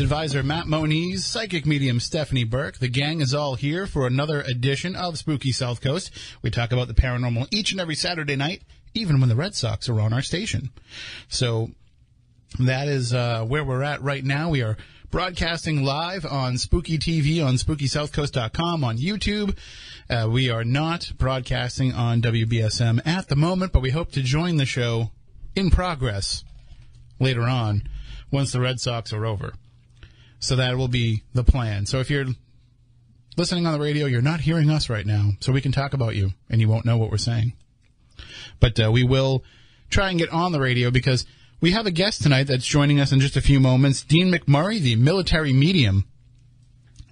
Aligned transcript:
advisor 0.00 0.42
Matt 0.42 0.66
Moniz, 0.66 1.24
psychic 1.24 1.66
medium 1.66 2.00
Stephanie 2.00 2.44
Burke. 2.44 2.78
The 2.78 2.88
gang 2.88 3.20
is 3.20 3.34
all 3.34 3.54
here 3.54 3.86
for 3.86 4.06
another 4.06 4.42
edition 4.42 4.94
of 4.94 5.18
Spooky 5.18 5.52
South 5.52 5.80
Coast. 5.80 6.10
We 6.42 6.50
talk 6.50 6.72
about 6.72 6.88
the 6.88 6.94
paranormal 6.94 7.48
each 7.50 7.72
and 7.72 7.80
every 7.80 7.94
Saturday 7.94 8.36
night, 8.36 8.62
even 8.94 9.20
when 9.20 9.28
the 9.28 9.36
Red 9.36 9.54
Sox 9.54 9.88
are 9.88 10.00
on 10.00 10.12
our 10.12 10.22
station. 10.22 10.70
So 11.28 11.70
that 12.58 12.88
is 12.88 13.14
uh, 13.14 13.44
where 13.44 13.64
we're 13.64 13.82
at 13.82 14.02
right 14.02 14.24
now. 14.24 14.50
We 14.50 14.62
are 14.62 14.76
broadcasting 15.10 15.82
live 15.82 16.26
on 16.26 16.58
Spooky 16.58 16.98
TV 16.98 17.44
on 17.44 17.54
SpookySouthCoast.com 17.54 18.84
on 18.84 18.98
YouTube. 18.98 19.56
Uh, 20.10 20.28
we 20.30 20.50
are 20.50 20.64
not 20.64 21.12
broadcasting 21.16 21.92
on 21.92 22.20
WBSM 22.22 23.06
at 23.06 23.28
the 23.28 23.36
moment, 23.36 23.72
but 23.72 23.82
we 23.82 23.90
hope 23.90 24.12
to 24.12 24.22
join 24.22 24.56
the 24.56 24.66
show 24.66 25.10
in 25.54 25.70
progress 25.70 26.44
later 27.18 27.42
on 27.42 27.82
once 28.30 28.52
the 28.52 28.60
Red 28.60 28.80
Sox 28.80 29.12
are 29.12 29.24
over. 29.24 29.54
So 30.40 30.56
that 30.56 30.76
will 30.76 30.88
be 30.88 31.22
the 31.34 31.44
plan. 31.44 31.86
So 31.86 31.98
if 32.00 32.10
you're 32.10 32.26
listening 33.36 33.66
on 33.66 33.72
the 33.72 33.80
radio, 33.80 34.06
you're 34.06 34.22
not 34.22 34.40
hearing 34.40 34.70
us 34.70 34.88
right 34.88 35.06
now, 35.06 35.32
so 35.40 35.52
we 35.52 35.60
can 35.60 35.72
talk 35.72 35.94
about 35.94 36.16
you 36.16 36.30
and 36.48 36.60
you 36.60 36.68
won't 36.68 36.84
know 36.84 36.96
what 36.96 37.10
we're 37.10 37.16
saying. 37.16 37.54
But 38.60 38.78
uh, 38.80 38.90
we 38.92 39.04
will 39.04 39.44
try 39.90 40.10
and 40.10 40.18
get 40.18 40.30
on 40.30 40.52
the 40.52 40.60
radio 40.60 40.90
because 40.90 41.26
we 41.60 41.72
have 41.72 41.86
a 41.86 41.90
guest 41.90 42.22
tonight 42.22 42.46
that's 42.46 42.66
joining 42.66 43.00
us 43.00 43.12
in 43.12 43.20
just 43.20 43.36
a 43.36 43.40
few 43.40 43.58
moments, 43.58 44.02
Dean 44.02 44.32
McMurray, 44.32 44.80
the 44.80 44.96
military 44.96 45.52
medium 45.52 46.04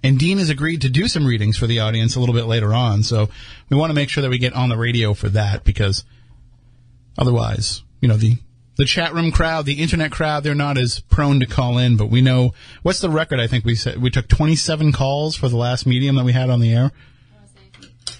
and 0.03 0.19
Dean 0.19 0.37
has 0.37 0.49
agreed 0.49 0.81
to 0.81 0.89
do 0.89 1.07
some 1.07 1.25
readings 1.25 1.57
for 1.57 1.67
the 1.67 1.79
audience 1.79 2.15
a 2.15 2.19
little 2.19 2.35
bit 2.35 2.45
later 2.45 2.73
on. 2.73 3.03
So 3.03 3.29
we 3.69 3.77
want 3.77 3.89
to 3.89 3.95
make 3.95 4.09
sure 4.09 4.21
that 4.21 4.29
we 4.29 4.37
get 4.37 4.53
on 4.53 4.69
the 4.69 4.77
radio 4.77 5.13
for 5.13 5.29
that 5.29 5.63
because 5.63 6.03
otherwise, 7.17 7.83
you 7.99 8.07
know, 8.07 8.17
the, 8.17 8.37
the 8.77 8.85
chat 8.85 9.13
room 9.13 9.31
crowd, 9.31 9.65
the 9.65 9.81
internet 9.81 10.11
crowd, 10.11 10.43
they're 10.43 10.55
not 10.55 10.77
as 10.77 10.99
prone 11.01 11.39
to 11.39 11.45
call 11.45 11.77
in, 11.77 11.97
but 11.97 12.07
we 12.09 12.21
know 12.21 12.53
what's 12.83 12.99
the 12.99 13.09
record? 13.09 13.39
I 13.39 13.47
think 13.47 13.65
we 13.65 13.75
said 13.75 14.01
we 14.01 14.09
took 14.09 14.27
27 14.27 14.91
calls 14.91 15.35
for 15.35 15.49
the 15.49 15.57
last 15.57 15.85
medium 15.85 16.15
that 16.15 16.25
we 16.25 16.33
had 16.33 16.49
on 16.49 16.59
the 16.59 16.73
air. 16.73 16.91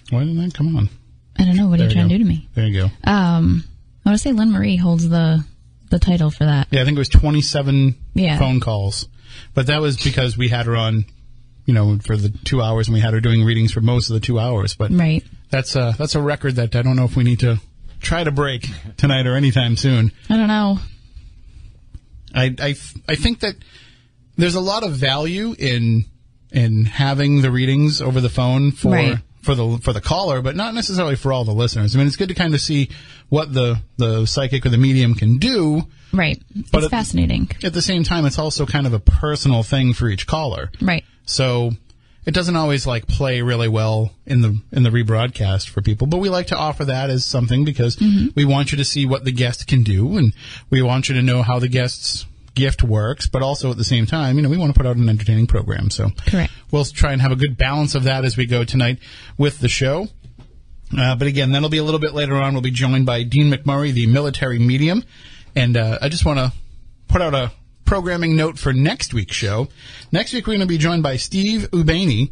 Why 0.10 0.20
didn't 0.20 0.38
that 0.44 0.54
come 0.54 0.76
on? 0.76 0.90
I 1.38 1.46
don't 1.46 1.56
know. 1.56 1.68
What 1.68 1.80
There 1.80 1.88
are 1.88 1.90
you 1.92 1.96
you 1.96 2.08
trying 2.08 2.08
go. 2.10 2.14
to 2.14 2.18
do 2.18 2.24
to 2.24 2.30
me? 2.30 2.50
There 2.56 2.66
you 2.66 2.82
go. 2.82 2.86
Um, 3.10 3.64
I 4.06 4.10
want 4.10 4.18
to 4.18 4.24
say 4.24 4.32
Lynn 4.32 4.52
Marie 4.52 4.78
holds 4.78 5.08
the 5.08 5.44
the 5.90 6.00
title 6.00 6.30
for 6.32 6.46
that. 6.46 6.68
Yeah, 6.72 6.82
I 6.82 6.86
think 6.86 6.96
it 6.98 7.00
was 7.00 7.10
27 7.10 7.96
Yeah. 8.14 8.38
phone 8.40 8.60
calls, 8.60 9.08
but 9.54 9.68
that 9.68 9.80
was 9.82 10.02
because 10.04 10.38
we 10.38 10.50
had 10.50 10.66
her 10.66 10.76
on, 10.76 11.06
you 11.66 11.74
know, 11.74 11.98
for 12.00 12.18
the 12.18 12.30
two 12.30 12.62
hours 12.62 12.88
and 12.88 12.96
we 12.96 13.00
had 13.00 13.14
her 13.14 13.22
doing 13.22 13.44
readings 13.46 13.72
for 13.72 13.80
most 13.82 14.10
of 14.10 14.14
the 14.16 14.20
two 14.20 14.38
hours, 14.40 14.76
but 14.76 14.92
Right. 14.92 15.24
That's 15.50 15.76
a 15.78 15.96
that's 15.98 16.16
a 16.16 16.22
record 16.22 16.56
that 16.56 16.76
I 16.76 16.82
don't 16.82 16.96
know 16.98 17.06
if 17.06 17.16
we 17.16 17.24
need 17.24 17.40
to 17.42 17.60
try 18.08 18.24
to 18.24 18.32
break 18.32 18.68
tonight 18.98 19.28
or 19.28 19.36
anytime 19.36 19.76
soon. 19.76 20.12
I 20.30 20.38
don't 20.38 20.48
know. 20.48 20.80
I 22.34 22.56
I, 22.60 22.76
I 23.08 23.16
think 23.16 23.42
that 23.42 23.56
there's 24.38 24.56
a 24.56 24.60
lot 24.62 24.84
of 24.84 24.94
value 24.94 25.56
in 25.58 26.06
in 26.52 26.86
having 26.86 27.42
the 27.42 27.52
readings 27.52 28.02
over 28.02 28.22
the 28.22 28.30
phone 28.30 28.72
for 28.72 28.92
Right. 28.94 29.18
for 29.42 29.56
the 29.56 29.78
for 29.82 29.94
the 29.94 30.02
caller, 30.02 30.42
but 30.42 30.56
not 30.56 30.74
necessarily 30.74 31.16
for 31.16 31.34
all 31.34 31.44
the 31.46 31.54
listeners. 31.54 31.96
I 31.96 32.00
mean, 32.00 32.08
it's 32.08 32.16
good 32.16 32.30
to 32.30 32.36
kind 32.36 32.54
of 32.54 32.62
see 32.62 32.90
what 33.30 33.54
the 33.54 33.80
the 33.98 34.26
psychic 34.26 34.66
or 34.66 34.70
the 34.70 34.78
medium 34.78 35.14
can 35.16 35.38
do. 35.38 35.84
Right. 36.14 36.42
But 36.72 36.80
it's 36.80 36.88
it- 36.88 36.90
fascinating. 36.92 37.50
At 37.64 37.74
the 37.74 37.82
same 37.82 38.04
time, 38.04 38.26
it's 38.26 38.40
also 38.40 38.66
kind 38.66 38.88
of 38.88 38.94
a 38.94 39.00
personal 39.00 39.64
thing 39.64 39.94
for 39.94 40.08
each 40.10 40.26
caller. 40.28 40.72
Right. 40.82 41.04
So 41.26 41.72
it 42.28 42.34
doesn't 42.34 42.58
always 42.58 42.86
like 42.86 43.08
play 43.08 43.42
really 43.42 43.70
well 43.70 44.12
in 44.26 44.42
the 44.42 44.60
in 44.74 44.84
the 44.84 44.90
rebroadcast 44.90 45.70
for 45.70 45.82
people, 45.82 46.08
but 46.08 46.18
we 46.18 46.28
like 46.28 46.48
to 46.48 46.58
offer 46.58 46.84
that 46.86 47.10
as 47.10 47.26
something 47.26 47.64
because 47.64 47.98
we 48.36 48.44
want 48.44 48.72
you 48.72 48.78
to 48.78 48.86
see 48.86 49.06
what 49.06 49.24
the 49.24 49.32
guest 49.32 49.66
can 49.66 49.82
do 49.82 50.18
and 50.18 50.34
we 50.70 50.82
want 50.82 51.08
you 51.08 51.16
to 51.16 51.22
know 51.22 51.42
how 51.42 51.58
the 51.58 51.70
guest's 51.70 52.26
gift 52.54 52.84
works, 52.84 53.28
but 53.28 53.42
also 53.42 53.72
at 53.72 53.78
the 53.78 53.84
same 53.86 54.06
time, 54.06 54.36
you 54.36 54.42
know, 54.42 54.50
we 54.50 54.58
want 54.58 54.74
to 54.74 54.78
put 54.78 54.86
out 54.86 54.98
an 54.98 55.08
entertaining 55.08 55.48
program. 55.48 55.90
So 55.90 56.10
Correct. 56.28 56.52
we'll 56.70 56.84
try 56.84 57.14
and 57.14 57.22
have 57.22 57.32
a 57.32 57.38
good 57.38 57.58
balance 57.58 57.96
of 57.96 58.04
that 58.04 58.26
as 58.26 58.36
we 58.36 58.46
go 58.46 58.66
tonight 58.66 59.00
with 59.38 59.60
the 59.60 59.70
show. 59.70 60.08
Uh, 60.98 61.16
but 61.16 61.28
again, 61.28 61.52
that'll 61.52 61.70
be 61.70 61.78
a 61.78 61.84
little 61.84 62.00
bit 62.00 62.14
later 62.14 62.36
on. 62.36 62.54
We'll 62.54 62.62
be 62.62 62.72
joined 62.72 63.06
by 63.06 63.24
Dean 63.24 63.52
McMurray, 63.52 63.94
the 63.94 64.08
military 64.08 64.60
medium. 64.60 65.04
And 65.56 65.78
uh, 65.78 66.00
I 66.02 66.10
just 66.10 66.26
want 66.26 66.40
to 66.40 66.52
put 67.08 67.22
out 67.22 67.34
a 67.34 67.52
programming 67.88 68.36
note 68.36 68.60
for 68.60 68.74
next 68.74 69.14
week's 69.14 69.36
show. 69.36 69.68
Next 70.12 70.34
week, 70.34 70.46
we're 70.46 70.54
going 70.54 70.60
to 70.60 70.68
be 70.68 70.78
joined 70.78 71.02
by 71.02 71.18
Steve 71.18 71.70
Ubaney, 71.72 72.32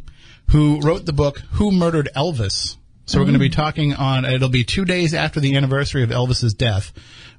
who 0.50 0.80
wrote 0.80 1.06
the 1.06 1.12
book 1.12 1.38
Who 1.52 1.72
Murdered 1.72 2.08
Elvis. 2.14 2.76
So 3.06 3.18
we're 3.18 3.24
going 3.24 3.34
to 3.34 3.40
be 3.40 3.48
talking 3.48 3.94
on, 3.94 4.24
it'll 4.24 4.48
be 4.48 4.64
two 4.64 4.84
days 4.84 5.14
after 5.14 5.40
the 5.40 5.56
anniversary 5.56 6.02
of 6.02 6.10
Elvis's 6.10 6.54
death. 6.54 6.92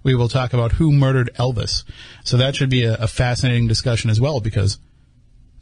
We 0.04 0.16
will 0.16 0.30
talk 0.30 0.54
about 0.54 0.74
who 0.74 0.92
murdered 0.92 1.30
Elvis. 1.36 1.84
So 2.24 2.38
that 2.38 2.56
should 2.56 2.70
be 2.70 2.86
a, 2.86 2.96
a 2.96 3.08
fascinating 3.08 3.68
discussion 3.68 4.10
as 4.10 4.20
well 4.20 4.40
because 4.40 4.80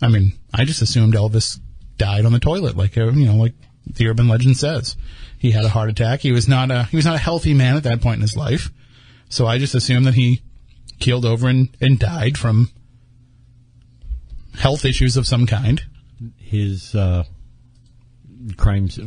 I 0.01 0.07
mean, 0.07 0.33
I 0.53 0.65
just 0.65 0.81
assumed 0.81 1.13
Elvis 1.13 1.59
died 1.97 2.25
on 2.25 2.33
the 2.33 2.39
toilet, 2.39 2.75
like 2.75 2.97
uh, 2.97 3.11
you 3.11 3.25
know, 3.25 3.35
like 3.35 3.53
the 3.87 4.07
urban 4.07 4.27
legend 4.27 4.57
says. 4.57 4.95
He 5.37 5.51
had 5.51 5.65
a 5.65 5.69
heart 5.69 5.89
attack. 5.89 6.21
He 6.21 6.31
was 6.31 6.47
not 6.47 6.71
a 6.71 6.83
he 6.83 6.95
was 6.95 7.05
not 7.05 7.15
a 7.15 7.19
healthy 7.19 7.53
man 7.53 7.75
at 7.75 7.83
that 7.83 8.01
point 8.01 8.15
in 8.15 8.21
his 8.21 8.35
life. 8.35 8.71
So 9.29 9.47
I 9.47 9.57
just 9.57 9.75
assumed 9.75 10.05
that 10.05 10.13
he 10.13 10.41
keeled 10.99 11.25
over 11.25 11.47
and, 11.47 11.69
and 11.81 11.99
died 11.99 12.37
from 12.37 12.69
health 14.59 14.85
issues 14.85 15.17
of 15.17 15.27
some 15.27 15.45
kind. 15.45 15.81
his 16.37 16.95
uh, 16.95 17.23
crime. 18.57 18.85
s- 18.85 18.99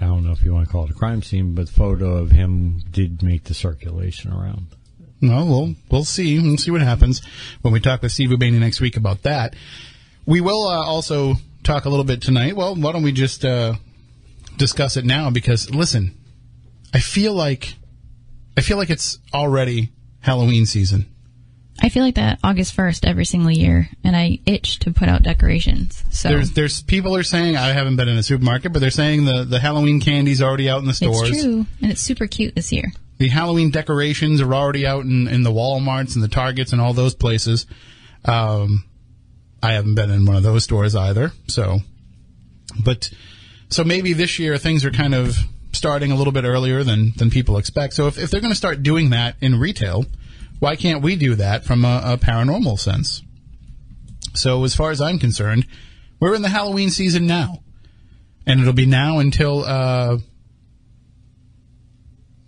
I 0.00 0.06
don't 0.06 0.24
know 0.24 0.32
if 0.32 0.42
you 0.44 0.52
want 0.54 0.66
to 0.66 0.72
call 0.72 0.84
it 0.84 0.90
a 0.90 0.94
crime 0.94 1.22
scene, 1.22 1.54
but 1.54 1.68
photo 1.68 2.16
of 2.16 2.30
him 2.30 2.80
did 2.90 3.22
make 3.22 3.44
the 3.44 3.54
circulation 3.54 4.32
around. 4.32 4.66
No, 5.20 5.44
we'll 5.44 5.74
we'll 5.90 6.04
see. 6.04 6.38
We'll 6.38 6.56
see 6.58 6.70
what 6.70 6.82
happens 6.82 7.22
when 7.62 7.72
we 7.72 7.80
talk 7.80 8.02
with 8.02 8.12
Steve 8.12 8.30
Ubaney 8.30 8.58
next 8.58 8.80
week 8.80 8.96
about 8.96 9.22
that. 9.22 9.54
We 10.26 10.40
will 10.40 10.64
uh, 10.66 10.84
also 10.84 11.34
talk 11.62 11.84
a 11.84 11.88
little 11.88 12.04
bit 12.04 12.20
tonight. 12.22 12.56
Well, 12.56 12.74
why 12.74 12.92
don't 12.92 13.02
we 13.02 13.12
just 13.12 13.44
uh, 13.44 13.74
discuss 14.56 14.96
it 14.96 15.04
now? 15.04 15.30
Because 15.30 15.70
listen, 15.70 16.16
I 16.92 17.00
feel 17.00 17.32
like 17.34 17.74
I 18.56 18.60
feel 18.60 18.76
like 18.76 18.90
it's 18.90 19.18
already 19.32 19.92
Halloween 20.20 20.66
season. 20.66 21.06
I 21.82 21.88
feel 21.88 22.02
like 22.04 22.14
that 22.14 22.38
August 22.44 22.76
1st 22.76 23.04
every 23.04 23.24
single 23.24 23.50
year, 23.50 23.88
and 24.04 24.16
I 24.16 24.38
itch 24.46 24.78
to 24.80 24.92
put 24.92 25.08
out 25.08 25.22
decorations. 25.22 26.02
So 26.10 26.28
There's 26.28 26.52
there's 26.52 26.82
people 26.82 27.16
are 27.16 27.22
saying 27.24 27.56
I 27.56 27.72
haven't 27.72 27.96
been 27.96 28.08
in 28.08 28.16
a 28.16 28.22
supermarket, 28.22 28.72
but 28.72 28.78
they're 28.78 28.90
saying 28.90 29.24
the 29.24 29.44
the 29.44 29.58
Halloween 29.58 30.00
candy's 30.00 30.40
already 30.40 30.68
out 30.70 30.80
in 30.80 30.86
the 30.86 30.94
stores. 30.94 31.30
it's 31.30 31.42
true, 31.42 31.66
and 31.82 31.90
it's 31.90 32.00
super 32.00 32.26
cute 32.26 32.54
this 32.54 32.72
year. 32.72 32.92
The 33.18 33.28
Halloween 33.28 33.70
decorations 33.70 34.40
are 34.40 34.54
already 34.54 34.86
out 34.86 35.04
in, 35.04 35.28
in 35.28 35.42
the 35.42 35.50
WalMarts 35.50 36.14
and 36.14 36.22
the 36.24 36.28
Targets 36.28 36.72
and 36.72 36.80
all 36.80 36.92
those 36.92 37.14
places. 37.14 37.66
Um, 38.24 38.84
I 39.62 39.72
haven't 39.72 39.94
been 39.94 40.10
in 40.10 40.26
one 40.26 40.36
of 40.36 40.42
those 40.42 40.64
stores 40.64 40.94
either. 40.94 41.32
So, 41.46 41.80
but 42.84 43.10
so 43.68 43.84
maybe 43.84 44.12
this 44.12 44.38
year 44.38 44.58
things 44.58 44.84
are 44.84 44.90
kind 44.90 45.14
of 45.14 45.36
starting 45.72 46.12
a 46.12 46.16
little 46.16 46.32
bit 46.32 46.44
earlier 46.44 46.82
than 46.84 47.12
than 47.16 47.30
people 47.30 47.56
expect. 47.58 47.94
So 47.94 48.06
if 48.06 48.18
if 48.18 48.30
they're 48.30 48.40
going 48.40 48.52
to 48.52 48.56
start 48.56 48.82
doing 48.82 49.10
that 49.10 49.36
in 49.40 49.58
retail, 49.58 50.06
why 50.64 50.76
can't 50.76 51.02
we 51.02 51.14
do 51.14 51.34
that 51.34 51.62
from 51.62 51.84
a, 51.84 52.00
a 52.04 52.16
paranormal 52.16 52.78
sense? 52.78 53.22
So 54.32 54.64
as 54.64 54.74
far 54.74 54.90
as 54.90 54.98
I'm 54.98 55.18
concerned, 55.18 55.66
we're 56.18 56.34
in 56.34 56.40
the 56.40 56.48
Halloween 56.48 56.88
season 56.88 57.26
now, 57.26 57.62
and 58.46 58.60
it'll 58.60 58.72
be 58.72 58.86
now 58.86 59.18
until. 59.18 59.62
Uh, 59.62 60.18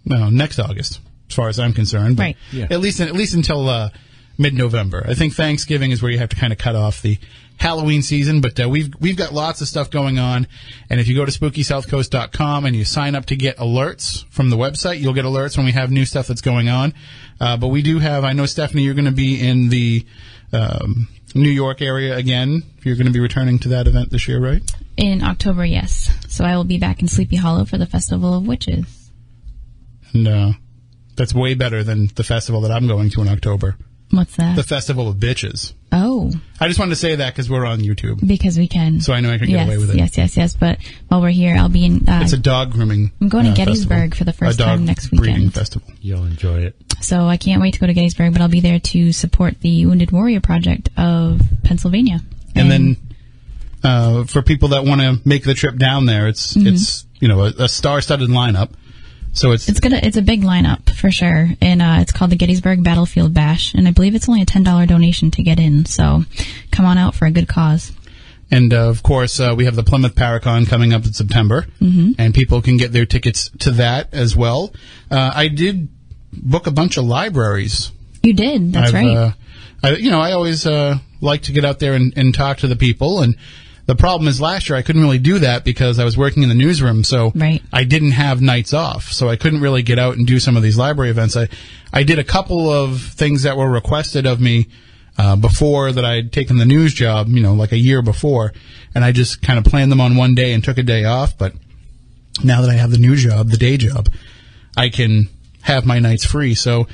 no, 0.06 0.30
next 0.30 0.58
August, 0.58 1.00
as 1.28 1.34
far 1.36 1.48
as 1.48 1.58
I'm 1.58 1.74
concerned. 1.74 2.16
But 2.16 2.22
Right. 2.22 2.36
Yeah. 2.52 2.68
At 2.70 2.80
least, 2.80 3.00
at 3.00 3.12
least 3.12 3.34
until 3.34 3.68
uh, 3.68 3.90
mid-November. 4.38 5.04
I 5.06 5.12
think 5.12 5.34
Thanksgiving 5.34 5.90
is 5.90 6.00
where 6.00 6.10
you 6.10 6.18
have 6.18 6.30
to 6.30 6.36
kind 6.36 6.54
of 6.54 6.58
cut 6.58 6.74
off 6.74 7.02
the 7.02 7.18
Halloween 7.58 8.02
season. 8.02 8.40
But 8.40 8.60
uh, 8.60 8.68
we've 8.68 8.92
we've 9.00 9.16
got 9.16 9.32
lots 9.32 9.60
of 9.60 9.68
stuff 9.68 9.90
going 9.90 10.18
on, 10.18 10.46
and 10.90 11.00
if 11.00 11.08
you 11.08 11.16
go 11.16 11.24
to 11.24 11.32
SpookySouthCoast.com 11.32 12.64
and 12.64 12.76
you 12.76 12.84
sign 12.84 13.14
up 13.14 13.26
to 13.26 13.36
get 13.36 13.56
alerts 13.58 14.24
from 14.30 14.50
the 14.50 14.56
website, 14.56 15.00
you'll 15.00 15.14
get 15.14 15.24
alerts 15.24 15.56
when 15.56 15.66
we 15.66 15.72
have 15.72 15.90
new 15.90 16.04
stuff 16.04 16.26
that's 16.26 16.40
going 16.40 16.68
on. 16.68 16.94
Uh, 17.40 17.56
but 17.56 17.68
we 17.68 17.82
do 17.82 17.98
have. 17.98 18.24
I 18.24 18.32
know 18.32 18.46
Stephanie, 18.46 18.82
you're 18.82 18.94
going 18.94 19.06
to 19.06 19.10
be 19.10 19.46
in 19.46 19.68
the 19.68 20.06
um, 20.52 21.08
New 21.34 21.50
York 21.50 21.82
area 21.82 22.16
again. 22.16 22.62
You're 22.82 22.96
going 22.96 23.06
to 23.06 23.12
be 23.12 23.20
returning 23.20 23.58
to 23.60 23.68
that 23.70 23.86
event 23.86 24.10
this 24.10 24.28
year, 24.28 24.40
right? 24.40 24.62
In 24.96 25.22
October, 25.22 25.64
yes. 25.64 26.10
So 26.28 26.44
I 26.44 26.56
will 26.56 26.64
be 26.64 26.78
back 26.78 27.02
in 27.02 27.08
Sleepy 27.08 27.36
Hollow 27.36 27.64
for 27.64 27.76
the 27.76 27.86
Festival 27.86 28.34
of 28.34 28.46
Witches. 28.46 29.10
And 30.12 30.26
uh, 30.26 30.52
that's 31.16 31.34
way 31.34 31.54
better 31.54 31.82
than 31.82 32.08
the 32.14 32.24
festival 32.24 32.62
that 32.62 32.70
I'm 32.70 32.86
going 32.86 33.10
to 33.10 33.22
in 33.22 33.28
October. 33.28 33.76
What's 34.10 34.36
that? 34.36 34.54
The 34.56 34.62
Festival 34.62 35.08
of 35.08 35.16
Bitches. 35.16 35.72
oh, 35.92 36.32
I 36.60 36.68
just 36.68 36.78
wanted 36.78 36.90
to 36.90 36.96
say 36.96 37.16
that 37.16 37.32
because 37.34 37.50
we're 37.50 37.66
on 37.66 37.80
YouTube, 37.80 38.24
because 38.26 38.56
we 38.56 38.68
can. 38.68 39.00
so 39.00 39.12
I 39.12 39.20
know 39.20 39.30
I 39.32 39.38
can 39.38 39.46
get 39.48 39.54
yes, 39.54 39.66
away 39.66 39.78
with 39.78 39.90
it. 39.90 39.96
yes, 39.96 40.16
yes, 40.16 40.36
yes. 40.36 40.56
But 40.56 40.78
while 41.08 41.20
we're 41.20 41.30
here, 41.30 41.56
I'll 41.56 41.68
be 41.68 41.84
in. 41.84 42.08
Uh, 42.08 42.20
It's 42.22 42.32
a 42.32 42.38
dog 42.38 42.72
grooming. 42.72 43.10
I'm 43.20 43.28
going 43.28 43.44
to 43.46 43.50
uh, 43.50 43.54
Gettysburg 43.54 44.10
festival. 44.14 44.18
for 44.18 44.24
the 44.24 44.32
first 44.32 44.54
a 44.56 44.58
dog 44.58 44.68
time 44.68 44.84
next 44.84 45.08
breeding 45.08 45.34
weekend. 45.34 45.54
festival. 45.54 45.88
You'll 46.00 46.24
enjoy 46.24 46.60
it. 46.60 46.76
So 47.00 47.26
I 47.26 47.36
can't 47.36 47.60
wait 47.60 47.74
to 47.74 47.80
go 47.80 47.86
to 47.86 47.94
Gettysburg, 47.94 48.32
but 48.32 48.40
I'll 48.42 48.48
be 48.48 48.60
there 48.60 48.78
to 48.78 49.12
support 49.12 49.60
the 49.60 49.84
Wounded 49.86 50.12
Warrior 50.12 50.40
Project 50.40 50.88
of 50.96 51.40
Pennsylvania. 51.64 52.20
And 52.54 52.70
then 52.70 52.96
uh, 53.82 54.24
for 54.24 54.40
people 54.42 54.68
that 54.68 54.84
want 54.84 55.00
to 55.00 55.20
make 55.28 55.44
the 55.44 55.54
trip 55.54 55.76
down 55.76 56.06
there, 56.06 56.28
it's 56.28 56.54
Mm-hmm. 56.56 56.68
it's 56.68 57.06
you 57.18 57.28
know 57.28 57.44
a, 57.44 57.52
a 57.64 57.68
star-studded 57.68 58.28
lineup. 58.28 58.70
So 59.36 59.52
it's 59.52 59.68
it's 59.68 59.80
gonna 59.80 60.00
it's 60.02 60.16
a 60.16 60.22
big 60.22 60.42
lineup 60.42 60.88
for 60.88 61.10
sure, 61.10 61.50
and 61.60 61.82
uh, 61.82 61.98
it's 62.00 62.10
called 62.10 62.30
the 62.30 62.36
Gettysburg 62.36 62.82
Battlefield 62.82 63.34
Bash, 63.34 63.74
and 63.74 63.86
I 63.86 63.90
believe 63.90 64.14
it's 64.14 64.30
only 64.30 64.40
a 64.40 64.46
ten 64.46 64.62
dollar 64.62 64.86
donation 64.86 65.30
to 65.32 65.42
get 65.42 65.60
in. 65.60 65.84
So 65.84 66.24
come 66.70 66.86
on 66.86 66.96
out 66.96 67.14
for 67.14 67.26
a 67.26 67.30
good 67.30 67.46
cause. 67.46 67.92
And 68.50 68.72
uh, 68.72 68.88
of 68.88 69.02
course, 69.02 69.38
uh, 69.38 69.54
we 69.54 69.66
have 69.66 69.76
the 69.76 69.82
Plymouth 69.82 70.14
Paracon 70.14 70.66
coming 70.66 70.94
up 70.94 71.04
in 71.04 71.12
September, 71.12 71.66
mm-hmm. 71.80 72.12
and 72.18 72.32
people 72.32 72.62
can 72.62 72.78
get 72.78 72.92
their 72.92 73.04
tickets 73.04 73.50
to 73.60 73.72
that 73.72 74.14
as 74.14 74.34
well. 74.34 74.72
Uh, 75.10 75.32
I 75.34 75.48
did 75.48 75.88
book 76.32 76.66
a 76.66 76.70
bunch 76.70 76.96
of 76.96 77.04
libraries. 77.04 77.92
You 78.22 78.32
did. 78.32 78.72
That's 78.72 78.88
I've, 78.88 78.94
right. 78.94 79.16
Uh, 79.16 79.32
I, 79.82 79.90
you 79.96 80.10
know, 80.10 80.20
I 80.20 80.32
always 80.32 80.66
uh, 80.66 80.96
like 81.20 81.42
to 81.42 81.52
get 81.52 81.64
out 81.64 81.78
there 81.78 81.92
and, 81.92 82.14
and 82.16 82.34
talk 82.34 82.58
to 82.58 82.68
the 82.68 82.76
people 82.76 83.20
and 83.20 83.36
the 83.86 83.94
problem 83.94 84.28
is 84.28 84.40
last 84.40 84.68
year 84.68 84.76
I 84.76 84.82
couldn't 84.82 85.02
really 85.02 85.18
do 85.18 85.38
that 85.38 85.64
because 85.64 85.98
I 85.98 86.04
was 86.04 86.16
working 86.16 86.42
in 86.42 86.48
the 86.48 86.54
newsroom, 86.54 87.04
so 87.04 87.32
right. 87.34 87.62
I 87.72 87.84
didn't 87.84 88.12
have 88.12 88.40
nights 88.40 88.74
off, 88.74 89.12
so 89.12 89.28
I 89.28 89.36
couldn't 89.36 89.60
really 89.60 89.82
get 89.82 89.98
out 89.98 90.16
and 90.16 90.26
do 90.26 90.40
some 90.40 90.56
of 90.56 90.62
these 90.62 90.76
library 90.76 91.10
events. 91.10 91.36
I 91.36 91.48
I 91.92 92.02
did 92.02 92.18
a 92.18 92.24
couple 92.24 92.70
of 92.70 93.00
things 93.00 93.44
that 93.44 93.56
were 93.56 93.70
requested 93.70 94.26
of 94.26 94.40
me 94.40 94.66
uh, 95.18 95.36
before 95.36 95.92
that 95.92 96.04
I'd 96.04 96.32
taken 96.32 96.58
the 96.58 96.66
news 96.66 96.92
job, 96.92 97.28
you 97.28 97.40
know, 97.40 97.54
like 97.54 97.72
a 97.72 97.78
year 97.78 98.02
before, 98.02 98.52
and 98.94 99.04
I 99.04 99.12
just 99.12 99.40
kind 99.40 99.58
of 99.58 99.64
planned 99.64 99.92
them 99.92 100.00
on 100.00 100.16
one 100.16 100.34
day 100.34 100.52
and 100.52 100.62
took 100.62 100.78
a 100.78 100.82
day 100.82 101.04
off. 101.04 101.38
But 101.38 101.54
now 102.42 102.60
that 102.62 102.70
I 102.70 102.74
have 102.74 102.90
the 102.90 102.98
new 102.98 103.16
job, 103.16 103.48
the 103.48 103.56
day 103.56 103.76
job, 103.76 104.10
I 104.76 104.88
can 104.88 105.28
have 105.62 105.86
my 105.86 106.00
nights 106.00 106.24
free. 106.24 106.54
So 106.54 106.86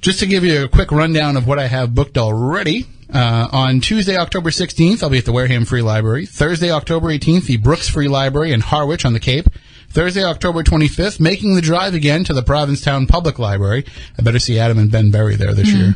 just 0.00 0.20
to 0.20 0.26
give 0.26 0.44
you 0.44 0.64
a 0.64 0.68
quick 0.68 0.92
rundown 0.92 1.36
of 1.36 1.46
what 1.46 1.58
I 1.58 1.66
have 1.66 1.94
booked 1.94 2.18
already. 2.18 2.86
Uh, 3.12 3.48
on 3.52 3.80
Tuesday, 3.80 4.16
October 4.16 4.50
16th, 4.50 5.02
I'll 5.02 5.10
be 5.10 5.18
at 5.18 5.24
the 5.24 5.32
Wareham 5.32 5.64
Free 5.64 5.82
Library. 5.82 6.26
Thursday, 6.26 6.70
October 6.70 7.08
18th, 7.08 7.46
the 7.46 7.56
Brooks 7.56 7.88
Free 7.88 8.08
Library 8.08 8.52
in 8.52 8.60
Harwich 8.60 9.04
on 9.04 9.14
the 9.14 9.20
Cape. 9.20 9.48
Thursday, 9.90 10.22
October 10.22 10.62
25th, 10.62 11.18
making 11.18 11.54
the 11.54 11.62
drive 11.62 11.94
again 11.94 12.22
to 12.24 12.34
the 12.34 12.42
Provincetown 12.42 13.06
Public 13.06 13.38
Library. 13.38 13.86
I 14.18 14.22
better 14.22 14.38
see 14.38 14.58
Adam 14.58 14.78
and 14.78 14.90
Ben 14.90 15.10
Berry 15.10 15.34
there 15.36 15.54
this 15.54 15.70
mm-hmm. 15.70 15.80
year. 15.80 15.94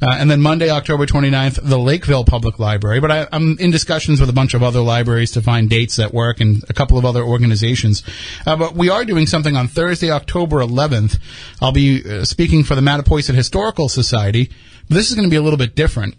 Uh, 0.00 0.16
and 0.18 0.30
then 0.30 0.40
Monday, 0.40 0.70
October 0.70 1.04
29th, 1.04 1.60
the 1.62 1.78
Lakeville 1.78 2.24
Public 2.24 2.58
Library. 2.58 3.00
But 3.00 3.10
I, 3.10 3.26
am 3.32 3.58
in 3.60 3.70
discussions 3.70 4.18
with 4.18 4.30
a 4.30 4.32
bunch 4.32 4.54
of 4.54 4.62
other 4.62 4.80
libraries 4.80 5.32
to 5.32 5.42
find 5.42 5.68
dates 5.68 5.96
that 5.96 6.14
work 6.14 6.40
and 6.40 6.64
a 6.70 6.72
couple 6.72 6.96
of 6.96 7.04
other 7.04 7.22
organizations. 7.22 8.02
Uh, 8.46 8.56
but 8.56 8.74
we 8.74 8.88
are 8.88 9.04
doing 9.04 9.26
something 9.26 9.56
on 9.56 9.68
Thursday, 9.68 10.10
October 10.10 10.60
11th. 10.60 11.18
I'll 11.60 11.72
be 11.72 12.02
uh, 12.02 12.24
speaking 12.24 12.64
for 12.64 12.74
the 12.74 12.80
Mattapoisett 12.80 13.34
Historical 13.34 13.90
Society. 13.90 14.50
This 14.88 15.10
is 15.10 15.16
going 15.16 15.28
to 15.28 15.30
be 15.30 15.36
a 15.36 15.42
little 15.42 15.58
bit 15.58 15.74
different. 15.74 16.14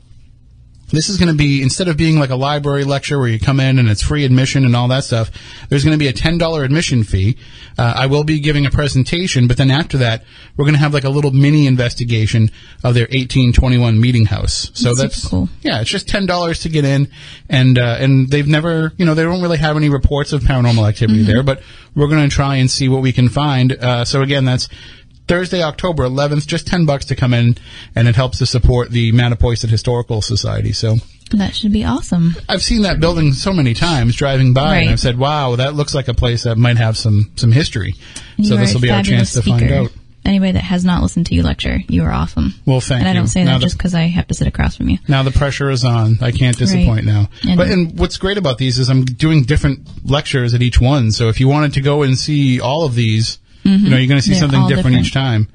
This 0.96 1.10
is 1.10 1.18
going 1.18 1.30
to 1.30 1.38
be 1.38 1.62
instead 1.62 1.88
of 1.88 1.98
being 1.98 2.18
like 2.18 2.30
a 2.30 2.36
library 2.36 2.84
lecture 2.84 3.20
where 3.20 3.28
you 3.28 3.40
come 3.40 3.60
in 3.60 3.78
and 3.78 3.90
it's 3.90 4.02
free 4.02 4.26
admission 4.26 4.66
and 4.66 4.76
all 4.76 4.88
that 4.88 5.04
stuff. 5.04 5.32
There's 5.70 5.84
going 5.84 5.94
to 5.94 6.00
be 6.00 6.08
a 6.08 6.14
ten 6.14 6.38
dollar 6.38 6.64
admission 6.64 7.04
fee. 7.04 7.38
Uh, 7.78 7.94
I 7.96 8.08
will 8.08 8.24
be 8.24 8.40
giving 8.40 8.66
a 8.66 8.72
presentation, 8.72 9.48
but 9.48 9.58
then 9.58 9.70
after 9.70 9.98
that, 9.98 10.24
we're 10.56 10.66
going 10.66 10.76
to 10.76 10.80
have 10.80 10.94
like 10.94 11.04
a 11.04 11.10
little 11.10 11.32
mini 11.32 11.68
investigation 11.68 12.50
of 12.84 12.94
their 12.94 13.04
1821 13.04 14.00
meeting 14.00 14.26
house. 14.26 14.72
So 14.74 14.96
that's, 14.96 15.22
that's 15.22 15.28
cool. 15.28 15.50
Yeah, 15.62 15.82
it's 15.82 15.90
just 15.90 16.08
ten 16.08 16.26
dollars 16.26 16.60
to 16.62 16.70
get 16.70 16.86
in, 16.86 17.10
and 17.50 17.78
uh, 17.78 17.98
and 18.00 18.30
they've 18.30 18.48
never, 18.48 18.94
you 18.98 19.06
know, 19.06 19.14
they 19.14 19.24
don't 19.24 19.42
really 19.42 19.58
have 19.58 19.76
any 19.78 19.90
reports 19.90 20.34
of 20.34 20.42
paranormal 20.42 20.88
activity 20.88 21.20
mm-hmm. 21.20 21.32
there, 21.32 21.44
but 21.44 21.62
we're 21.96 22.08
going 22.08 22.28
to 22.28 22.34
try 22.34 22.56
and 22.56 22.72
see 22.72 22.90
what 22.90 23.02
we 23.02 23.12
can 23.12 23.30
find. 23.30 23.72
Uh, 23.74 24.06
so 24.06 24.22
again, 24.22 24.46
that's 24.46 24.70
Thursday, 25.27 25.63
October 25.63 26.04
11th, 26.04 26.45
just 26.45 26.68
10 26.68 26.86
bucks 26.86 27.06
to 27.06 27.16
come 27.16 27.33
in, 27.33 27.57
and 27.95 28.07
it 28.07 28.16
helps 28.16 28.38
to 28.39 28.45
support 28.45 28.92
the 28.92 29.12
Mattapoisett 29.12 29.69
Historical 29.69 30.22
Society. 30.22 30.72
So 30.72 30.98
that 31.31 31.56
should 31.56 31.72
be 31.72 31.83
awesome. 31.83 32.36
I've 32.48 32.62
seen 32.62 32.83
that 32.83 33.00
building 33.00 33.33
so 33.33 33.51
many 33.51 33.74
times 33.74 34.16
driving 34.16 34.54
by, 34.54 34.63
right. 34.63 34.77
and 34.81 34.89
I've 34.92 35.00
said, 35.00 35.18
"Wow, 35.18 35.56
that 35.56 35.74
looks 35.74 35.95
like 35.95 36.07
a 36.07 36.13
place 36.13 36.44
that 36.44 36.57
might 36.57 36.77
have 36.77 36.98
some 36.98 37.31
some 37.36 37.51
history." 37.51 37.95
You 38.38 38.45
so 38.45 38.57
this 38.57 38.74
will 38.74 38.81
be 38.81 38.92
our 38.92 39.01
chance 39.01 39.31
speaker. 39.31 39.60
to 39.60 39.68
find 39.68 39.72
out. 39.72 39.92
Anybody 40.24 40.54
that 40.54 40.63
has 40.63 40.83
not 40.83 41.04
listened 41.04 41.27
to 41.27 41.36
you 41.36 41.44
lecture, 41.44 41.80
you 41.88 42.04
are 42.04 42.12
awesome. 42.12 42.56
Well, 42.66 42.80
thank 42.80 43.01
and 43.01 43.04
you. 43.04 43.10
And 43.10 43.10
I 43.10 43.13
don't 43.13 43.27
say 43.27 43.44
now 43.44 43.54
that 43.54 43.60
the, 43.60 43.66
just 43.66 43.77
because 43.77 43.94
I 43.94 44.04
have 44.04 44.27
to 44.27 44.33
sit 44.33 44.48
across 44.48 44.75
from 44.75 44.89
you. 44.89 44.98
Now 45.07 45.22
the 45.22 45.31
pressure 45.31 45.69
is 45.69 45.86
on. 45.86 46.18
I 46.19 46.31
can't 46.31 46.57
disappoint 46.57 47.06
right. 47.06 47.30
now. 47.44 47.56
But 47.56 47.68
and 47.69 47.98
what's 48.00 48.18
great 48.18 48.38
about 48.38 48.57
these 48.57 48.80
is 48.80 48.89
I'm 48.89 49.06
doing 49.06 49.44
different 49.44 50.10
lectures 50.10 50.56
at 50.56 50.63
each 50.63 50.81
one. 50.81 51.12
So 51.12 51.30
if 51.30 51.39
you 51.39 51.48
wanted 51.48 51.74
to 51.74 51.81
go 51.81 52.01
and 52.01 52.18
see 52.18 52.60
all 52.60 52.86
of 52.86 52.95
these, 52.95 53.38
mm-hmm. 53.66 53.84
you 53.84 53.90
know, 53.90 53.98
you're 53.98 54.08
going 54.08 54.20
to 54.20 54.26
see 54.26 54.32
They're 54.32 54.42
something 54.42 54.68
different, 54.68 54.96
different, 54.96 55.08
each 55.08 55.14
time. 55.14 55.48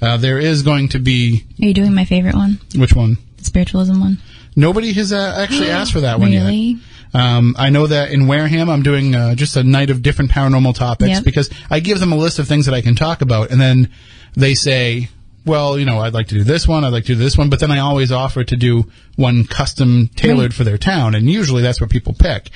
Uh, 0.00 0.16
there 0.16 0.38
is 0.38 0.62
going 0.62 0.88
to 0.90 0.98
be. 0.98 1.44
Are 1.60 1.66
you 1.66 1.74
doing 1.74 1.94
my 1.94 2.04
favorite 2.04 2.34
one? 2.34 2.60
Which 2.76 2.94
one? 2.94 3.18
The 3.38 3.44
spiritualism 3.44 4.00
one. 4.00 4.18
Nobody 4.56 4.92
has 4.92 5.12
uh, 5.12 5.34
actually 5.38 5.70
asked 5.78 5.92
for 5.92 6.00
that 6.00 6.18
one 6.18 6.32
really? 6.32 6.56
yet. 6.56 6.82
Um, 7.14 7.54
I 7.58 7.70
know 7.70 7.86
that 7.86 8.10
in 8.10 8.26
Wareham, 8.26 8.70
I'm 8.70 8.82
doing 8.82 9.14
uh, 9.14 9.34
just 9.34 9.56
a 9.56 9.62
night 9.62 9.90
of 9.90 10.02
different 10.02 10.30
paranormal 10.30 10.74
topics 10.74 11.10
yep. 11.10 11.24
because 11.24 11.50
I 11.70 11.80
give 11.80 12.00
them 12.00 12.12
a 12.12 12.16
list 12.16 12.38
of 12.38 12.48
things 12.48 12.66
that 12.66 12.74
I 12.74 12.80
can 12.80 12.94
talk 12.94 13.20
about, 13.20 13.50
and 13.50 13.60
then 13.60 13.90
they 14.34 14.54
say, 14.54 15.08
well, 15.44 15.78
you 15.78 15.84
know, 15.84 15.98
I'd 15.98 16.14
like 16.14 16.28
to 16.28 16.34
do 16.34 16.44
this 16.44 16.68
one, 16.68 16.84
I'd 16.84 16.92
like 16.92 17.04
to 17.04 17.14
do 17.14 17.16
this 17.16 17.36
one, 17.36 17.50
but 17.50 17.60
then 17.60 17.70
I 17.70 17.80
always 17.80 18.12
offer 18.12 18.44
to 18.44 18.56
do 18.56 18.90
one 19.16 19.44
custom 19.44 20.08
tailored 20.14 20.50
right. 20.50 20.54
for 20.54 20.64
their 20.64 20.78
town, 20.78 21.14
and 21.14 21.28
usually 21.28 21.62
that's 21.62 21.80
what 21.80 21.90
people 21.90 22.14
pick. 22.18 22.50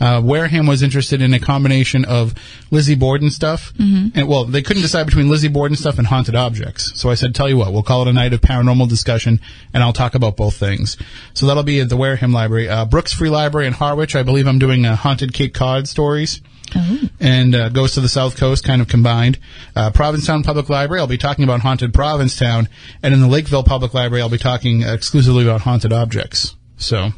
Uh, 0.00 0.20
Wareham 0.24 0.66
was 0.66 0.82
interested 0.82 1.22
in 1.22 1.34
a 1.34 1.38
combination 1.38 2.04
of 2.04 2.34
Lizzie 2.70 2.94
Borden 2.94 3.30
stuff, 3.30 3.72
mm-hmm. 3.74 4.18
and 4.18 4.28
well, 4.28 4.44
they 4.44 4.62
couldn't 4.62 4.82
decide 4.82 5.06
between 5.06 5.28
Lizzie 5.28 5.48
Borden 5.48 5.76
stuff 5.76 5.98
and 5.98 6.06
haunted 6.06 6.34
objects. 6.34 6.98
So 6.98 7.10
I 7.10 7.14
said, 7.14 7.34
tell 7.34 7.48
you 7.48 7.56
what, 7.56 7.72
we'll 7.72 7.82
call 7.82 8.02
it 8.02 8.08
a 8.08 8.12
night 8.12 8.32
of 8.32 8.40
paranormal 8.40 8.88
discussion, 8.88 9.40
and 9.74 9.82
I'll 9.82 9.92
talk 9.92 10.14
about 10.14 10.36
both 10.36 10.56
things. 10.56 10.96
So 11.34 11.46
that'll 11.46 11.62
be 11.62 11.80
at 11.80 11.88
the 11.88 11.96
Wareham 11.96 12.32
Library. 12.32 12.68
Uh, 12.68 12.84
Brooks 12.86 13.12
Free 13.12 13.30
Library 13.30 13.66
in 13.66 13.72
Harwich, 13.72 14.16
I 14.16 14.22
believe 14.22 14.46
I'm 14.46 14.58
doing 14.58 14.84
uh, 14.84 14.96
haunted 14.96 15.34
Cape 15.34 15.54
Cod 15.54 15.88
stories. 15.88 16.40
Oh. 16.74 16.98
And 17.20 17.54
uh, 17.54 17.68
goes 17.68 17.94
to 17.94 18.00
the 18.00 18.08
South 18.08 18.36
Coast, 18.36 18.64
kind 18.64 18.80
of 18.80 18.88
combined. 18.88 19.38
Uh, 19.74 19.90
Provincetown 19.90 20.42
Public 20.42 20.68
Library, 20.68 21.00
I'll 21.00 21.06
be 21.06 21.18
talking 21.18 21.44
about 21.44 21.60
haunted 21.60 21.92
Provincetown, 21.92 22.68
and 23.02 23.14
in 23.14 23.20
the 23.20 23.28
Lakeville 23.28 23.64
Public 23.64 23.94
Library, 23.94 24.22
I'll 24.22 24.28
be 24.28 24.38
talking 24.38 24.82
exclusively 24.82 25.44
about 25.44 25.62
haunted 25.62 25.92
objects. 25.92 26.54
So, 26.76 27.10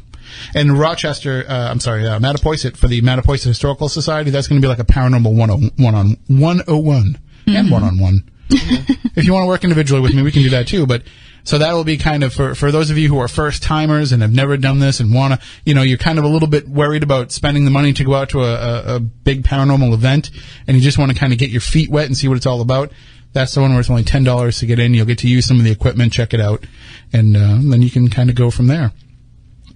and 0.53 0.77
Rochester, 0.77 1.45
uh, 1.47 1.69
I'm 1.69 1.79
sorry, 1.79 2.07
uh, 2.07 2.19
Mattapoisett 2.19 2.77
for 2.77 2.87
the 2.87 3.01
Mattapoisett 3.01 3.45
Historical 3.45 3.89
Society, 3.89 4.29
that's 4.29 4.47
going 4.47 4.61
to 4.61 4.65
be 4.65 4.69
like 4.69 4.79
a 4.79 4.85
paranormal 4.85 5.35
one 5.35 5.49
on 5.49 6.17
101 6.27 6.65
mm-hmm. 6.65 7.55
and 7.55 7.71
one 7.71 7.83
on 7.83 7.99
one. 7.99 8.29
If 9.15 9.25
you 9.25 9.33
want 9.33 9.43
to 9.43 9.47
work 9.47 9.63
individually 9.63 10.01
with 10.01 10.15
me, 10.15 10.23
we 10.23 10.31
can 10.31 10.41
do 10.41 10.49
that 10.49 10.67
too. 10.67 10.87
But 10.87 11.03
so 11.43 11.57
that 11.57 11.73
will 11.73 11.83
be 11.83 11.97
kind 11.97 12.23
of 12.23 12.33
for, 12.33 12.55
for 12.55 12.71
those 12.71 12.89
of 12.89 12.97
you 12.97 13.09
who 13.09 13.19
are 13.19 13.27
first 13.27 13.63
timers 13.63 14.11
and 14.11 14.21
have 14.21 14.31
never 14.31 14.55
done 14.55 14.79
this 14.79 14.99
and 14.99 15.13
want 15.13 15.33
to, 15.33 15.47
you 15.65 15.73
know, 15.73 15.81
you're 15.81 15.97
kind 15.97 16.17
of 16.17 16.23
a 16.25 16.27
little 16.29 16.47
bit 16.47 16.67
worried 16.67 17.03
about 17.03 17.31
spending 17.31 17.65
the 17.65 17.71
money 17.71 17.91
to 17.93 18.03
go 18.03 18.15
out 18.15 18.29
to 18.29 18.41
a, 18.41 18.53
a, 18.53 18.95
a 18.95 18.99
big 18.99 19.43
paranormal 19.43 19.93
event 19.93 20.31
and 20.67 20.77
you 20.77 20.81
just 20.81 20.97
want 20.97 21.11
to 21.11 21.17
kind 21.17 21.33
of 21.33 21.39
get 21.39 21.49
your 21.49 21.61
feet 21.61 21.89
wet 21.89 22.05
and 22.05 22.15
see 22.15 22.27
what 22.27 22.37
it's 22.37 22.45
all 22.45 22.61
about. 22.61 22.91
That's 23.33 23.53
the 23.55 23.61
one 23.61 23.71
where 23.71 23.79
it's 23.79 23.89
only 23.89 24.03
ten 24.03 24.23
dollars 24.23 24.59
to 24.59 24.67
get 24.67 24.79
in. 24.79 24.93
You'll 24.93 25.07
get 25.07 25.17
to 25.19 25.27
use 25.27 25.45
some 25.47 25.57
of 25.57 25.63
the 25.63 25.71
equipment, 25.71 26.13
check 26.13 26.35
it 26.35 26.39
out, 26.39 26.65
and 27.11 27.35
uh, 27.35 27.57
then 27.61 27.81
you 27.81 27.89
can 27.89 28.09
kind 28.09 28.29
of 28.29 28.35
go 28.35 28.51
from 28.51 28.67
there. 28.67 28.91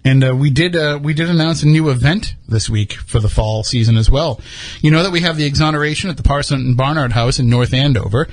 And 0.06 0.24
uh, 0.24 0.36
we 0.36 0.52
did 0.52 0.76
uh, 0.76 1.00
we 1.02 1.14
did 1.14 1.28
announce 1.30 1.64
a 1.64 1.68
new 1.68 1.90
event 1.90 2.36
this 2.48 2.70
week 2.70 2.94
for 2.94 3.20
the 3.20 3.28
fall 3.28 3.64
season 3.64 3.98
as 3.98 4.10
well. 4.10 4.40
You 4.82 4.92
know 4.92 5.04
that 5.04 5.12
we 5.12 5.22
have 5.22 5.38
the 5.38 5.46
exoneration 5.46 6.10
at 6.10 6.18
the 6.18 6.24
Parson 6.24 6.60
and 6.60 6.78
Barnard 6.78 7.12
House 7.12 7.40
in 7.40 7.50
North 7.50 7.74
Andover. 7.74 8.28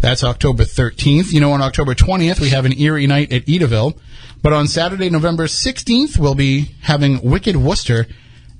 That's 0.00 0.24
October 0.24 0.64
13th. 0.64 1.32
You 1.32 1.40
know, 1.40 1.52
on 1.52 1.60
October 1.60 1.94
20th, 1.94 2.40
we 2.40 2.50
have 2.50 2.64
an 2.64 2.78
eerie 2.78 3.06
night 3.06 3.32
at 3.32 3.46
Edaville. 3.46 3.98
But 4.42 4.54
on 4.54 4.66
Saturday, 4.66 5.10
November 5.10 5.44
16th, 5.44 6.18
we'll 6.18 6.34
be 6.34 6.74
having 6.82 7.20
Wicked 7.22 7.56
Worcester 7.56 8.06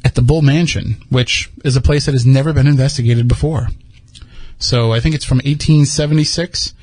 at 0.04 0.14
the 0.14 0.22
Bull 0.22 0.42
Mansion, 0.42 1.02
which 1.08 1.50
is 1.64 1.76
a 1.76 1.80
place 1.80 2.06
that 2.06 2.12
has 2.12 2.26
never 2.26 2.52
been 2.52 2.66
investigated 2.66 3.28
before. 3.28 3.68
So 4.58 4.92
I 4.92 5.00
think 5.00 5.14
it's 5.14 5.24
from 5.24 5.38
1876. 5.38 6.74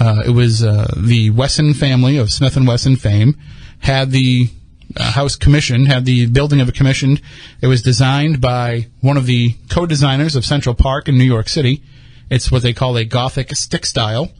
Uh, 0.00 0.22
it 0.26 0.30
was 0.30 0.64
uh, 0.64 0.94
the 0.96 1.30
Wesson 1.30 1.74
family 1.74 2.16
of 2.16 2.32
Smith 2.32 2.56
and 2.56 2.66
Wesson 2.66 2.96
fame 2.96 3.36
had 3.80 4.10
the 4.10 4.48
uh, 4.96 5.12
house 5.12 5.36
commissioned, 5.36 5.88
had 5.88 6.06
the 6.06 6.26
building 6.26 6.60
of 6.60 6.68
it 6.68 6.74
commissioned. 6.74 7.20
It 7.60 7.66
was 7.66 7.82
designed 7.82 8.40
by 8.40 8.86
one 9.00 9.18
of 9.18 9.26
the 9.26 9.54
co-designers 9.68 10.36
of 10.36 10.46
Central 10.46 10.74
Park 10.74 11.08
in 11.08 11.18
New 11.18 11.24
York 11.24 11.48
City. 11.48 11.82
It's 12.30 12.50
what 12.50 12.62
they 12.62 12.72
call 12.72 12.96
a 12.96 13.04
Gothic 13.04 13.54
stick 13.56 13.86
style. 13.86 14.30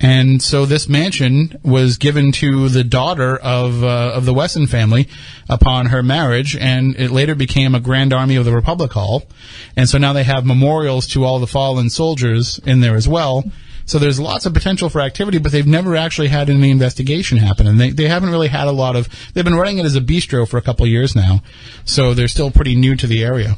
And 0.00 0.40
so 0.40 0.64
this 0.64 0.88
mansion 0.88 1.58
was 1.64 1.96
given 1.96 2.30
to 2.32 2.68
the 2.68 2.84
daughter 2.84 3.36
of 3.36 3.82
uh, 3.82 4.12
of 4.14 4.26
the 4.26 4.34
Wesson 4.34 4.68
family 4.68 5.08
upon 5.48 5.86
her 5.86 6.04
marriage, 6.04 6.56
and 6.56 6.94
it 6.96 7.10
later 7.10 7.34
became 7.34 7.74
a 7.74 7.80
Grand 7.80 8.12
Army 8.12 8.36
of 8.36 8.44
the 8.44 8.52
Republic 8.52 8.92
Hall. 8.92 9.24
And 9.76 9.88
so 9.88 9.98
now 9.98 10.12
they 10.12 10.22
have 10.22 10.46
memorials 10.46 11.08
to 11.08 11.24
all 11.24 11.40
the 11.40 11.48
fallen 11.48 11.90
soldiers 11.90 12.60
in 12.64 12.80
there 12.80 12.94
as 12.94 13.08
well. 13.08 13.44
So 13.86 13.98
there's 13.98 14.20
lots 14.20 14.46
of 14.46 14.54
potential 14.54 14.88
for 14.88 15.00
activity, 15.00 15.38
but 15.38 15.50
they've 15.50 15.66
never 15.66 15.96
actually 15.96 16.28
had 16.28 16.48
any 16.48 16.70
investigation 16.70 17.38
happen, 17.38 17.66
and 17.66 17.80
they 17.80 17.90
they 17.90 18.06
haven't 18.06 18.30
really 18.30 18.48
had 18.48 18.68
a 18.68 18.72
lot 18.72 18.94
of. 18.94 19.08
They've 19.34 19.44
been 19.44 19.56
running 19.56 19.78
it 19.78 19.84
as 19.84 19.96
a 19.96 20.00
bistro 20.00 20.48
for 20.48 20.58
a 20.58 20.62
couple 20.62 20.86
years 20.86 21.16
now, 21.16 21.42
so 21.84 22.14
they're 22.14 22.28
still 22.28 22.52
pretty 22.52 22.76
new 22.76 22.94
to 22.94 23.06
the 23.08 23.24
area. 23.24 23.56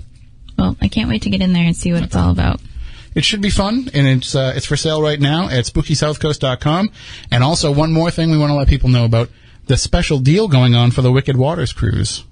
Well, 0.56 0.74
I 0.80 0.88
can't 0.88 1.10
wait 1.10 1.22
to 1.22 1.30
get 1.30 1.42
in 1.42 1.52
there 1.52 1.64
and 1.64 1.76
see 1.76 1.92
what 1.92 2.02
it's 2.02 2.16
all 2.16 2.30
about 2.30 2.60
it 3.14 3.24
should 3.24 3.40
be 3.40 3.50
fun, 3.50 3.88
and 3.92 4.06
it's 4.06 4.34
uh, 4.34 4.52
it's 4.54 4.66
for 4.66 4.76
sale 4.76 5.02
right 5.02 5.20
now 5.20 5.48
at 5.48 5.64
SpookySouthCoast.com. 5.64 6.90
And 7.30 7.42
also, 7.44 7.72
one 7.72 7.92
more 7.92 8.10
thing 8.10 8.30
we 8.30 8.38
want 8.38 8.50
to 8.50 8.54
let 8.54 8.68
people 8.68 8.88
know 8.88 9.04
about 9.04 9.30
the 9.66 9.76
special 9.76 10.18
deal 10.18 10.48
going 10.48 10.74
on 10.74 10.90
for 10.90 11.02
the 11.02 11.12
Wicked 11.12 11.36
Waters 11.36 11.72
cruise. 11.72 12.24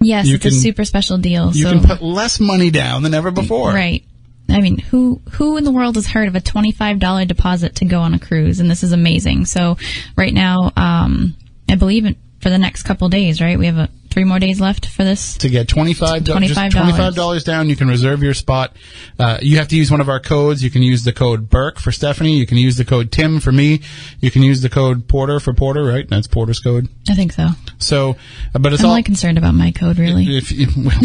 Yes, 0.00 0.26
you 0.26 0.34
it's 0.34 0.42
can, 0.42 0.52
a 0.52 0.56
super 0.56 0.84
special 0.84 1.18
deal. 1.18 1.52
You 1.54 1.64
so. 1.64 1.72
can 1.72 1.82
put 1.82 2.02
less 2.02 2.38
money 2.38 2.70
down 2.70 3.02
than 3.02 3.14
ever 3.14 3.30
before. 3.30 3.70
Right. 3.70 4.04
I 4.48 4.60
mean, 4.60 4.78
who 4.78 5.20
who 5.32 5.56
in 5.56 5.64
the 5.64 5.72
world 5.72 5.96
has 5.96 6.06
heard 6.06 6.28
of 6.28 6.34
a 6.34 6.40
twenty 6.40 6.72
five 6.72 6.98
dollar 6.98 7.24
deposit 7.24 7.76
to 7.76 7.84
go 7.84 8.00
on 8.00 8.14
a 8.14 8.18
cruise? 8.18 8.60
And 8.60 8.70
this 8.70 8.82
is 8.82 8.92
amazing. 8.92 9.46
So 9.46 9.76
right 10.16 10.32
now, 10.32 10.70
um, 10.76 11.34
I 11.68 11.74
believe 11.74 12.16
for 12.40 12.50
the 12.50 12.58
next 12.58 12.82
couple 12.82 13.08
days, 13.08 13.40
right? 13.40 13.58
We 13.58 13.66
have 13.66 13.78
a, 13.78 13.88
three 14.10 14.24
more 14.24 14.38
days 14.38 14.60
left 14.60 14.86
for 14.86 15.04
this. 15.04 15.36
to 15.38 15.48
get 15.48 15.66
$25, 15.66 16.20
$25. 16.20 16.70
$25 16.70 17.44
down. 17.44 17.68
You 17.68 17.76
can 17.76 17.88
reserve 17.88 18.22
your 18.22 18.34
spot. 18.34 18.74
Uh, 19.18 19.38
you 19.42 19.58
have 19.58 19.68
to 19.68 19.76
use 19.76 19.90
one 19.90 20.00
of 20.00 20.08
our 20.08 20.20
codes. 20.20 20.62
You 20.62 20.70
can 20.70 20.82
use 20.82 21.04
the 21.04 21.12
code 21.12 21.50
Burke 21.50 21.78
for 21.78 21.92
Stephanie. 21.92 22.38
You 22.38 22.46
can 22.46 22.56
use 22.56 22.76
the 22.76 22.84
code 22.84 23.12
Tim 23.12 23.40
for 23.40 23.52
me. 23.52 23.82
You 24.20 24.30
can 24.30 24.42
use 24.42 24.62
the 24.62 24.70
code 24.70 25.08
Porter 25.08 25.38
for 25.38 25.52
Porter, 25.52 25.84
right? 25.84 26.08
That's 26.08 26.26
Porter's 26.26 26.60
code. 26.60 26.88
I 27.10 27.14
think 27.14 27.32
so. 27.32 27.48
So, 27.78 28.16
uh, 28.54 28.58
but 28.58 28.72
it's 28.72 28.80
I'm 28.80 28.86
all. 28.86 28.92
only 28.92 29.02
concerned 29.02 29.38
about 29.38 29.54
my 29.54 29.70
code, 29.72 29.98
really. 29.98 30.36
if, 30.36 30.50
if, 30.50 30.74
well, 30.76 30.98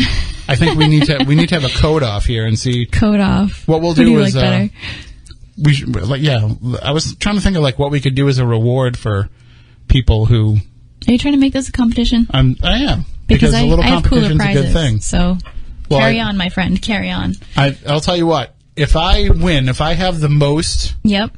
I 0.47 0.55
think 0.55 0.77
we 0.77 0.88
need 0.88 1.05
to 1.07 1.25
we 1.27 1.35
need 1.35 1.50
to 1.50 1.59
have 1.59 1.69
a 1.69 1.79
code 1.79 2.03
off 2.03 2.25
here 2.25 2.45
and 2.45 2.57
see 2.57 2.85
Code 2.91 3.19
off. 3.19 3.67
What 3.67 3.81
we'll 3.81 3.93
do 3.93 4.09
you 4.09 4.19
is, 4.19 4.35
like 4.35 4.71
uh, 4.71 4.75
we 5.57 5.73
should, 5.73 5.95
like 5.95 6.21
yeah. 6.21 6.50
I 6.81 6.91
was 6.91 7.15
trying 7.15 7.35
to 7.35 7.41
think 7.41 7.57
of 7.57 7.63
like 7.63 7.77
what 7.77 7.91
we 7.91 8.00
could 8.00 8.15
do 8.15 8.29
as 8.29 8.38
a 8.38 8.45
reward 8.45 8.97
for 8.97 9.29
people 9.88 10.25
who 10.25 10.57
Are 11.08 11.12
you 11.12 11.17
trying 11.17 11.34
to 11.34 11.39
make 11.39 11.53
this 11.53 11.70
a 11.70 11.72
competition? 11.72 12.27
I'm 12.31 12.55
I 12.63 12.79
am 12.79 13.05
Because, 13.27 13.53
a 13.53 13.58
I, 13.58 13.62
little 13.63 13.84
I 13.84 13.88
have 13.88 14.03
cooler 14.03 14.31
a 14.31 14.36
prizes. 14.36 14.65
good 14.65 14.74
thing. 14.74 15.00
So 15.00 15.38
Well, 15.89 16.00
carry 16.00 16.20
I- 16.20 16.25
on, 16.27 16.38
my 16.38 16.50
friend. 16.50 16.81
Carry 16.81 17.10
on. 17.10 17.36
I, 17.58 17.75
I'll 17.88 18.01
tell 18.01 18.15
you 18.17 18.27
what. 18.27 18.55
If 18.75 18.96
I 18.96 19.29
win, 19.29 19.67
if 19.67 19.81
I 19.81 19.93
have 19.93 20.20
the 20.20 20.29
most 20.29 20.96
Yep. 21.03 21.31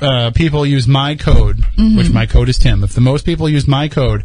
uh, 0.00 0.30
people 0.32 0.64
use 0.66 0.86
my 0.86 1.16
code, 1.16 1.56
Mm-hmm. 1.76 1.96
which 1.96 2.10
my 2.10 2.26
code 2.26 2.48
is 2.48 2.58
Tim. 2.58 2.84
If 2.84 2.92
the 2.92 3.00
most 3.00 3.24
people 3.24 3.48
use 3.48 3.66
my 3.66 3.88
code, 3.88 4.24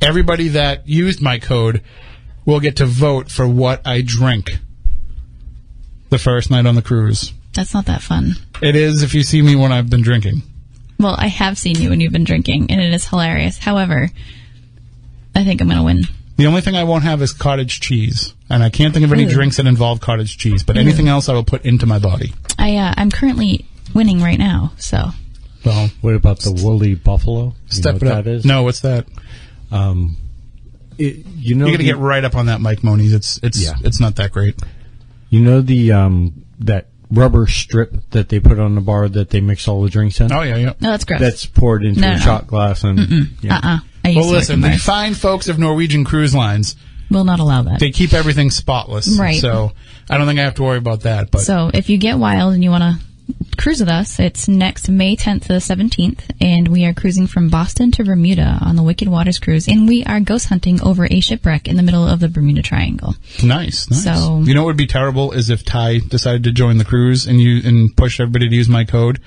everybody 0.00 0.48
that 0.48 0.88
used 0.88 1.20
my 1.20 1.38
code 1.38 1.82
will 2.44 2.60
get 2.60 2.76
to 2.76 2.86
vote 2.86 3.30
for 3.30 3.46
what 3.46 3.86
I 3.86 4.00
drink 4.02 4.58
the 6.08 6.18
first 6.18 6.50
night 6.50 6.66
on 6.66 6.74
the 6.74 6.82
cruise. 6.82 7.32
That's 7.52 7.74
not 7.74 7.86
that 7.86 8.02
fun. 8.02 8.32
It 8.62 8.74
is 8.74 9.02
if 9.02 9.14
you 9.14 9.22
see 9.22 9.42
me 9.42 9.54
when 9.54 9.72
I've 9.72 9.90
been 9.90 10.02
drinking. 10.02 10.42
Well, 10.98 11.14
I 11.18 11.28
have 11.28 11.56
seen 11.58 11.80
you 11.80 11.90
when 11.90 12.00
you've 12.00 12.12
been 12.12 12.24
drinking, 12.24 12.70
and 12.70 12.80
it 12.80 12.92
is 12.92 13.06
hilarious. 13.06 13.58
However, 13.58 14.08
I 15.34 15.44
think 15.44 15.60
I'm 15.60 15.68
going 15.68 15.78
to 15.78 15.84
win. 15.84 16.02
The 16.36 16.46
only 16.46 16.60
thing 16.60 16.76
I 16.76 16.84
won't 16.84 17.04
have 17.04 17.22
is 17.22 17.32
cottage 17.32 17.80
cheese, 17.80 18.34
and 18.50 18.62
I 18.62 18.70
can't 18.70 18.92
think 18.94 19.04
of 19.04 19.12
any 19.12 19.24
Ooh. 19.24 19.28
drinks 19.30 19.56
that 19.58 19.66
involve 19.66 20.00
cottage 20.00 20.38
cheese. 20.38 20.62
But 20.64 20.76
anything 20.76 21.08
else, 21.08 21.28
I 21.28 21.34
will 21.34 21.44
put 21.44 21.64
into 21.64 21.86
my 21.86 21.98
body. 21.98 22.32
I 22.58 22.76
uh, 22.76 22.94
I'm 22.96 23.10
currently 23.10 23.66
winning 23.94 24.20
right 24.22 24.38
now, 24.38 24.72
so 24.76 25.10
Well, 25.64 25.90
What 26.00 26.14
about 26.14 26.40
the 26.40 26.52
woolly 26.52 26.94
buffalo? 26.94 27.54
You 27.70 27.76
step 27.76 28.00
know 28.02 28.08
it 28.08 28.12
up. 28.12 28.24
that 28.24 28.30
is? 28.30 28.44
No, 28.44 28.62
what's 28.64 28.80
that? 28.80 29.06
Um, 29.70 30.16
it, 30.96 31.26
you 31.36 31.54
know, 31.54 31.66
You 31.66 31.72
got 31.72 31.76
to 31.78 31.82
the- 31.84 31.90
get 31.90 31.98
right 31.98 32.24
up 32.24 32.34
on 32.36 32.46
that, 32.46 32.60
Mike 32.60 32.82
Moniz. 32.82 33.12
It's 33.14 33.38
it's 33.42 33.60
Yeah. 33.62 33.74
it's 33.84 34.00
not 34.00 34.16
that 34.16 34.32
great. 34.32 34.56
you 35.30 35.40
know 35.40 35.60
the 35.60 35.92
um 35.92 36.44
that 36.60 36.88
rubber 37.10 37.46
strip 37.46 37.94
that 38.10 38.28
they 38.28 38.38
put 38.40 38.58
on 38.58 38.74
the 38.74 38.80
bar 38.80 39.08
that 39.08 39.30
they 39.30 39.40
mix 39.40 39.66
all 39.68 39.82
the 39.82 39.88
drinks 39.90 40.20
in. 40.20 40.30
Oh 40.32 40.42
yeah, 40.42 40.56
yeah. 40.56 40.72
no, 40.80 40.90
that's 40.90 41.04
gross. 41.04 41.20
That's 41.20 41.46
poured 41.46 41.84
into 41.84 42.00
No, 42.00 42.08
a 42.08 42.12
no. 42.12 42.18
shot 42.18 42.46
glass 42.46 42.84
and 42.84 43.28
yeah. 43.42 43.56
uh-uh. 43.56 43.78
I 44.04 44.14
Well, 44.14 44.28
listen, 44.30 44.60
the 44.60 44.72
fine 44.78 45.14
folks 45.14 45.48
of 45.48 45.58
Norwegian 45.58 46.04
Cruise 46.04 46.34
Lines, 46.34 46.76
will 47.10 47.24
not 47.24 47.40
allow 47.40 47.62
that. 47.62 47.80
they 47.80 47.90
keep 47.90 48.12
everything 48.12 48.50
spotless. 48.50 49.18
Right. 49.18 49.40
So 49.40 49.72
I 50.10 50.18
don't 50.18 50.26
think 50.26 50.38
I 50.38 50.44
have 50.44 50.54
to 50.56 50.62
worry 50.62 50.78
about 50.78 51.00
that. 51.00 51.30
But 51.30 51.40
So 51.42 51.70
if 51.72 51.88
you 51.90 51.96
get 51.98 52.18
wild 52.18 52.54
and 52.54 52.62
you 52.62 52.70
want 52.70 52.82
to 52.84 53.04
cruise 53.56 53.80
with 53.80 53.88
us, 53.88 54.18
it's 54.20 54.48
next 54.48 54.88
May 54.88 55.16
10th 55.16 55.42
to 55.42 55.48
the 55.48 55.54
17th, 55.54 56.20
and 56.40 56.68
we 56.68 56.84
are 56.84 56.94
cruising 56.94 57.26
from 57.26 57.48
Boston 57.48 57.90
to 57.92 58.04
Bermuda 58.04 58.58
on 58.60 58.76
the 58.76 58.82
Wicked 58.82 59.08
Waters 59.08 59.38
cruise, 59.38 59.68
and 59.68 59.88
we 59.88 60.04
are 60.04 60.20
ghost 60.20 60.48
hunting 60.48 60.80
over 60.82 61.06
a 61.10 61.20
shipwreck 61.20 61.68
in 61.68 61.76
the 61.76 61.82
middle 61.82 62.06
of 62.06 62.20
the 62.20 62.28
Bermuda 62.28 62.62
Triangle. 62.62 63.14
nice, 63.42 63.90
nice. 63.90 64.04
So- 64.04 64.42
you 64.44 64.54
know 64.54 64.62
what 64.62 64.68
would 64.68 64.76
be 64.76 64.86
terrible 64.86 65.32
is 65.32 65.50
if 65.50 65.64
Ty 65.64 65.98
decided 66.08 66.44
to 66.44 66.52
join 66.52 66.78
the 66.78 66.84
cruise 66.84 67.26
and 67.26 67.40
you 67.40 67.60
and 67.64 67.94
pushed 67.96 68.20
everybody 68.20 68.48
to 68.48 68.54
use 68.54 68.68
my 68.68 68.84
code 68.84 69.20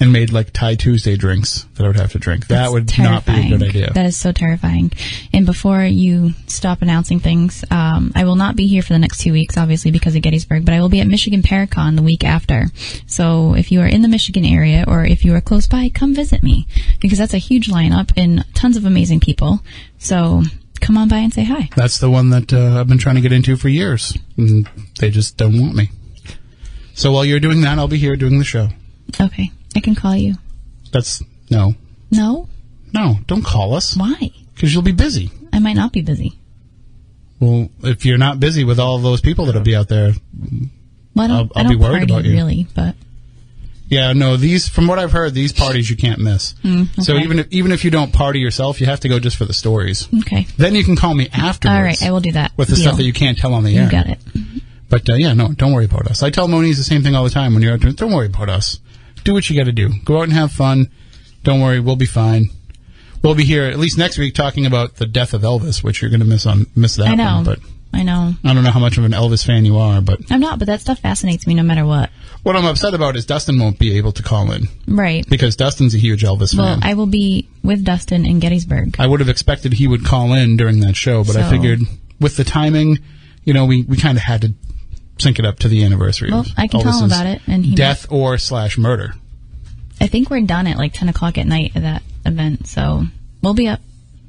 and 0.00 0.12
made 0.12 0.32
like 0.32 0.52
Thai 0.52 0.74
Tuesday 0.74 1.16
drinks 1.16 1.66
that 1.74 1.84
I 1.84 1.86
would 1.86 1.96
have 1.96 2.12
to 2.12 2.18
drink. 2.18 2.46
that 2.48 2.56
That's 2.56 2.72
would 2.72 2.98
not 2.98 3.26
be 3.26 3.32
a 3.32 3.48
good 3.48 3.62
idea. 3.62 3.92
That 3.92 4.06
is 4.06 4.16
so 4.16 4.32
terrifying. 4.32 4.92
And 5.32 5.46
before 5.46 5.82
you 5.82 6.32
stop 6.46 6.82
announcing 6.82 7.20
things, 7.20 7.64
um, 7.70 8.12
I 8.14 8.24
will 8.24 8.36
not 8.36 8.56
be 8.56 8.66
here 8.66 8.82
for 8.82 8.92
the 8.92 8.98
next 8.98 9.20
two 9.20 9.32
weeks, 9.32 9.56
obviously 9.56 9.90
because 9.90 10.14
of 10.14 10.22
Gettysburg, 10.22 10.64
but 10.64 10.74
I 10.74 10.80
will 10.80 10.88
be 10.88 11.00
at 11.00 11.06
Michigan 11.06 11.42
Paracon 11.42 11.96
the 11.96 12.02
week 12.02 12.24
after. 12.24 12.66
So 13.06 13.54
if 13.54 13.72
you 13.72 13.80
are 13.80 13.86
in 13.86 14.02
the 14.02 14.08
Michigan 14.08 14.44
area 14.44 14.84
or 14.86 15.04
if 15.04 15.24
you 15.24 15.34
are 15.34 15.40
close 15.40 15.66
by, 15.66 15.88
come 15.88 16.14
visit 16.14 16.42
me 16.42 16.66
because 17.00 17.18
that's 17.18 17.34
a 17.34 17.38
huge 17.38 17.68
lineup 17.68 18.12
and 18.16 18.44
tons 18.54 18.76
of 18.76 18.84
amazing 18.84 19.20
people. 19.20 19.60
So 19.98 20.42
come 20.80 20.96
on 20.96 21.08
by 21.08 21.18
and 21.18 21.32
say 21.32 21.44
hi. 21.44 21.68
That's 21.76 21.98
the 21.98 22.10
one 22.10 22.30
that 22.30 22.52
uh, 22.52 22.80
I've 22.80 22.88
been 22.88 22.98
trying 22.98 23.16
to 23.16 23.20
get 23.20 23.32
into 23.32 23.56
for 23.56 23.68
years, 23.68 24.16
and 24.36 24.68
they 25.00 25.10
just 25.10 25.36
don't 25.36 25.60
want 25.60 25.74
me. 25.74 25.90
So 26.94 27.12
while 27.12 27.24
you're 27.24 27.40
doing 27.40 27.60
that, 27.62 27.78
I'll 27.78 27.88
be 27.88 27.98
here 27.98 28.16
doing 28.16 28.38
the 28.38 28.44
show. 28.44 28.68
Okay, 29.20 29.50
I 29.78 29.80
can 29.80 29.94
call 29.94 30.16
you. 30.16 30.34
That's 30.90 31.22
no, 31.50 31.74
No, 32.10 32.48
no, 32.92 33.18
don't 33.28 33.44
call 33.44 33.74
us 33.74 33.96
why? 33.96 34.32
because 34.54 34.74
you'll 34.74 34.82
be 34.82 34.90
busy. 34.92 35.30
I 35.52 35.60
might 35.60 35.76
not 35.76 35.92
be 35.92 36.02
busy. 36.02 36.36
Well, 37.38 37.68
if 37.84 38.04
you're 38.04 38.18
not 38.18 38.40
busy 38.40 38.64
with 38.64 38.80
all 38.80 38.96
of 38.96 39.02
those 39.02 39.20
people 39.20 39.46
that'll 39.46 39.62
be 39.62 39.76
out 39.76 39.86
there, 39.88 40.12
Well, 41.14 41.30
I'll- 41.32 41.50
I'll 41.54 41.68
be 41.68 41.76
worried 41.76 42.02
about 42.10 42.24
you. 42.24 42.32
really, 42.32 42.66
but 42.74 42.96
Yeah, 43.88 44.12
no. 44.12 44.36
These, 44.36 44.68
from 44.68 44.86
what 44.88 44.98
I've 44.98 45.12
heard, 45.12 45.32
these 45.32 45.52
parties 45.52 45.88
you 45.88 45.96
can't 45.96 46.18
miss. 46.18 46.54
So 47.00 47.14
okay. 47.14 47.22
even 47.24 47.38
if 47.38 47.46
even 47.50 47.70
if 47.72 47.84
you 47.84 47.90
don't 47.92 48.12
party 48.12 48.40
yourself, 48.40 48.80
you 48.80 48.86
have 48.86 49.00
to 49.00 49.08
go 49.08 49.18
just 49.20 49.36
for 49.36 49.44
the 49.46 49.54
stories. 49.54 50.08
okay. 50.20 50.46
Then 50.58 50.74
you 50.74 50.82
can 50.84 50.96
call 50.96 51.14
me 51.14 51.28
afterwards. 51.32 51.76
All 51.78 51.82
right, 51.82 52.02
I 52.02 52.10
will 52.10 52.20
do 52.20 52.32
that. 52.32 52.50
with 52.56 52.68
the 52.68 52.74
Deal. 52.74 52.82
stuff 52.84 52.96
that 52.98 53.04
you 53.04 53.12
can't 53.14 53.38
tell 53.38 53.54
on 53.54 53.62
the 53.64 53.76
air. 53.78 53.84
You 53.84 53.90
got 53.90 54.08
it. 54.08 54.18
But 54.90 55.08
uh, 55.08 55.14
yeah, 55.14 55.32
no, 55.34 55.52
don't 55.52 55.72
worry 55.72 55.84
about 55.86 56.06
us. 56.08 56.22
I 56.22 56.30
tell 56.30 56.48
Moniz 56.48 56.76
the 56.78 56.84
same 56.84 57.02
thing 57.02 57.14
all 57.14 57.24
the 57.24 57.30
time 57.30 57.54
when 57.54 57.62
you're 57.62 57.72
out 57.74 57.80
there. 57.80 57.92
Don't 57.92 58.12
worry 58.12 58.26
about 58.26 58.48
us. 58.50 58.80
Do 59.28 59.34
what 59.34 59.50
you 59.50 59.56
got 59.58 59.64
to 59.66 59.72
do. 59.72 59.90
Go 60.06 60.20
out 60.20 60.22
and 60.22 60.32
have 60.32 60.50
fun. 60.52 60.90
Don't 61.44 61.60
worry, 61.60 61.80
we'll 61.80 61.96
be 61.96 62.06
fine. 62.06 62.48
We'll 63.22 63.34
be 63.34 63.44
here 63.44 63.64
at 63.64 63.78
least 63.78 63.98
next 63.98 64.16
week 64.16 64.34
talking 64.34 64.64
about 64.64 64.94
the 64.96 65.06
death 65.06 65.34
of 65.34 65.42
Elvis, 65.42 65.84
which 65.84 66.00
you're 66.00 66.10
going 66.10 66.20
to 66.20 66.26
miss 66.26 66.46
on 66.46 66.64
miss 66.74 66.96
that 66.96 67.08
I 67.08 67.14
know. 67.14 67.34
one. 67.34 67.44
But 67.44 67.58
I 67.92 68.04
know. 68.04 68.32
I 68.42 68.54
don't 68.54 68.64
know 68.64 68.70
how 68.70 68.80
much 68.80 68.96
of 68.96 69.04
an 69.04 69.12
Elvis 69.12 69.44
fan 69.44 69.66
you 69.66 69.76
are. 69.76 70.00
But 70.00 70.20
I'm 70.30 70.40
not, 70.40 70.58
but 70.58 70.64
that 70.68 70.80
stuff 70.80 71.00
fascinates 71.00 71.46
me 71.46 71.52
no 71.52 71.62
matter 71.62 71.84
what. 71.84 72.08
what 72.42 72.56
I'm 72.56 72.64
upset 72.64 72.94
about 72.94 73.16
is 73.16 73.26
Dustin 73.26 73.58
won't 73.60 73.78
be 73.78 73.98
able 73.98 74.12
to 74.12 74.22
call 74.22 74.50
in 74.50 74.68
Right. 74.86 75.28
because 75.28 75.56
Dustin's 75.56 75.94
a 75.94 75.98
huge 75.98 76.22
Elvis 76.22 76.56
Well, 76.56 76.66
fan. 76.66 76.80
Well, 76.80 76.90
I 76.90 76.94
will 76.94 77.04
be 77.06 77.50
with 77.62 77.84
Dustin 77.84 78.24
in 78.24 78.38
Gettysburg. 78.40 78.96
I 78.98 79.06
would 79.06 79.20
have 79.20 79.28
expected 79.28 79.74
he 79.74 79.86
would 79.86 80.06
call 80.06 80.32
in 80.32 80.56
during 80.56 80.80
that 80.80 80.96
show, 80.96 81.22
but 81.22 81.36
I 81.36 81.50
figured 81.50 81.80
with 82.18 82.38
the 82.38 82.44
timing, 82.44 83.00
you 83.44 83.52
know, 83.52 83.66
we, 83.66 83.82
we 83.82 83.98
kind 83.98 84.16
of 84.16 84.24
had 84.24 84.40
to 84.40 84.54
sync 85.18 85.38
it 85.38 85.44
up 85.44 85.58
to 85.60 85.68
the 85.68 85.84
anniversary. 85.84 86.30
Well, 86.30 86.40
of 86.40 86.52
I 86.56 86.66
can 86.66 86.80
tell 86.80 86.98
him 86.98 87.06
about 87.06 87.26
it, 87.26 87.42
and 87.46 87.64
he 87.64 87.74
death 87.74 88.10
or 88.10 88.38
slash 88.38 88.78
murder. 88.78 89.14
I 90.00 90.06
think 90.06 90.30
we're 90.30 90.40
done 90.42 90.66
at 90.66 90.76
like 90.76 90.92
10 90.92 91.08
o'clock 91.08 91.38
at 91.38 91.46
night 91.46 91.72
at 91.74 91.82
that 91.82 92.02
event, 92.24 92.66
so 92.66 93.04
we'll 93.42 93.54
be 93.54 93.68
up. 93.68 93.80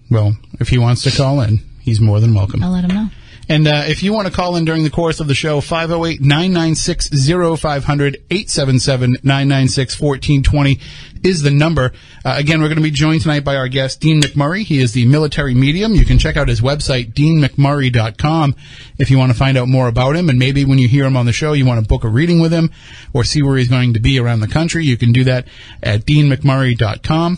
Well, 0.10 0.36
if 0.60 0.70
he 0.70 0.78
wants 0.78 1.04
to 1.04 1.12
call 1.12 1.42
in, 1.42 1.60
he's 1.82 2.02
more 2.02 2.20
than 2.20 2.34
welcome. 2.34 2.64
I'll 2.64 2.72
let 2.72 2.84
him 2.84 2.96
know. 2.96 3.10
And 3.48 3.68
uh, 3.68 3.84
if 3.88 4.04
you 4.04 4.14
want 4.14 4.28
to 4.28 4.34
call 4.34 4.56
in 4.56 4.66
during 4.66 4.84
the 4.84 4.92
course 4.92 5.20
of 5.20 5.28
the 5.28 5.34
show, 5.34 5.60
508 5.60 6.22
996 6.22 7.10
0500 7.10 8.18
877 8.30 9.12
996 9.24 10.00
1420 10.00 10.80
is 11.24 11.42
the 11.42 11.52
number. 11.52 11.92
Uh, 12.24 12.36
again, 12.38 12.62
we're 12.62 12.68
going 12.68 12.78
to 12.78 12.84
be 12.84 12.92
joined 12.92 13.22
tonight 13.22 13.44
by 13.44 13.56
our 13.56 13.68
guest, 13.68 14.00
Dean 14.00 14.22
McMurray. 14.22 14.64
He 14.64 14.80
is 14.80 14.94
the 14.94 15.06
military 15.06 15.54
medium. 15.54 15.94
You 15.94 16.06
can 16.06 16.20
check 16.20 16.38
out 16.38 16.48
his 16.48 16.62
website, 16.62 17.14
deanmcmurray.com, 17.14 18.56
if 18.98 19.12
you 19.12 19.18
want 19.18 19.32
to 19.32 19.38
find 19.38 19.58
out 19.58 19.68
more 19.68 19.88
about 19.88 20.16
him. 20.16 20.30
And 20.30 20.40
maybe 20.40 20.66
when 20.66 20.78
you 20.78 20.88
hear 20.88 21.06
him 21.06 21.18
on 21.18 21.26
the 21.26 21.34
show, 21.34 21.54
you 21.54 21.66
want 21.66 21.82
to 21.82 21.88
book 21.88 22.04
a 22.04 22.10
reading 22.10 22.40
with 22.40 22.52
him 22.52 22.72
or 23.14 23.24
see 23.24 23.42
where 23.42 23.58
he's 23.58 23.70
going 23.70 23.94
to 23.94 24.00
be 24.00 24.20
around 24.20 24.40
the 24.40 24.48
country. 24.48 24.86
You 24.86 24.98
can 24.98 25.12
do 25.12 25.26
that 25.26 25.48
at 25.84 26.06
deanmcmurray.com. 26.06 27.38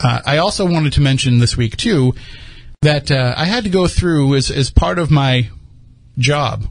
Uh, 0.00 0.20
I 0.24 0.38
also 0.38 0.66
wanted 0.66 0.92
to 0.94 1.00
mention 1.00 1.38
this 1.38 1.56
week, 1.56 1.76
too, 1.76 2.14
that 2.82 3.10
uh, 3.10 3.34
I 3.36 3.46
had 3.46 3.64
to 3.64 3.70
go 3.70 3.88
through 3.88 4.36
as, 4.36 4.50
as 4.50 4.70
part 4.70 4.98
of 4.98 5.10
my 5.10 5.50
job 6.16 6.66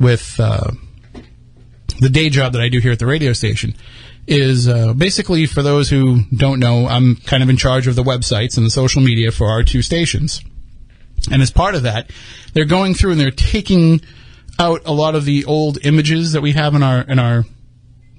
with 0.00 0.38
uh, 0.40 0.72
the 2.00 2.08
day 2.08 2.28
job 2.28 2.52
that 2.52 2.62
I 2.62 2.68
do 2.68 2.80
here 2.80 2.92
at 2.92 2.98
the 2.98 3.06
radio 3.06 3.32
station 3.32 3.74
is 4.26 4.68
uh, 4.68 4.92
basically 4.92 5.46
for 5.46 5.62
those 5.62 5.88
who 5.88 6.22
don't 6.34 6.58
know, 6.58 6.86
I'm 6.86 7.16
kind 7.16 7.42
of 7.42 7.48
in 7.48 7.56
charge 7.56 7.86
of 7.86 7.94
the 7.94 8.02
websites 8.02 8.56
and 8.56 8.66
the 8.66 8.70
social 8.70 9.02
media 9.02 9.30
for 9.30 9.48
our 9.48 9.62
two 9.62 9.82
stations. 9.82 10.42
And 11.30 11.42
as 11.42 11.50
part 11.50 11.74
of 11.74 11.84
that, 11.84 12.10
they're 12.52 12.64
going 12.64 12.94
through 12.94 13.12
and 13.12 13.20
they're 13.20 13.30
taking 13.30 14.00
out 14.58 14.82
a 14.84 14.92
lot 14.92 15.14
of 15.14 15.24
the 15.24 15.44
old 15.44 15.78
images 15.84 16.32
that 16.32 16.40
we 16.40 16.52
have 16.52 16.74
in 16.74 16.82
our 16.82 17.00
in 17.02 17.18
our 17.18 17.44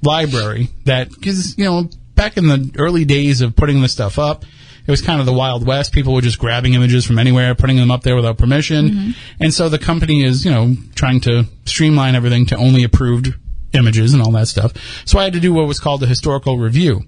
library 0.04 0.70
that 0.86 1.10
because 1.10 1.58
you 1.58 1.66
know 1.66 1.90
back 2.14 2.38
in 2.38 2.48
the 2.48 2.72
early 2.78 3.06
days 3.06 3.42
of 3.42 3.56
putting 3.56 3.82
this 3.82 3.92
stuff 3.92 4.20
up 4.20 4.46
it 4.86 4.92
was 4.92 5.02
kind 5.02 5.20
of 5.20 5.26
the 5.26 5.34
wild 5.34 5.68
west. 5.68 5.92
People 5.92 6.14
were 6.14 6.22
just 6.22 6.40
grabbing 6.40 6.74
images 6.74 7.06
from 7.06 7.20
anywhere 7.20 7.54
putting 7.56 7.76
them 7.76 7.92
up 7.92 8.04
there 8.04 8.16
without 8.16 8.38
permission. 8.38 9.16
And 9.38 9.54
so 9.54 9.68
the 9.68 9.80
company 9.80 10.24
is 10.24 10.46
you 10.46 10.52
know 10.52 10.76
trying 10.96 11.20
to 11.22 11.46
streamline 11.66 12.16
everything 12.16 12.46
to 12.48 12.58
only 12.58 12.84
approved 12.84 13.34
images 13.74 14.14
and 14.14 14.22
all 14.22 14.32
that 14.32 14.48
stuff 14.48 14.74
so 15.06 15.20
i 15.20 15.24
had 15.24 15.34
to 15.34 15.40
do 15.40 15.54
what 15.54 15.68
was 15.68 15.80
called 15.80 16.02
a 16.04 16.08
historical 16.08 16.58
review 16.58 17.04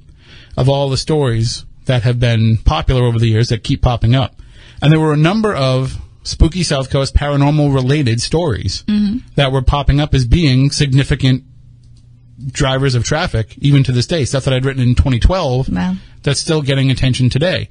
of 0.58 0.68
all 0.68 0.90
the 0.90 0.98
stories 0.98 1.66
that 1.86 2.04
have 2.04 2.20
been 2.20 2.58
popular 2.58 3.04
over 3.04 3.18
the 3.18 3.28
years 3.28 3.50
that 3.50 3.64
keep 3.64 3.82
popping 3.82 4.16
up 4.16 4.36
and 4.82 4.92
there 4.92 5.00
were 5.00 5.14
a 5.14 5.18
number 5.18 5.54
of 5.54 6.00
spooky 6.24 6.64
South 6.64 6.90
Coast 6.90 7.16
paranormal 7.16 7.74
related 7.74 8.22
stories 8.22 8.84
mm-hmm. 8.84 9.18
that 9.36 9.52
were 9.52 9.62
popping 9.62 10.00
up 10.00 10.14
as 10.14 10.26
being 10.26 10.72
significant 10.72 11.44
drivers 12.48 12.96
of 12.96 13.04
traffic, 13.04 13.58
even 13.58 13.84
to 13.84 13.92
this 13.92 14.08
day. 14.08 14.26
Stuff 14.26 14.46
that 14.46 14.54
I'd 14.54 14.66
written 14.66 14.82
in 14.82 14.96
2012 14.96 15.70
Wow. 15.70 15.96
that's 16.24 16.40
still 16.40 16.62
getting 16.62 16.92
attention 16.92 17.30
today. 17.30 17.70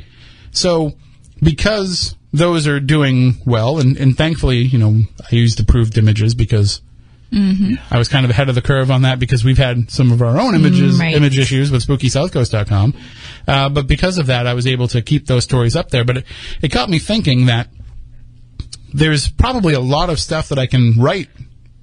So, 0.51 0.95
because 1.43 2.17
those 2.33 2.67
are 2.67 2.81
doing 2.81 3.37
well, 3.47 3.79
and, 3.79 3.97
and 3.97 4.17
thankfully, 4.17 4.59
you 4.59 4.79
know, 4.79 5.03
I 5.21 5.35
used 5.35 5.61
approved 5.61 5.97
images 5.97 6.35
because 6.35 6.83
I 7.33 7.99
was 7.99 8.09
kind 8.09 8.25
of 8.25 8.31
ahead 8.31 8.49
of 8.49 8.55
the 8.55 8.63
curve 8.63 8.91
on 8.91 9.03
that 9.03 9.19
because 9.19 9.45
we've 9.45 9.59
had 9.59 9.91
some 9.91 10.13
of 10.13 10.23
our 10.23 10.39
own 10.39 10.55
images, 10.55 10.97
Mm, 10.97 11.01
right. 11.01 11.15
image 11.15 11.39
issues 11.39 11.71
with 11.71 11.87
SpookySouthCoast.com. 11.87 12.95
Uh, 13.47 13.69
but 13.69 13.87
because 13.87 14.17
of 14.19 14.27
that, 14.27 14.47
I 14.47 14.55
was 14.55 14.67
able 14.67 14.89
to 14.89 15.03
keep 15.03 15.27
those 15.27 15.45
stories 15.45 15.77
up 15.77 15.91
there. 15.91 16.05
But 16.05 16.19
it, 16.19 16.25
it 16.63 16.69
got 16.73 16.89
me 16.89 16.99
thinking 16.99 17.47
that 17.47 17.69
there's 18.93 19.29
probably 19.29 19.75
a 19.75 19.81
lot 19.81 20.09
of 20.11 20.19
stuff 20.19 20.49
that 20.49 20.59
I 20.59 20.67
can 20.67 20.95
write 20.99 21.29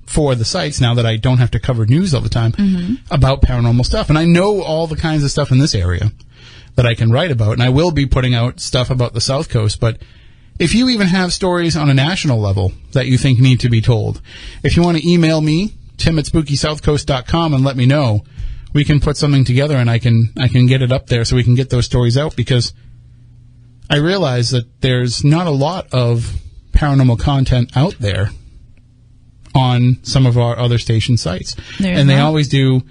for 0.08 0.36
the 0.36 0.46
sites 0.46 0.80
now 0.82 0.94
that 0.96 1.06
I 1.06 1.18
don't 1.18 1.38
have 1.40 1.52
to 1.52 1.60
cover 1.60 1.86
news 1.86 2.14
all 2.14 2.22
the 2.22 2.30
time 2.30 3.00
about 3.12 3.42
paranormal 3.42 3.86
stuff. 3.86 4.10
And 4.10 4.18
I 4.18 4.26
know 4.26 4.62
all 4.62 4.88
the 4.88 4.96
kinds 4.96 5.24
of 5.24 5.32
stuff 5.32 5.52
in 5.52 5.60
this 5.60 5.76
area 5.76 6.12
that 6.76 6.86
I 6.86 6.96
can 6.96 7.12
write 7.12 7.32
about. 7.32 7.54
And 7.54 7.64
I 7.64 7.70
will 7.70 7.92
be 7.92 8.06
putting 8.06 8.34
out 8.34 8.60
stuff 8.60 8.90
about 8.90 9.14
the 9.14 9.22
South 9.22 9.50
Coast. 9.50 9.80
But 9.80 10.00
if 10.60 10.74
you 10.74 10.90
even 10.90 11.08
have 11.08 11.34
stories 11.34 11.76
on 11.76 11.90
a 11.90 11.94
national 11.94 12.40
level 12.40 12.72
that 12.94 13.08
you 13.08 13.18
think 13.18 13.40
need 13.40 13.60
to 13.62 13.70
be 13.70 13.82
told, 13.82 14.22
if 14.64 14.78
you 14.78 14.84
want 14.84 14.98
to 14.98 15.10
email 15.10 15.42
me, 15.42 15.74
tim 15.98 16.18
at 16.18 16.26
spookysouthcoast.com 16.26 17.54
and 17.54 17.64
let 17.64 17.76
me 17.76 17.86
know, 17.86 18.24
we 18.74 18.84
can 18.84 19.00
put 19.00 19.18
something 19.18 19.44
together 19.44 19.76
and 19.78 19.90
I 19.90 20.00
can, 20.00 20.32
I 20.40 20.48
can 20.48 20.66
get 20.66 20.82
it 20.82 20.92
up 20.92 21.08
there 21.08 21.26
so 21.26 21.36
we 21.36 21.44
can 21.44 21.56
get 21.56 21.70
those 21.70 21.86
stories 21.86 22.18
out 22.18 22.36
because 22.36 22.74
I 23.90 23.98
realize 23.98 24.50
that 24.50 24.82
there's 24.82 25.24
not 25.24 25.48
a 25.48 25.52
lot 25.52 25.88
of 25.94 26.34
paranormal 26.72 27.20
content 27.20 27.76
out 27.76 27.96
there 28.00 28.30
on 29.54 29.98
some 30.04 30.26
of 30.26 30.38
our 30.38 30.58
other 30.58 30.78
station 30.78 31.18
sites. 31.18 31.56
There's 31.80 31.98
and 31.98 32.10
they 32.10 32.16
not. 32.16 32.26
always 32.26 32.50
do 32.50 32.82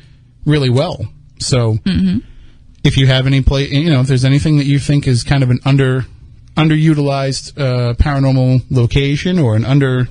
really 0.46 0.70
well. 0.70 1.06
So 1.38 1.74
mm-hmm. 1.74 2.18
if 2.82 2.96
you 2.96 3.06
have 3.06 3.26
any 3.26 3.42
play, 3.42 3.68
you 3.68 3.90
know, 3.90 4.00
if 4.00 4.06
there's 4.06 4.24
anything 4.24 4.58
that 4.58 4.64
you 4.64 4.78
think 4.78 5.06
is 5.06 5.24
kind 5.24 5.42
of 5.42 5.50
an 5.50 5.60
under 5.64 6.06
underutilized 6.56 7.58
uh, 7.58 7.94
paranormal 7.94 8.64
location 8.70 9.38
or 9.38 9.56
an 9.56 9.64
under 9.64 10.08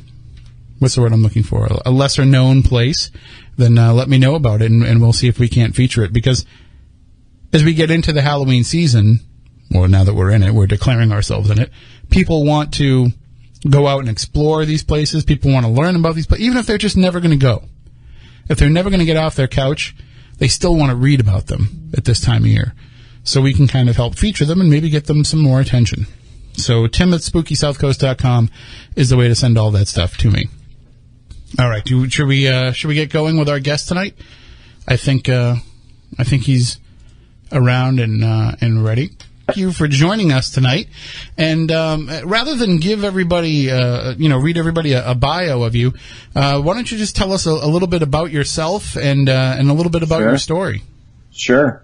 what's 0.79 0.95
the 0.95 1.01
word 1.01 1.13
I'm 1.13 1.23
looking 1.23 1.43
for 1.43 1.67
a 1.85 1.91
lesser 1.91 2.25
known 2.25 2.61
place, 2.61 3.09
then 3.55 3.77
uh, 3.77 3.93
let 3.93 4.09
me 4.09 4.17
know 4.17 4.35
about 4.35 4.61
it 4.61 4.69
and, 4.69 4.83
and 4.83 5.01
we'll 5.01 5.13
see 5.13 5.29
if 5.29 5.39
we 5.39 5.47
can't 5.47 5.75
feature 5.75 6.03
it 6.03 6.11
because 6.11 6.45
as 7.53 7.63
we 7.63 7.73
get 7.73 7.91
into 7.91 8.11
the 8.11 8.21
Halloween 8.21 8.63
season, 8.63 9.19
or 9.73 9.87
now 9.87 10.03
that 10.03 10.13
we're 10.13 10.31
in 10.31 10.43
it, 10.43 10.53
we're 10.53 10.67
declaring 10.67 11.11
ourselves 11.11 11.49
in 11.49 11.59
it. 11.59 11.71
People 12.09 12.45
want 12.45 12.73
to 12.75 13.09
go 13.69 13.87
out 13.87 13.99
and 13.99 14.09
explore 14.09 14.65
these 14.65 14.83
places. 14.83 15.23
People 15.23 15.51
want 15.51 15.65
to 15.65 15.71
learn 15.71 15.95
about 15.95 16.15
these 16.15 16.27
places, 16.27 16.45
even 16.45 16.57
if 16.57 16.65
they're 16.65 16.77
just 16.77 16.97
never 16.97 17.19
going 17.19 17.31
to 17.31 17.37
go. 17.37 17.63
If 18.49 18.57
they're 18.57 18.69
never 18.69 18.89
going 18.89 18.99
to 18.99 19.05
get 19.05 19.17
off 19.17 19.35
their 19.35 19.47
couch, 19.47 19.95
they 20.37 20.47
still 20.47 20.75
want 20.75 20.89
to 20.89 20.95
read 20.95 21.19
about 21.19 21.47
them 21.47 21.91
at 21.95 22.05
this 22.05 22.19
time 22.19 22.43
of 22.43 22.47
year. 22.47 22.73
So 23.23 23.41
we 23.41 23.53
can 23.53 23.67
kind 23.67 23.87
of 23.87 23.95
help 23.95 24.15
feature 24.15 24.45
them 24.45 24.59
and 24.59 24.69
maybe 24.69 24.89
get 24.89 25.05
them 25.05 25.23
some 25.23 25.39
more 25.39 25.61
attention. 25.61 26.07
So 26.55 26.87
Tim 26.87 27.13
at 27.13 27.21
SpookySouthCoast.com 27.21 28.49
is 28.95 29.09
the 29.09 29.17
way 29.17 29.27
to 29.27 29.35
send 29.35 29.57
all 29.57 29.71
that 29.71 29.87
stuff 29.87 30.17
to 30.17 30.29
me. 30.29 30.47
All 31.59 31.69
right, 31.69 31.83
do, 31.83 32.09
should 32.09 32.27
we 32.27 32.47
uh, 32.47 32.71
should 32.71 32.87
we 32.87 32.95
get 32.95 33.09
going 33.11 33.37
with 33.37 33.49
our 33.49 33.59
guest 33.59 33.87
tonight? 33.87 34.15
I 34.87 34.97
think 34.97 35.29
uh, 35.29 35.55
I 36.17 36.23
think 36.23 36.43
he's 36.43 36.79
around 37.51 37.99
and 37.99 38.23
uh, 38.23 38.53
and 38.59 38.83
ready. 38.83 39.11
Thank 39.45 39.57
you 39.57 39.71
for 39.73 39.87
joining 39.89 40.31
us 40.31 40.49
tonight. 40.51 40.87
And 41.37 41.69
um, 41.71 42.09
rather 42.23 42.55
than 42.55 42.77
give 42.77 43.03
everybody, 43.03 43.69
uh, 43.69 44.13
you 44.17 44.29
know, 44.29 44.37
read 44.37 44.57
everybody 44.57 44.93
a, 44.93 45.11
a 45.11 45.15
bio 45.15 45.63
of 45.63 45.75
you, 45.75 45.93
uh, 46.33 46.61
why 46.61 46.75
don't 46.75 46.89
you 46.89 46.97
just 46.97 47.15
tell 47.17 47.33
us 47.33 47.45
a, 47.45 47.49
a 47.51 47.67
little 47.67 47.89
bit 47.89 48.01
about 48.01 48.31
yourself 48.31 48.95
and 48.95 49.27
uh, 49.29 49.55
and 49.57 49.69
a 49.69 49.73
little 49.73 49.91
bit 49.91 50.01
about 50.01 50.19
Sure. 50.19 50.29
your 50.29 50.37
story? 50.37 50.83
Sure. 51.31 51.83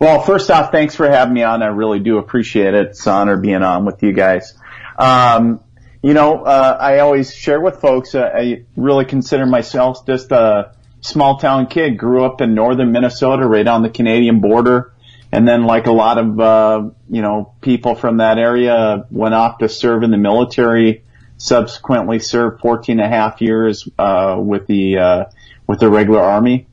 Well, 0.00 0.20
first 0.20 0.48
off, 0.48 0.70
thanks 0.70 0.94
for 0.94 1.10
having 1.10 1.34
me 1.34 1.42
on. 1.42 1.60
I 1.60 1.66
really 1.66 1.98
do 1.98 2.18
appreciate 2.18 2.74
it. 2.74 2.88
It's 2.88 3.06
an 3.06 3.14
honor 3.14 3.36
being 3.36 3.64
on 3.64 3.84
with 3.84 4.00
you 4.04 4.12
guys. 4.12 4.54
Um, 4.96 5.60
you 6.02 6.14
know, 6.14 6.44
uh, 6.44 6.76
I 6.80 7.00
always 7.00 7.34
share 7.34 7.60
with 7.60 7.80
folks, 7.80 8.14
uh, 8.14 8.30
I 8.32 8.64
really 8.76 9.04
consider 9.04 9.44
myself 9.44 10.06
just 10.06 10.30
a 10.30 10.72
small 11.00 11.38
town 11.38 11.66
kid. 11.66 11.98
Grew 11.98 12.24
up 12.24 12.40
in 12.40 12.54
northern 12.54 12.92
Minnesota, 12.92 13.44
right 13.46 13.66
on 13.66 13.82
the 13.82 13.90
Canadian 13.90 14.40
border. 14.40 14.92
And 15.32 15.46
then 15.46 15.64
like 15.64 15.86
a 15.88 15.92
lot 15.92 16.16
of, 16.16 16.40
uh, 16.40 16.90
you 17.10 17.20
know, 17.20 17.52
people 17.60 17.96
from 17.96 18.18
that 18.18 18.38
area 18.38 19.04
went 19.10 19.34
off 19.34 19.58
to 19.58 19.68
serve 19.68 20.04
in 20.04 20.12
the 20.12 20.16
military, 20.16 21.02
subsequently 21.38 22.20
served 22.20 22.60
14 22.60 23.00
and 23.00 23.06
a 23.06 23.08
half 23.08 23.40
years, 23.40 23.88
uh, 23.98 24.36
with 24.38 24.68
the, 24.68 24.98
uh, 24.98 25.24
with 25.66 25.80
the 25.80 25.90
regular 25.90 26.22
army. 26.22 26.68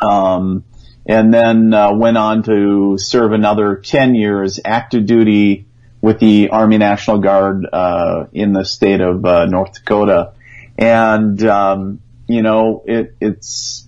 Um, 0.00 0.64
and 1.06 1.32
then 1.32 1.72
uh, 1.72 1.94
went 1.94 2.16
on 2.16 2.42
to 2.44 2.96
serve 2.98 3.32
another 3.32 3.76
10 3.76 4.14
years 4.14 4.60
active 4.64 5.06
duty 5.06 5.66
with 6.00 6.18
the 6.18 6.50
Army 6.50 6.78
National 6.78 7.18
Guard 7.18 7.66
uh, 7.70 8.26
in 8.32 8.52
the 8.52 8.64
state 8.64 9.00
of 9.00 9.24
uh, 9.24 9.46
North 9.46 9.74
Dakota. 9.74 10.32
And, 10.78 11.42
um, 11.44 12.00
you 12.26 12.42
know, 12.42 12.82
it, 12.86 13.14
it's 13.20 13.86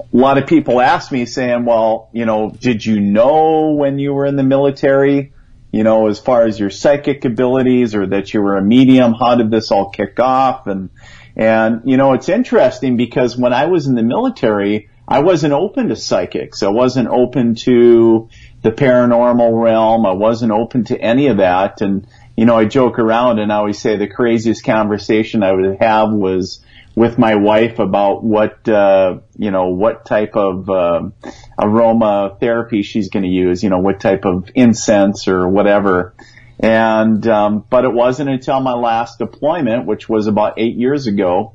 a 0.00 0.16
lot 0.16 0.38
of 0.38 0.46
people 0.46 0.80
ask 0.80 1.12
me 1.12 1.26
saying, 1.26 1.64
well, 1.64 2.08
you 2.12 2.24
know, 2.24 2.50
did 2.50 2.84
you 2.84 3.00
know 3.00 3.72
when 3.72 3.98
you 3.98 4.14
were 4.14 4.26
in 4.26 4.36
the 4.36 4.42
military, 4.42 5.32
you 5.72 5.84
know, 5.84 6.08
as 6.08 6.18
far 6.18 6.42
as 6.42 6.58
your 6.58 6.70
psychic 6.70 7.24
abilities 7.24 7.94
or 7.94 8.06
that 8.06 8.34
you 8.34 8.42
were 8.42 8.56
a 8.56 8.62
medium? 8.62 9.14
How 9.14 9.36
did 9.36 9.50
this 9.50 9.70
all 9.70 9.90
kick 9.90 10.18
off? 10.18 10.66
And, 10.66 10.90
and, 11.36 11.82
you 11.84 11.96
know, 11.96 12.14
it's 12.14 12.28
interesting 12.28 12.96
because 12.96 13.36
when 13.36 13.52
I 13.52 13.66
was 13.66 13.86
in 13.86 13.94
the 13.94 14.02
military, 14.02 14.88
I 15.06 15.20
wasn't 15.20 15.52
open 15.52 15.88
to 15.88 15.96
psychics. 15.96 16.62
I 16.62 16.68
wasn't 16.68 17.08
open 17.08 17.54
to 17.56 18.28
the 18.62 18.72
paranormal 18.72 19.62
realm. 19.62 20.06
I 20.06 20.12
wasn't 20.12 20.52
open 20.52 20.84
to 20.84 20.98
any 20.98 21.26
of 21.26 21.36
that. 21.38 21.82
And, 21.82 22.06
you 22.36 22.46
know, 22.46 22.56
I 22.56 22.64
joke 22.64 22.98
around 22.98 23.38
and 23.38 23.52
I 23.52 23.56
always 23.56 23.78
say 23.78 23.96
the 23.96 24.08
craziest 24.08 24.64
conversation 24.64 25.42
I 25.42 25.52
would 25.52 25.76
have 25.80 26.12
was 26.12 26.64
with 26.94 27.18
my 27.18 27.34
wife 27.34 27.80
about 27.80 28.24
what, 28.24 28.66
uh, 28.68 29.18
you 29.36 29.50
know, 29.50 29.68
what 29.68 30.06
type 30.06 30.36
of, 30.36 30.70
uh, 30.70 31.10
aroma 31.58 32.36
therapy 32.40 32.82
she's 32.82 33.10
going 33.10 33.24
to 33.24 33.28
use, 33.28 33.62
you 33.62 33.68
know, 33.68 33.80
what 33.80 34.00
type 34.00 34.24
of 34.24 34.48
incense 34.54 35.28
or 35.28 35.48
whatever. 35.48 36.14
And, 36.60 37.26
um, 37.26 37.64
but 37.68 37.84
it 37.84 37.92
wasn't 37.92 38.30
until 38.30 38.60
my 38.60 38.72
last 38.72 39.18
deployment, 39.18 39.86
which 39.86 40.08
was 40.08 40.28
about 40.28 40.54
eight 40.58 40.76
years 40.76 41.06
ago, 41.06 41.54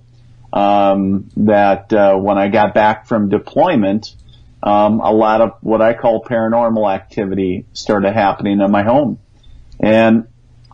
um, 0.51 1.29
that 1.37 1.91
uh, 1.93 2.15
when 2.15 2.37
I 2.37 2.47
got 2.47 2.73
back 2.73 3.07
from 3.07 3.29
deployment, 3.29 4.15
um, 4.61 4.99
a 4.99 5.11
lot 5.11 5.41
of 5.41 5.53
what 5.61 5.81
I 5.81 5.93
call 5.93 6.23
paranormal 6.23 6.93
activity 6.93 7.65
started 7.73 8.13
happening 8.13 8.59
in 8.59 8.71
my 8.71 8.83
home. 8.83 9.19
And 9.79 10.27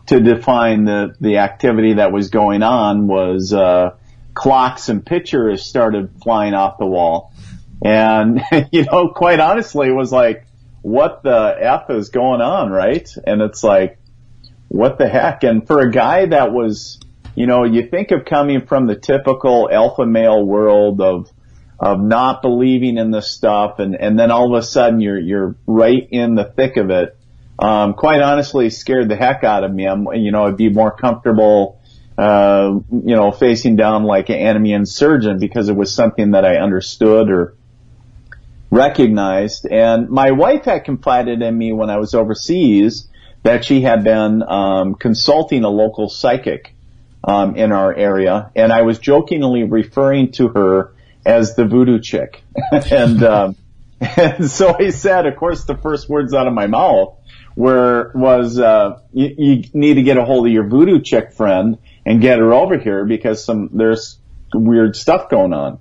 to 0.06 0.20
define 0.20 0.84
the 0.84 1.14
the 1.20 1.38
activity 1.38 1.94
that 1.94 2.12
was 2.12 2.30
going 2.30 2.62
on 2.62 3.06
was 3.06 3.52
uh, 3.52 3.96
clocks 4.34 4.88
and 4.88 5.04
pictures 5.04 5.64
started 5.64 6.10
flying 6.22 6.54
off 6.54 6.78
the 6.78 6.86
wall, 6.86 7.32
and 7.84 8.42
you 8.72 8.84
know, 8.84 9.08
quite 9.08 9.40
honestly, 9.40 9.88
it 9.88 9.92
was 9.92 10.12
like, 10.12 10.46
what 10.82 11.22
the 11.22 11.56
f 11.58 11.90
is 11.90 12.08
going 12.10 12.40
on, 12.40 12.70
right? 12.70 13.08
And 13.26 13.42
it's 13.42 13.62
like, 13.62 13.98
what 14.68 14.98
the 14.98 15.08
heck? 15.08 15.44
And 15.44 15.66
for 15.66 15.80
a 15.80 15.90
guy 15.90 16.26
that 16.26 16.52
was 16.52 17.00
you 17.36 17.46
know, 17.46 17.64
you 17.64 17.86
think 17.86 18.10
of 18.10 18.24
coming 18.24 18.66
from 18.66 18.86
the 18.86 18.96
typical 18.96 19.68
alpha 19.70 20.06
male 20.06 20.44
world 20.44 21.00
of 21.00 21.30
of 21.78 22.00
not 22.00 22.40
believing 22.40 22.96
in 22.96 23.10
this 23.10 23.30
stuff, 23.30 23.78
and 23.78 23.94
and 23.94 24.18
then 24.18 24.30
all 24.30 24.54
of 24.54 24.58
a 24.58 24.66
sudden 24.66 25.00
you're 25.00 25.20
you're 25.20 25.54
right 25.66 26.08
in 26.10 26.34
the 26.34 26.44
thick 26.44 26.78
of 26.78 26.90
it. 26.90 27.16
Um, 27.58 27.92
quite 27.92 28.22
honestly, 28.22 28.70
scared 28.70 29.10
the 29.10 29.16
heck 29.16 29.44
out 29.44 29.64
of 29.64 29.72
me. 29.72 29.86
I'm, 29.86 30.06
you 30.14 30.32
know, 30.32 30.46
I'd 30.46 30.56
be 30.56 30.70
more 30.70 30.90
comfortable, 30.90 31.80
uh, 32.18 32.78
you 32.90 33.14
know, 33.14 33.30
facing 33.32 33.76
down 33.76 34.04
like 34.04 34.30
an 34.30 34.36
enemy 34.36 34.72
insurgent 34.72 35.40
because 35.40 35.68
it 35.68 35.76
was 35.76 35.94
something 35.94 36.32
that 36.32 36.44
I 36.44 36.56
understood 36.56 37.30
or 37.30 37.54
recognized. 38.70 39.66
And 39.66 40.08
my 40.08 40.32
wife 40.32 40.64
had 40.64 40.84
confided 40.84 41.40
in 41.40 41.56
me 41.56 41.72
when 41.72 41.88
I 41.88 41.96
was 41.98 42.14
overseas 42.14 43.08
that 43.42 43.64
she 43.64 43.80
had 43.80 44.04
been 44.04 44.42
um, 44.42 44.94
consulting 44.94 45.64
a 45.64 45.70
local 45.70 46.10
psychic 46.10 46.75
um, 47.26 47.56
in 47.56 47.72
our 47.72 47.92
area, 47.92 48.50
and 48.54 48.72
I 48.72 48.82
was 48.82 48.98
jokingly 48.98 49.64
referring 49.64 50.32
to 50.32 50.48
her 50.48 50.94
as 51.26 51.56
the 51.56 51.66
voodoo 51.66 52.00
chick. 52.00 52.42
and, 52.72 53.22
um, 53.24 53.56
and 54.00 54.48
so 54.50 54.76
I 54.78 54.90
said, 54.90 55.26
of 55.26 55.36
course, 55.36 55.64
the 55.64 55.76
first 55.76 56.08
words 56.08 56.32
out 56.32 56.46
of 56.46 56.54
my 56.54 56.68
mouth 56.68 57.18
were 57.56 58.12
was 58.14 58.58
uh, 58.60 59.00
you, 59.12 59.34
you 59.36 59.64
need 59.72 59.94
to 59.94 60.02
get 60.02 60.18
a 60.18 60.24
hold 60.24 60.46
of 60.46 60.52
your 60.52 60.68
voodoo 60.68 61.00
chick 61.00 61.32
friend 61.32 61.78
and 62.04 62.20
get 62.20 62.38
her 62.38 62.52
over 62.52 62.78
here 62.78 63.04
because 63.04 63.44
some 63.44 63.70
there's 63.72 64.18
weird 64.54 64.94
stuff 64.94 65.28
going 65.28 65.52
on. 65.52 65.78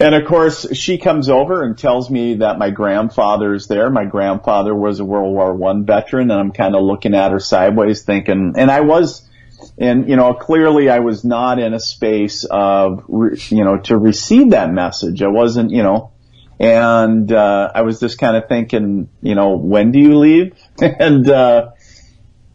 And 0.00 0.16
of 0.16 0.26
course, 0.26 0.76
she 0.76 0.98
comes 0.98 1.28
over 1.28 1.62
and 1.62 1.78
tells 1.78 2.10
me 2.10 2.34
that 2.38 2.58
my 2.58 2.70
grandfather's 2.70 3.68
there. 3.68 3.88
My 3.88 4.04
grandfather 4.04 4.74
was 4.74 4.98
a 4.98 5.04
World 5.04 5.32
War 5.32 5.54
One 5.54 5.86
veteran, 5.86 6.30
and 6.32 6.40
I'm 6.40 6.50
kind 6.50 6.74
of 6.74 6.82
looking 6.82 7.14
at 7.14 7.30
her 7.30 7.38
sideways, 7.38 8.02
thinking. 8.02 8.54
And 8.56 8.68
I 8.68 8.80
was 8.80 9.25
and 9.78 10.08
you 10.08 10.16
know, 10.16 10.34
clearly 10.34 10.88
I 10.88 11.00
was 11.00 11.24
not 11.24 11.58
in 11.58 11.74
a 11.74 11.80
space 11.80 12.44
of, 12.44 13.04
re- 13.08 13.38
you 13.50 13.64
know, 13.64 13.78
to 13.78 13.96
receive 13.96 14.50
that 14.50 14.72
message. 14.72 15.22
I 15.22 15.28
wasn't, 15.28 15.70
you 15.70 15.82
know, 15.82 16.12
and, 16.58 17.30
uh, 17.30 17.70
I 17.74 17.82
was 17.82 18.00
just 18.00 18.18
kind 18.18 18.36
of 18.36 18.48
thinking, 18.48 19.08
you 19.20 19.34
know, 19.34 19.56
when 19.56 19.92
do 19.92 19.98
you 19.98 20.18
leave? 20.18 20.56
and, 20.80 21.28
uh, 21.28 21.70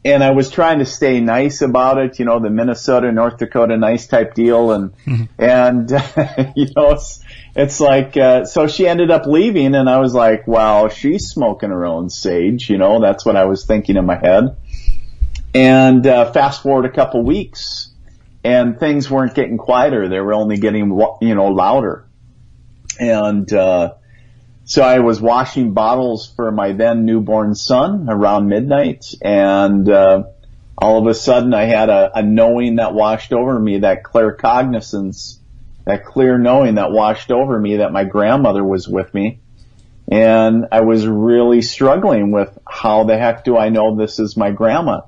and 0.04 0.24
I 0.24 0.32
was 0.32 0.50
trying 0.50 0.80
to 0.80 0.86
stay 0.86 1.22
nice 1.22 1.62
about 1.62 2.00
it, 2.00 2.18
you 2.18 2.26
know, 2.26 2.40
the 2.40 2.50
Minnesota, 2.50 3.12
North 3.12 3.38
Dakota 3.38 3.78
nice 3.78 4.08
type 4.08 4.34
deal. 4.34 4.72
And, 4.72 4.94
and, 5.38 5.90
you 6.56 6.68
know, 6.76 6.92
it's, 6.92 7.24
it's 7.56 7.80
like, 7.80 8.18
uh, 8.18 8.46
so 8.46 8.68
she 8.68 8.88
ended 8.88 9.12
up 9.12 9.28
leaving 9.28 9.76
and 9.76 9.88
I 9.88 10.00
was 10.00 10.16
like, 10.16 10.48
well, 10.48 10.90
she's 10.90 11.28
smoking 11.28 11.70
her 11.70 11.86
own 11.86 12.10
sage, 12.10 12.70
you 12.70 12.80
know, 12.80 13.00
that's 13.00 13.24
what 13.24 13.36
I 13.36 13.46
was 13.46 13.66
thinking 13.66 13.96
in 13.96 14.06
my 14.06 14.18
head. 14.18 14.58
And, 15.54 16.06
uh, 16.08 16.32
fast 16.32 16.64
forward 16.64 16.86
a 16.86 16.92
couple 16.92 17.24
weeks 17.24 17.92
and 18.44 18.80
things 18.80 19.10
weren't 19.10 19.36
getting 19.36 19.58
quieter. 19.58 20.08
They 20.08 20.20
were 20.20 20.34
only 20.34 20.58
getting, 20.58 20.90
you 21.22 21.36
know, 21.36 21.48
louder. 21.48 22.06
And, 23.00 23.52
uh, 23.52 23.94
so 24.64 24.84
I 24.84 25.00
was 25.00 25.20
washing 25.20 25.74
bottles 25.74 26.32
for 26.36 26.52
my 26.52 26.72
then 26.72 27.06
newborn 27.06 27.56
son 27.56 28.08
around 28.10 28.48
midnight 28.48 29.06
and, 29.22 29.90
uh, 29.90 30.24
all 30.78 30.98
of 30.98 31.06
a 31.08 31.14
sudden 31.14 31.54
I 31.54 31.66
had 31.66 31.90
a, 31.90 32.12
a 32.16 32.24
knowing 32.24 32.78
that 32.78 32.94
washed 32.94 33.34
over 33.34 33.60
me, 33.60 33.80
that 33.80 34.04
clear 34.04 34.32
cognizance, 34.32 35.40
that 35.86 36.06
clear 36.06 36.38
knowing 36.38 36.76
that 36.76 36.92
washed 36.92 37.32
over 37.32 37.60
me 37.60 37.78
that 37.78 37.92
my 37.92 38.04
grandmother 38.04 38.64
was 38.64 38.88
with 38.88 39.14
me. 39.14 39.40
And 40.12 40.68
I 40.72 40.82
was 40.82 41.06
really 41.06 41.62
struggling 41.62 42.32
with 42.32 42.58
how 42.68 43.04
the 43.04 43.18
heck 43.18 43.44
do 43.44 43.58
I 43.58 43.70
know 43.70 43.96
this 43.96 44.20
is 44.20 44.36
my 44.36 44.52
grandma? 44.52 45.02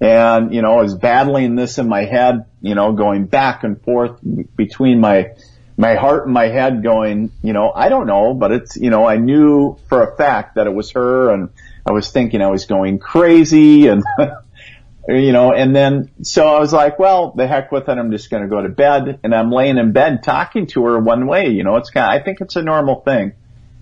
And, 0.00 0.52
you 0.54 0.60
know, 0.60 0.78
I 0.78 0.82
was 0.82 0.94
battling 0.94 1.54
this 1.54 1.78
in 1.78 1.88
my 1.88 2.04
head, 2.04 2.44
you 2.60 2.74
know, 2.74 2.92
going 2.92 3.26
back 3.26 3.64
and 3.64 3.80
forth 3.80 4.18
between 4.56 5.00
my, 5.00 5.30
my 5.76 5.94
heart 5.94 6.24
and 6.24 6.34
my 6.34 6.48
head 6.48 6.82
going, 6.82 7.30
you 7.42 7.54
know, 7.54 7.72
I 7.74 7.88
don't 7.88 8.06
know, 8.06 8.34
but 8.34 8.52
it's, 8.52 8.76
you 8.76 8.90
know, 8.90 9.06
I 9.06 9.16
knew 9.16 9.78
for 9.88 10.02
a 10.02 10.16
fact 10.16 10.56
that 10.56 10.66
it 10.66 10.74
was 10.74 10.90
her 10.92 11.32
and 11.32 11.48
I 11.86 11.92
was 11.92 12.10
thinking 12.10 12.42
I 12.42 12.48
was 12.48 12.66
going 12.66 12.98
crazy 12.98 13.86
and, 13.86 14.04
you 15.08 15.32
know, 15.32 15.54
and 15.54 15.74
then, 15.74 16.10
so 16.22 16.46
I 16.46 16.60
was 16.60 16.74
like, 16.74 16.98
well, 16.98 17.32
the 17.32 17.46
heck 17.46 17.72
with 17.72 17.88
it. 17.88 17.96
I'm 17.96 18.10
just 18.10 18.28
going 18.28 18.42
to 18.42 18.48
go 18.50 18.60
to 18.60 18.68
bed 18.68 19.20
and 19.24 19.34
I'm 19.34 19.50
laying 19.50 19.78
in 19.78 19.92
bed 19.92 20.22
talking 20.22 20.66
to 20.68 20.84
her 20.84 20.98
one 20.98 21.26
way. 21.26 21.48
You 21.48 21.64
know, 21.64 21.76
it's 21.76 21.88
kind 21.88 22.14
of, 22.14 22.20
I 22.20 22.22
think 22.22 22.42
it's 22.42 22.56
a 22.56 22.62
normal 22.62 23.00
thing, 23.00 23.32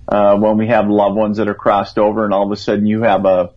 uh, 0.07 0.37
when 0.37 0.59
we 0.59 0.69
have 0.69 0.89
loved 0.89 1.17
ones 1.17 1.39
that 1.39 1.49
are 1.49 1.55
crossed 1.55 1.99
over 1.99 2.25
and 2.25 2.33
all 2.33 2.45
of 2.45 2.53
a 2.53 2.57
sudden 2.57 2.87
you 2.87 3.03
have 3.03 3.25
a, 3.25 3.51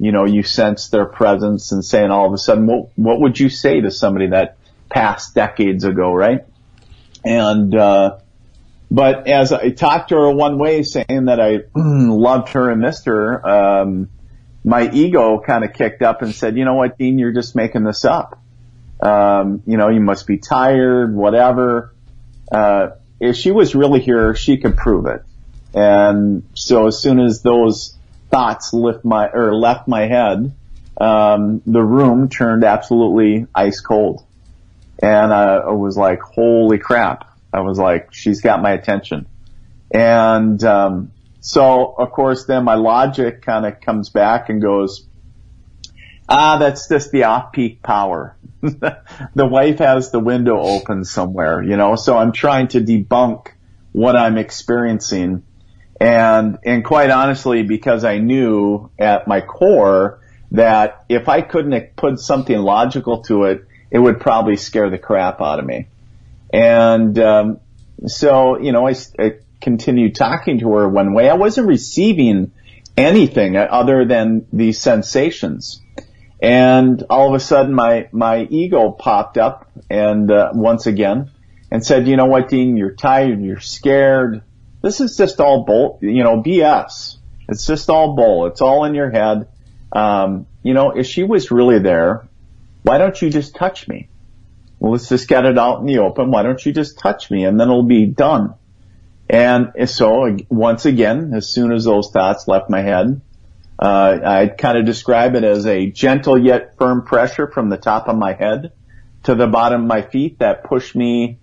you 0.00 0.12
know, 0.12 0.24
you 0.24 0.42
sense 0.42 0.88
their 0.88 1.04
presence 1.04 1.72
and 1.72 1.84
saying 1.84 2.10
all 2.10 2.26
of 2.26 2.32
a 2.32 2.38
sudden, 2.38 2.66
what, 2.66 2.88
what 2.96 3.20
would 3.20 3.38
you 3.38 3.50
say 3.50 3.82
to 3.82 3.90
somebody 3.90 4.28
that 4.28 4.56
passed 4.88 5.34
decades 5.34 5.84
ago, 5.84 6.10
right? 6.10 6.46
And, 7.22 7.74
uh, 7.74 8.18
but 8.90 9.28
as 9.28 9.52
I 9.52 9.68
talked 9.68 10.08
to 10.08 10.16
her 10.16 10.30
one 10.30 10.58
way 10.58 10.84
saying 10.84 11.26
that 11.26 11.38
I 11.38 11.64
loved 11.76 12.48
her 12.54 12.70
and 12.70 12.80
missed 12.80 13.04
her, 13.04 13.46
um, 13.46 14.08
my 14.64 14.90
ego 14.90 15.38
kind 15.38 15.64
of 15.64 15.74
kicked 15.74 16.00
up 16.00 16.22
and 16.22 16.34
said, 16.34 16.56
you 16.56 16.64
know 16.64 16.74
what, 16.74 16.96
Dean, 16.96 17.18
you're 17.18 17.34
just 17.34 17.54
making 17.54 17.84
this 17.84 18.06
up. 18.06 18.42
Um, 19.02 19.62
you 19.66 19.76
know, 19.76 19.90
you 19.90 20.00
must 20.00 20.26
be 20.26 20.38
tired, 20.38 21.14
whatever. 21.14 21.94
Uh, 22.50 22.88
if 23.20 23.36
she 23.36 23.50
was 23.50 23.74
really 23.74 24.00
here, 24.00 24.34
she 24.34 24.56
could 24.56 24.78
prove 24.78 25.04
it. 25.04 25.22
And 25.74 26.48
so 26.54 26.86
as 26.86 26.98
soon 26.98 27.20
as 27.20 27.42
those 27.42 27.98
thoughts 28.30 28.72
lift 28.72 29.04
my, 29.04 29.28
or 29.28 29.54
left 29.54 29.88
my 29.88 30.06
head, 30.06 30.54
um, 31.00 31.62
the 31.66 31.82
room 31.82 32.28
turned 32.28 32.64
absolutely 32.64 33.46
ice 33.54 33.80
cold. 33.80 34.24
And, 35.02 35.32
uh, 35.32 35.62
I 35.68 35.72
was 35.72 35.96
like, 35.96 36.20
holy 36.20 36.78
crap. 36.78 37.26
I 37.52 37.60
was 37.60 37.78
like, 37.78 38.12
she's 38.12 38.40
got 38.42 38.62
my 38.62 38.72
attention. 38.72 39.26
And, 39.90 40.62
um, 40.62 41.12
so 41.40 41.94
of 41.98 42.12
course 42.12 42.44
then 42.44 42.64
my 42.64 42.74
logic 42.74 43.42
kind 43.42 43.66
of 43.66 43.80
comes 43.80 44.10
back 44.10 44.50
and 44.50 44.60
goes, 44.60 45.06
ah, 46.28 46.58
that's 46.58 46.88
just 46.88 47.10
the 47.10 47.24
off-peak 47.24 47.82
power. 47.82 48.36
the 48.62 49.46
wife 49.46 49.78
has 49.78 50.10
the 50.10 50.20
window 50.20 50.58
open 50.60 51.04
somewhere, 51.04 51.62
you 51.62 51.76
know, 51.76 51.96
so 51.96 52.16
I'm 52.16 52.32
trying 52.32 52.68
to 52.68 52.80
debunk 52.80 53.48
what 53.92 54.16
I'm 54.16 54.38
experiencing. 54.38 55.42
And, 56.00 56.58
and 56.64 56.82
quite 56.82 57.10
honestly, 57.10 57.62
because 57.62 58.04
I 58.04 58.18
knew 58.18 58.90
at 58.98 59.28
my 59.28 59.42
core 59.42 60.20
that 60.52 61.04
if 61.10 61.28
I 61.28 61.42
couldn't 61.42 61.94
put 61.94 62.18
something 62.18 62.58
logical 62.58 63.22
to 63.24 63.44
it, 63.44 63.66
it 63.90 63.98
would 63.98 64.18
probably 64.18 64.56
scare 64.56 64.88
the 64.88 64.98
crap 64.98 65.42
out 65.42 65.58
of 65.58 65.66
me. 65.66 65.88
And, 66.52 67.18
um, 67.18 67.60
so, 68.06 68.58
you 68.58 68.72
know, 68.72 68.88
I, 68.88 68.94
I 69.18 69.34
continued 69.60 70.14
talking 70.14 70.60
to 70.60 70.72
her 70.72 70.88
one 70.88 71.12
way. 71.12 71.28
I 71.28 71.34
wasn't 71.34 71.66
receiving 71.68 72.52
anything 72.96 73.56
other 73.56 74.06
than 74.06 74.46
these 74.52 74.80
sensations. 74.80 75.82
And 76.42 77.04
all 77.10 77.28
of 77.28 77.34
a 77.34 77.40
sudden 77.40 77.74
my, 77.74 78.08
my 78.10 78.44
ego 78.44 78.90
popped 78.90 79.36
up 79.36 79.70
and, 79.90 80.30
uh, 80.30 80.52
once 80.54 80.86
again 80.86 81.30
and 81.70 81.84
said, 81.84 82.08
you 82.08 82.16
know 82.16 82.24
what, 82.24 82.48
Dean, 82.48 82.78
you're 82.78 82.94
tired, 82.94 83.42
you're 83.42 83.60
scared. 83.60 84.42
This 84.82 85.00
is 85.00 85.16
just 85.16 85.40
all 85.40 85.64
bull, 85.64 85.98
you 86.00 86.22
know, 86.22 86.42
BS. 86.42 87.16
It's 87.48 87.66
just 87.66 87.90
all 87.90 88.14
bull. 88.14 88.46
It's 88.46 88.60
all 88.60 88.84
in 88.84 88.94
your 88.94 89.10
head. 89.10 89.48
Um, 89.92 90.46
you 90.62 90.74
know, 90.74 90.92
if 90.92 91.06
she 91.06 91.24
was 91.24 91.50
really 91.50 91.78
there, 91.80 92.28
why 92.82 92.98
don't 92.98 93.20
you 93.20 93.30
just 93.30 93.54
touch 93.54 93.88
me? 93.88 94.08
Well, 94.78 94.92
let's 94.92 95.08
just 95.08 95.28
get 95.28 95.44
it 95.44 95.58
out 95.58 95.80
in 95.80 95.86
the 95.86 95.98
open. 95.98 96.30
Why 96.30 96.42
don't 96.42 96.64
you 96.64 96.72
just 96.72 96.98
touch 96.98 97.30
me 97.30 97.44
and 97.44 97.60
then 97.60 97.68
it'll 97.68 97.82
be 97.82 98.06
done? 98.06 98.54
And 99.28 99.88
so 99.88 100.36
once 100.48 100.86
again, 100.86 101.34
as 101.34 101.48
soon 101.48 101.72
as 101.72 101.84
those 101.84 102.10
thoughts 102.10 102.48
left 102.48 102.70
my 102.70 102.80
head, 102.80 103.20
uh, 103.78 104.18
I 104.24 104.46
kind 104.46 104.78
of 104.78 104.86
describe 104.86 105.34
it 105.34 105.44
as 105.44 105.66
a 105.66 105.90
gentle 105.90 106.38
yet 106.38 106.76
firm 106.78 107.04
pressure 107.04 107.46
from 107.46 107.68
the 107.68 107.76
top 107.76 108.08
of 108.08 108.16
my 108.16 108.32
head 108.32 108.72
to 109.24 109.34
the 109.34 109.46
bottom 109.46 109.82
of 109.82 109.86
my 109.86 110.02
feet 110.02 110.38
that 110.38 110.64
pushed 110.64 110.96
me 110.96 111.38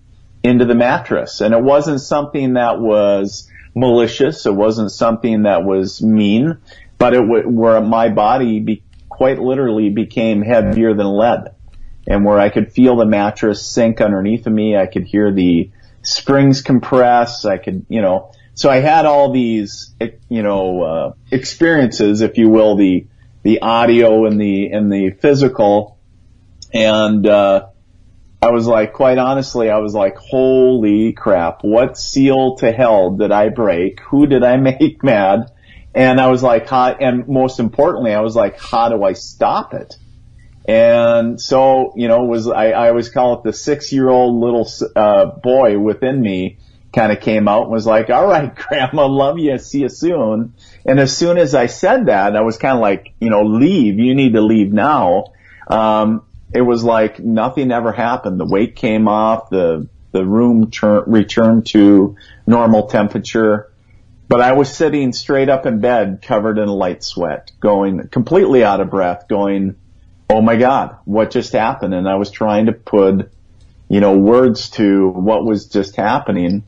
into 0.47 0.65
the 0.65 0.75
mattress. 0.75 1.41
And 1.41 1.53
it 1.53 1.62
wasn't 1.62 2.01
something 2.01 2.53
that 2.53 2.79
was 2.79 3.49
malicious. 3.75 4.45
It 4.45 4.55
wasn't 4.55 4.91
something 4.91 5.43
that 5.43 5.63
was 5.63 6.01
mean, 6.01 6.57
but 6.97 7.13
it 7.13 7.21
w- 7.21 7.49
where 7.49 7.81
my 7.81 8.10
body 8.10 8.60
be- 8.60 8.83
quite 9.10 9.39
literally 9.39 9.89
became 9.89 10.41
heavier 10.41 10.93
than 10.93 11.07
lead 11.07 11.53
and 12.07 12.23
where 12.23 12.39
I 12.39 12.49
could 12.49 12.71
feel 12.71 12.95
the 12.95 13.05
mattress 13.05 13.65
sink 13.65 13.99
underneath 13.99 14.47
of 14.47 14.53
me. 14.53 14.77
I 14.77 14.86
could 14.86 15.03
hear 15.03 15.31
the 15.31 15.69
springs 16.01 16.62
compress. 16.62 17.43
I 17.45 17.57
could, 17.57 17.86
you 17.89 18.01
know, 18.01 18.31
so 18.53 18.69
I 18.69 18.77
had 18.77 19.05
all 19.05 19.31
these, 19.31 19.93
you 20.29 20.41
know, 20.41 20.81
uh, 20.81 21.13
experiences, 21.29 22.21
if 22.21 22.38
you 22.38 22.49
will, 22.49 22.75
the, 22.75 23.05
the 23.43 23.62
audio 23.62 24.25
and 24.25 24.39
the, 24.39 24.71
and 24.71 24.91
the 24.91 25.12
physical. 25.12 25.99
And, 26.73 27.27
uh, 27.27 27.67
I 28.41 28.52
was 28.52 28.67
like, 28.67 28.93
quite 28.93 29.17
honestly, 29.17 29.69
I 29.69 29.80
was 29.80 29.93
like, 29.93 30.17
holy 30.17 31.13
crap, 31.13 31.63
what 31.63 31.97
seal 31.97 32.56
to 32.58 32.71
hell 32.71 33.15
did 33.15 33.32
I 33.32 33.50
break? 33.50 34.00
Who 34.02 34.28
did 34.28 34.43
I 34.43 34.58
make 34.58 35.04
mad? 35.04 35.52
And 35.95 36.21
I 36.21 36.28
was 36.28 36.43
like, 36.43 36.69
how, 36.69 36.91
and 36.91 37.28
most 37.28 37.60
importantly, 37.60 38.13
I 38.13 38.21
was 38.21 38.36
like, 38.36 38.60
how 38.60 38.89
do 38.89 39.04
I 39.04 39.13
stop 39.13 39.73
it? 39.73 39.95
And 40.67 41.41
so, 41.41 41.93
you 41.95 42.08
know, 42.08 42.26
was, 42.26 42.47
I, 42.47 42.71
I 42.71 42.89
always 42.89 43.10
call 43.10 43.39
it 43.39 43.43
the 43.43 43.54
six 43.54 43.91
year 43.91 44.08
old 44.08 44.39
little, 44.39 44.69
uh, 44.95 45.26
boy 45.26 45.80
within 45.80 46.21
me 46.21 46.60
kind 46.93 47.12
of 47.12 47.21
came 47.21 47.47
out 47.47 47.63
and 47.63 47.71
was 47.71 47.88
like, 47.88 48.10
all 48.10 48.28
right, 48.28 48.54
grandma, 48.67 49.08
love 49.08 49.39
you. 49.39 49.58
See 49.58 49.80
you 49.80 49.89
soon. 49.89 50.54
And 50.86 51.00
as 51.00 51.15
soon 51.15 51.38
as 51.38 51.56
I 51.56 51.65
said 51.65 52.08
that, 52.08 52.36
I 52.36 52.41
was 52.41 52.58
kind 52.58 52.76
of 52.76 52.82
like, 52.82 53.13
you 53.19 53.30
know, 53.30 53.43
leave. 53.43 53.97
You 53.97 54.13
need 54.13 54.34
to 54.34 54.41
leave 54.41 54.71
now. 54.71 55.26
Um, 55.67 56.26
it 56.53 56.62
was 56.62 56.83
like 56.83 57.19
nothing 57.19 57.71
ever 57.71 57.91
happened. 57.91 58.39
The 58.39 58.45
weight 58.45 58.75
came 58.75 59.07
off. 59.07 59.49
The, 59.49 59.88
the 60.12 60.25
room 60.25 60.71
tur- 60.71 61.03
returned 61.05 61.67
to 61.67 62.15
normal 62.45 62.88
temperature. 62.88 63.71
But 64.29 64.41
I 64.41 64.53
was 64.53 64.73
sitting 64.73 65.13
straight 65.13 65.49
up 65.49 65.65
in 65.65 65.79
bed 65.79 66.21
covered 66.21 66.57
in 66.57 66.67
a 66.67 66.73
light 66.73 67.03
sweat, 67.03 67.51
going 67.60 68.10
completely 68.10 68.63
out 68.63 68.81
of 68.81 68.89
breath, 68.89 69.27
going, 69.29 69.75
oh 70.29 70.41
my 70.41 70.57
God, 70.57 70.97
what 71.05 71.31
just 71.31 71.53
happened? 71.53 71.93
And 71.93 72.07
I 72.07 72.15
was 72.15 72.29
trying 72.29 72.65
to 72.65 72.73
put, 72.73 73.31
you 73.88 73.99
know, 74.01 74.17
words 74.17 74.69
to 74.71 75.10
what 75.10 75.45
was 75.45 75.67
just 75.67 75.95
happening. 75.95 76.63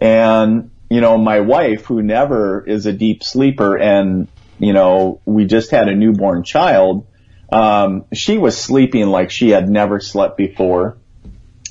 And, 0.00 0.70
you 0.90 1.00
know, 1.00 1.18
my 1.18 1.40
wife, 1.40 1.86
who 1.86 2.02
never 2.02 2.64
is 2.66 2.86
a 2.86 2.92
deep 2.92 3.22
sleeper 3.22 3.76
and, 3.76 4.26
you 4.58 4.72
know, 4.72 5.20
we 5.24 5.44
just 5.44 5.70
had 5.70 5.88
a 5.88 5.94
newborn 5.94 6.42
child, 6.42 7.06
um, 7.50 8.04
she 8.12 8.38
was 8.38 8.56
sleeping 8.56 9.06
like 9.06 9.30
she 9.30 9.50
had 9.50 9.68
never 9.68 10.00
slept 10.00 10.36
before. 10.36 10.98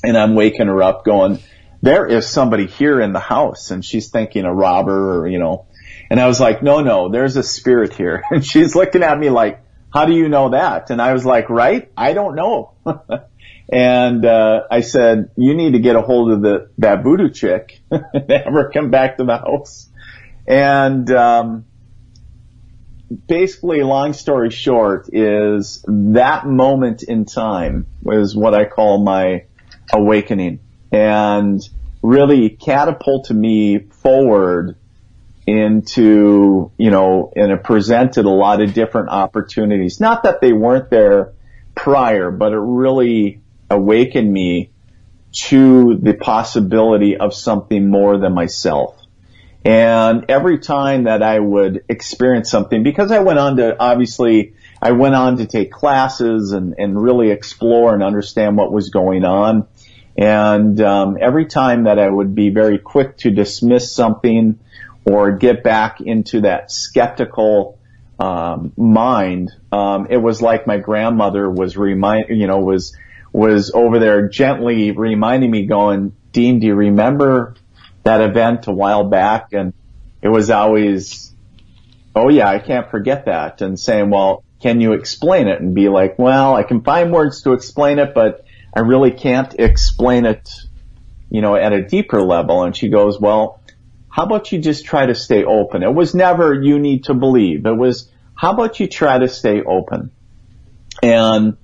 And 0.02 0.16
I'm 0.16 0.34
waking 0.34 0.66
her 0.68 0.82
up 0.82 1.04
going, 1.04 1.40
there 1.82 2.06
is 2.06 2.28
somebody 2.28 2.66
here 2.66 3.00
in 3.00 3.12
the 3.12 3.20
house 3.20 3.70
and 3.70 3.84
she's 3.84 4.10
thinking 4.10 4.44
a 4.44 4.54
robber 4.54 5.20
or, 5.20 5.28
you 5.28 5.38
know, 5.38 5.66
and 6.10 6.20
I 6.20 6.26
was 6.26 6.40
like, 6.40 6.62
no, 6.62 6.80
no, 6.80 7.08
there's 7.10 7.36
a 7.36 7.42
spirit 7.42 7.94
here. 7.94 8.22
And 8.30 8.44
she's 8.44 8.74
looking 8.74 9.02
at 9.02 9.18
me 9.18 9.30
like, 9.30 9.62
how 9.92 10.04
do 10.04 10.12
you 10.12 10.28
know 10.28 10.50
that? 10.50 10.90
And 10.90 11.00
I 11.00 11.12
was 11.12 11.24
like, 11.24 11.50
right? 11.50 11.90
I 11.96 12.12
don't 12.12 12.34
know. 12.34 12.74
and, 13.72 14.24
uh, 14.24 14.62
I 14.70 14.80
said, 14.80 15.30
you 15.36 15.54
need 15.54 15.72
to 15.72 15.78
get 15.78 15.96
a 15.96 16.02
hold 16.02 16.32
of 16.32 16.42
the, 16.42 16.70
that 16.78 17.02
voodoo 17.02 17.30
chick 17.30 17.80
and 17.90 18.04
have 18.30 18.52
her 18.52 18.70
come 18.72 18.90
back 18.90 19.16
to 19.16 19.24
the 19.24 19.36
house. 19.36 19.88
And, 20.46 21.10
um, 21.10 21.64
basically, 23.26 23.82
long 23.82 24.12
story 24.12 24.50
short, 24.50 25.08
is 25.12 25.84
that 25.86 26.46
moment 26.46 27.02
in 27.02 27.24
time 27.24 27.86
was 28.02 28.36
what 28.36 28.54
I 28.54 28.64
call 28.64 29.02
my 29.02 29.44
awakening 29.92 30.60
and 30.92 31.60
really 32.02 32.50
catapulted 32.50 33.36
me 33.36 33.78
forward 33.78 34.76
into, 35.46 36.70
you 36.76 36.90
know, 36.90 37.32
and 37.34 37.50
it 37.50 37.64
presented 37.64 38.26
a 38.26 38.30
lot 38.30 38.60
of 38.60 38.74
different 38.74 39.08
opportunities. 39.08 39.98
Not 39.98 40.24
that 40.24 40.40
they 40.40 40.52
weren't 40.52 40.90
there 40.90 41.32
prior, 41.74 42.30
but 42.30 42.52
it 42.52 42.58
really 42.58 43.40
awakened 43.70 44.30
me 44.30 44.70
to 45.30 45.96
the 45.96 46.14
possibility 46.14 47.16
of 47.16 47.32
something 47.32 47.90
more 47.90 48.18
than 48.18 48.34
myself. 48.34 48.96
And 49.64 50.26
every 50.28 50.58
time 50.58 51.04
that 51.04 51.22
I 51.22 51.38
would 51.38 51.84
experience 51.88 52.50
something, 52.50 52.82
because 52.82 53.10
I 53.10 53.18
went 53.18 53.38
on 53.38 53.56
to, 53.56 53.78
obviously, 53.78 54.54
I 54.80 54.92
went 54.92 55.14
on 55.14 55.38
to 55.38 55.46
take 55.46 55.72
classes 55.72 56.52
and, 56.52 56.74
and 56.78 57.00
really 57.00 57.30
explore 57.30 57.94
and 57.94 58.02
understand 58.02 58.56
what 58.56 58.72
was 58.72 58.90
going 58.90 59.24
on. 59.24 59.66
And 60.16 60.80
um, 60.80 61.18
every 61.20 61.46
time 61.46 61.84
that 61.84 61.98
I 61.98 62.08
would 62.08 62.34
be 62.34 62.50
very 62.50 62.78
quick 62.78 63.18
to 63.18 63.30
dismiss 63.30 63.92
something 63.92 64.58
or 65.04 65.32
get 65.32 65.62
back 65.62 66.00
into 66.00 66.42
that 66.42 66.70
skeptical 66.70 67.78
um, 68.18 68.72
mind, 68.76 69.52
um, 69.70 70.08
it 70.10 70.16
was 70.16 70.42
like 70.42 70.66
my 70.66 70.78
grandmother 70.78 71.48
was 71.48 71.76
remind, 71.76 72.30
you 72.30 72.46
know, 72.46 72.58
was 72.58 72.96
was 73.32 73.70
over 73.72 73.98
there 73.98 74.28
gently 74.28 74.90
reminding 74.90 75.50
me, 75.50 75.66
going, 75.66 76.16
Dean, 76.32 76.60
do 76.60 76.66
you 76.66 76.74
remember 76.74 77.54
that 78.08 78.22
event 78.22 78.66
a 78.66 78.72
while 78.72 79.04
back? 79.04 79.52
And 79.52 79.74
it 80.22 80.28
was 80.28 80.50
always, 80.50 81.32
oh 82.14 82.30
yeah, 82.30 82.48
I 82.48 82.58
can't 82.58 82.90
forget 82.90 83.26
that. 83.26 83.60
And 83.60 83.78
saying, 83.78 84.10
well, 84.10 84.42
can 84.60 84.80
you 84.80 84.94
explain 84.94 85.46
it? 85.46 85.60
And 85.60 85.74
be 85.74 85.88
like, 85.88 86.18
well, 86.18 86.54
I 86.56 86.62
can 86.62 86.82
find 86.82 87.12
words 87.12 87.42
to 87.42 87.52
explain 87.52 87.98
it, 87.98 88.14
but 88.14 88.44
I 88.74 88.80
really 88.80 89.12
can't 89.12 89.54
explain 89.58 90.24
it, 90.24 90.50
you 91.30 91.42
know, 91.42 91.54
at 91.54 91.72
a 91.72 91.82
deeper 91.82 92.22
level. 92.22 92.64
And 92.64 92.74
she 92.74 92.88
goes, 92.88 93.20
well, 93.20 93.60
how 94.08 94.24
about 94.24 94.50
you 94.50 94.58
just 94.58 94.84
try 94.84 95.06
to 95.06 95.14
stay 95.14 95.44
open? 95.44 95.82
It 95.82 95.94
was 95.94 96.14
never 96.14 96.54
you 96.54 96.78
need 96.78 97.04
to 97.04 97.14
believe. 97.14 97.66
It 97.66 97.76
was 97.76 98.10
how 98.34 98.52
about 98.52 98.80
you 98.80 98.86
try 98.86 99.18
to 99.18 99.28
stay 99.28 99.62
open? 99.62 100.10
And 101.02 101.56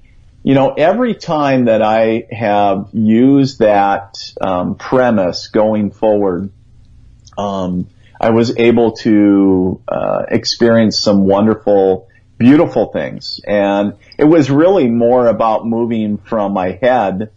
you 0.44 0.54
know, 0.54 0.74
every 0.74 1.14
time 1.14 1.64
that 1.64 1.80
I 1.80 2.26
have 2.30 2.90
used 2.92 3.60
that 3.60 4.18
um, 4.42 4.76
premise 4.76 5.48
going 5.48 5.90
forward, 5.90 6.50
um, 7.38 7.88
I 8.20 8.30
was 8.30 8.56
able 8.58 8.92
to 8.98 9.80
uh, 9.88 10.24
experience 10.28 10.98
some 10.98 11.24
wonderful, 11.24 12.08
beautiful 12.36 12.92
things, 12.92 13.40
and 13.46 13.94
it 14.18 14.24
was 14.24 14.50
really 14.50 14.86
more 14.86 15.26
about 15.28 15.66
moving 15.66 16.18
from 16.18 16.52
my 16.52 16.78
head 16.80 17.30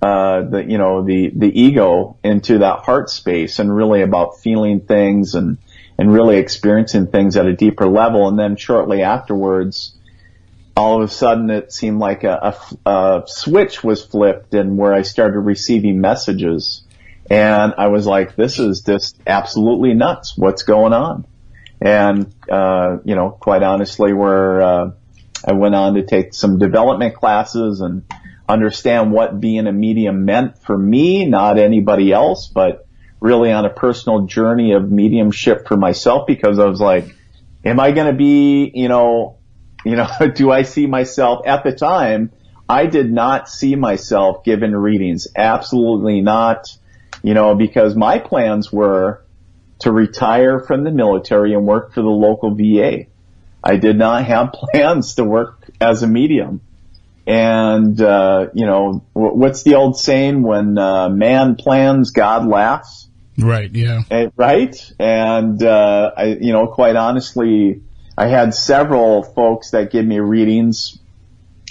uh, 0.00 0.42
the 0.42 0.64
you 0.64 0.78
know 0.78 1.02
the 1.04 1.30
the 1.34 1.60
ego 1.60 2.16
into 2.24 2.58
that 2.58 2.80
heart 2.80 3.10
space 3.10 3.58
and 3.58 3.74
really 3.74 4.02
about 4.02 4.38
feeling 4.38 4.80
things 4.80 5.34
and 5.34 5.58
and 5.98 6.12
really 6.12 6.38
experiencing 6.38 7.08
things 7.08 7.36
at 7.36 7.46
a 7.46 7.52
deeper 7.54 7.86
level. 7.86 8.28
And 8.28 8.38
then 8.38 8.56
shortly 8.56 9.02
afterwards 9.02 9.94
all 10.76 11.02
of 11.02 11.08
a 11.08 11.12
sudden 11.12 11.50
it 11.50 11.72
seemed 11.72 11.98
like 11.98 12.24
a, 12.24 12.54
a, 12.86 12.90
a 12.90 13.22
switch 13.26 13.84
was 13.84 14.04
flipped 14.04 14.54
and 14.54 14.78
where 14.78 14.94
I 14.94 15.02
started 15.02 15.40
receiving 15.40 16.00
messages. 16.00 16.82
And 17.30 17.74
I 17.78 17.88
was 17.88 18.06
like 18.06 18.36
this 18.36 18.58
is 18.58 18.82
just 18.82 19.16
absolutely 19.26 19.94
nuts. 19.94 20.34
What's 20.36 20.62
going 20.62 20.92
on? 20.92 21.26
And 21.80 22.32
uh, 22.50 22.98
you 23.04 23.14
know 23.14 23.30
quite 23.30 23.62
honestly 23.62 24.12
where 24.12 24.62
uh, 24.62 24.90
I 25.44 25.52
went 25.52 25.74
on 25.74 25.94
to 25.94 26.04
take 26.04 26.34
some 26.34 26.58
development 26.58 27.14
classes 27.14 27.80
and 27.80 28.04
understand 28.48 29.12
what 29.12 29.40
being 29.40 29.66
a 29.66 29.72
medium 29.72 30.24
meant 30.24 30.58
for 30.62 30.76
me, 30.76 31.26
not 31.26 31.58
anybody 31.58 32.12
else, 32.12 32.50
but 32.52 32.86
really 33.20 33.52
on 33.52 33.64
a 33.64 33.70
personal 33.70 34.26
journey 34.26 34.72
of 34.72 34.90
mediumship 34.90 35.66
for 35.68 35.76
myself 35.76 36.26
because 36.26 36.58
I 36.58 36.66
was 36.66 36.80
like, 36.80 37.14
am 37.64 37.78
I 37.78 37.92
going 37.92 38.08
to 38.08 38.12
be, 38.12 38.70
you 38.74 38.88
know, 38.88 39.38
you 39.84 39.96
know, 39.96 40.08
do 40.34 40.50
I 40.50 40.62
see 40.62 40.86
myself 40.86 41.46
at 41.46 41.64
the 41.64 41.72
time? 41.72 42.30
I 42.68 42.86
did 42.86 43.12
not 43.12 43.48
see 43.48 43.76
myself 43.76 44.44
given 44.44 44.74
readings. 44.74 45.28
Absolutely 45.36 46.20
not, 46.20 46.66
you 47.22 47.34
know, 47.34 47.54
because 47.54 47.94
my 47.94 48.18
plans 48.18 48.72
were 48.72 49.22
to 49.80 49.92
retire 49.92 50.60
from 50.60 50.84
the 50.84 50.90
military 50.90 51.54
and 51.54 51.66
work 51.66 51.92
for 51.92 52.02
the 52.02 52.08
local 52.08 52.54
VA. 52.54 53.06
I 53.62 53.76
did 53.76 53.98
not 53.98 54.24
have 54.26 54.52
plans 54.52 55.16
to 55.16 55.24
work 55.24 55.68
as 55.80 56.02
a 56.02 56.06
medium. 56.06 56.60
And, 57.24 58.00
uh, 58.00 58.48
you 58.52 58.66
know, 58.66 59.04
what's 59.12 59.62
the 59.62 59.76
old 59.76 59.96
saying 59.96 60.42
when, 60.42 60.76
uh, 60.76 61.08
man 61.08 61.54
plans, 61.54 62.10
God 62.10 62.48
laughs? 62.48 63.08
Right, 63.38 63.70
yeah. 63.70 64.02
And, 64.10 64.32
right? 64.36 64.92
And, 64.98 65.62
uh, 65.62 66.12
I, 66.16 66.24
you 66.40 66.52
know, 66.52 66.66
quite 66.66 66.96
honestly, 66.96 67.82
I 68.16 68.26
had 68.26 68.54
several 68.54 69.22
folks 69.22 69.70
that 69.70 69.90
give 69.90 70.04
me 70.04 70.20
readings 70.20 70.98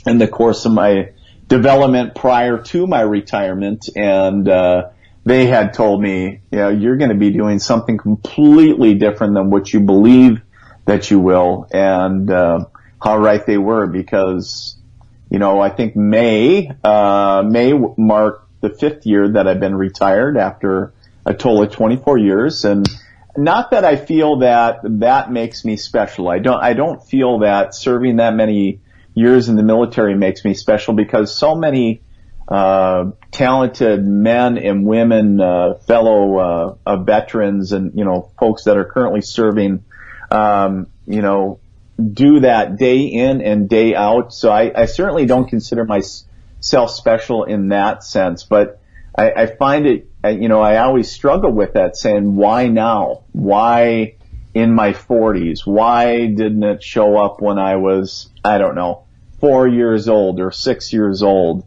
in 0.05 0.17
the 0.17 0.27
course 0.27 0.65
of 0.65 0.71
my 0.71 1.11
development 1.47 2.15
prior 2.15 2.57
to 2.57 2.87
my 2.87 3.01
retirement 3.01 3.89
and, 3.95 4.47
uh, 4.47 4.89
they 5.23 5.45
had 5.45 5.75
told 5.75 6.01
me, 6.01 6.41
you 6.51 6.57
know, 6.57 6.69
you're 6.69 6.97
going 6.97 7.11
to 7.11 7.15
be 7.15 7.29
doing 7.29 7.59
something 7.59 7.97
completely 7.97 8.95
different 8.95 9.35
than 9.35 9.51
what 9.51 9.71
you 9.71 9.79
believe 9.79 10.41
that 10.85 11.11
you 11.11 11.19
will. 11.19 11.67
And, 11.71 12.31
uh, 12.31 12.65
how 12.99 13.19
right 13.19 13.45
they 13.45 13.59
were 13.59 13.85
because 13.85 14.77
you 15.31 15.39
know, 15.39 15.61
I 15.61 15.69
think 15.69 15.95
May, 15.95 16.69
uh, 16.83 17.41
May 17.47 17.71
marked 17.71 18.49
the 18.59 18.69
fifth 18.69 19.05
year 19.05 19.29
that 19.29 19.47
I've 19.47 19.61
been 19.61 19.75
retired 19.75 20.37
after 20.37 20.91
a 21.25 21.33
total 21.33 21.63
of 21.63 21.71
24 21.71 22.17
years. 22.17 22.65
And 22.65 22.85
not 23.37 23.71
that 23.71 23.85
I 23.85 23.95
feel 23.95 24.39
that 24.39 24.79
that 24.83 25.31
makes 25.31 25.63
me 25.63 25.77
special. 25.77 26.27
I 26.29 26.39
don't, 26.39 26.61
I 26.61 26.73
don't 26.73 27.03
feel 27.03 27.39
that 27.39 27.73
serving 27.73 28.17
that 28.17 28.33
many 28.33 28.81
years 29.13 29.49
in 29.49 29.55
the 29.55 29.63
military 29.63 30.15
makes 30.15 30.43
me 30.43 30.53
special 30.53 30.93
because 30.93 31.35
so 31.37 31.55
many, 31.55 32.01
uh, 32.47 33.11
talented 33.31 34.05
men 34.05 34.57
and 34.57 34.85
women, 34.85 35.39
uh, 35.39 35.75
fellow, 35.87 36.75
uh, 36.85 36.97
veterans 36.97 37.71
and, 37.71 37.97
you 37.97 38.03
know, 38.03 38.31
folks 38.37 38.65
that 38.65 38.77
are 38.77 38.85
currently 38.85 39.21
serving, 39.21 39.83
um, 40.29 40.87
you 41.07 41.21
know, 41.21 41.59
do 42.13 42.41
that 42.41 42.77
day 42.77 43.01
in 43.01 43.41
and 43.41 43.69
day 43.69 43.95
out. 43.95 44.33
So 44.33 44.51
I, 44.51 44.71
I 44.75 44.85
certainly 44.85 45.25
don't 45.25 45.47
consider 45.47 45.85
myself 45.85 46.91
special 46.91 47.45
in 47.45 47.69
that 47.69 48.03
sense, 48.03 48.43
but 48.43 48.81
I, 49.17 49.31
I 49.31 49.45
find 49.45 49.85
it, 49.85 50.10
you 50.25 50.47
know, 50.47 50.61
I 50.61 50.77
always 50.77 51.11
struggle 51.11 51.51
with 51.51 51.73
that 51.73 51.97
saying, 51.97 52.35
why 52.35 52.67
now? 52.67 53.23
Why 53.31 54.15
in 54.53 54.73
my 54.73 54.93
forties? 54.93 55.65
Why 55.65 56.27
didn't 56.27 56.63
it 56.63 56.83
show 56.83 57.17
up 57.17 57.41
when 57.41 57.57
I 57.57 57.77
was, 57.77 58.29
I 58.43 58.57
don't 58.57 58.75
know, 58.75 59.05
four 59.39 59.67
years 59.67 60.07
old 60.07 60.39
or 60.39 60.51
six 60.51 60.93
years 60.93 61.23
old? 61.23 61.65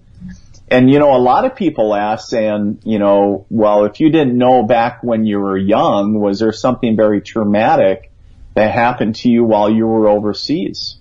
And 0.69 0.91
you 0.91 0.99
know, 0.99 1.15
a 1.15 1.19
lot 1.19 1.45
of 1.45 1.57
people 1.57 1.95
ask 1.95 2.29
saying, 2.29 2.81
you 2.85 2.99
know, 2.99 3.47
well, 3.51 3.85
if 3.85 4.01
you 4.01 4.11
didn't 4.11 4.39
know 4.39 4.63
back 4.63 5.03
when 5.03 5.25
you 5.25 5.39
were 5.39 5.59
young, 5.59 6.19
was 6.19 6.39
there 6.39 6.53
something 6.53 6.97
very 6.97 7.21
traumatic? 7.21 8.11
that 8.55 8.73
happened 8.73 9.17
to 9.17 9.29
you 9.29 9.45
while 9.45 9.69
you 9.69 9.87
were 9.87 10.09
overseas. 10.09 10.97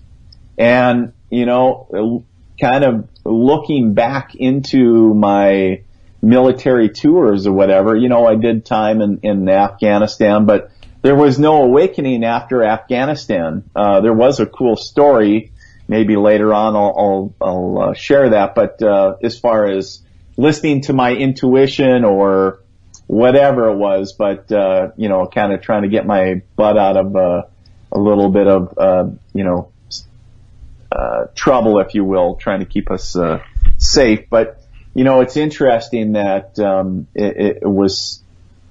And, 0.58 1.12
you 1.30 1.46
know, 1.46 2.24
kind 2.60 2.84
of 2.84 3.08
looking 3.24 3.94
back 3.94 4.34
into 4.34 5.14
my 5.14 5.82
military 6.24 6.88
tours 6.88 7.46
or 7.46 7.52
whatever, 7.52 7.94
you 7.94 8.08
know, 8.08 8.26
I 8.26 8.34
did 8.34 8.64
time 8.64 9.00
in, 9.00 9.20
in 9.22 9.48
Afghanistan, 9.48 10.46
but 10.46 10.70
there 11.02 11.14
was 11.14 11.38
no 11.38 11.62
awakening 11.62 12.24
after 12.24 12.64
Afghanistan. 12.64 13.62
Uh, 13.76 14.00
there 14.00 14.14
was 14.14 14.40
a 14.40 14.46
cool 14.46 14.76
story. 14.76 15.52
Maybe 15.86 16.16
later 16.16 16.54
on 16.54 16.74
I'll, 16.74 16.94
I'll, 16.98 17.34
I'll 17.40 17.78
uh, 17.90 17.94
share 17.94 18.30
that. 18.30 18.54
But, 18.54 18.82
uh, 18.82 19.16
as 19.22 19.38
far 19.38 19.70
as 19.70 20.02
listening 20.36 20.80
to 20.82 20.92
my 20.92 21.12
intuition 21.12 22.04
or, 22.04 22.60
whatever 23.06 23.68
it 23.68 23.76
was, 23.76 24.14
but, 24.14 24.50
uh, 24.50 24.88
you 24.96 25.10
know, 25.10 25.26
kind 25.26 25.52
of 25.52 25.60
trying 25.60 25.82
to 25.82 25.88
get 25.88 26.06
my 26.06 26.40
butt 26.56 26.78
out 26.78 26.96
of, 26.96 27.14
uh, 27.14 27.42
a 27.92 27.98
little 27.98 28.30
bit 28.30 28.46
of, 28.46 28.78
uh, 28.78 29.04
you 29.34 29.44
know, 29.44 29.70
uh, 30.90 31.26
trouble, 31.34 31.80
if 31.80 31.94
you 31.94 32.02
will, 32.02 32.36
trying 32.36 32.60
to 32.60 32.64
keep 32.64 32.90
us, 32.90 33.14
uh, 33.14 33.42
safe. 33.76 34.30
But, 34.30 34.63
you 34.94 35.04
know, 35.04 35.20
it's 35.20 35.36
interesting 35.36 36.12
that, 36.12 36.58
um, 36.58 37.06
it, 37.14 37.58
it 37.62 37.68
was, 37.68 38.22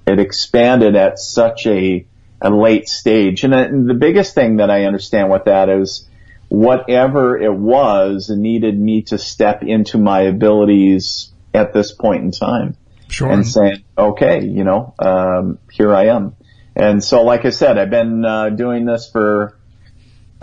it 0.06 0.18
expanded 0.18 0.96
at 0.96 1.18
such 1.18 1.66
a, 1.66 2.06
a 2.40 2.50
late 2.50 2.88
stage. 2.88 3.44
And, 3.44 3.54
and 3.54 3.88
the 3.88 3.94
biggest 3.94 4.34
thing 4.34 4.56
that 4.56 4.70
I 4.70 4.84
understand 4.84 5.30
with 5.30 5.44
that 5.44 5.68
is, 5.68 6.08
whatever 6.48 7.36
it 7.36 7.52
was 7.52 8.30
needed 8.30 8.78
me 8.78 9.02
to 9.02 9.18
step 9.18 9.62
into 9.62 9.98
my 9.98 10.20
abilities 10.22 11.32
at 11.52 11.72
this 11.72 11.90
point 11.90 12.22
in 12.22 12.30
time 12.30 12.76
Sure. 13.08 13.30
and 13.30 13.46
saying, 13.46 13.82
okay, 13.96 14.44
you 14.44 14.62
know, 14.62 14.94
um, 14.98 15.58
here 15.72 15.92
I 15.94 16.06
am. 16.06 16.36
And 16.76 17.02
so, 17.02 17.22
like 17.22 17.44
I 17.44 17.50
said, 17.50 17.78
I've 17.78 17.90
been 17.90 18.24
uh, 18.24 18.50
doing 18.50 18.84
this 18.84 19.08
for 19.10 19.56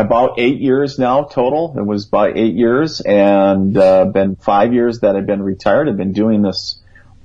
about 0.01 0.39
eight 0.39 0.59
years 0.59 0.99
now 0.99 1.23
total. 1.23 1.75
It 1.77 1.85
was 1.85 2.07
about 2.07 2.37
eight 2.37 2.55
years 2.55 3.01
and 3.01 3.77
uh, 3.77 4.05
been 4.05 4.35
five 4.35 4.73
years 4.73 4.99
that 4.99 5.15
I've 5.15 5.25
been 5.25 5.43
retired. 5.43 5.87
I've 5.87 5.97
been 5.97 6.13
doing 6.13 6.41
this 6.41 6.81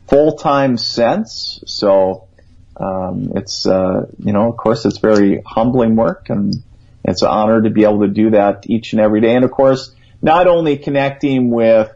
full 0.08 0.36
time 0.36 0.76
since. 0.76 1.60
So 1.66 2.28
um, 2.76 3.32
it's 3.34 3.66
uh, 3.66 4.06
you 4.22 4.32
know, 4.32 4.48
of 4.48 4.56
course, 4.56 4.84
it's 4.84 4.98
very 4.98 5.42
humbling 5.44 5.96
work, 5.96 6.28
and 6.28 6.54
it's 7.04 7.22
an 7.22 7.28
honor 7.28 7.62
to 7.62 7.70
be 7.70 7.84
able 7.84 8.00
to 8.00 8.08
do 8.08 8.30
that 8.30 8.68
each 8.68 8.92
and 8.92 9.00
every 9.00 9.20
day. 9.20 9.34
And 9.34 9.44
of 9.44 9.50
course, 9.50 9.92
not 10.22 10.46
only 10.46 10.76
connecting 10.76 11.50
with 11.50 11.90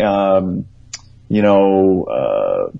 um, 0.00 0.66
you 1.28 1.42
know, 1.42 2.04
uh, 2.04 2.76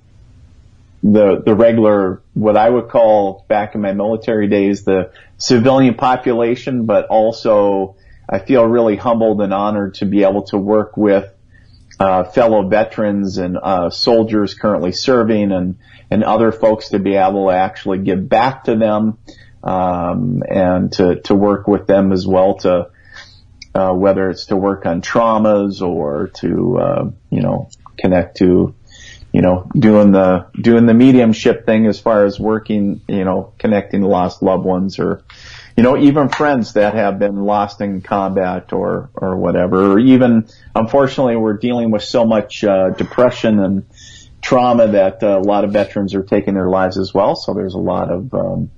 the, 1.02 1.42
the 1.44 1.54
regular, 1.54 2.22
what 2.34 2.56
I 2.56 2.68
would 2.68 2.88
call 2.88 3.44
back 3.48 3.74
in 3.74 3.80
my 3.80 3.92
military 3.92 4.46
days, 4.46 4.84
the 4.84 5.12
civilian 5.36 5.94
population, 5.94 6.86
but 6.86 7.06
also 7.06 7.96
I 8.28 8.38
feel 8.38 8.64
really 8.64 8.96
humbled 8.96 9.40
and 9.40 9.52
honored 9.52 9.94
to 9.94 10.06
be 10.06 10.22
able 10.22 10.44
to 10.44 10.58
work 10.58 10.96
with, 10.96 11.28
uh, 11.98 12.24
fellow 12.24 12.68
veterans 12.68 13.38
and, 13.38 13.58
uh, 13.60 13.90
soldiers 13.90 14.54
currently 14.54 14.92
serving 14.92 15.52
and, 15.52 15.78
and 16.10 16.22
other 16.22 16.52
folks 16.52 16.90
to 16.90 16.98
be 16.98 17.14
able 17.14 17.48
to 17.48 17.54
actually 17.54 17.98
give 17.98 18.28
back 18.28 18.64
to 18.64 18.76
them, 18.76 19.18
um, 19.64 20.42
and 20.48 20.92
to, 20.92 21.20
to 21.22 21.34
work 21.34 21.66
with 21.66 21.86
them 21.86 22.12
as 22.12 22.26
well 22.26 22.54
to, 22.58 22.90
uh, 23.74 23.92
whether 23.92 24.30
it's 24.30 24.46
to 24.46 24.56
work 24.56 24.86
on 24.86 25.02
traumas 25.02 25.82
or 25.82 26.28
to, 26.34 26.78
uh, 26.78 27.10
you 27.30 27.40
know, 27.40 27.68
connect 27.98 28.36
to, 28.36 28.74
you 29.32 29.40
know, 29.40 29.66
doing 29.74 30.12
the, 30.12 30.46
doing 30.60 30.86
the 30.86 30.94
mediumship 30.94 31.64
thing 31.64 31.86
as 31.86 31.98
far 31.98 32.26
as 32.26 32.38
working, 32.38 33.00
you 33.08 33.24
know, 33.24 33.54
connecting 33.58 34.02
lost 34.02 34.42
loved 34.42 34.64
ones 34.64 34.98
or, 34.98 35.24
you 35.76 35.82
know, 35.82 35.96
even 35.96 36.28
friends 36.28 36.74
that 36.74 36.94
have 36.94 37.18
been 37.18 37.36
lost 37.36 37.80
in 37.80 38.02
combat 38.02 38.74
or, 38.74 39.08
or 39.14 39.36
whatever, 39.36 39.92
or 39.92 39.98
even, 39.98 40.46
unfortunately, 40.74 41.36
we're 41.36 41.56
dealing 41.56 41.90
with 41.90 42.02
so 42.02 42.26
much, 42.26 42.62
uh, 42.62 42.90
depression 42.90 43.58
and 43.58 43.86
trauma 44.42 44.88
that 44.88 45.22
uh, 45.22 45.38
a 45.38 45.40
lot 45.40 45.64
of 45.64 45.72
veterans 45.72 46.14
are 46.14 46.24
taking 46.24 46.52
their 46.52 46.68
lives 46.68 46.98
as 46.98 47.14
well. 47.14 47.34
So 47.34 47.54
there's 47.54 47.74
a 47.74 47.78
lot 47.78 48.10
of, 48.10 48.34
um, 48.34 48.70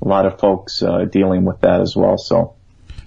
a 0.00 0.06
lot 0.06 0.24
of 0.24 0.38
folks, 0.38 0.82
uh, 0.82 1.06
dealing 1.06 1.44
with 1.44 1.62
that 1.62 1.80
as 1.80 1.96
well. 1.96 2.16
So, 2.16 2.54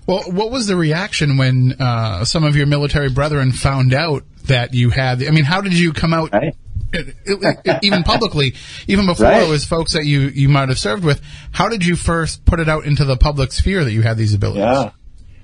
Well, 0.08 0.24
what 0.32 0.52
was 0.52 0.68
the 0.68 0.76
reaction 0.78 1.38
when 1.38 1.74
uh, 1.80 2.24
some 2.26 2.44
of 2.46 2.56
your 2.56 2.66
military 2.66 3.10
brethren 3.10 3.52
found 3.52 3.94
out 3.94 4.24
that 4.46 4.74
you 4.74 4.90
had? 4.90 5.22
I 5.22 5.32
mean, 5.32 5.44
how 5.44 5.60
did 5.62 5.78
you 5.78 5.92
come 5.94 6.14
out? 6.14 6.32
right. 6.32 6.56
it- 6.94 7.16
it- 7.26 7.60
it- 7.66 7.80
even 7.84 8.04
publicly, 8.04 8.56
even 8.88 9.06
before 9.06 9.26
Right. 9.26 9.44
it 9.44 9.50
was 9.50 9.66
folks 9.66 9.92
that 9.94 10.06
you, 10.06 10.22
you 10.22 10.48
might 10.48 10.70
have 10.70 10.80
served 10.80 11.04
with, 11.04 11.22
how 11.52 11.68
did 11.68 11.86
you 11.86 11.98
first 11.98 12.46
put 12.46 12.62
it 12.62 12.70
out 12.70 12.86
into 12.86 13.04
the 13.04 13.18
public 13.18 13.52
sphere 13.52 13.84
that 13.84 13.92
you 13.92 14.02
had 14.02 14.16
these 14.16 14.34
abilities? 14.34 14.62
Yeah. 14.62 14.92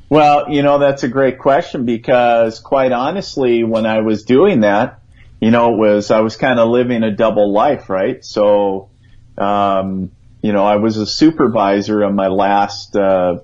Well, 0.10 0.50
you 0.52 0.62
know, 0.64 0.80
that's 0.80 1.04
a 1.04 1.10
great 1.10 1.40
question 1.40 1.86
because 1.86 2.60
quite 2.62 2.94
honestly, 2.94 3.66
when 3.66 3.86
I 3.86 4.00
was 4.00 4.24
doing 4.24 4.62
that, 4.62 5.02
you 5.42 5.52
know, 5.52 5.74
it 5.74 5.78
was, 5.78 6.12
I 6.12 6.22
was 6.22 6.38
kind 6.38 6.60
of 6.60 6.70
living 6.70 7.04
a 7.04 7.12
double 7.12 7.52
life, 7.52 7.90
right? 7.90 8.24
So, 8.24 8.90
um, 9.38 10.12
you 10.42 10.54
know, 10.54 10.64
I 10.64 10.78
was 10.78 10.96
a 10.98 11.06
supervisor 11.06 12.06
on 12.06 12.16
my 12.16 12.28
last, 12.28 12.96
uh, 12.96 13.40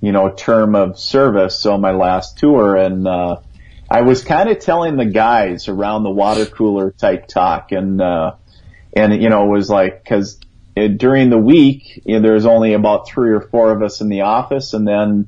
you 0.00 0.12
know, 0.12 0.30
term 0.30 0.74
of 0.74 0.98
service, 0.98 1.58
so 1.58 1.78
my 1.78 1.92
last 1.92 2.38
tour, 2.38 2.76
and, 2.76 3.06
uh, 3.06 3.36
I 3.92 4.02
was 4.02 4.22
kind 4.22 4.48
of 4.48 4.60
telling 4.60 4.96
the 4.96 5.04
guys 5.04 5.66
around 5.66 6.04
the 6.04 6.10
water 6.10 6.46
cooler 6.46 6.92
type 6.92 7.26
talk. 7.26 7.72
And, 7.72 8.00
uh, 8.00 8.36
and, 8.92 9.20
you 9.20 9.28
know, 9.28 9.46
it 9.46 9.48
was 9.48 9.68
like, 9.68 10.04
cause 10.04 10.38
it, 10.76 10.96
during 10.96 11.28
the 11.28 11.38
week, 11.38 12.00
you 12.04 12.14
know, 12.14 12.20
there 12.22 12.34
was 12.34 12.46
only 12.46 12.74
about 12.74 13.08
three 13.08 13.32
or 13.32 13.40
four 13.40 13.72
of 13.72 13.82
us 13.82 14.00
in 14.00 14.08
the 14.08 14.20
office. 14.20 14.74
And 14.74 14.86
then, 14.86 15.26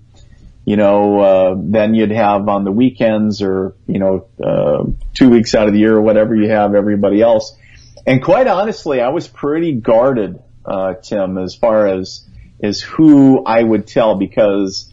you 0.64 0.76
know, 0.76 1.20
uh, 1.20 1.54
then 1.58 1.96
you'd 1.96 2.12
have 2.12 2.48
on 2.48 2.62
the 2.62 2.70
weekends 2.70 3.42
or, 3.42 3.74
you 3.88 3.98
know, 3.98 4.28
uh, 4.40 4.84
two 5.12 5.28
weeks 5.28 5.56
out 5.56 5.66
of 5.66 5.72
the 5.72 5.80
year 5.80 5.96
or 5.96 6.02
whatever 6.02 6.36
you 6.36 6.48
have 6.48 6.76
everybody 6.76 7.20
else. 7.20 7.58
And 8.06 8.22
quite 8.22 8.46
honestly, 8.46 9.00
I 9.00 9.08
was 9.08 9.26
pretty 9.26 9.72
guarded, 9.72 10.40
uh, 10.64 10.94
Tim, 11.02 11.36
as 11.36 11.56
far 11.56 11.88
as, 11.88 12.28
as 12.62 12.80
who 12.80 13.44
I 13.44 13.62
would 13.62 13.86
tell 13.86 14.14
because, 14.14 14.92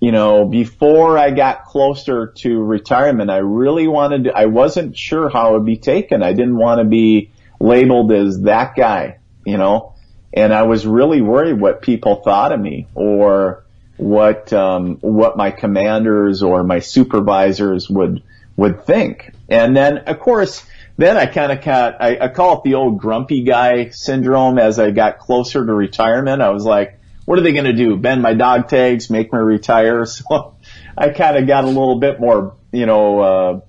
you 0.00 0.12
know, 0.12 0.46
before 0.46 1.18
I 1.18 1.30
got 1.30 1.66
closer 1.66 2.28
to 2.38 2.62
retirement, 2.62 3.30
I 3.30 3.38
really 3.38 3.86
wanted 3.86 4.24
to, 4.24 4.36
I 4.36 4.46
wasn't 4.46 4.96
sure 4.96 5.28
how 5.28 5.50
it 5.50 5.52
would 5.54 5.66
be 5.66 5.76
taken. 5.76 6.22
I 6.22 6.32
didn't 6.32 6.56
want 6.56 6.78
to 6.78 6.84
be 6.84 7.30
labeled 7.60 8.12
as 8.12 8.42
that 8.42 8.74
guy, 8.76 9.18
you 9.44 9.58
know, 9.58 9.94
and 10.32 10.54
I 10.54 10.62
was 10.62 10.86
really 10.86 11.20
worried 11.20 11.60
what 11.60 11.82
people 11.82 12.16
thought 12.16 12.52
of 12.52 12.60
me 12.60 12.86
or 12.94 13.64
what, 13.96 14.52
um, 14.52 14.96
what 15.00 15.36
my 15.36 15.50
commanders 15.50 16.42
or 16.42 16.62
my 16.62 16.78
supervisors 16.78 17.90
would, 17.90 18.22
would 18.56 18.86
think. 18.86 19.32
And 19.48 19.76
then, 19.76 19.98
of 19.98 20.20
course, 20.20 20.64
then 20.98 21.16
I 21.16 21.26
kind 21.26 21.52
of 21.52 21.64
got, 21.64 22.02
I, 22.02 22.18
I 22.18 22.28
call 22.28 22.58
it 22.58 22.64
the 22.64 22.74
old 22.74 22.98
grumpy 22.98 23.44
guy 23.44 23.90
syndrome 23.90 24.58
as 24.58 24.80
I 24.80 24.90
got 24.90 25.18
closer 25.18 25.64
to 25.64 25.72
retirement. 25.72 26.42
I 26.42 26.50
was 26.50 26.64
like, 26.64 26.98
what 27.24 27.38
are 27.38 27.42
they 27.42 27.52
going 27.52 27.66
to 27.66 27.72
do? 27.72 27.96
Bend 27.96 28.20
my 28.20 28.34
dog 28.34 28.68
tags, 28.68 29.08
make 29.08 29.32
me 29.32 29.38
retire? 29.38 30.04
So 30.18 30.56
I 30.96 31.10
kind 31.10 31.36
of 31.36 31.46
got 31.46 31.62
a 31.62 31.68
little 31.68 32.00
bit 32.00 32.18
more, 32.18 32.56
you 32.72 32.86
know, 32.86 33.20
uh, 33.20 33.60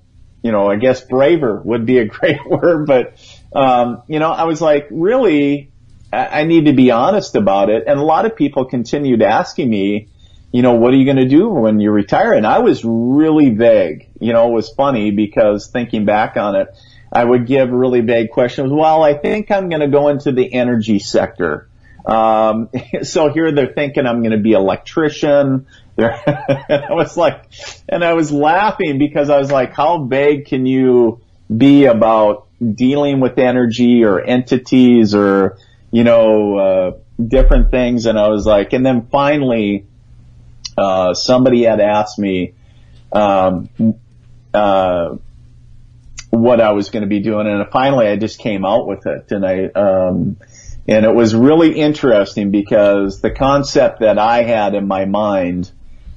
you 0.42 0.50
know, 0.50 0.68
I 0.68 0.76
guess 0.76 1.02
braver 1.02 1.62
would 1.64 1.86
be 1.86 1.98
a 1.98 2.04
great 2.06 2.44
word, 2.44 2.86
but, 2.86 3.14
um, 3.54 4.02
you 4.08 4.18
know, 4.18 4.32
I 4.32 4.44
was 4.44 4.60
like, 4.60 4.88
really, 4.90 5.70
I, 6.12 6.40
I 6.40 6.44
need 6.44 6.66
to 6.66 6.72
be 6.72 6.90
honest 6.90 7.36
about 7.36 7.70
it. 7.70 7.84
And 7.86 8.00
a 8.00 8.02
lot 8.02 8.26
of 8.26 8.34
people 8.34 8.64
continued 8.64 9.22
asking 9.22 9.70
me, 9.70 10.08
you 10.50 10.62
know, 10.62 10.72
what 10.72 10.92
are 10.92 10.96
you 10.96 11.04
going 11.04 11.18
to 11.18 11.28
do 11.28 11.48
when 11.48 11.78
you 11.78 11.92
retire? 11.92 12.32
And 12.32 12.44
I 12.44 12.58
was 12.58 12.84
really 12.84 13.50
vague. 13.50 14.08
You 14.18 14.32
know, 14.32 14.48
it 14.48 14.52
was 14.52 14.70
funny 14.70 15.12
because 15.12 15.68
thinking 15.68 16.04
back 16.04 16.36
on 16.36 16.56
it, 16.56 16.68
I 17.12 17.24
would 17.24 17.46
give 17.46 17.70
really 17.70 18.00
vague 18.00 18.30
questions. 18.30 18.72
Well, 18.72 19.02
I 19.02 19.14
think 19.14 19.50
I'm 19.50 19.68
going 19.68 19.80
to 19.80 19.88
go 19.88 20.08
into 20.08 20.32
the 20.32 20.52
energy 20.52 20.98
sector. 20.98 21.68
Um, 22.04 22.70
so 23.02 23.32
here 23.32 23.52
they're 23.52 23.72
thinking 23.72 24.06
I'm 24.06 24.20
going 24.20 24.32
to 24.32 24.38
be 24.38 24.52
electrician. 24.52 25.66
I 25.98 26.86
was 26.90 27.16
like, 27.16 27.44
and 27.88 28.04
I 28.04 28.14
was 28.14 28.32
laughing 28.32 28.98
because 28.98 29.28
I 29.28 29.38
was 29.38 29.50
like, 29.50 29.74
how 29.74 30.04
vague 30.04 30.46
can 30.46 30.64
you 30.66 31.20
be 31.54 31.84
about 31.86 32.46
dealing 32.60 33.20
with 33.20 33.38
energy 33.38 34.04
or 34.04 34.20
entities 34.20 35.14
or, 35.14 35.58
you 35.90 36.04
know, 36.04 36.56
uh, 36.58 36.92
different 37.22 37.70
things? 37.70 38.06
And 38.06 38.18
I 38.18 38.28
was 38.28 38.46
like, 38.46 38.72
and 38.72 38.86
then 38.86 39.08
finally, 39.08 39.86
uh, 40.78 41.12
somebody 41.12 41.64
had 41.64 41.80
asked 41.80 42.18
me, 42.18 42.54
um, 43.12 43.68
uh, 44.54 45.16
what 46.30 46.60
I 46.60 46.72
was 46.72 46.90
going 46.90 47.02
to 47.02 47.08
be 47.08 47.20
doing. 47.20 47.46
And 47.46 47.68
finally 47.70 48.06
I 48.06 48.16
just 48.16 48.38
came 48.38 48.64
out 48.64 48.86
with 48.86 49.06
it 49.06 49.30
and 49.32 49.44
I, 49.44 49.64
um, 49.66 50.36
and 50.88 51.04
it 51.04 51.14
was 51.14 51.34
really 51.34 51.78
interesting 51.78 52.50
because 52.50 53.20
the 53.20 53.30
concept 53.30 54.00
that 54.00 54.18
I 54.18 54.42
had 54.42 54.74
in 54.74 54.86
my 54.86 55.04
mind, 55.04 55.70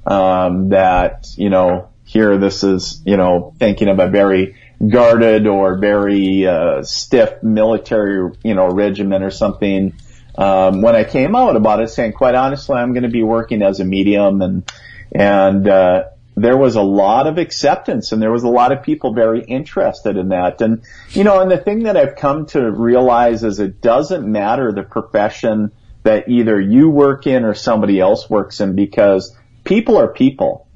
um, 0.06 0.70
that, 0.70 1.28
you 1.36 1.50
know, 1.50 1.90
here 2.06 2.38
this 2.38 2.64
is, 2.64 3.02
you 3.06 3.18
know, 3.18 3.54
thinking 3.60 3.88
of 3.88 4.00
a 4.00 4.08
very 4.08 4.56
guarded 4.86 5.48
or 5.48 5.78
very, 5.78 6.46
uh, 6.46 6.84
stiff 6.84 7.42
military, 7.42 8.32
you 8.44 8.54
know, 8.54 8.68
regiment 8.70 9.24
or 9.24 9.32
something. 9.32 9.94
Um, 10.36 10.82
when 10.82 10.96
I 10.96 11.04
came 11.04 11.36
out 11.36 11.56
about 11.56 11.82
it 11.82 11.90
saying, 11.90 12.14
quite 12.14 12.36
honestly, 12.36 12.76
I'm 12.76 12.94
going 12.94 13.04
to 13.04 13.10
be 13.10 13.24
working 13.24 13.62
as 13.62 13.80
a 13.80 13.86
medium 13.86 14.42
and, 14.42 14.72
and, 15.14 15.68
uh, 15.68 16.04
there 16.36 16.58
was 16.58 16.76
a 16.76 16.82
lot 16.82 17.28
of 17.28 17.38
acceptance 17.38 18.12
and 18.12 18.22
there 18.22 18.32
was 18.32 18.44
a 18.44 18.50
lot 18.50 18.72
of 18.72 18.84
people 18.84 19.14
very 19.14 19.44
interested 19.44 20.18
in 20.18 20.30
that. 20.30 20.62
And, 20.62 20.84
you 21.10 21.24
know, 21.24 21.42
and 21.42 21.52
the 21.52 21.58
thing 21.58 21.84
that 21.84 21.96
I've 21.96 22.16
come 22.16 22.48
to 22.48 22.72
realize 22.72 23.44
is 23.44 23.60
it 23.60 23.82
doesn't 23.82 24.30
matter 24.30 24.72
the 24.72 24.84
profession 24.84 25.72
that 26.04 26.28
either 26.28 26.60
you 26.60 26.90
work 26.90 27.28
in 27.28 27.46
or 27.46 27.54
somebody 27.54 28.00
else 28.00 28.30
works 28.30 28.60
in 28.60 28.76
because 28.76 29.36
people 29.64 29.98
are 29.98 30.08
people. 30.08 30.68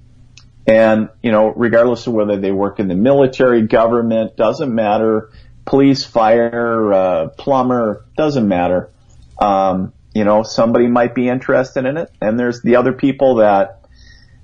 And, 0.67 1.09
you 1.23 1.31
know, 1.31 1.47
regardless 1.47 2.07
of 2.07 2.13
whether 2.13 2.37
they 2.37 2.51
work 2.51 2.79
in 2.79 2.87
the 2.87 2.95
military, 2.95 3.63
government, 3.63 4.35
doesn't 4.35 4.73
matter, 4.73 5.31
police, 5.65 6.05
fire, 6.05 6.93
uh, 6.93 7.27
plumber, 7.29 8.05
doesn't 8.15 8.47
matter. 8.47 8.91
Um, 9.39 9.93
you 10.13 10.23
know, 10.23 10.43
somebody 10.43 10.87
might 10.87 11.15
be 11.15 11.29
interested 11.29 11.85
in 11.85 11.97
it 11.97 12.11
and 12.21 12.39
there's 12.39 12.61
the 12.61 12.75
other 12.75 12.93
people 12.93 13.35
that 13.35 13.85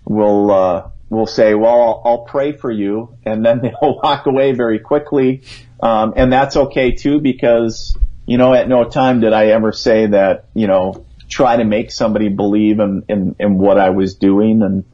will, 0.06 0.52
uh, 0.52 0.90
will 1.14 1.28
say, 1.28 1.54
well, 1.54 1.82
I'll, 1.82 2.02
I'll 2.06 2.24
pray 2.26 2.52
for 2.54 2.72
you. 2.72 3.18
And 3.26 3.46
then 3.46 3.62
they'll 3.62 4.00
walk 4.04 4.26
away 4.26 4.54
very 4.54 4.80
quickly. 4.80 5.44
Um, 5.82 6.14
and 6.16 6.32
that's 6.32 6.56
okay 6.56 6.92
too 6.92 7.20
because, 7.20 7.98
you 8.26 8.38
know, 8.38 8.54
at 8.54 8.68
no 8.68 8.86
time 8.86 9.20
did 9.20 9.34
I 9.34 9.48
ever 9.48 9.72
say 9.72 10.08
that, 10.08 10.46
you 10.54 10.68
know, 10.68 11.06
try 11.30 11.58
to 11.58 11.64
make 11.64 11.92
somebody 11.92 12.30
believe 12.30 12.80
in, 12.80 13.04
in, 13.10 13.36
in 13.40 13.58
what 13.58 13.80
I 13.80 13.90
was 13.90 14.16
doing 14.16 14.62
and, 14.62 14.86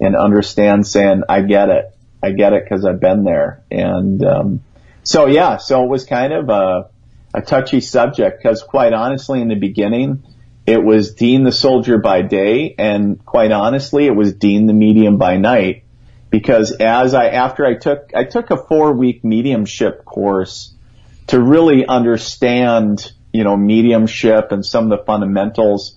and 0.00 0.16
understand 0.16 0.86
saying, 0.86 1.22
I 1.28 1.42
get 1.42 1.68
it. 1.70 1.86
I 2.22 2.32
get 2.32 2.52
it 2.52 2.64
because 2.64 2.84
I've 2.84 3.00
been 3.00 3.24
there. 3.24 3.62
And, 3.70 4.24
um, 4.24 4.60
so 5.02 5.26
yeah, 5.26 5.58
so 5.58 5.84
it 5.84 5.88
was 5.88 6.04
kind 6.04 6.32
of 6.32 6.48
a, 6.48 6.88
a 7.34 7.42
touchy 7.42 7.80
subject 7.80 8.42
because 8.42 8.62
quite 8.62 8.92
honestly 8.92 9.40
in 9.40 9.48
the 9.48 9.54
beginning, 9.54 10.24
it 10.66 10.82
was 10.82 11.14
Dean 11.14 11.44
the 11.44 11.52
soldier 11.52 11.98
by 11.98 12.22
day 12.22 12.74
and 12.78 13.24
quite 13.24 13.52
honestly, 13.52 14.06
it 14.06 14.16
was 14.16 14.34
Dean 14.34 14.66
the 14.66 14.72
medium 14.72 15.18
by 15.18 15.36
night 15.36 15.84
because 16.30 16.72
as 16.72 17.14
I, 17.14 17.28
after 17.28 17.66
I 17.66 17.74
took, 17.74 18.12
I 18.14 18.24
took 18.24 18.50
a 18.50 18.56
four 18.56 18.92
week 18.92 19.24
mediumship 19.24 20.04
course 20.04 20.74
to 21.28 21.40
really 21.40 21.86
understand, 21.86 23.12
you 23.32 23.44
know, 23.44 23.56
mediumship 23.56 24.52
and 24.52 24.64
some 24.64 24.90
of 24.90 24.98
the 24.98 25.04
fundamentals. 25.04 25.96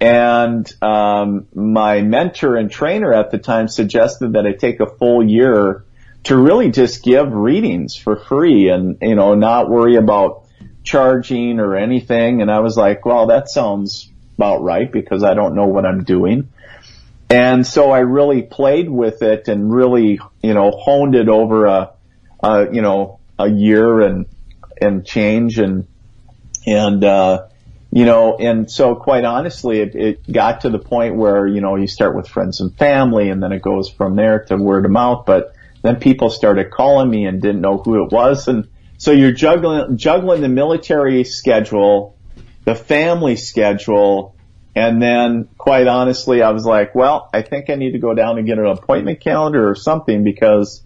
And 0.00 0.70
um, 0.82 1.48
my 1.54 2.02
mentor 2.02 2.56
and 2.56 2.70
trainer 2.70 3.12
at 3.12 3.30
the 3.30 3.38
time 3.38 3.68
suggested 3.68 4.34
that 4.34 4.46
I 4.46 4.52
take 4.52 4.80
a 4.80 4.86
full 4.86 5.28
year 5.28 5.84
to 6.24 6.36
really 6.36 6.70
just 6.70 7.02
give 7.02 7.32
readings 7.32 7.96
for 7.96 8.16
free 8.16 8.68
and, 8.68 8.98
you 9.00 9.14
know, 9.14 9.34
not 9.34 9.70
worry 9.70 9.96
about 9.96 10.44
charging 10.82 11.60
or 11.60 11.76
anything. 11.76 12.42
And 12.42 12.50
I 12.50 12.60
was 12.60 12.76
like, 12.76 13.04
well, 13.04 13.26
that 13.26 13.48
sounds 13.48 14.10
about 14.36 14.62
right 14.62 14.90
because 14.90 15.22
I 15.22 15.34
don't 15.34 15.54
know 15.54 15.66
what 15.66 15.84
I'm 15.84 16.04
doing. 16.04 16.48
And 17.30 17.66
so 17.66 17.90
I 17.90 18.00
really 18.00 18.42
played 18.42 18.88
with 18.88 19.22
it 19.22 19.48
and 19.48 19.72
really, 19.72 20.18
you 20.42 20.54
know, 20.54 20.70
honed 20.70 21.14
it 21.14 21.28
over 21.28 21.66
a, 21.66 21.90
a 22.42 22.72
you 22.72 22.80
know, 22.80 23.20
a 23.38 23.48
year 23.48 24.00
and, 24.00 24.26
and 24.80 25.04
change 25.04 25.58
and, 25.58 25.86
and, 26.66 27.04
uh, 27.04 27.48
you 27.90 28.04
know, 28.04 28.36
and 28.36 28.70
so 28.70 28.94
quite 28.94 29.24
honestly, 29.24 29.80
it, 29.80 29.94
it 29.94 30.32
got 30.32 30.62
to 30.62 30.70
the 30.70 30.78
point 30.78 31.16
where, 31.16 31.46
you 31.46 31.60
know, 31.60 31.76
you 31.76 31.86
start 31.86 32.14
with 32.14 32.28
friends 32.28 32.60
and 32.60 32.76
family 32.76 33.30
and 33.30 33.42
then 33.42 33.52
it 33.52 33.62
goes 33.62 33.90
from 33.90 34.16
there 34.16 34.44
to 34.44 34.56
word 34.56 34.84
of 34.84 34.90
mouth. 34.90 35.24
But 35.26 35.54
then 35.82 35.96
people 35.96 36.30
started 36.30 36.70
calling 36.70 37.10
me 37.10 37.26
and 37.26 37.40
didn't 37.40 37.60
know 37.60 37.78
who 37.78 38.04
it 38.04 38.12
was. 38.12 38.48
And 38.48 38.68
so 38.98 39.12
you're 39.12 39.32
juggling, 39.32 39.96
juggling 39.96 40.42
the 40.42 40.48
military 40.48 41.24
schedule, 41.24 42.18
the 42.64 42.74
family 42.74 43.36
schedule, 43.36 44.36
and 44.76 45.00
then 45.00 45.48
quite 45.56 45.86
honestly, 45.86 46.42
I 46.42 46.50
was 46.50 46.64
like, 46.66 46.94
well, 46.94 47.30
I 47.32 47.40
think 47.40 47.70
I 47.70 47.76
need 47.76 47.92
to 47.92 47.98
go 47.98 48.12
down 48.12 48.36
and 48.36 48.46
get 48.46 48.58
an 48.58 48.66
appointment 48.66 49.20
calendar 49.20 49.68
or 49.68 49.74
something 49.74 50.22
because 50.22 50.82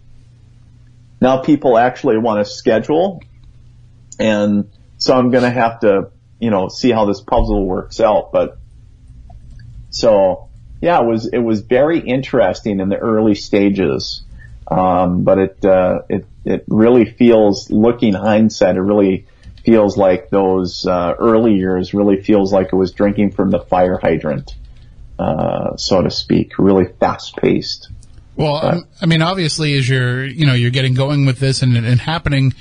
now 1.19 1.41
people 1.41 1.77
actually 1.77 2.17
want 2.17 2.45
to 2.45 2.51
schedule. 2.51 3.21
And 4.17 4.69
so 4.97 5.15
I'm 5.15 5.29
going 5.29 5.43
to 5.43 5.49
have 5.49 5.81
to 5.81 6.11
you 6.43 6.49
know, 6.49 6.67
see 6.67 6.91
how 6.91 7.05
this 7.05 7.21
puzzle 7.21 7.65
works 7.65 8.01
out. 8.01 8.33
But 8.33 8.57
so 9.91 10.49
yeah, 10.81 10.99
it 10.99 11.05
was, 11.05 11.25
it 11.25 11.37
was 11.37 11.61
very 11.61 11.99
interesting 11.99 12.81
in 12.81 12.89
the 12.89 12.97
early 12.97 13.33
stages. 13.33 14.22
Um, 14.67 15.23
but 15.23 15.37
it, 15.39 15.65
uh, 15.65 16.01
it, 16.09 16.25
it 16.45 16.65
really 16.67 17.05
feels 17.05 17.69
looking 17.69 18.13
hindsight, 18.13 18.75
it 18.75 18.81
really 18.81 19.25
feels 19.65 19.97
like 19.97 20.29
those, 20.29 20.85
uh, 20.85 21.13
early 21.19 21.55
years 21.55 21.93
really 21.93 22.21
feels 22.21 22.51
like 22.51 22.67
it 22.73 22.75
was 22.75 22.91
drinking 22.91 23.31
from 23.31 23.49
the 23.49 23.59
fire 23.59 23.97
hydrant, 24.01 24.55
uh, 25.19 25.75
so 25.77 26.01
to 26.01 26.11
speak, 26.11 26.59
really 26.59 26.85
fast 26.99 27.35
paced. 27.37 27.89
Well, 28.35 28.83
I 28.99 29.05
mean, 29.05 29.21
obviously, 29.21 29.77
as 29.77 29.87
you're, 29.87 30.25
you 30.25 30.45
know, 30.45 30.53
you're 30.53 30.71
getting 30.71 30.95
going 30.95 31.25
with 31.25 31.39
this 31.39 31.61
and, 31.61 31.77
and 31.77 31.99
happening 31.99 32.53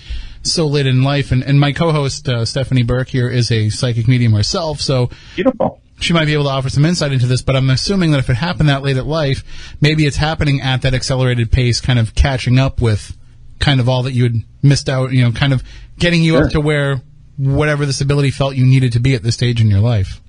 so 0.43 0.67
late 0.67 0.87
in 0.87 1.03
life, 1.03 1.33
and, 1.33 1.43
and 1.43 1.59
my 1.59 1.73
co-host 1.73 2.29
uh, 2.29 2.45
Stephanie 2.45 2.83
Burke 2.83 3.09
here 3.09 3.29
is 3.29 3.51
a 3.51 3.71
psychic 3.71 4.07
medium 4.09 4.33
herself, 4.33 4.81
so 4.81 5.11
beautiful. 5.35 5.82
She 6.03 6.13
might 6.13 6.25
be 6.25 6.35
able 6.35 6.45
to 6.45 6.51
offer 6.51 6.69
some 6.69 6.85
insight 6.85 7.13
into 7.13 7.27
this, 7.27 7.43
but 7.43 7.57
I'm 7.57 7.71
assuming 7.71 8.11
that 8.13 8.19
if 8.19 8.29
it 8.29 8.35
happened 8.35 8.69
that 8.69 8.83
late 8.83 8.97
at 8.97 9.07
life, 9.07 9.45
maybe 9.81 10.07
it's 10.07 10.17
happening 10.17 10.61
at 10.61 10.83
that 10.83 10.95
accelerated 10.95 11.53
pace, 11.53 11.81
kind 11.81 11.99
of 11.99 12.15
catching 12.15 12.59
up 12.59 12.81
with 12.81 13.17
kind 13.61 13.81
of 13.81 13.89
all 13.89 14.03
that 14.03 14.13
you 14.13 14.25
had 14.25 14.35
missed 14.63 14.89
out, 14.89 15.13
you 15.13 15.23
know, 15.23 15.33
kind 15.33 15.53
of 15.53 15.63
getting 15.99 16.23
you 16.23 16.33
sure. 16.33 16.47
up 16.47 16.53
to 16.53 16.61
where 16.61 17.01
whatever 17.37 17.87
this 17.87 18.01
ability 18.01 18.31
felt 18.31 18.55
you 18.57 18.67
needed 18.67 18.93
to 18.93 19.01
be 19.01 19.15
at 19.15 19.23
this 19.23 19.35
stage 19.35 19.61
in 19.61 19.69
your 19.69 19.81
life. 19.81 20.21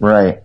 Right. 0.00 0.42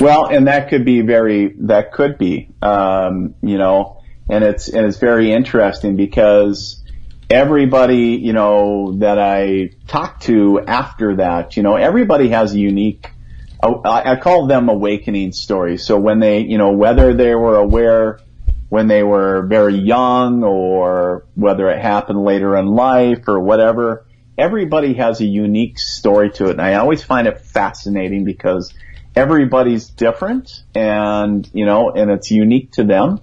Well, 0.00 0.26
and 0.26 0.48
that 0.48 0.70
could 0.70 0.84
be 0.84 1.02
very, 1.02 1.54
that 1.60 1.92
could 1.92 2.18
be, 2.18 2.48
um, 2.62 3.34
you 3.42 3.58
know, 3.58 4.02
and 4.28 4.42
it's, 4.42 4.68
and 4.68 4.86
it's 4.86 4.98
very 4.98 5.32
interesting 5.32 5.96
because 5.96 6.82
everybody, 7.30 8.16
you 8.16 8.32
know, 8.32 8.96
that 8.98 9.18
I 9.18 9.70
talk 9.86 10.20
to 10.20 10.60
after 10.66 11.16
that, 11.16 11.56
you 11.56 11.62
know, 11.62 11.76
everybody 11.76 12.30
has 12.30 12.54
a 12.54 12.58
unique, 12.58 13.08
I 13.84 14.16
call 14.16 14.46
them 14.46 14.68
awakening 14.68 15.32
stories. 15.32 15.84
So 15.84 15.98
when 15.98 16.18
they, 16.20 16.40
you 16.40 16.58
know, 16.58 16.72
whether 16.72 17.14
they 17.14 17.34
were 17.34 17.56
aware 17.56 18.20
when 18.68 18.88
they 18.88 19.04
were 19.04 19.46
very 19.46 19.76
young 19.76 20.42
or 20.42 21.26
whether 21.34 21.70
it 21.70 21.80
happened 21.80 22.24
later 22.24 22.56
in 22.56 22.66
life 22.66 23.28
or 23.28 23.38
whatever, 23.38 24.04
everybody 24.36 24.94
has 24.94 25.20
a 25.20 25.24
unique 25.24 25.78
story 25.78 26.30
to 26.30 26.46
it. 26.46 26.52
And 26.52 26.60
I 26.60 26.74
always 26.74 27.02
find 27.02 27.28
it 27.28 27.40
fascinating 27.40 28.24
because 28.24 28.74
everybody's 29.14 29.88
different 29.88 30.64
and, 30.74 31.48
you 31.52 31.66
know, 31.66 31.90
and 31.90 32.10
it's 32.10 32.32
unique 32.32 32.72
to 32.72 32.82
them. 32.82 33.20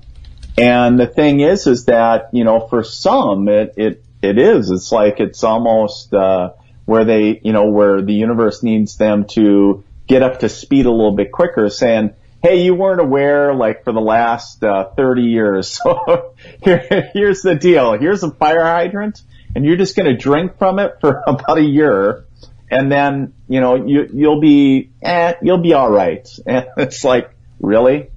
And 0.58 0.98
the 0.98 1.08
thing 1.08 1.42
is, 1.42 1.68
is 1.68 1.86
that, 1.86 2.30
you 2.32 2.46
know, 2.46 2.68
for 2.68 2.84
some, 2.84 3.50
it, 3.50 3.74
it, 3.76 4.06
it 4.22 4.38
is. 4.38 4.70
It's 4.70 4.92
like, 4.92 5.20
it's 5.20 5.44
almost, 5.44 6.14
uh, 6.14 6.52
where 6.86 7.04
they, 7.04 7.42
you 7.44 7.52
know, 7.52 7.70
where 7.72 8.02
the 8.02 8.14
universe 8.14 8.64
needs 8.64 8.96
them 8.96 9.26
to 9.32 9.84
get 10.12 10.24
up 10.24 10.39
to 10.41 10.49
speed 10.49 10.86
a 10.86 10.91
little 10.91 11.16
bit 11.16 11.32
quicker 11.32 11.70
saying, 11.70 12.14
Hey, 12.43 12.66
you 12.66 12.76
weren't 12.76 12.99
aware 12.99 13.53
like 13.53 13.86
for 13.86 13.93
the 13.93 14.01
last, 14.01 14.62
uh, 14.62 14.89
30 14.97 15.22
years. 15.22 15.80
So 15.86 16.36
here, 16.62 17.09
here's 17.14 17.41
the 17.43 17.55
deal. 17.55 17.97
Here's 17.97 18.22
a 18.22 18.30
fire 18.30 18.64
hydrant 18.64 19.22
and 19.55 19.66
you're 19.66 19.78
just 19.78 19.95
going 19.95 20.07
to 20.07 20.18
drink 20.18 20.57
from 20.57 20.80
it 20.80 20.97
for 20.99 21.24
about 21.28 21.57
a 21.57 21.64
year. 21.64 22.26
And 22.70 22.91
then, 22.91 23.34
you 23.47 23.62
know, 23.62 23.86
you, 23.86 24.09
you'll 24.14 24.41
be, 24.41 24.89
eh, 25.01 25.34
you'll 25.41 25.62
be 25.62 25.74
all 25.74 25.89
right. 25.89 26.28
And 26.45 26.68
it's 26.76 27.05
like, 27.05 27.32
really? 27.62 28.09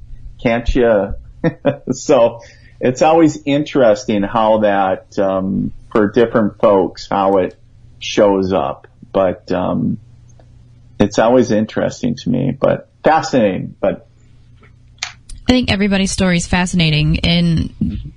Can't 0.42 0.68
you, 0.74 1.14
so 1.92 2.40
it's 2.80 3.02
always 3.02 3.40
interesting 3.44 4.24
how 4.24 4.58
that 4.58 5.16
um, 5.18 5.72
for 5.92 6.10
different 6.10 6.58
folks 6.58 7.06
how 7.08 7.36
it 7.36 7.56
shows 8.00 8.52
up, 8.52 8.88
but 9.12 9.50
um, 9.52 9.98
it's 11.04 11.18
always 11.18 11.50
interesting 11.50 12.16
to 12.16 12.30
me, 12.30 12.50
but 12.58 12.88
fascinating. 13.04 13.76
But 13.78 14.08
I 15.02 15.52
think 15.52 15.70
everybody's 15.70 16.10
story 16.10 16.38
is 16.38 16.46
fascinating, 16.46 17.20
and 17.20 18.12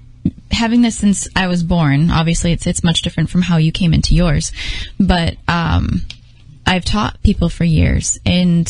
having 0.52 0.82
this 0.82 0.98
since 0.98 1.28
I 1.36 1.48
was 1.48 1.64
born, 1.64 2.10
obviously 2.10 2.54
it's 2.54 2.66
it's 2.66 2.84
much 2.84 3.02
different 3.02 3.30
from 3.30 3.42
how 3.42 3.58
you 3.58 3.72
came 3.72 3.94
into 3.94 4.16
yours, 4.16 4.54
but 5.00 5.36
um, 5.48 6.02
I've 6.66 6.86
taught 6.86 7.22
people 7.24 7.50
for 7.50 7.66
years, 7.66 8.20
and 8.26 8.68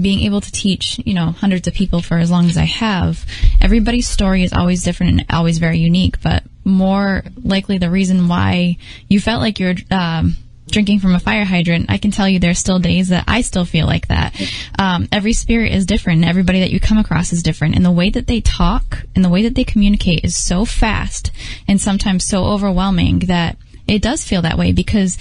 being 0.00 0.20
able 0.20 0.42
to 0.42 0.52
teach, 0.52 1.00
you 1.04 1.14
know, 1.14 1.32
hundreds 1.32 1.66
of 1.66 1.74
people 1.74 2.02
for 2.02 2.18
as 2.18 2.30
long 2.30 2.46
as 2.46 2.56
I 2.56 2.64
have, 2.64 3.24
everybody's 3.60 4.06
story 4.06 4.44
is 4.44 4.52
always 4.52 4.84
different 4.84 5.12
and 5.12 5.26
always 5.30 5.58
very 5.58 5.78
unique. 5.78 6.20
But 6.20 6.44
more 6.64 7.24
likely, 7.42 7.78
the 7.78 7.90
reason 7.90 8.28
why 8.28 8.76
you 9.08 9.18
felt 9.20 9.40
like 9.40 9.58
you're 9.58 9.74
um, 9.90 10.36
drinking 10.68 11.00
from 11.00 11.14
a 11.14 11.20
fire 11.20 11.44
hydrant, 11.44 11.86
I 11.88 11.98
can 11.98 12.10
tell 12.10 12.28
you 12.28 12.38
there's 12.38 12.58
still 12.58 12.78
days 12.78 13.08
that 13.08 13.24
I 13.26 13.40
still 13.42 13.64
feel 13.64 13.86
like 13.86 14.08
that. 14.08 14.34
Um, 14.78 15.08
every 15.12 15.32
spirit 15.32 15.72
is 15.72 15.86
different. 15.86 16.24
Everybody 16.24 16.60
that 16.60 16.70
you 16.70 16.80
come 16.80 16.98
across 16.98 17.32
is 17.32 17.42
different, 17.42 17.76
and 17.76 17.84
the 17.84 17.92
way 17.92 18.10
that 18.10 18.26
they 18.26 18.40
talk 18.40 19.04
and 19.14 19.24
the 19.24 19.28
way 19.28 19.42
that 19.42 19.54
they 19.54 19.64
communicate 19.64 20.24
is 20.24 20.36
so 20.36 20.64
fast 20.64 21.30
and 21.68 21.80
sometimes 21.80 22.24
so 22.24 22.44
overwhelming 22.44 23.20
that 23.20 23.56
it 23.86 24.02
does 24.02 24.24
feel 24.24 24.42
that 24.42 24.58
way 24.58 24.72
because 24.72 25.16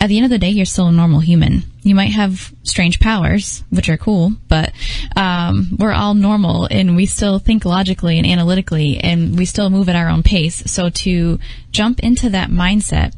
at 0.00 0.08
the 0.08 0.16
end 0.16 0.26
of 0.26 0.30
the 0.30 0.38
day, 0.38 0.50
you're 0.50 0.66
still 0.66 0.88
a 0.88 0.92
normal 0.92 1.20
human. 1.20 1.62
You 1.82 1.94
might 1.94 2.12
have 2.12 2.52
strange 2.64 3.00
powers, 3.00 3.64
which 3.70 3.88
are 3.88 3.96
cool, 3.96 4.32
but 4.48 4.72
um, 5.16 5.76
we're 5.78 5.92
all 5.92 6.14
normal 6.14 6.66
and 6.70 6.96
we 6.96 7.06
still 7.06 7.38
think 7.38 7.64
logically 7.64 8.18
and 8.18 8.26
analytically 8.26 8.98
and 8.98 9.38
we 9.38 9.46
still 9.46 9.70
move 9.70 9.88
at 9.88 9.96
our 9.96 10.08
own 10.08 10.22
pace. 10.22 10.62
So 10.70 10.90
to 10.90 11.38
jump 11.70 12.00
into 12.00 12.28
that 12.30 12.50
mindset, 12.50 13.14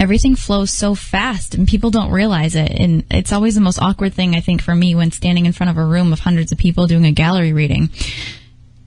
everything 0.00 0.36
flows 0.36 0.70
so 0.70 0.94
fast 0.94 1.54
and 1.54 1.68
people 1.68 1.90
don't 1.90 2.10
realize 2.10 2.56
it. 2.56 2.70
And 2.70 3.04
it's 3.10 3.32
always 3.32 3.54
the 3.54 3.60
most 3.60 3.80
awkward 3.80 4.14
thing, 4.14 4.34
I 4.34 4.40
think, 4.40 4.62
for 4.62 4.74
me 4.74 4.94
when 4.94 5.10
standing 5.10 5.46
in 5.46 5.52
front 5.52 5.70
of 5.70 5.76
a 5.76 5.84
room 5.84 6.12
of 6.12 6.20
hundreds 6.20 6.52
of 6.52 6.58
people 6.58 6.86
doing 6.86 7.06
a 7.06 7.12
gallery 7.12 7.52
reading 7.52 7.90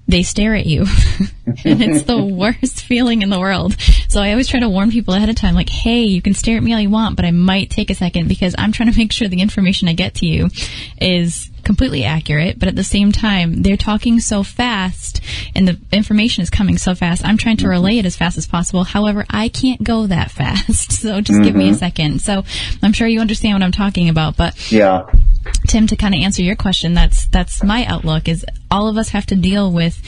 they 0.07 0.23
stare 0.23 0.55
at 0.55 0.65
you 0.65 0.81
and 1.65 1.81
it's 1.83 2.03
the 2.03 2.17
worst 2.23 2.81
feeling 2.81 3.21
in 3.21 3.29
the 3.29 3.39
world. 3.39 3.75
So 4.07 4.21
I 4.21 4.31
always 4.31 4.47
try 4.47 4.61
to 4.61 4.69
warn 4.69 4.89
people 4.89 5.13
ahead 5.13 5.29
of 5.29 5.35
time, 5.35 5.53
like, 5.53 5.69
hey, 5.69 6.03
you 6.03 6.21
can 6.21 6.33
stare 6.33 6.57
at 6.57 6.63
me 6.63 6.73
all 6.73 6.79
you 6.79 6.89
want, 6.89 7.15
but 7.15 7.25
I 7.25 7.31
might 7.31 7.69
take 7.69 7.89
a 7.89 7.95
second 7.95 8.27
because 8.27 8.55
I'm 8.57 8.71
trying 8.71 8.91
to 8.91 8.97
make 8.97 9.11
sure 9.11 9.27
the 9.27 9.41
information 9.41 9.87
I 9.87 9.93
get 9.93 10.15
to 10.15 10.25
you 10.25 10.49
is 10.99 11.49
completely 11.67 12.03
accurate, 12.03 12.57
but 12.57 12.67
at 12.67 12.75
the 12.75 12.83
same 12.83 13.11
time, 13.11 13.61
they're 13.61 13.77
talking 13.77 14.19
so 14.19 14.41
fast 14.41 15.21
and 15.53 15.67
the 15.67 15.79
information 15.91 16.41
is 16.41 16.49
coming 16.49 16.79
so 16.79 16.95
fast. 16.95 17.23
I'm 17.23 17.37
trying 17.37 17.57
to 17.57 17.67
relay 17.67 17.99
it 17.99 18.05
as 18.05 18.15
fast 18.15 18.39
as 18.39 18.47
possible. 18.47 18.83
However, 18.83 19.25
I 19.29 19.49
can't 19.49 19.83
go 19.83 20.07
that 20.07 20.31
fast. 20.39 20.93
So 20.93 21.21
just 21.21 21.37
mm-hmm. 21.37 21.43
give 21.43 21.55
me 21.55 21.67
a 21.67 21.71
mm-hmm. 21.71 21.77
second. 21.77 22.21
So 22.21 22.43
I'm 22.81 22.93
sure 22.93 23.07
you 23.07 23.19
understand 23.19 23.53
what 23.53 23.63
I'm 23.63 23.71
talking 23.71 24.09
about, 24.09 24.35
but 24.35 24.71
yeah 24.71 25.05
Tim, 25.67 25.87
to 25.87 25.95
kind 25.95 26.13
of 26.13 26.21
answer 26.21 26.41
your 26.41 26.55
question, 26.55 26.93
that's 26.93 27.27
that's 27.27 27.63
my 27.63 27.85
outlook. 27.85 28.27
Is 28.27 28.45
all 28.69 28.87
of 28.87 28.97
us 28.97 29.09
have 29.09 29.25
to 29.27 29.35
deal 29.35 29.71
with 29.71 30.01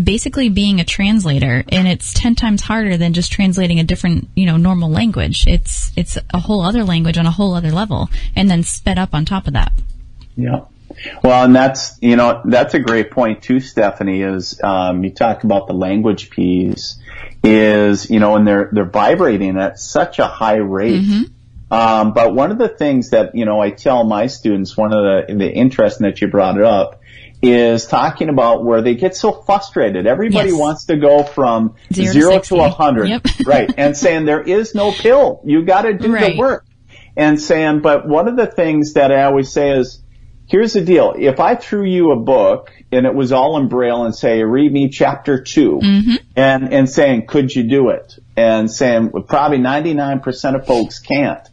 basically 0.00 0.48
being 0.48 0.80
a 0.80 0.84
translator, 0.84 1.64
and 1.68 1.88
it's 1.88 2.12
ten 2.12 2.34
times 2.34 2.62
harder 2.62 2.96
than 2.96 3.12
just 3.12 3.32
translating 3.32 3.80
a 3.80 3.84
different, 3.84 4.28
you 4.34 4.46
know, 4.46 4.56
normal 4.56 4.90
language. 4.90 5.46
It's 5.46 5.92
it's 5.96 6.18
a 6.32 6.38
whole 6.38 6.60
other 6.60 6.84
language 6.84 7.18
on 7.18 7.26
a 7.26 7.30
whole 7.30 7.54
other 7.54 7.70
level, 7.70 8.08
and 8.36 8.50
then 8.50 8.62
sped 8.62 8.98
up 8.98 9.14
on 9.14 9.24
top 9.24 9.46
of 9.46 9.54
that. 9.54 9.72
Yeah. 10.36 10.60
Well, 11.22 11.44
and 11.44 11.54
that's 11.54 11.96
you 12.00 12.16
know 12.16 12.42
that's 12.44 12.74
a 12.74 12.80
great 12.80 13.10
point 13.10 13.42
too, 13.42 13.60
Stephanie. 13.60 14.22
Is 14.22 14.60
um, 14.62 15.04
you 15.04 15.10
talk 15.10 15.44
about 15.44 15.66
the 15.66 15.74
language 15.74 16.30
piece, 16.30 17.00
is 17.44 18.10
you 18.10 18.20
know, 18.20 18.36
and 18.36 18.46
they're 18.46 18.68
they're 18.72 18.90
vibrating 18.90 19.58
at 19.58 19.78
such 19.78 20.18
a 20.18 20.26
high 20.26 20.56
rate. 20.56 21.02
Um, 21.70 22.14
but 22.14 22.34
one 22.34 22.50
of 22.50 22.58
the 22.58 22.68
things 22.68 23.10
that 23.10 23.34
you 23.34 23.44
know 23.44 23.60
I 23.60 23.70
tell 23.70 24.04
my 24.04 24.26
students, 24.26 24.76
one 24.76 24.92
of 24.92 25.26
the 25.28 25.34
the 25.34 25.50
interesting 25.52 26.06
that 26.06 26.20
you 26.20 26.28
brought 26.28 26.56
it 26.56 26.64
up, 26.64 27.00
is 27.42 27.86
talking 27.86 28.28
about 28.30 28.64
where 28.64 28.82
they 28.82 28.94
get 28.94 29.14
so 29.14 29.32
frustrated. 29.32 30.06
Everybody 30.06 30.50
Yes. 30.50 30.58
wants 30.58 30.84
to 30.86 30.96
go 30.96 31.22
from 31.24 31.74
Zero 31.92 32.06
to 32.06 32.12
zero, 32.12 32.32
60. 32.36 32.48
to 32.56 32.62
a 32.62 32.70
hundred, 32.70 33.08
Yep. 33.10 33.22
right? 33.44 33.70
And 33.76 33.96
saying 33.96 34.24
there 34.24 34.42
is 34.42 34.74
no 34.74 34.92
pill. 34.92 35.40
You 35.44 35.64
got 35.64 35.82
to 35.82 35.92
do 35.92 36.12
Right. 36.12 36.32
the 36.34 36.38
work. 36.38 36.64
And 37.16 37.40
saying, 37.40 37.80
but 37.80 38.08
one 38.08 38.28
of 38.28 38.36
the 38.36 38.46
things 38.46 38.94
that 38.94 39.10
I 39.12 39.24
always 39.24 39.52
say 39.52 39.70
is, 39.76 40.02
here's 40.48 40.72
the 40.72 40.80
deal. 40.80 41.14
If 41.16 41.38
I 41.40 41.54
threw 41.54 41.84
you 41.84 42.10
a 42.10 42.16
book 42.16 42.72
and 42.90 43.06
it 43.06 43.14
was 43.14 43.32
all 43.32 43.58
in 43.58 43.68
braille 43.68 44.04
and 44.04 44.14
say, 44.14 44.42
read 44.42 44.72
me 44.72 44.88
chapter 44.88 45.42
2 45.42 45.80
and, 46.36 46.72
and 46.72 46.88
saying, 46.88 47.26
could 47.26 47.54
you 47.54 47.64
do 47.68 47.90
it? 47.90 48.18
And 48.36 48.70
saying, 48.70 49.10
well, 49.12 49.22
probably 49.22 49.58
99% 49.58 50.54
of 50.54 50.66
folks 50.66 50.98
can't. 50.98 51.46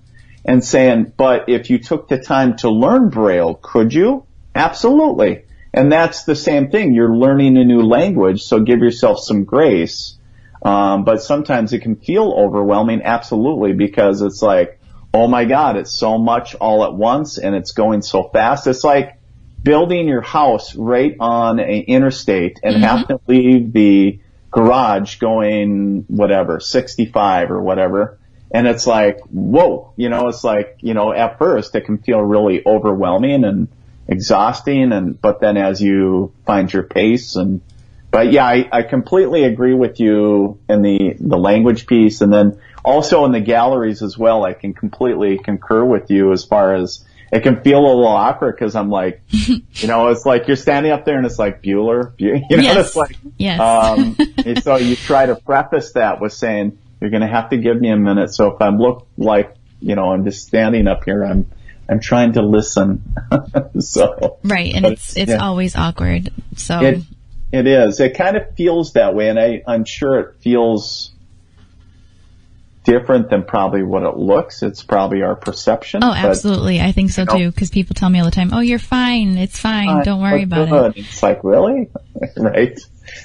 And 0.45 0.63
saying, 0.63 1.13
but 1.17 1.49
if 1.49 1.69
you 1.69 1.79
took 1.79 2.07
the 2.07 2.19
time 2.19 2.55
to 2.57 2.69
learn 2.69 3.09
braille, 3.09 3.55
could 3.55 3.93
you? 3.93 4.25
Absolutely. 4.53 5.43
And 5.73 5.91
that's 5.91 6.23
the 6.23 6.35
same 6.35 6.71
thing. 6.71 6.93
You're 6.93 7.15
learning 7.15 7.57
a 7.57 7.65
new 7.65 7.81
language, 7.81 8.43
so 8.43 8.61
give 8.61 8.79
yourself 8.79 9.19
some 9.19 9.43
grace. 9.43 10.17
Um, 10.61 11.03
but 11.03 11.21
sometimes 11.21 11.73
it 11.73 11.79
can 11.79 11.95
feel 11.97 12.31
overwhelming, 12.31 13.01
absolutely, 13.03 13.73
because 13.73 14.21
it's 14.21 14.41
like, 14.41 14.79
oh 15.15 15.27
my 15.29 15.45
God, 15.45 15.77
it's 15.77 15.93
so 15.93 16.17
much 16.17 16.55
all 16.55 16.83
at 16.83 16.93
once 16.93 17.37
and 17.37 17.55
it's 17.55 17.71
going 17.71 18.01
so 18.01 18.23
fast. 18.23 18.67
It's 18.67 18.83
like 18.83 19.17
building 19.63 20.09
your 20.09 20.19
house 20.19 20.75
right 20.75 21.15
on 21.21 21.61
a 21.61 21.79
interstate 21.79 22.59
and 22.61 22.75
mm-hmm. 22.75 22.83
have 22.83 23.07
to 23.07 23.21
leave 23.25 23.71
the 23.71 24.19
garage 24.51 25.15
going 25.19 26.03
whatever, 26.09 26.59
65 26.59 27.51
or 27.51 27.61
whatever. 27.61 28.19
And 28.51 28.67
it's 28.67 28.85
like, 28.85 29.21
whoa, 29.31 29.93
you 29.95 30.09
know, 30.09 30.27
it's 30.27 30.43
like, 30.43 30.79
you 30.81 30.93
know, 30.93 31.13
at 31.13 31.37
first 31.37 31.73
it 31.75 31.85
can 31.85 31.97
feel 31.99 32.19
really 32.19 32.61
overwhelming 32.65 33.45
and 33.45 33.69
exhausting 34.09 34.91
and, 34.91 35.19
but 35.21 35.39
then 35.39 35.55
as 35.55 35.81
you 35.81 36.33
find 36.45 36.71
your 36.71 36.83
pace 36.83 37.37
and, 37.37 37.61
but 38.11 38.33
yeah, 38.33 38.45
I, 38.45 38.67
I 38.69 38.83
completely 38.83 39.45
agree 39.45 39.73
with 39.73 40.01
you 40.01 40.59
in 40.67 40.81
the, 40.81 41.15
the 41.21 41.37
language 41.37 41.87
piece 41.87 42.19
and 42.19 42.33
then 42.33 42.59
also 42.85 43.25
in 43.25 43.31
the 43.31 43.39
galleries 43.41 44.01
as 44.01 44.17
well. 44.17 44.45
I 44.45 44.53
can 44.53 44.73
completely 44.73 45.37
concur 45.37 45.83
with 45.83 46.09
you 46.09 46.31
as 46.31 46.45
far 46.45 46.75
as 46.75 47.03
it 47.31 47.41
can 47.43 47.61
feel 47.61 47.79
a 47.79 47.87
little 47.87 48.07
awkward 48.07 48.55
because 48.55 48.75
I'm 48.75 48.89
like, 48.89 49.21
you 49.29 49.87
know, 49.87 50.09
it's 50.09 50.25
like 50.25 50.47
you're 50.47 50.55
standing 50.55 50.91
up 50.91 51.03
there 51.05 51.17
and 51.17 51.25
it's 51.25 51.39
like 51.39 51.61
Bueller, 51.61 52.15
Bu- 52.17 52.25
you 52.49 52.57
know, 52.57 52.63
Yes. 52.63 52.87
it's 52.87 52.95
like, 52.95 53.17
Yes. 53.37 53.59
um, 53.59 54.15
so 54.61 54.77
you 54.77 54.95
try 54.95 55.25
to 55.25 55.35
preface 55.35 55.93
that 55.93 56.21
with 56.21 56.33
saying, 56.33 56.77
you're 57.01 57.09
going 57.09 57.21
to 57.21 57.27
have 57.27 57.49
to 57.49 57.57
give 57.57 57.79
me 57.81 57.89
a 57.89 57.97
minute. 57.97 58.33
So 58.33 58.51
if 58.51 58.61
I 58.61 58.69
look 58.69 59.07
like, 59.17 59.53
you 59.81 59.95
know, 59.95 60.11
I'm 60.11 60.23
just 60.23 60.47
standing 60.47 60.87
up 60.87 61.03
here, 61.03 61.23
I'm, 61.23 61.51
I'm 61.89 61.99
trying 61.99 62.33
to 62.33 62.41
listen. 62.41 63.03
so 63.79 64.39
right, 64.43 64.73
and 64.73 64.85
it's 64.85 65.15
it's 65.15 65.29
yeah. 65.31 65.37
always 65.37 65.75
awkward. 65.75 66.31
So 66.55 66.79
it, 66.79 67.03
it 67.51 67.67
is. 67.67 67.99
It 67.99 68.17
kind 68.17 68.37
of 68.37 68.55
feels 68.55 68.93
that 68.93 69.13
way, 69.13 69.29
and 69.29 69.39
I, 69.39 69.61
I'm 69.67 69.85
sure 69.85 70.19
it 70.19 70.35
feels 70.41 71.11
different 72.85 73.29
than 73.29 73.43
probably 73.43 73.83
what 73.83 74.03
it 74.03 74.15
looks. 74.15 74.63
It's 74.63 74.83
probably 74.83 75.21
our 75.23 75.35
perception. 75.35 76.03
Oh, 76.03 76.09
but- 76.09 76.17
absolutely. 76.17 76.79
I 76.79 76.91
think 76.93 77.11
so 77.11 77.23
you 77.23 77.25
know. 77.25 77.37
too. 77.37 77.51
Because 77.51 77.69
people 77.69 77.93
tell 77.95 78.09
me 78.09 78.19
all 78.19 78.25
the 78.25 78.31
time, 78.31 78.51
"Oh, 78.53 78.61
you're 78.61 78.79
fine. 78.79 79.37
It's 79.37 79.59
fine. 79.59 80.03
Don't 80.03 80.21
worry 80.21 80.43
about 80.43 80.69
good. 80.69 80.97
it." 80.97 81.05
It's 81.05 81.21
like 81.21 81.43
really, 81.43 81.89
right? 82.37 82.79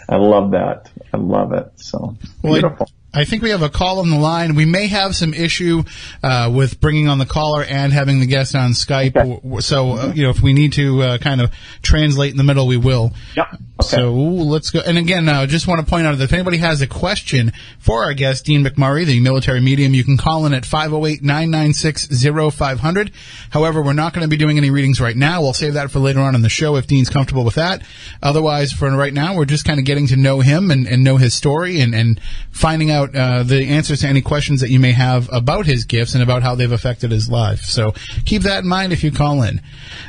I 0.08 0.16
love 0.16 0.50
that. 0.52 0.90
I 1.12 1.16
love 1.18 1.52
it. 1.52 1.70
So 1.76 2.16
Well, 2.42 2.54
I- 2.56 2.60
beautiful. 2.60 2.88
I 3.12 3.24
think 3.24 3.42
we 3.42 3.50
have 3.50 3.62
a 3.62 3.68
call 3.68 3.98
on 3.98 4.08
the 4.08 4.18
line. 4.18 4.54
We 4.54 4.66
may 4.66 4.86
have 4.86 5.16
some 5.16 5.34
issue 5.34 5.82
uh, 6.22 6.48
with 6.54 6.80
bringing 6.80 7.08
on 7.08 7.18
the 7.18 7.26
caller 7.26 7.64
and 7.64 7.92
having 7.92 8.20
the 8.20 8.26
guest 8.26 8.54
on 8.54 8.70
Skype. 8.70 9.16
Okay. 9.16 9.60
So, 9.60 9.92
uh, 9.92 10.12
you 10.14 10.22
know, 10.22 10.30
if 10.30 10.40
we 10.40 10.52
need 10.52 10.74
to 10.74 11.02
uh, 11.02 11.18
kind 11.18 11.40
of 11.40 11.50
translate 11.82 12.30
in 12.30 12.36
the 12.36 12.44
middle, 12.44 12.68
we 12.68 12.76
will. 12.76 13.12
Yep. 13.36 13.46
Okay. 13.52 13.64
So 13.82 14.12
let's 14.12 14.70
go. 14.70 14.78
And 14.80 14.96
again, 14.96 15.28
uh, 15.28 15.46
just 15.46 15.66
want 15.66 15.84
to 15.84 15.90
point 15.90 16.06
out 16.06 16.18
that 16.18 16.24
if 16.24 16.32
anybody 16.32 16.58
has 16.58 16.82
a 16.82 16.86
question 16.86 17.52
for 17.80 18.04
our 18.04 18.14
guest, 18.14 18.44
Dean 18.44 18.64
McMurray, 18.64 19.06
the 19.06 19.18
military 19.18 19.60
medium, 19.60 19.92
you 19.94 20.04
can 20.04 20.16
call 20.16 20.46
in 20.46 20.54
at 20.54 20.62
508-996-0500. 20.62 23.10
However, 23.50 23.82
we're 23.82 23.94
not 23.94 24.12
going 24.12 24.22
to 24.22 24.28
be 24.28 24.36
doing 24.36 24.56
any 24.56 24.70
readings 24.70 25.00
right 25.00 25.16
now. 25.16 25.40
We'll 25.40 25.52
save 25.52 25.74
that 25.74 25.90
for 25.90 25.98
later 25.98 26.20
on 26.20 26.36
in 26.36 26.42
the 26.42 26.48
show 26.48 26.76
if 26.76 26.86
Dean's 26.86 27.08
comfortable 27.08 27.44
with 27.44 27.56
that. 27.56 27.82
Otherwise, 28.22 28.72
for 28.72 28.88
right 28.90 29.14
now, 29.14 29.34
we're 29.34 29.46
just 29.46 29.64
kind 29.64 29.80
of 29.80 29.86
getting 29.86 30.06
to 30.08 30.16
know 30.16 30.40
him 30.40 30.70
and, 30.70 30.86
and 30.86 31.02
know 31.02 31.16
his 31.16 31.32
story 31.34 31.80
and, 31.80 31.94
and 31.94 32.20
finding 32.50 32.90
out 32.90 32.99
uh, 33.04 33.42
the 33.42 33.68
answers 33.68 34.00
to 34.00 34.08
any 34.08 34.20
questions 34.20 34.60
that 34.60 34.70
you 34.70 34.80
may 34.80 34.92
have 34.92 35.28
about 35.32 35.66
his 35.66 35.84
gifts 35.84 36.14
and 36.14 36.22
about 36.22 36.42
how 36.42 36.54
they've 36.54 36.72
affected 36.72 37.10
his 37.10 37.28
life. 37.28 37.60
So 37.62 37.92
keep 38.24 38.42
that 38.42 38.64
in 38.64 38.68
mind 38.68 38.92
if 38.92 39.04
you 39.04 39.10
call 39.10 39.42
in. 39.42 39.60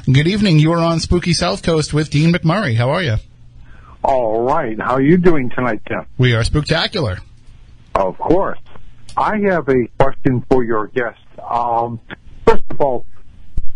Good 0.06 0.28
evening. 0.28 0.60
You 0.60 0.74
are 0.74 0.80
on 0.80 1.00
Spooky 1.00 1.32
Southcoast 1.32 1.94
with 1.94 2.10
Dean 2.10 2.34
McMurray. 2.34 2.76
How 2.76 2.90
are 2.92 3.04
you? 3.04 3.16
All 4.04 4.42
right. 4.42 4.80
How 4.80 4.96
are 4.96 5.02
you 5.02 5.18
doing 5.18 5.50
tonight, 5.50 5.82
Tim? 5.88 6.06
We 6.18 6.34
are 6.34 6.44
spectacular. 6.44 7.20
Of 7.96 8.18
course. 8.18 8.60
I 9.18 9.38
have 9.50 9.68
a 9.70 9.88
question 10.00 10.44
for 10.50 10.64
your 10.64 10.88
guest. 10.88 11.20
Um, 11.48 12.00
first 12.46 12.64
of 12.70 12.82
all, 12.82 13.06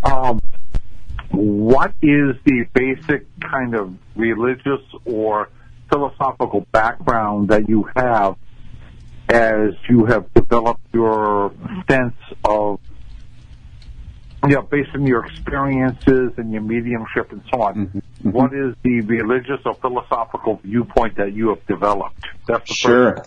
um, 0.03 0.39
what 1.31 1.93
is 2.01 2.35
the 2.45 2.65
basic 2.73 3.27
kind 3.41 3.75
of 3.75 3.93
religious 4.15 4.81
or 5.03 5.49
philosophical 5.89 6.65
background 6.71 7.49
that 7.49 7.67
you 7.69 7.87
have 7.95 8.35
as 9.29 9.73
you 9.89 10.05
have 10.05 10.31
developed 10.33 10.81
your 10.93 11.53
sense 11.89 12.15
of, 12.43 12.79
you 14.47 14.55
know, 14.55 14.61
based 14.61 14.89
on 14.93 15.05
your 15.05 15.25
experiences 15.25 16.33
and 16.37 16.51
your 16.51 16.61
mediumship 16.61 17.31
and 17.31 17.41
so 17.51 17.61
on? 17.61 18.03
What 18.21 18.53
is 18.53 18.75
the 18.83 19.01
religious 19.01 19.59
or 19.65 19.75
philosophical 19.75 20.59
viewpoint 20.63 21.17
that 21.17 21.33
you 21.33 21.49
have 21.49 21.65
developed? 21.67 22.25
That's 22.47 22.67
the 22.67 22.73
first 22.73 22.79
Sure. 22.79 23.25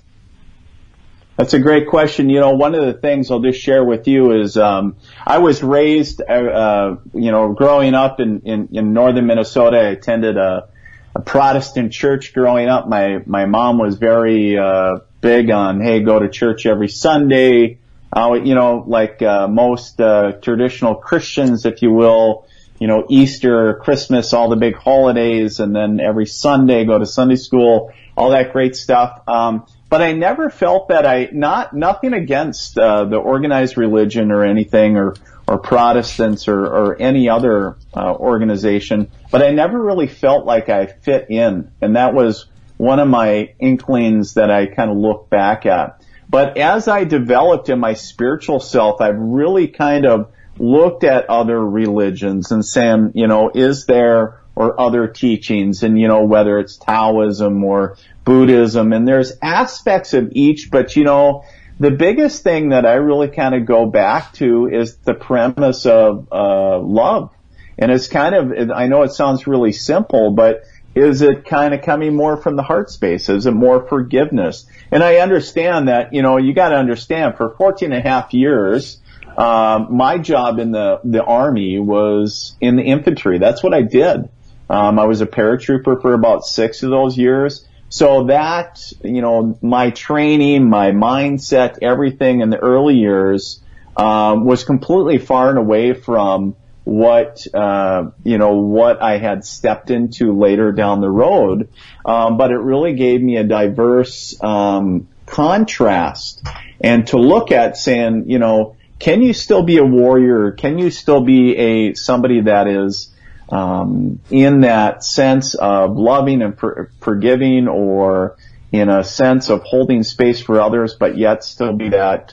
That's 1.37 1.55
a 1.55 1.61
great 1.61 1.87
question. 1.87 2.31
You 2.31 2.41
know, 2.41 2.51
one 2.51 2.75
of 2.75 2.85
the 2.85 2.95
things 2.95 3.31
I'll 3.31 3.39
just 3.39 3.61
share 3.61 3.85
with 3.85 4.09
you 4.09 4.33
is 4.33 4.57
um, 4.57 4.97
I 5.25 5.39
was 5.39 5.63
raised, 5.63 6.21
uh, 6.21 6.33
uh, 6.33 6.97
you 7.15 7.31
know, 7.31 7.53
growing 7.53 7.95
up 7.95 8.19
in, 8.19 8.41
in, 8.41 8.69
in 8.73 8.93
northern 8.93 9.27
Minnesota. 9.27 9.77
I 9.77 9.91
attended 9.91 10.37
a, 10.37 10.69
a 11.15 11.21
Protestant 11.21 11.93
church 11.93 12.35
growing 12.35 12.69
up. 12.69 12.89
My 12.89 13.23
my 13.25 13.47
mom 13.47 13.79
was 13.79 13.99
very 13.99 14.59
uh, 14.59 14.99
big 15.21 15.51
on, 15.51 15.81
hey, 15.81 16.01
go 16.01 16.19
to 16.19 16.29
church 16.29 16.67
every 16.67 16.89
Sunday. 16.89 17.79
Uh, 18.11 18.35
you 18.43 18.55
know, 18.55 18.85
like 18.87 19.21
uh, 19.23 19.47
most 19.49 20.01
uh, 20.01 20.33
traditional 20.41 20.95
Christians, 20.95 21.67
if 21.67 21.83
you 21.83 21.93
will. 21.93 22.47
You 22.79 22.87
know, 22.87 23.07
Easter, 23.09 23.75
Christmas, 23.83 24.33
all 24.33 24.49
the 24.49 24.57
big 24.57 24.77
holidays, 24.77 25.59
and 25.59 25.75
then 25.75 25.99
every 25.99 26.27
Sunday 26.27 26.85
go 26.85 26.97
to 26.97 27.07
Sunday 27.07 27.35
school, 27.35 27.93
all 28.17 28.31
that 28.31 28.53
great 28.53 28.77
stuff. 28.77 29.21
Um, 29.27 29.67
but 29.91 30.01
I 30.01 30.13
never 30.13 30.49
felt 30.49 30.89
that 30.89 31.05
I 31.05 31.29
not 31.33 31.75
nothing 31.75 32.13
against 32.13 32.79
uh, 32.79 33.05
the 33.05 33.17
organized 33.17 33.77
religion 33.77 34.31
or 34.31 34.45
anything 34.45 34.97
or 34.97 35.17
or 35.49 35.59
Protestants 35.59 36.47
or, 36.47 36.61
or 36.67 37.01
any 37.01 37.31
other 37.31 37.79
uh, 37.97 38.13
organization, 38.13 39.11
but 39.31 39.43
I 39.43 39.51
never 39.51 39.83
really 39.83 40.07
felt 40.07 40.45
like 40.45 40.69
I 40.69 40.87
fit 40.87 41.31
in, 41.31 41.73
and 41.81 41.97
that 41.97 42.13
was 42.13 42.47
one 42.79 43.01
of 43.01 43.09
my 43.09 43.55
inklings 43.61 44.35
that 44.35 44.51
I 44.51 44.67
kind 44.67 44.91
of 44.91 44.97
look 44.97 45.29
back 45.29 45.67
at. 45.67 46.03
But 46.31 46.57
as 46.57 46.89
I 46.89 47.05
developed 47.05 47.69
in 47.69 47.79
my 47.79 47.95
spiritual 47.95 48.61
self, 48.61 49.01
I've 49.01 49.19
really 49.19 49.69
kind 49.69 50.07
of 50.07 50.31
looked 50.59 51.05
at 51.05 51.29
other 51.29 51.59
religions 51.59 52.51
and 52.51 52.65
saying, 52.65 53.13
you 53.15 53.27
know, 53.27 53.51
is 53.55 53.87
there 53.87 54.41
or 54.55 54.81
other 54.81 55.07
teachings 55.07 55.83
and, 55.83 55.99
you 55.99 56.09
know, 56.09 56.25
whether 56.25 56.59
it's 56.59 56.77
Taoism 56.77 57.63
or 57.63 57.97
Buddhism 58.25 58.93
and 58.93 59.07
there's 59.07 59.33
aspects 59.41 60.15
of 60.15 60.33
each, 60.33 60.71
but 60.71 60.97
you 60.97 61.05
know, 61.05 61.45
the 61.79 61.93
biggest 61.93 62.43
thing 62.43 62.71
that 62.71 62.85
I 62.85 62.95
really 62.95 63.29
kind 63.29 63.55
of 63.55 63.67
go 63.67 63.87
back 63.87 64.33
to 64.35 64.67
is 64.67 64.97
the 64.97 65.15
premise 65.15 65.87
of, 65.87 66.27
uh, 66.33 66.79
love. 66.81 67.33
And 67.79 67.93
it's 67.93 68.09
kind 68.09 68.35
of, 68.35 68.71
I 68.73 68.89
know 68.89 69.03
it 69.03 69.13
sounds 69.13 69.47
really 69.47 69.71
simple, 69.71 70.33
but 70.33 70.65
is 70.99 71.23
it 71.23 71.45
kind 71.45 71.75
of 71.75 71.83
coming 71.83 72.15
more 72.15 72.37
from 72.37 72.57
the 72.57 72.63
heart 72.63 72.91
space? 72.91 73.29
Is 73.29 73.47
it 73.47 73.53
more 73.53 73.87
forgiveness? 73.87 74.67
And 74.91 75.03
I 75.03 75.17
understand 75.17 75.89
that, 75.89 76.13
you 76.13 76.23
know, 76.23 76.37
you 76.37 76.53
got 76.53 76.71
to 76.71 76.77
understand 76.77 77.37
for 77.37 77.55
14 77.57 77.93
and 77.93 78.07
a 78.07 78.09
half 78.09 78.35
years, 78.35 78.99
um, 79.37 79.97
my 79.97 80.19
job 80.19 80.59
in 80.59 80.73
the 80.73 81.01
the 81.05 81.23
army 81.23 81.79
was 81.79 82.57
in 82.61 82.75
the 82.75 82.83
infantry. 82.83 83.39
That's 83.39 83.63
what 83.63 83.73
I 83.73 83.83
did. 83.83 84.29
Um, 84.69 84.99
I 84.99 85.05
was 85.05 85.21
a 85.21 85.27
paratrooper 85.27 86.03
for 86.03 86.13
about 86.13 86.45
six 86.45 86.83
of 86.83 86.91
those 86.91 87.17
years. 87.17 87.67
So 87.89 88.25
that, 88.25 88.93
you 89.03 89.23
know, 89.23 89.59
my 89.63 89.91
training, 89.91 90.69
my 90.69 90.91
mindset, 90.91 91.79
everything 91.81 92.41
in 92.41 92.51
the 92.51 92.59
early 92.59 92.97
years, 92.97 93.63
um, 93.97 94.45
was 94.45 94.65
completely 94.65 95.19
far 95.19 95.49
and 95.49 95.59
away 95.59 95.95
from 95.95 96.55
what, 96.89 97.47
uh, 97.53 98.11
you 98.25 98.39
know, 98.39 98.55
what 98.57 99.03
I 99.03 99.19
had 99.19 99.45
stepped 99.45 99.91
into 99.91 100.33
later 100.33 100.73
down 100.73 101.03
the 101.03 101.11
road. 101.11 101.69
Um, 102.05 102.39
but 102.39 102.51
it 102.51 102.57
really 102.57 102.95
gave 102.95 103.21
me 103.21 103.37
a 103.37 103.45
diverse, 103.45 104.43
um, 104.43 105.07
contrast 105.27 106.43
and 106.81 107.07
to 107.09 107.19
look 107.19 107.53
at 107.53 107.77
saying, 107.77 108.31
you 108.31 108.39
know, 108.39 108.77
can 108.99 109.21
you 109.21 109.35
still 109.35 109.63
be 109.63 109.77
a 109.77 109.85
warrior? 109.85 110.53
Can 110.53 110.79
you 110.79 110.91
still 110.91 111.21
be 111.21 111.57
a, 111.57 111.95
somebody 111.95 112.41
that 112.43 112.67
is, 112.67 113.15
um, 113.51 114.21
in 114.31 114.63
that 114.63 115.05
sense 115.05 115.55
of 115.55 115.97
loving 115.97 116.41
and 116.41 116.59
for, 116.59 116.91
forgiving 117.01 117.69
or 117.69 118.37
in 118.73 118.89
a 118.89 119.05
sense 119.05 119.51
of 119.51 119.63
holding 119.63 120.03
space 120.03 120.41
for 120.41 120.61
others, 120.61 120.95
but 120.95 121.19
yet 121.19 121.45
still 121.45 121.75
be 121.75 121.91
that 121.91 122.33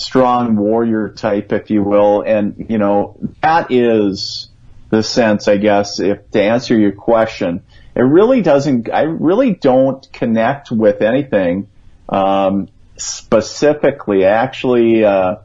strong 0.00 0.56
warrior 0.56 1.10
type, 1.10 1.52
if 1.52 1.70
you 1.70 1.82
will. 1.82 2.22
And, 2.22 2.66
you 2.68 2.78
know, 2.78 3.18
that 3.42 3.70
is 3.70 4.48
the 4.90 5.02
sense, 5.02 5.48
I 5.48 5.56
guess, 5.56 6.00
if 6.00 6.30
to 6.30 6.42
answer 6.42 6.78
your 6.78 6.92
question, 6.92 7.62
it 7.94 8.02
really 8.02 8.42
doesn't, 8.42 8.90
I 8.92 9.02
really 9.02 9.54
don't 9.54 10.10
connect 10.12 10.70
with 10.70 11.02
anything, 11.02 11.68
um, 12.08 12.68
specifically. 12.96 14.24
Actually, 14.24 15.04
uh, 15.04 15.36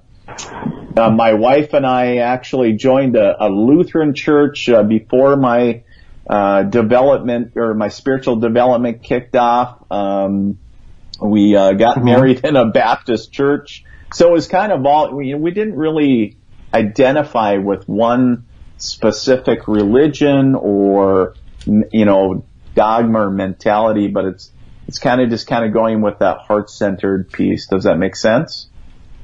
uh, 0.98 1.10
my 1.12 1.34
wife 1.34 1.74
and 1.74 1.86
I 1.86 2.18
actually 2.18 2.74
joined 2.74 3.16
a, 3.16 3.46
a 3.46 3.50
Lutheran 3.50 4.14
church 4.14 4.70
uh, 4.70 4.84
before 4.84 5.36
my 5.36 5.84
uh, 6.28 6.64
development 6.64 7.54
or 7.56 7.74
my 7.74 7.90
spiritual 7.90 8.38
development 8.38 9.04
kicked 9.04 9.36
off. 9.36 9.84
Um, 9.92 10.58
we 11.22 11.56
uh, 11.56 11.74
got 11.74 11.98
mm-hmm. 11.98 12.06
married 12.06 12.46
in 12.46 12.56
a 12.56 12.66
Baptist 12.66 13.32
church, 13.32 13.84
so 14.16 14.30
it 14.30 14.32
was 14.32 14.48
kind 14.48 14.72
of 14.72 14.86
all. 14.86 15.14
We, 15.14 15.34
we 15.34 15.52
didn't 15.52 15.76
really 15.76 16.38
identify 16.74 17.58
with 17.58 17.90
one 17.90 18.46
specific 18.78 19.68
religion 19.68 20.56
or 20.56 21.36
you 21.66 22.06
know 22.06 22.46
dogma 22.76 23.28
or 23.28 23.30
mentality, 23.30 24.08
but 24.08 24.24
it's 24.24 24.54
it's 24.88 25.00
kind 25.00 25.20
of 25.20 25.30
just 25.30 25.48
kind 25.48 25.66
of 25.66 25.74
going 25.74 26.02
with 26.02 26.20
that 26.20 26.38
heart 26.38 26.70
centered 26.70 27.30
piece. 27.30 27.68
Does 27.68 27.84
that 27.84 27.98
make 27.98 28.16
sense? 28.16 28.70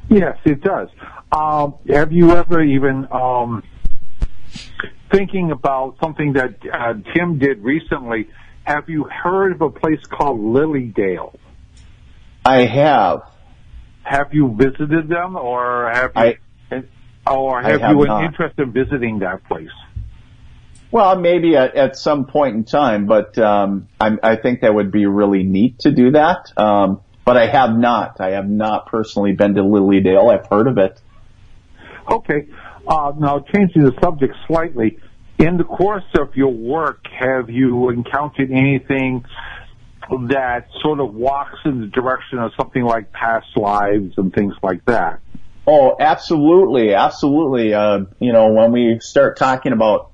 Yes, 0.10 0.38
it 0.44 0.60
does. 0.60 0.90
Um, 1.32 1.76
have 1.88 2.12
you 2.12 2.36
ever 2.36 2.62
even 2.62 3.08
um, 3.14 3.64
thinking 5.10 5.52
about 5.52 6.00
something 6.04 6.34
that 6.34 6.56
uh, 6.70 6.96
Tim 7.14 7.40
did 7.40 7.64
recently? 7.64 8.28
Have 8.64 8.90
you 8.90 9.06
heard 9.06 9.54
of 9.54 9.62
a 9.62 9.70
place 9.70 10.06
called 10.06 10.42
Lily 10.42 10.88
Dale? 10.88 11.34
I 12.44 12.66
have. 12.66 13.31
Have 14.04 14.34
you 14.34 14.56
visited 14.58 15.08
them, 15.08 15.36
or 15.36 15.90
have 15.94 16.12
you, 16.16 16.38
I, 17.26 17.32
or 17.32 17.62
have, 17.62 17.82
have 17.82 17.96
you 17.96 18.06
not. 18.06 18.24
an 18.24 18.26
interest 18.26 18.60
in 18.60 18.72
visiting 18.72 19.20
that 19.20 19.44
place? 19.48 19.70
Well, 20.92 21.16
maybe 21.16 21.56
at, 21.56 21.76
at 21.76 21.96
some 21.96 22.26
point 22.26 22.56
in 22.56 22.64
time, 22.66 23.06
but 23.06 23.38
um, 23.38 23.88
I, 24.00 24.18
I 24.22 24.36
think 24.36 24.62
that 24.62 24.74
would 24.74 24.92
be 24.92 25.06
really 25.06 25.44
neat 25.44 25.80
to 25.80 25.92
do 25.92 26.12
that. 26.12 26.52
Um, 26.58 27.02
but 27.24 27.38
I 27.38 27.48
have 27.48 27.78
not. 27.78 28.20
I 28.20 28.32
have 28.32 28.50
not 28.50 28.88
personally 28.88 29.34
been 29.34 29.54
to 29.56 29.64
Lily 29.64 30.02
Dale. 30.02 30.30
I've 30.30 30.48
heard 30.48 30.68
of 30.68 30.78
it. 30.78 31.00
Okay. 32.12 32.48
Uh, 32.86 33.14
now, 33.18 33.40
changing 33.40 33.84
the 33.84 33.94
subject 34.02 34.36
slightly, 34.48 34.98
in 35.38 35.58
the 35.58 35.64
course 35.64 36.04
of 36.20 36.36
your 36.36 36.52
work, 36.52 37.06
have 37.18 37.50
you 37.50 37.90
encountered 37.90 38.52
anything 38.52 39.24
that 40.30 40.68
sort 40.82 41.00
of 41.00 41.14
walks 41.14 41.60
in 41.66 41.82
the 41.82 41.88
direction 41.88 42.40
of 42.40 42.52
something 42.58 42.84
like 42.84 43.12
past 43.12 43.48
lives 43.56 44.18
and 44.18 44.34
things 44.34 44.54
like 44.62 44.84
that? 44.86 45.20
Oh, 45.66 45.96
absolutely, 46.00 46.94
absolutely. 46.94 47.74
Uh, 47.74 48.06
you 48.20 48.34
know, 48.34 48.52
when 48.52 48.72
we 48.72 49.00
start 49.00 49.38
talking 49.38 49.74
about 49.74 50.12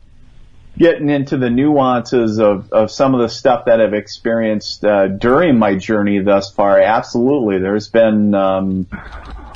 getting 0.78 1.10
into 1.10 1.38
the 1.38 1.50
nuances 1.50 2.40
of, 2.40 2.72
of 2.72 2.92
some 2.92 3.16
of 3.16 3.22
the 3.22 3.30
stuff 3.30 3.66
that 3.66 3.82
I've 3.82 3.94
experienced 3.94 4.86
uh, 4.86 5.08
during 5.08 5.58
my 5.58 5.76
journey 5.76 6.20
thus 6.20 6.52
far, 6.52 6.80
absolutely. 6.80 7.60
There's 7.60 7.88
been 7.88 8.36
um, 8.36 8.88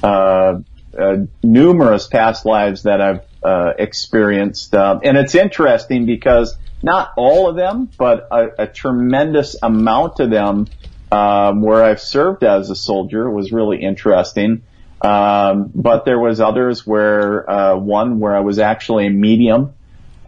uh, 0.01 0.59
uh, 0.97 1.17
numerous 1.43 2.07
past 2.07 2.45
lives 2.45 2.83
that 2.83 3.01
I've 3.01 3.21
uh, 3.43 3.73
experienced, 3.77 4.73
um, 4.73 5.01
and 5.03 5.17
it's 5.17 5.35
interesting 5.35 6.05
because 6.05 6.55
not 6.83 7.11
all 7.15 7.49
of 7.49 7.55
them, 7.55 7.89
but 7.97 8.27
a, 8.31 8.63
a 8.63 8.67
tremendous 8.67 9.55
amount 9.61 10.19
of 10.19 10.29
them 10.29 10.71
um, 11.11 11.61
where 11.61 11.83
I've 11.83 12.01
served 12.01 12.43
as 12.43 12.69
a 12.69 12.75
soldier 12.75 13.29
was 13.29 13.51
really 13.51 13.81
interesting. 13.81 14.63
Um, 15.01 15.71
but 15.73 16.05
there 16.05 16.19
was 16.19 16.39
others 16.39 16.85
where 16.85 17.49
uh, 17.49 17.75
one 17.75 18.19
where 18.19 18.35
I 18.35 18.41
was 18.41 18.59
actually 18.59 19.07
a 19.07 19.09
medium, 19.09 19.73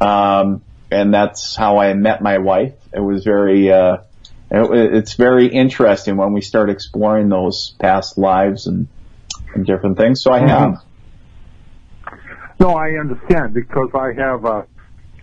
um, 0.02 0.64
and 0.90 1.14
that's 1.14 1.56
how 1.56 1.78
I 1.78 1.94
met 1.94 2.22
my 2.22 2.40
wife. 2.40 2.74
It 2.92 3.00
was 3.00 3.24
very, 3.24 3.72
uh, 3.72 3.98
it, 4.50 4.96
it's 4.96 5.14
very 5.14 5.48
interesting 5.48 6.18
when 6.18 6.34
we 6.34 6.42
start 6.42 6.70
exploring 6.70 7.30
those 7.30 7.76
past 7.80 8.18
lives 8.18 8.68
and 8.68 8.88
and 9.54 9.66
different 9.66 9.98
things. 9.98 10.24
So 10.24 10.32
I 10.32 10.40
Mm-hmm. 10.40 10.74
have. 10.74 10.82
No, 12.60 12.70
I 12.76 12.92
understand 13.00 13.54
because 13.54 13.90
I 13.94 14.14
have 14.20 14.46
a, 14.46 14.66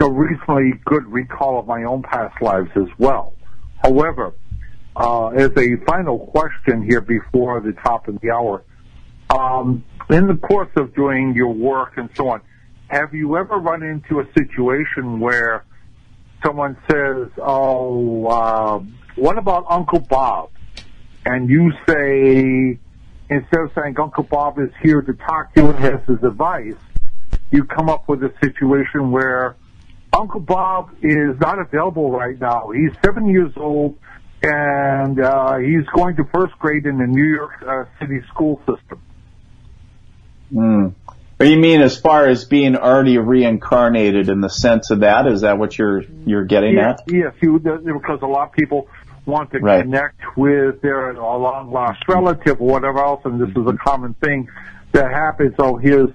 a 0.01 0.11
reasonably 0.11 0.73
good 0.85 1.07
recall 1.07 1.59
of 1.59 1.67
my 1.67 1.85
own 1.85 2.03
past 2.03 2.41
lives 2.41 2.71
as 2.77 2.89
well. 2.99 3.35
However, 3.83 4.33
uh, 4.97 5.29
as 5.29 5.51
a 5.57 5.77
final 5.87 6.19
question 6.19 6.83
here 6.83 7.01
before 7.01 7.61
the 7.61 7.73
top 7.73 8.09
of 8.09 8.21
the 8.21 8.31
hour, 8.31 8.63
um, 9.31 9.85
in 10.09 10.27
the 10.27 10.35
course 10.35 10.71
of 10.77 10.95
doing 10.95 11.35
your 11.35 11.53
work 11.53 11.93
and 11.97 12.09
so 12.15 12.29
on, 12.29 12.41
have 12.89 13.15
you 13.15 13.37
ever 13.37 13.57
run 13.57 13.83
into 13.83 14.21
a 14.21 14.27
situation 14.37 15.21
where 15.21 15.65
someone 16.45 16.77
says, 16.91 17.29
"Oh, 17.39 18.27
uh, 18.27 18.81
what 19.15 19.39
about 19.39 19.67
Uncle 19.69 20.01
Bob?" 20.01 20.51
and 21.25 21.49
you 21.49 21.73
say, 21.87 22.79
instead 23.29 23.61
of 23.61 23.71
saying 23.75 23.99
Uncle 24.01 24.25
Bob 24.25 24.59
is 24.59 24.71
here 24.83 25.03
to 25.03 25.13
talk 25.13 25.55
to 25.55 25.63
you 25.63 25.69
and 25.69 25.79
has 25.79 26.01
his 26.07 26.23
advice, 26.23 26.75
you 27.51 27.65
come 27.65 27.89
up 27.89 28.09
with 28.09 28.23
a 28.23 28.33
situation 28.43 29.11
where 29.11 29.57
Uncle 30.13 30.41
Bob 30.41 30.91
is 31.03 31.39
not 31.41 31.59
available 31.59 32.11
right 32.11 32.39
now. 32.41 32.71
He's 32.71 32.91
seven 33.05 33.29
years 33.29 33.53
old 33.57 33.99
and 34.43 35.21
uh, 35.21 35.57
he's 35.59 35.87
going 35.95 36.17
to 36.17 36.25
first 36.25 36.59
grade 36.59 36.87
in 36.87 36.99
the 36.99 37.07
New 37.07 37.25
York 37.25 37.63
uh, 37.67 37.85
City 38.01 38.21
school 38.29 38.59
system. 38.61 39.01
Mm. 40.53 40.95
Or 41.39 41.47
you 41.47 41.59
mean 41.59 41.81
as 41.81 41.99
far 41.99 42.27
as 42.27 42.45
being 42.45 42.77
already 42.77 43.17
reincarnated 43.19 44.29
in 44.29 44.41
the 44.41 44.51
sense 44.51 44.91
of 44.91 45.01
that? 45.01 45.27
Is 45.27 45.43
that 45.43 45.59
what 45.59 45.79
you're 45.79 46.03
you're 46.27 46.45
getting 46.45 46.75
Yes, 46.75 47.01
at? 47.01 47.13
yes, 47.13 47.35
you, 47.41 47.59
because 47.59 48.21
a 48.23 48.27
lot 48.27 48.49
of 48.49 48.53
people 48.53 48.89
want 49.25 49.51
to 49.53 49.59
Right. 49.59 49.83
connect 49.83 50.37
with 50.37 50.83
their 50.83 51.15
long 51.15 51.71
lost 51.71 52.03
relative 52.09 52.61
or 52.61 52.69
whatever 52.69 52.99
else, 52.99 53.23
and 53.25 53.41
this 53.41 53.51
is 53.51 53.67
a 53.67 53.77
common 53.77 54.15
thing 54.15 54.49
that 54.93 55.11
happens. 55.11 55.55
So 55.57 55.77
here's 55.77 56.11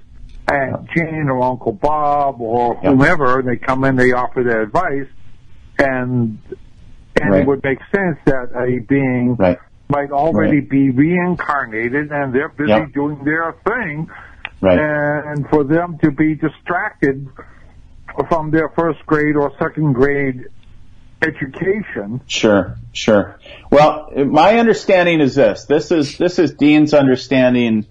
Aunt 0.47 0.87
Jane 0.95 1.27
or 1.29 1.41
Uncle 1.41 1.71
Bob 1.71 2.39
or 2.39 2.75
Yep. 2.75 2.83
whomever, 2.83 3.39
and 3.39 3.47
they 3.47 3.57
come 3.57 3.83
in, 3.83 3.95
they 3.95 4.11
offer 4.11 4.43
their 4.43 4.61
advice, 4.61 5.07
and 5.79 6.37
and 7.21 7.29
Right. 7.31 7.41
it 7.41 7.47
would 7.47 7.63
make 7.63 7.79
sense 7.95 8.17
that 8.25 8.49
a 8.57 8.79
being 8.79 9.35
Right. 9.35 9.57
might 9.89 10.11
already 10.11 10.59
Right. 10.59 10.69
be 10.69 10.89
reincarnated 10.89 12.11
and 12.11 12.33
they're 12.33 12.49
busy 12.49 12.69
Yep. 12.71 12.91
doing 12.93 13.23
their 13.23 13.53
thing, 13.65 14.09
Right. 14.61 14.77
and 14.77 15.47
for 15.49 15.63
them 15.63 15.97
to 16.03 16.11
be 16.11 16.35
distracted 16.35 17.27
from 18.27 18.51
their 18.51 18.67
first 18.69 19.05
grade 19.05 19.37
or 19.37 19.51
second 19.57 19.93
grade 19.93 20.45
education. 21.21 22.19
Sure, 22.27 22.75
sure. 22.91 23.37
Well, 23.71 24.09
my 24.25 24.59
understanding 24.59 25.21
is 25.21 25.35
this. 25.35 25.65
This 25.65 25.91
is 25.91 26.17
this 26.17 26.37
is 26.37 26.53
Dean's 26.53 26.93
understanding 26.93 27.85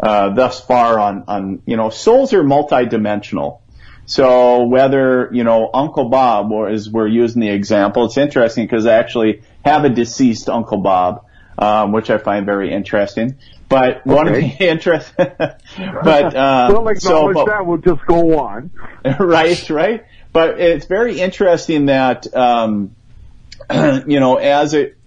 uh, 0.00 0.34
thus 0.34 0.60
far 0.60 0.98
on 0.98 1.24
on 1.28 1.62
you 1.66 1.76
know 1.76 1.90
souls 1.90 2.32
are 2.32 2.42
multidimensional. 2.42 3.60
So 4.06 4.64
whether 4.64 5.30
you 5.32 5.44
know 5.44 5.70
Uncle 5.72 6.08
Bob, 6.08 6.52
or 6.52 6.68
as 6.68 6.88
we're 6.88 7.08
using 7.08 7.40
the 7.40 7.50
example, 7.50 8.04
it's 8.06 8.16
interesting 8.16 8.64
because 8.64 8.86
I 8.86 8.94
actually 8.94 9.42
have 9.64 9.84
a 9.84 9.88
deceased 9.88 10.48
Uncle 10.48 10.78
Bob, 10.78 11.24
um, 11.58 11.92
which 11.92 12.10
I 12.10 12.18
find 12.18 12.46
very 12.46 12.72
interesting. 12.72 13.36
But 13.68 14.06
one 14.06 14.28
of 14.28 14.34
the 14.34 14.46
interest, 14.46 15.12
but 15.16 15.30
uh, 15.76 16.68
we'll 16.70 16.88
acknowledge 16.88 17.02
so, 17.02 17.32
but- 17.32 17.46
that. 17.46 17.66
We'll 17.66 17.78
just 17.78 18.06
go 18.06 18.38
on. 18.38 18.70
right, 19.18 19.70
right. 19.70 20.04
But 20.32 20.60
it's 20.60 20.86
very 20.86 21.18
interesting 21.18 21.86
that, 21.86 22.32
um, 22.36 22.94
you 23.72 24.20
know, 24.20 24.36
as 24.36 24.74
it, 24.74 24.98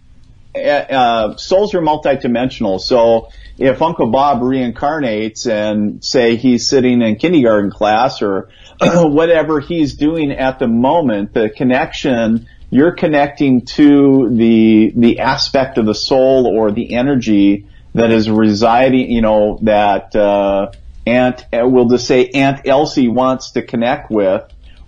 uh, 0.55 1.37
souls 1.37 1.75
are 1.75 1.81
multidimensional. 1.81 2.81
So 2.81 3.29
if 3.59 3.81
Uncle 3.81 4.07
Bob 4.07 4.41
reincarnates 4.41 5.49
and 5.49 6.03
say 6.03 6.37
he's 6.37 6.67
sitting 6.67 7.01
in 7.01 7.17
kindergarten 7.17 7.71
class 7.71 8.21
or 8.21 8.49
whatever 8.81 9.59
he's 9.59 9.95
doing 9.95 10.31
at 10.31 10.59
the 10.59 10.67
moment, 10.67 11.33
the 11.33 11.49
connection 11.49 12.47
you're 12.71 12.93
connecting 12.93 13.65
to 13.65 14.29
the 14.35 14.93
the 14.95 15.19
aspect 15.19 15.77
of 15.77 15.85
the 15.85 15.95
soul 15.95 16.47
or 16.47 16.71
the 16.71 16.93
energy 16.95 17.67
that 17.95 18.11
is 18.11 18.29
residing, 18.29 19.11
you 19.11 19.21
know, 19.21 19.59
that 19.63 20.15
uh, 20.15 20.71
Aunt, 21.05 21.45
we'll 21.51 21.89
just 21.89 22.07
say 22.07 22.29
Aunt 22.29 22.67
Elsie 22.67 23.07
wants 23.07 23.51
to 23.51 23.63
connect 23.63 24.11
with, 24.11 24.43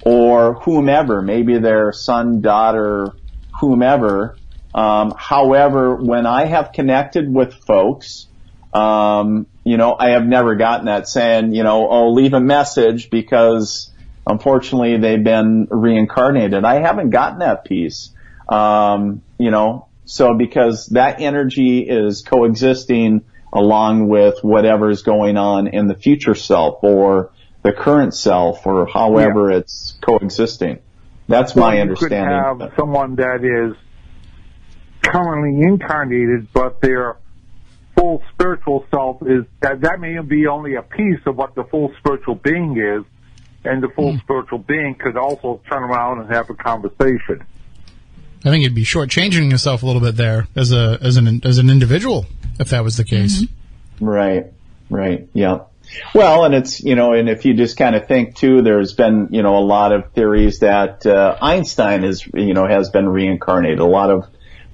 or 0.06 0.54
whomever, 0.54 1.22
maybe 1.22 1.58
their 1.58 1.92
son, 1.92 2.42
daughter, 2.42 3.08
whomever. 3.60 4.38
Um, 4.74 5.14
however, 5.18 5.96
when 5.96 6.26
I 6.26 6.46
have 6.46 6.72
connected 6.74 7.34
with 7.34 7.54
folks, 7.54 8.28
um, 8.74 9.48
you 9.64 9.78
know, 9.78 9.96
I 9.98 10.12
have 10.12 10.26
never 10.26 10.56
gotten 10.56 10.86
that 10.86 11.08
saying, 11.08 11.54
you 11.54 11.64
know, 11.64 11.88
oh, 11.90 12.12
leave 12.12 12.34
a 12.34 12.40
message 12.40 13.10
because 13.10 13.92
unfortunately 14.26 14.98
they've 14.98 15.24
been 15.24 15.68
reincarnated. 15.70 16.64
I 16.64 16.82
haven't 16.82 17.10
gotten 17.10 17.40
that 17.40 17.66
piece. 17.66 18.12
Um, 18.48 19.22
you 19.38 19.52
know, 19.52 19.88
so 20.06 20.34
because 20.34 20.88
that 20.88 21.22
energy 21.22 21.80
is 21.80 22.22
coexisting 22.22 23.24
along 23.54 24.08
with 24.08 24.44
whatever's 24.44 25.04
going 25.04 25.38
on 25.38 25.68
in 25.68 25.88
the 25.88 25.96
future 25.96 26.36
self 26.36 26.84
or 26.84 27.32
the 27.64 27.74
current 27.74 28.14
self 28.14 28.66
or 28.66 28.88
however 28.88 29.52
yeah. 29.52 29.58
it's 29.58 29.98
coexisting. 30.02 30.80
That's 31.28 31.56
well, 31.56 31.68
my 31.68 31.80
understanding. 31.80 32.36
You 32.36 32.54
could 32.58 32.62
have 32.62 32.74
someone 32.78 33.16
that 33.16 33.44
is 33.44 33.78
currently 35.02 35.62
incarnated, 35.62 36.52
but 36.54 36.82
their 36.82 37.18
full 37.96 38.24
spiritual 38.34 38.86
self 38.92 39.22
is 39.24 39.46
that 39.62 39.82
that 39.82 40.00
may 40.00 40.20
be 40.20 40.48
only 40.48 40.76
a 40.76 40.82
piece 40.82 41.20
of 41.26 41.36
what 41.36 41.56
the 41.56 41.64
full 41.66 41.94
spiritual 42.00 42.36
being 42.36 42.78
is, 42.78 43.04
and 43.64 43.84
the 43.84 43.90
full 43.90 44.14
mm. 44.14 44.22
spiritual 44.22 44.60
being 44.60 44.96
could 44.96 45.18
also 45.18 45.62
turn 45.70 45.84
around 45.84 46.22
and 46.22 46.32
have 46.32 46.50
a 46.50 46.56
conversation. 46.56 47.46
I 48.44 48.50
think 48.50 48.64
you'd 48.64 48.74
be 48.74 48.84
shortchanging 48.84 49.52
yourself 49.52 49.84
a 49.84 49.86
little 49.86 50.02
bit 50.02 50.16
there 50.16 50.48
as 50.56 50.72
a 50.72 50.98
as 51.02 51.18
an 51.18 51.42
as 51.46 51.60
an 51.60 51.70
individual 51.70 52.26
if 52.60 52.70
that 52.70 52.84
was 52.84 52.98
the 52.98 53.04
case. 53.04 53.44
Mm-hmm. 53.44 54.06
Right. 54.06 54.46
Right. 54.90 55.30
Yeah. 55.34 55.66
Well, 56.16 56.46
and 56.46 56.56
it's 56.56 56.82
you 56.82 56.96
know, 56.96 57.14
and 57.14 57.30
if 57.30 57.46
you 57.46 57.54
just 57.54 57.78
kind 57.78 57.96
of 57.96 58.08
think 58.08 58.36
too, 58.36 58.62
there's 58.62 58.94
been 58.94 59.30
you 59.32 59.42
know 59.42 59.58
a 59.58 59.66
lot 59.66 59.92
of 59.92 60.12
theories 60.14 60.60
that 60.60 61.06
uh, 61.06 61.38
Einstein 61.42 62.04
is 62.04 62.26
you 62.34 62.54
know 62.54 62.68
has 62.68 62.90
been 62.90 63.10
reincarnated. 63.10 63.80
A 63.80 63.86
lot 63.86 64.10
of 64.10 64.28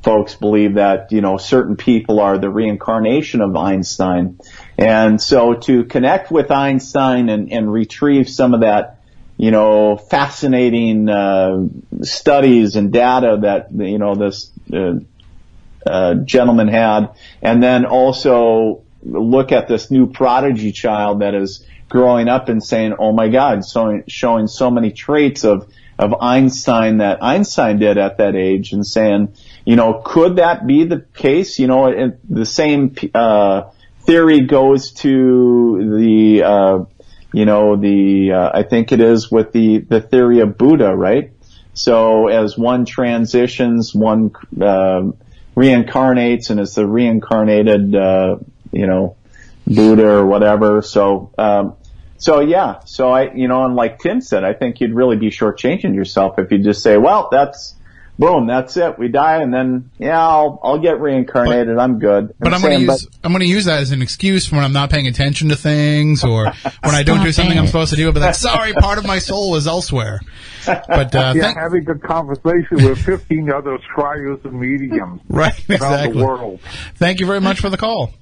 folks 0.08 0.36
believe 0.36 0.76
that 0.76 1.12
you 1.12 1.20
know 1.20 1.36
certain 1.36 1.76
people 1.76 2.22
are 2.22 2.38
the 2.38 2.50
reincarnation 2.50 3.42
of 3.42 3.54
Einstein, 3.58 4.40
and 4.78 5.22
so 5.22 5.54
to 5.54 5.84
connect 5.84 6.32
with 6.32 6.50
Einstein 6.50 7.28
and, 7.28 7.52
and 7.52 7.72
retrieve 7.72 8.30
some 8.30 8.54
of 8.54 8.62
that 8.62 8.98
you 9.38 9.52
know, 9.52 9.98
fascinating 9.98 11.08
uh, 11.08 11.68
studies 12.02 12.76
and 12.76 12.92
data 12.92 13.38
that 13.42 13.68
you 13.72 14.00
know 14.00 14.16
this 14.16 14.52
uh, 14.74 14.94
uh, 15.86 16.16
gentleman 16.16 16.68
had, 16.68 17.12
and 17.42 17.62
then 17.62 17.86
also 17.86 18.82
look 19.04 19.52
at 19.52 19.68
this 19.68 19.92
new 19.92 20.08
prodigy 20.08 20.72
child 20.72 21.22
that 21.22 21.36
is 21.36 21.64
growing 21.88 22.28
up 22.28 22.50
and 22.50 22.64
saying, 22.64 22.96
"Oh 22.98 23.12
my 23.12 23.30
God," 23.30 23.64
so, 23.64 24.02
showing 24.08 24.48
so 24.48 24.72
many 24.72 24.92
traits 24.92 25.44
of 25.44 25.72
of 26.00 26.14
Einstein 26.22 26.98
that 26.98 27.24
Einstein 27.24 27.80
did 27.80 27.98
at 27.98 28.18
that 28.18 28.36
age, 28.36 28.72
and 28.74 28.86
saying, 28.86 29.34
you 29.66 29.76
know, 29.76 30.02
could 30.04 30.38
that 30.38 30.68
be 30.68 30.84
the 30.84 31.06
case? 31.16 31.60
You 31.60 31.68
know, 31.68 31.88
it, 31.88 32.20
the 32.30 32.46
same 32.46 32.96
uh, 33.14 33.70
theory 34.06 34.42
goes 34.42 34.92
to 34.92 35.98
the 35.98 36.44
uh, 36.44 36.86
you 37.34 37.46
know, 37.46 37.76
the, 37.76 38.32
uh, 38.32 38.52
I 38.54 38.64
think 38.64 38.92
it 38.92 39.00
is 39.00 39.32
with 39.32 39.52
the, 39.52 39.80
the 39.80 40.02
theory 40.02 40.40
of 40.40 40.58
Buddha, 40.58 40.96
right? 40.96 41.34
So 41.74 42.28
as 42.28 42.58
one 42.58 42.86
transitions, 42.86 43.94
one, 43.94 44.32
uh, 44.60 45.12
reincarnates 45.56 46.50
and 46.50 46.60
it's 46.60 46.76
the 46.76 46.88
reincarnated, 46.88 47.96
uh, 47.96 48.38
you 48.72 48.88
know, 48.88 49.18
Buddha 49.68 50.08
or 50.08 50.26
whatever. 50.26 50.82
So, 50.82 51.32
um, 51.38 51.76
so 52.18 52.40
yeah, 52.40 52.80
so 52.86 53.10
I, 53.10 53.34
you 53.34 53.48
know, 53.48 53.64
and 53.64 53.76
like 53.76 54.00
Tim 54.00 54.22
said, 54.22 54.44
I 54.44 54.54
think 54.54 54.82
you'd 54.82 54.94
really 54.94 55.18
be 55.18 55.30
shortchanging 55.30 55.94
yourself 55.96 56.40
if 56.40 56.52
you 56.52 56.60
just 56.60 56.82
say, 56.82 56.98
well, 56.98 57.30
that's, 57.32 57.76
boom, 58.18 58.48
that's 58.48 58.76
it. 58.78 58.98
We 58.98 59.08
die, 59.08 59.42
and 59.42 59.54
then 59.54 59.92
yeah, 59.98 60.20
I'll 60.20 60.60
I'll 60.64 60.80
get 60.80 61.00
reincarnated. 61.00 61.76
But, 61.76 61.82
I'm 61.82 62.00
good. 62.00 62.34
But 62.40 62.54
I'm, 62.54 62.62
going 62.62 62.80
to 62.80 62.92
use 62.92 63.08
I'm 63.24 63.32
going 63.32 63.42
to 63.42 63.48
use 63.48 63.66
that 63.66 63.82
as 63.82 63.92
an 63.92 64.02
excuse 64.02 64.48
for 64.48 64.56
when 64.56 64.64
I'm 64.64 64.74
not 64.74 64.90
paying 64.90 65.08
attention 65.08 65.50
to 65.50 65.56
things 65.56 66.24
or 66.24 66.46
when 66.84 66.96
I 66.96 67.04
don't 67.04 67.24
do 67.24 67.32
something 67.32 67.56
it. 67.56 67.60
I'm 67.60 67.68
supposed 67.68 67.92
to 67.92 67.98
do. 67.98 68.12
But 68.12 68.22
like, 68.22 68.36
sorry, 68.36 68.74
part 68.74 68.98
of 68.98 69.06
my 69.06 69.20
soul 69.20 69.56
is 69.56 69.68
elsewhere. 69.68 70.20
But 70.66 71.16
uh, 71.16 71.34
yeah, 71.36 71.42
thank- 71.42 71.58
having 71.58 71.82
a 71.82 71.86
good 71.86 72.04
conversation 72.04 72.84
with 72.84 72.98
15 73.00 73.52
other 73.52 73.78
scryos 73.94 74.44
and 74.44 74.60
mediums 74.60 75.22
right, 75.30 75.58
exactly. 75.70 75.88
around 75.88 76.14
the 76.14 76.26
world. 76.26 76.60
Thank 76.96 77.20
you 77.20 77.26
very 77.26 77.42
much 77.42 77.60
for 77.60 77.70
the 77.70 77.78
call. 77.78 78.14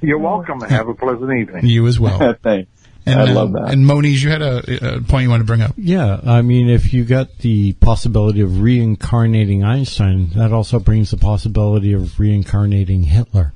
You're 0.00 0.18
welcome. 0.18 0.60
Have 0.60 0.88
a 0.88 0.94
pleasant 0.94 1.32
evening. 1.32 1.64
You 1.64 1.86
as 1.86 1.98
well. 1.98 2.34
Thanks. 2.42 2.68
And, 3.06 3.20
I 3.20 3.32
love 3.32 3.52
that. 3.52 3.70
And 3.70 3.86
Moniz, 3.86 4.22
you 4.22 4.30
had 4.30 4.40
a, 4.40 4.96
a, 4.96 5.00
point 5.02 5.24
you 5.24 5.30
wanted 5.30 5.42
to 5.42 5.46
bring 5.46 5.60
up. 5.60 5.74
Yeah, 5.76 6.20
I 6.24 6.40
mean, 6.40 6.70
if 6.70 6.94
you 6.94 7.04
got 7.04 7.38
the 7.38 7.74
possibility 7.74 8.40
of 8.40 8.62
reincarnating 8.62 9.62
Einstein, 9.62 10.30
that 10.30 10.52
also 10.52 10.78
brings 10.78 11.10
the 11.10 11.18
possibility 11.18 11.92
of 11.92 12.18
reincarnating 12.18 13.02
Hitler. 13.02 13.52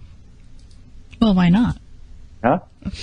Well, 1.21 1.35
why 1.35 1.49
not? 1.49 1.79
Huh? 2.45 2.61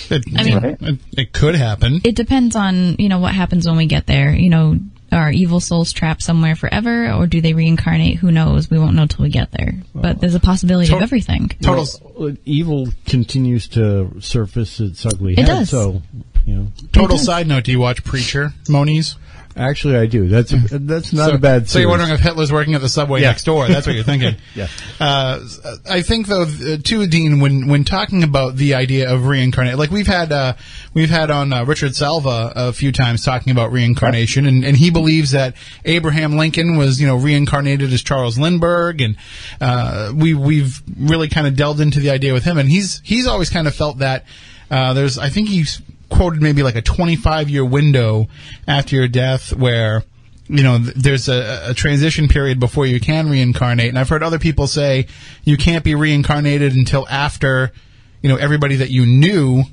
It, 0.10 0.24
I 0.38 0.44
mean, 0.44 0.78
it, 0.80 1.00
it 1.18 1.34
could 1.34 1.56
happen. 1.56 2.02
It 2.04 2.16
depends 2.16 2.56
on 2.56 2.96
you 2.98 3.10
know 3.10 3.20
what 3.20 3.34
happens 3.34 3.68
when 3.68 3.78
we 3.78 3.88
get 3.88 4.08
there. 4.08 4.32
You 4.32 4.50
know, 4.50 4.80
are 5.12 5.32
evil 5.32 5.60
souls 5.60 5.94
trapped 5.94 6.22
somewhere 6.22 6.56
forever, 6.56 7.12
or 7.12 7.28
do 7.28 7.42
they 7.42 7.54
reincarnate? 7.54 8.18
Who 8.18 8.32
knows? 8.32 8.70
We 8.70 8.80
won't 8.80 8.96
know 8.96 9.06
till 9.06 9.24
we 9.24 9.30
get 9.30 9.52
there. 9.52 9.74
But 9.94 10.18
uh, 10.18 10.20
there's 10.20 10.36
a 10.36 10.40
possibility 10.40 10.90
to- 10.90 10.98
of 10.98 11.02
everything. 11.02 11.50
Total 11.62 11.86
well, 12.18 12.36
evil 12.46 12.88
continues 13.06 13.68
to 13.70 14.22
surface 14.22 14.80
its 14.80 15.06
ugly 15.06 15.34
it 15.34 15.40
head. 15.40 15.48
Does. 15.48 15.70
So, 15.70 16.02
you 16.46 16.56
know. 16.56 16.68
Total 16.92 17.18
side 17.18 17.48
note: 17.48 17.64
Do 17.64 17.72
you 17.72 17.80
watch 17.80 18.04
Preacher, 18.04 18.54
Moniz? 18.70 19.16
Actually, 19.58 19.96
I 19.96 20.06
do. 20.06 20.28
That's 20.28 20.52
that's 20.72 21.14
not 21.14 21.30
so, 21.30 21.36
a 21.36 21.38
bad. 21.38 21.70
Series. 21.70 21.72
So 21.72 21.80
you're 21.80 21.90
wondering 21.90 22.12
if 22.12 22.20
Hitler's 22.20 22.52
working 22.52 22.76
at 22.76 22.82
the 22.82 22.90
subway 22.90 23.22
yeah. 23.22 23.30
next 23.30 23.46
door? 23.46 23.68
That's 23.68 23.88
what 23.88 23.96
you're 23.96 24.04
thinking. 24.04 24.36
yeah. 24.56 24.68
Uh, 25.00 25.40
I 25.90 26.02
think 26.02 26.28
though, 26.28 26.46
too, 26.84 27.08
Dean, 27.08 27.40
when 27.40 27.68
when 27.68 27.86
talking 27.86 28.24
about 28.24 28.58
the 28.58 28.76
idea 28.76 29.10
of 29.10 29.28
reincarnate, 29.28 29.78
like 29.78 29.92
we've 29.92 30.08
had 30.08 30.34
uh, 30.34 30.56
we've 30.94 31.10
had 31.10 31.32
on 31.32 31.54
uh, 31.54 31.64
Richard 31.64 31.96
Salva 31.96 32.52
a 32.54 32.74
few 32.74 32.92
times 32.92 33.24
talking 33.24 33.52
about 33.52 33.72
reincarnation, 33.72 34.46
and, 34.46 34.66
and 34.66 34.76
he 34.76 34.90
believes 34.90 35.32
that 35.32 35.56
Abraham 35.86 36.36
Lincoln 36.36 36.76
was 36.76 37.00
you 37.00 37.08
know 37.08 37.16
reincarnated 37.16 37.94
as 37.94 38.04
Charles 38.04 38.38
Lindbergh, 38.38 39.00
and 39.00 39.16
uh, 39.62 40.12
we 40.14 40.34
we've 40.34 40.82
really 40.98 41.30
kind 41.30 41.48
of 41.48 41.56
delved 41.56 41.80
into 41.80 42.02
the 42.02 42.10
idea 42.10 42.34
with 42.34 42.44
him, 42.44 42.58
and 42.58 42.70
he's 42.70 43.00
he's 43.06 43.26
always 43.26 43.50
kind 43.50 43.68
of 43.68 43.76
felt 43.76 44.00
that. 44.00 44.26
Uh, 44.70 44.94
there's, 44.94 45.20
I 45.20 45.30
think 45.30 45.48
he's 45.48 45.80
quoted 46.10 46.42
maybe 46.42 46.64
like 46.64 46.76
a 46.76 46.82
25 46.82 47.50
year 47.50 47.66
window 47.66 48.28
after 48.68 48.96
your 48.96 49.08
death 49.08 49.54
where 49.54 50.04
you 50.48 50.64
know 50.64 50.78
there's 50.78 51.28
a, 51.28 51.70
a, 51.70 51.74
transition 51.74 52.28
period 52.28 52.60
before 52.60 52.86
you 52.86 53.00
can 53.00 53.30
reincarnate. 53.30 53.90
And 53.90 53.98
i've 53.98 54.10
heard 54.10 54.24
other 54.24 54.40
people 54.40 54.68
say 54.68 55.08
you 55.44 55.58
can't 55.58 55.84
be 55.84 55.96
reincarnated 55.96 56.76
until 56.76 57.08
after 57.08 57.72
you 58.22 58.30
know 58.30 58.36
everybody 58.36 58.78
that 58.78 58.90
you 58.90 59.06
knew 59.06 59.64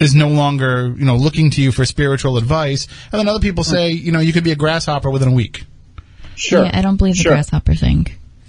is 0.00 0.14
no 0.14 0.28
longer 0.28 0.94
you 0.96 1.04
know 1.04 1.16
looking 1.16 1.50
to 1.50 1.62
you 1.62 1.72
for 1.72 1.84
spiritual 1.84 2.38
advice. 2.38 2.86
And 3.12 3.18
then 3.18 3.28
other 3.28 3.40
people 3.40 3.64
say 3.64 3.90
you 3.90 4.12
know 4.12 4.20
you 4.20 4.32
could 4.32 4.44
be 4.44 4.52
a 4.52 4.56
grasshopper 4.56 5.10
within 5.10 5.28
a 5.28 5.34
week. 5.34 5.64
Sure. 6.34 6.64
Yeah 6.64 6.70
i 6.72 6.82
don't 6.82 6.96
believe 6.96 7.16
the 7.16 7.22
sure. 7.22 7.32
grasshopper 7.32 7.74
thing 7.74 8.06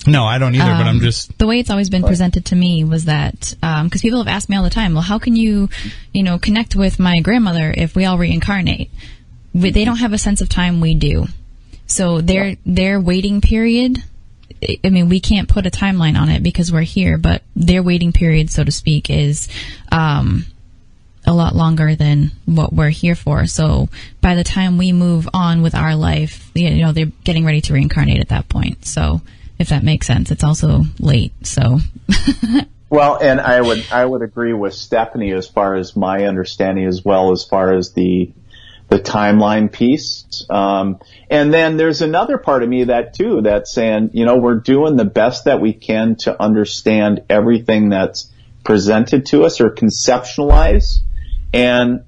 no, 0.08 0.26
I 0.26 0.38
don't 0.38 0.56
either. 0.56 0.72
Um, 0.72 0.78
but 0.78 0.88
I'm 0.88 0.96
um, 0.98 1.02
just 1.02 1.38
the 1.38 1.48
way 1.48 1.60
it's 1.60 1.70
always 1.70 1.90
been 1.90 2.04
presented 2.04 2.46
to 2.46 2.56
me 2.56 2.84
was 2.84 3.06
that 3.06 3.56
because 3.62 3.82
um, 3.82 3.90
people 3.90 4.20
have 4.20 4.28
asked 4.28 4.50
me 4.50 4.56
all 4.56 4.64
the 4.64 4.70
time, 4.70 4.94
well, 4.94 5.04
how 5.04 5.20
can 5.20 5.36
you, 5.36 5.70
you 6.14 6.24
know, 6.24 6.40
connect 6.40 6.76
with 6.76 7.00
my 7.00 7.20
grandmother 7.20 7.74
if 7.76 7.96
we 7.96 8.06
all 8.06 8.18
reincarnate? 8.18 8.90
We, 9.54 9.72
they 9.72 9.84
don't 9.84 9.98
have 9.98 10.14
a 10.14 10.18
sense 10.18 10.42
of 10.42 10.50
time 10.50 10.80
we 10.80 10.96
do, 10.96 11.28
so 11.86 12.22
their 12.22 12.56
their 12.66 13.00
waiting 13.00 13.42
period. 13.42 14.04
I 14.84 14.90
mean, 14.90 15.08
we 15.08 15.22
can't 15.22 15.48
put 15.48 15.66
a 15.66 15.72
timeline 15.72 16.20
on 16.20 16.28
it 16.30 16.44
because 16.44 16.72
we're 16.72 16.82
here, 16.82 17.18
but 17.18 17.44
their 17.56 17.82
waiting 17.82 18.12
period, 18.12 18.50
so 18.50 18.64
to 18.64 18.72
speak, 18.72 19.10
is 19.10 19.48
um, 19.90 20.46
a 21.26 21.34
lot 21.34 21.56
longer 21.56 21.96
than 21.96 22.32
what 22.46 22.74
we're 22.74 22.90
here 22.90 23.16
for. 23.16 23.46
So 23.46 23.88
by 24.20 24.36
the 24.36 24.44
time 24.44 24.78
we 24.78 24.92
move 24.92 25.30
on 25.34 25.62
with 25.62 25.76
our 25.76 25.96
life, 25.96 26.52
you 26.56 26.72
know, 26.82 26.92
they're 26.92 27.12
getting 27.24 27.46
ready 27.46 27.62
to 27.62 27.74
reincarnate 27.74 28.20
at 28.20 28.30
that 28.30 28.50
point. 28.50 28.86
So 28.86 29.22
if 29.60 29.70
that 29.70 29.84
makes 29.84 30.08
sense. 30.08 30.32
It's 30.32 30.44
also 30.44 30.84
late, 31.00 31.34
so. 31.46 31.80
well, 32.90 33.18
and 33.22 33.40
I 33.40 33.62
would 33.62 33.86
I 33.92 34.04
would 34.04 34.22
agree 34.22 34.54
with 34.54 34.74
Stephanie 34.74 35.34
as 35.34 35.48
far 35.48 35.76
as 35.76 35.96
my 35.96 36.26
understanding, 36.26 36.86
as 36.86 37.04
well 37.04 37.32
as 37.32 37.44
far 37.44 37.74
as 37.74 37.94
the 37.94 38.32
the 38.90 39.00
timeline 39.00 39.72
piece. 39.72 40.46
Um, 40.50 41.00
and 41.30 41.54
then 41.54 41.78
there's 41.78 42.02
another 42.02 42.38
part 42.38 42.64
of 42.64 42.70
me 42.70 42.86
that 42.86 43.14
too, 43.14 43.42
that's 43.42 43.72
saying, 43.72 44.12
you 44.14 44.26
know, 44.26 44.38
we're 44.38 44.60
doing 44.60 44.96
the 44.96 45.06
best 45.06 45.46
that 45.46 45.62
we 45.62 45.74
can 45.74 46.16
to 46.22 46.42
understand 46.42 47.22
everything 47.30 47.90
that's 47.90 48.32
presented 48.64 49.28
to 49.28 49.44
us 49.44 49.62
or 49.62 49.70
conceptualize. 49.70 50.98
And 51.54 52.06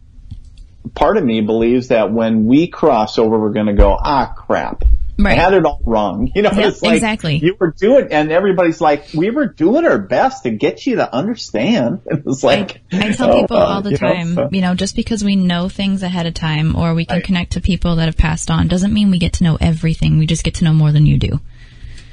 part 0.95 1.17
of 1.17 1.23
me 1.23 1.41
believes 1.41 1.89
that 1.89 2.11
when 2.11 2.45
we 2.45 2.67
cross 2.67 3.19
over, 3.19 3.39
we're 3.39 3.53
going 3.53 3.67
to 3.67 3.73
go, 3.73 3.95
ah, 3.99 4.33
crap. 4.35 4.83
Right. 5.23 5.37
I 5.37 5.41
had 5.41 5.53
it 5.53 5.65
all 5.65 5.81
wrong. 5.85 6.31
You 6.35 6.41
know, 6.41 6.51
Yeah, 6.53 6.67
it's 6.69 6.81
like 6.81 6.95
exactly. 6.95 7.37
you 7.37 7.55
were 7.59 7.71
doing, 7.71 8.07
and 8.11 8.31
everybody's 8.31 8.81
like, 8.81 9.07
we 9.13 9.29
were 9.29 9.45
doing 9.47 9.85
our 9.85 9.97
best 9.99 10.43
to 10.43 10.51
get 10.51 10.85
you 10.85 10.95
to 10.97 11.13
understand. 11.15 12.01
It 12.05 12.25
was 12.25 12.43
like, 12.43 12.81
I 12.91 13.11
tell 13.11 13.31
oh, 13.31 13.41
people 13.41 13.57
uh, 13.57 13.65
all 13.65 13.81
the 13.81 13.91
you 13.91 13.97
know, 14.01 14.13
time, 14.13 14.35
so- 14.35 14.49
you 14.51 14.61
know, 14.61 14.75
just 14.75 14.95
because 14.95 15.23
we 15.23 15.35
know 15.35 15.69
things 15.69 16.03
ahead 16.03 16.25
of 16.25 16.33
time 16.33 16.75
or 16.75 16.93
we 16.93 17.05
can 17.05 17.17
Right. 17.17 17.23
connect 17.25 17.53
to 17.53 17.61
people 17.61 17.97
that 17.97 18.05
have 18.05 18.17
passed 18.17 18.49
on 18.51 18.67
doesn't 18.67 18.93
mean 18.93 19.11
we 19.11 19.19
get 19.19 19.33
to 19.33 19.43
know 19.43 19.57
everything. 19.59 20.17
We 20.19 20.25
just 20.25 20.43
get 20.43 20.55
to 20.55 20.63
know 20.63 20.73
more 20.73 20.91
than 20.91 21.05
you 21.05 21.17
do. 21.17 21.39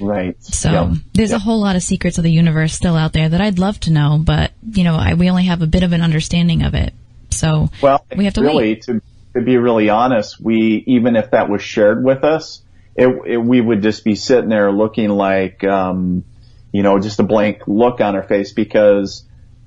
right. 0.01 0.37
So 0.45 0.71
Yep. 0.71 0.89
there's 1.15 1.33
a 1.33 1.39
whole 1.39 1.61
lot 1.61 1.77
of 1.77 1.83
secrets 1.83 2.19
of 2.19 2.25
the 2.25 2.31
universe 2.31 2.73
still 2.73 2.95
out 2.97 3.13
there 3.13 3.29
that 3.29 3.41
I'd 3.41 3.59
love 3.59 3.81
to 3.81 3.93
know, 3.93 4.21
but 4.23 4.53
you 4.71 4.85
know, 4.85 4.95
I, 4.95 5.15
we 5.15 5.29
only 5.31 5.45
have 5.47 5.63
a 5.63 5.67
bit 5.67 5.83
of 5.83 5.93
an 5.93 6.03
understanding 6.03 6.63
of 6.63 6.75
it. 6.75 6.93
So 7.31 7.69
Well, 7.83 8.05
we 8.17 8.25
have 8.25 8.35
to 8.35 8.43
really, 8.43 8.57
wait. 8.57 8.83
to 8.83 9.01
to 9.35 9.41
be 9.43 9.57
really 9.57 9.89
honest, 9.91 10.41
we 10.41 10.83
even 10.87 11.17
if 11.17 11.33
that 11.33 11.49
was 11.49 11.63
shared 11.63 12.03
with 12.05 12.25
us, 12.25 12.63
it, 12.99 13.09
it 13.27 13.37
we 13.37 13.61
would 13.61 13.81
just 13.81 14.05
be 14.05 14.17
sitting 14.17 14.51
there 14.51 14.73
looking 14.73 15.09
like, 15.09 15.63
um, 15.63 16.25
you 16.73 16.83
know, 16.83 16.99
just 16.99 17.21
a 17.21 17.23
blank 17.23 17.63
look 17.69 18.01
on 18.01 18.17
our 18.17 18.25
face 18.25 18.53
because 18.53 19.25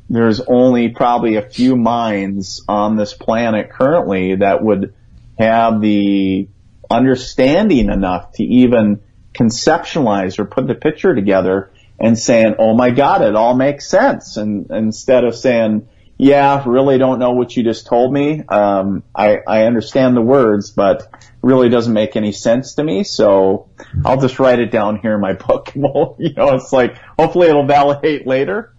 there's 0.09 0.41
only 0.41 0.89
probably 0.89 1.37
a 1.37 1.41
few 1.41 1.77
minds 1.77 2.61
on 2.67 2.97
this 2.97 3.13
planet 3.13 3.71
currently 3.71 4.35
that 4.35 4.61
would 4.61 4.93
have 5.39 5.79
the 5.79 6.49
understanding 6.89 7.89
enough 7.89 8.33
to 8.33 8.43
even 8.43 8.99
conceptualize 9.33 10.37
or 10.37 10.43
put 10.43 10.67
the 10.67 10.75
picture 10.75 11.15
together 11.15 11.71
and 12.01 12.19
saying, 12.19 12.55
"Oh 12.59 12.75
my 12.75 12.89
God, 12.89 13.21
it 13.21 13.37
all 13.37 13.55
makes 13.55 13.87
sense," 13.87 14.35
and 14.35 14.69
instead 14.71 15.23
of 15.23 15.35
saying, 15.35 15.87
"Yeah, 16.21 16.61
really 16.67 16.99
don't 16.99 17.17
know 17.17 17.31
what 17.31 17.57
you 17.57 17.63
just 17.63 17.87
told 17.87 18.13
me. 18.13 18.43
Um, 18.47 19.01
I 19.15 19.39
I 19.47 19.63
understand 19.63 20.15
the 20.15 20.21
words, 20.21 20.69
but 20.69 21.09
really 21.41 21.67
doesn't 21.67 21.93
make 21.93 22.15
any 22.15 22.31
sense 22.31 22.75
to 22.75 22.83
me. 22.83 23.03
So 23.03 23.69
I'll 24.05 24.21
just 24.21 24.37
write 24.37 24.59
it 24.59 24.69
down 24.69 24.99
here 24.99 25.15
in 25.15 25.19
my 25.19 25.33
book. 25.47 25.71
Well, 25.75 26.15
you 26.19 26.31
know, 26.33 26.53
it's 26.53 26.71
like 26.71 26.95
hopefully 27.17 27.47
it'll 27.47 27.65
validate 27.65 28.27
later." 28.27 28.71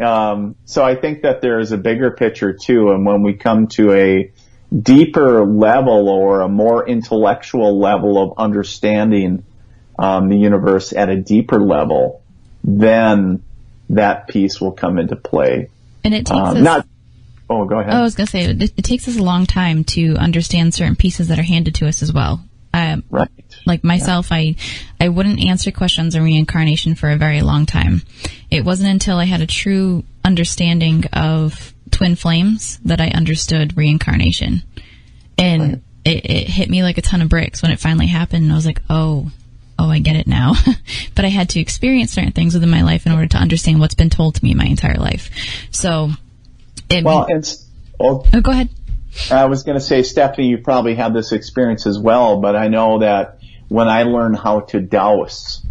Um, 0.00 0.56
so 0.64 0.82
I 0.82 0.94
think 0.94 1.20
that 1.22 1.42
there 1.42 1.60
is 1.60 1.70
a 1.72 1.76
bigger 1.76 2.12
picture 2.12 2.54
too, 2.54 2.90
and 2.92 3.04
when 3.04 3.22
we 3.22 3.34
come 3.34 3.66
to 3.76 3.92
a 3.92 4.32
deeper 4.74 5.44
level 5.44 6.08
or 6.08 6.40
a 6.40 6.48
more 6.48 6.88
intellectual 6.88 7.78
level 7.78 8.22
of 8.22 8.38
understanding 8.38 9.44
um, 9.98 10.30
the 10.30 10.38
universe 10.38 10.94
at 10.94 11.10
a 11.10 11.16
deeper 11.16 11.60
level, 11.60 12.22
then 12.64 13.42
that 13.90 14.28
piece 14.28 14.62
will 14.62 14.72
come 14.72 14.98
into 14.98 15.14
play. 15.14 15.68
And 16.06 16.14
it 16.14 16.24
takes 16.24 16.38
Um, 16.38 16.56
us, 16.58 16.62
not. 16.62 16.86
Oh, 17.50 17.64
go 17.64 17.80
ahead. 17.80 17.92
I 17.92 18.00
was 18.00 18.14
going 18.14 18.26
to 18.26 18.30
say, 18.30 18.44
it, 18.44 18.62
it 18.62 18.84
takes 18.84 19.08
us 19.08 19.16
a 19.18 19.22
long 19.22 19.44
time 19.44 19.82
to 19.84 20.14
understand 20.14 20.72
certain 20.72 20.94
pieces 20.94 21.26
that 21.28 21.38
are 21.40 21.42
handed 21.42 21.74
to 21.76 21.88
us 21.88 22.00
as 22.00 22.12
well. 22.12 22.44
Um, 22.72 23.02
right. 23.10 23.28
like 23.66 23.82
myself, 23.82 24.28
I, 24.30 24.54
I 25.00 25.08
wouldn't 25.08 25.40
answer 25.40 25.72
questions 25.72 26.14
on 26.14 26.22
reincarnation 26.22 26.94
for 26.94 27.10
a 27.10 27.16
very 27.16 27.40
long 27.42 27.66
time. 27.66 28.02
It 28.50 28.64
wasn't 28.64 28.90
until 28.90 29.16
I 29.16 29.24
had 29.24 29.40
a 29.40 29.46
true 29.46 30.04
understanding 30.24 31.06
of 31.12 31.74
twin 31.90 32.14
flames 32.14 32.78
that 32.84 33.00
I 33.00 33.08
understood 33.08 33.76
reincarnation. 33.76 34.62
And 35.38 35.82
it, 36.04 36.24
it 36.24 36.48
hit 36.48 36.70
me 36.70 36.84
like 36.84 36.98
a 36.98 37.02
ton 37.02 37.20
of 37.20 37.28
bricks 37.28 37.62
when 37.62 37.72
it 37.72 37.80
finally 37.80 38.06
happened. 38.06 38.44
And 38.44 38.52
I 38.52 38.56
was 38.56 38.66
like, 38.66 38.82
oh, 38.88 39.32
oh, 39.78 39.90
I 39.90 39.98
get 39.98 40.16
it 40.16 40.26
now. 40.26 40.54
but 41.14 41.24
I 41.24 41.28
had 41.28 41.50
to 41.50 41.60
experience 41.60 42.12
certain 42.12 42.32
things 42.32 42.54
within 42.54 42.70
my 42.70 42.82
life 42.82 43.06
in 43.06 43.12
order 43.12 43.26
to 43.26 43.36
understand 43.36 43.80
what's 43.80 43.94
been 43.94 44.10
told 44.10 44.36
to 44.36 44.44
me 44.44 44.54
my 44.54 44.66
entire 44.66 44.96
life. 44.96 45.30
So, 45.70 46.10
it, 46.88 47.04
Well, 47.04 47.26
it's. 47.28 47.64
Well, 47.98 48.26
oh, 48.32 48.40
go 48.40 48.50
ahead. 48.50 48.68
I 49.30 49.46
was 49.46 49.62
going 49.62 49.78
to 49.78 49.84
say, 49.84 50.02
Stephanie, 50.02 50.48
you 50.48 50.58
probably 50.58 50.94
had 50.94 51.14
this 51.14 51.32
experience 51.32 51.86
as 51.86 51.98
well, 51.98 52.40
but 52.40 52.54
I 52.54 52.68
know 52.68 52.98
that 53.00 53.38
when 53.68 53.88
I 53.88 54.02
learned 54.02 54.38
how 54.38 54.60
to 54.60 54.80
douse, 54.80 55.64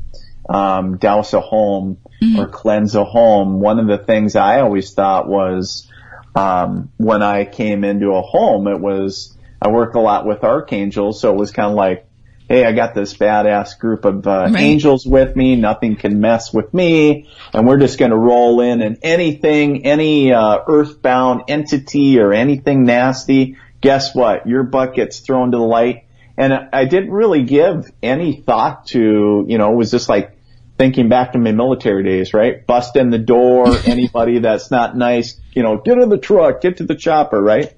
um, 0.49 0.97
douse 0.97 1.34
a 1.34 1.41
home 1.41 1.99
or 2.38 2.47
cleanse 2.47 2.95
a 2.95 3.03
home, 3.03 3.60
one 3.60 3.80
of 3.80 3.88
the 3.88 4.03
things 4.03 4.36
I 4.36 4.62
always 4.62 4.93
thought 4.93 5.28
was, 5.28 5.88
um, 6.36 6.91
when 6.97 7.22
I 7.22 7.45
came 7.45 7.84
into 7.84 8.14
a 8.14 8.22
home, 8.22 8.68
it 8.68 8.80
was, 8.80 9.38
I 9.62 9.70
work 9.70 9.93
a 9.93 9.99
lot 9.99 10.26
with 10.26 10.43
archangels, 10.43 11.22
so 11.22 11.32
it 11.32 11.38
was 11.38 11.51
kind 11.51 11.70
of 11.70 11.76
like, 11.76 12.08
hey, 12.50 12.66
I 12.66 12.72
got 12.74 12.93
this 12.93 13.14
badass 13.16 13.80
group 13.80 14.06
of 14.06 14.26
uh, 14.28 14.50
Right. 14.52 14.62
angels 14.62 15.06
with 15.06 15.36
me. 15.36 15.56
Nothing 15.56 15.96
can 15.96 16.20
mess 16.20 16.54
with 16.54 16.74
me, 16.74 17.28
and 17.54 17.68
we're 17.68 17.80
just 17.80 17.98
going 17.98 18.12
to 18.12 18.18
roll 18.18 18.62
in 18.62 18.82
and 18.82 18.98
anything, 19.02 19.86
any 19.86 20.32
uh, 20.34 20.60
earthbound 20.68 21.43
entity 21.48 22.20
or 22.20 22.34
anything 22.34 22.84
nasty. 22.84 23.58
Guess 23.82 24.16
what? 24.16 24.48
Your 24.48 24.64
butt 24.64 24.96
gets 24.96 25.20
thrown 25.20 25.52
to 25.52 25.58
the 25.58 25.64
light. 25.64 26.04
And 26.38 26.54
I- 26.54 26.68
I 26.74 26.86
didn't 26.86 27.12
really 27.12 27.43
give 27.43 27.89
any 28.04 28.34
thought 28.41 28.88
to, 28.88 29.46
you 29.48 29.58
know, 29.58 29.72
it 29.72 29.76
was 29.76 29.91
just 29.91 30.10
like 30.10 30.32
thinking 30.78 31.08
back 31.08 31.32
to 31.32 31.38
my 31.39 31.54
military 31.54 32.04
days, 32.04 32.34
right? 32.34 32.68
Bust 32.68 32.98
in 32.98 33.10
the 33.10 33.18
door, 33.20 33.78
anybody 33.86 34.39
that's 34.39 34.70
not 34.70 34.98
nice, 34.98 35.39
you 35.54 35.64
know, 35.64 35.78
get 35.78 35.98
in 35.98 36.10
the 36.10 36.18
truck, 36.18 36.60
get 36.62 36.78
to 36.78 36.84
the 36.84 36.96
chopper, 36.96 37.41
right? 37.41 37.74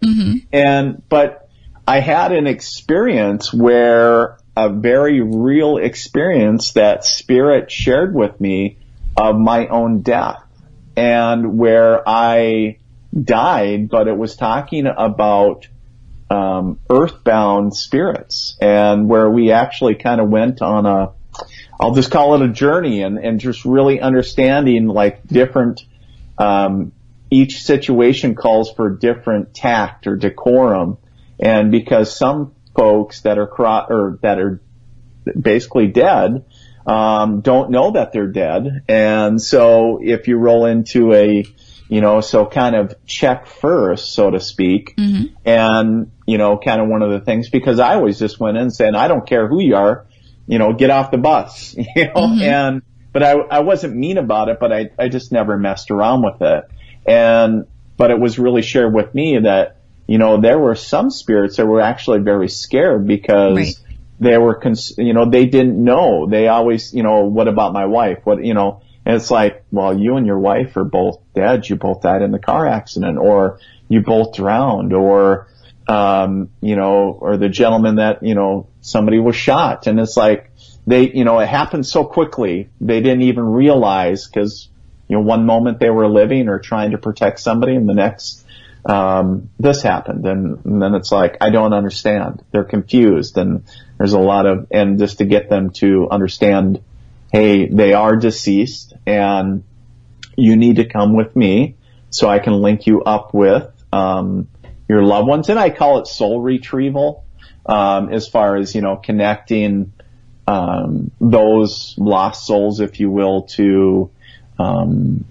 And, 0.52 1.04
but 1.08 1.48
I 1.88 2.00
had 2.00 2.32
an 2.32 2.48
experience 2.48 3.54
where 3.54 4.38
a 4.58 4.70
very 4.70 5.22
real 5.22 5.78
experience 5.78 6.72
that 6.72 7.06
spirit 7.06 7.72
shared 7.72 8.16
with 8.16 8.42
me 8.42 8.80
of 9.16 9.38
my 9.38 9.68
own 9.68 10.02
death 10.02 10.42
and 10.96 11.60
where 11.60 12.02
I 12.10 12.80
died, 13.14 13.88
but 13.88 14.08
it 14.08 14.18
was 14.18 14.36
talking 14.36 14.88
about 14.88 15.68
um, 16.32 16.80
earthbound 16.90 17.76
spirits 17.76 18.58
and 18.60 19.08
where 19.08 19.30
we 19.30 19.52
actually 19.52 19.94
kind 19.94 20.20
of 20.20 20.28
went 20.28 20.64
on 20.64 20.88
a, 20.88 21.12
I'll 21.80 21.94
just 21.94 22.10
call 22.10 22.34
it 22.34 22.42
a 22.42 22.52
journey 22.52 23.04
and, 23.04 23.20
and 23.20 23.40
just 23.40 23.64
really 23.64 24.02
understanding 24.02 24.88
like 24.88 25.28
different, 25.28 25.86
um, 26.40 26.94
each 27.30 27.62
situation 27.62 28.34
calls 28.34 28.72
for 28.72 28.90
different 28.90 29.54
tact 29.54 30.08
or 30.08 30.16
decorum. 30.16 30.98
And 31.40 31.70
because 31.72 32.18
some 32.18 32.56
folks 32.78 33.22
that 33.22 33.38
are 33.38 33.48
cro- 33.48 33.88
or 33.90 34.20
that 34.22 34.40
are 34.40 34.62
basically 35.40 35.88
dead, 35.88 36.46
um, 36.86 37.42
don't 37.42 37.72
know 37.72 37.92
that 37.92 38.14
they're 38.14 38.32
dead. 38.32 38.84
And 38.88 39.42
so 39.42 40.00
if 40.02 40.28
you 40.28 40.38
roll 40.38 40.66
into 40.66 41.14
a, 41.14 41.44
you 41.90 42.02
know, 42.02 42.22
so 42.22 42.46
kind 42.46 42.76
of 42.76 42.96
check 43.06 43.48
first, 43.48 44.14
so 44.14 44.30
to 44.32 44.40
speak. 44.40 44.94
And, 45.44 46.12
you 46.26 46.38
know, 46.38 46.58
kind 46.58 46.80
of 46.80 46.88
one 46.88 47.02
of 47.02 47.12
the 47.12 47.20
things, 47.20 47.50
because 47.50 47.80
I 47.80 47.96
always 47.96 48.20
just 48.20 48.40
went 48.40 48.58
in 48.58 48.70
saying, 48.72 48.96
I 48.96 49.08
don't 49.08 49.28
care 49.28 49.48
who 49.48 49.62
you 49.62 49.76
are, 49.76 50.06
you 50.48 50.60
know, 50.60 50.74
get 50.74 50.90
off 50.90 51.12
the 51.12 51.18
bus, 51.18 51.76
you 51.96 52.06
know, 52.06 52.38
and, 52.42 52.82
but 53.12 53.24
I, 53.24 53.32
I 53.32 53.60
wasn't 53.62 53.96
mean 53.96 54.18
about 54.18 54.50
it, 54.50 54.60
but 54.60 54.72
I, 54.72 54.92
I 55.00 55.10
just 55.10 55.32
never 55.32 55.58
messed 55.58 55.92
around 55.92 56.24
with 56.24 56.42
it. 56.42 56.66
And, 57.06 57.66
but 57.98 58.12
it 58.12 58.20
was 58.20 58.38
really 58.38 58.62
shared 58.62 58.94
with 58.94 59.16
me 59.16 59.40
that, 59.40 59.77
you 60.08 60.18
know, 60.18 60.40
there 60.42 60.58
were 60.58 60.76
some 60.76 61.10
spirits 61.10 61.58
that 61.58 61.68
were 61.68 61.82
actually 61.82 62.20
very 62.20 62.50
scared 62.50 63.06
because 63.06 63.56
Right. 63.56 63.76
they 64.20 64.38
were, 64.38 64.56
cons- 64.56 64.96
you 64.98 65.14
know, 65.14 65.30
they 65.30 65.46
didn't 65.46 65.84
know. 65.84 66.28
They 66.28 66.48
always, 66.48 66.94
you 66.94 67.04
know, 67.04 67.26
what 67.26 67.48
about 67.48 67.74
my 67.74 67.86
wife? 67.86 68.20
What, 68.24 68.44
you 68.44 68.54
know, 68.54 68.82
and 69.06 69.16
it's 69.16 69.30
like, 69.32 69.64
well, 69.72 69.98
you 69.98 70.18
and 70.18 70.26
your 70.26 70.40
wife 70.40 70.76
are 70.78 70.84
both 70.84 71.20
dead. 71.34 71.70
You 71.70 71.76
both 71.76 72.02
died 72.02 72.22
in 72.22 72.32
the 72.32 72.40
car 72.40 72.68
accident 72.68 73.18
or 73.18 73.60
you 73.88 74.02
both 74.02 74.36
drowned 74.36 74.94
or, 74.94 75.48
um, 75.88 76.50
you 76.62 76.76
know, 76.76 77.18
or 77.22 77.38
the 77.38 77.50
gentleman 77.50 77.96
that, 77.96 78.24
you 78.24 78.36
know, 78.36 78.68
somebody 78.82 79.20
was 79.20 79.36
shot. 79.36 79.88
And 79.88 80.00
it's 80.00 80.18
like, 80.18 80.52
they, 80.86 81.10
you 81.10 81.24
know, 81.26 81.40
it 81.40 81.48
happened 81.48 81.86
so 81.86 82.06
quickly. 82.06 82.70
They 82.82 83.02
didn't 83.02 83.24
even 83.24 83.44
realize 83.44 84.28
because, 84.28 84.70
you 85.08 85.18
know, 85.18 85.24
one 85.24 85.46
moment 85.46 85.80
they 85.80 85.90
were 85.90 86.08
living 86.10 86.48
or 86.50 86.60
trying 86.60 86.92
to 86.92 86.98
protect 86.98 87.40
somebody 87.40 87.76
and 87.76 87.88
the 87.88 87.94
next, 87.94 88.46
um, 88.88 89.50
this 89.60 89.84
happened. 89.84 90.26
And, 90.26 90.66
and 90.66 90.82
then 90.82 90.96
it's 90.96 91.12
like, 91.12 91.38
I 91.42 91.50
don't 91.50 91.74
understand. 91.74 92.44
They're 92.52 92.64
confused 92.64 93.38
and 93.38 93.64
there's 93.98 94.14
a 94.14 94.20
lot 94.20 94.46
of, 94.46 94.68
and 94.72 94.98
just 94.98 95.18
to 95.20 95.26
get 95.26 95.50
them 95.50 95.72
to 95.72 96.08
understand, 96.10 96.82
hey, 97.32 97.68
they 97.68 97.94
are 97.94 98.16
deceased 98.16 98.94
and 99.06 99.64
you 100.38 100.56
need 100.56 100.78
to 100.78 100.86
come 100.86 101.16
with 101.16 101.36
me 101.36 101.76
so 102.10 102.30
I 102.30 102.40
can 102.40 102.54
link 102.54 102.88
you 102.88 103.04
up 103.04 103.34
with, 103.34 103.70
um, 103.92 104.48
your 104.88 105.04
loved 105.04 105.28
ones. 105.28 105.50
And 105.50 105.60
I 105.60 105.70
call 105.70 106.00
it 106.00 106.08
soul 106.08 106.40
retrieval, 106.40 107.26
um, 107.66 108.14
as 108.14 108.30
far 108.30 108.56
as, 108.56 108.74
you 108.74 108.82
know, 108.82 108.96
connecting, 108.96 109.92
um, 110.48 111.12
those 111.20 111.96
lost 111.98 112.48
souls, 112.48 112.80
if 112.80 113.02
you 113.02 113.12
will, 113.12 113.44
to, 113.58 114.10
um, 114.58 115.26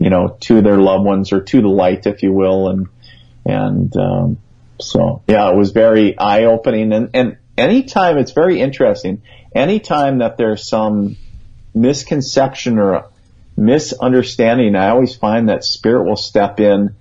you 0.00 0.10
know, 0.10 0.36
to 0.40 0.62
their 0.62 0.78
loved 0.78 1.04
ones 1.04 1.32
or 1.32 1.42
to 1.42 1.60
the 1.60 1.68
light, 1.68 2.06
if 2.06 2.22
you 2.22 2.32
will. 2.32 2.68
And, 2.68 2.88
and, 3.44 3.96
um, 3.96 4.38
So 4.80 5.22
yeah, 5.26 5.50
it 5.50 5.56
was 5.56 5.72
very 5.72 6.16
eye 6.16 6.44
opening 6.44 6.92
and, 6.92 7.10
and 7.12 7.36
anytime 7.56 8.16
it's 8.16 8.30
very 8.30 8.60
interesting, 8.60 9.22
anytime 9.52 10.18
that 10.18 10.36
there's 10.36 10.68
some 10.68 11.16
misconception 11.74 12.78
or 12.78 13.10
misunderstanding, 13.56 14.76
I 14.76 14.90
always 14.90 15.16
find 15.16 15.48
that 15.48 15.64
spirit 15.64 16.04
will 16.04 16.16
step 16.16 16.60
in 16.60 16.94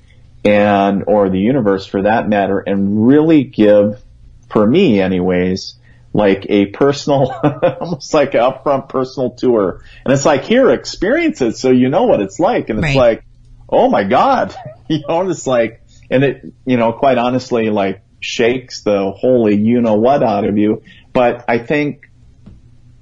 and, 0.43 1.03
or 1.05 1.29
the 1.29 1.39
universe 1.39 1.85
for 1.85 2.01
that 2.03 2.27
matter, 2.27 2.57
and 2.57 3.05
really 3.07 3.43
give, 3.43 4.01
for 4.49 4.65
me 4.65 4.99
anyways, 4.99 5.76
like 6.17 6.47
a 6.49 6.65
personal, 6.65 7.31
almost 7.79 8.11
like 8.11 8.33
an 8.33 8.39
upfront 8.39 8.89
personal 8.89 9.35
tour. 9.35 9.83
And 10.03 10.11
it's 10.11 10.25
like, 10.25 10.45
here, 10.45 10.71
experience 10.71 11.41
it 11.41 11.57
so 11.57 11.69
you 11.69 11.89
know 11.89 12.05
what 12.05 12.21
it's 12.21 12.39
like. 12.39 12.69
And 12.69 12.79
it's 12.79 12.85
Right. 12.85 12.95
like, 12.95 13.23
oh 13.69 13.87
my 13.87 14.03
God, 14.03 14.55
you 14.87 15.03
know, 15.07 15.29
it's 15.29 15.45
like, 15.45 15.83
and 16.09 16.23
it, 16.23 16.53
you 16.65 16.75
know, 16.75 16.91
quite 16.91 17.19
honestly, 17.19 17.69
like 17.69 18.01
shakes 18.19 18.81
the 18.81 19.11
holy 19.11 19.57
you 19.57 19.79
know 19.79 19.93
what 19.93 20.23
out 20.23 20.43
of 20.43 20.57
you. 20.57 20.81
But 21.13 21.45
I 21.47 21.59
think 21.59 22.09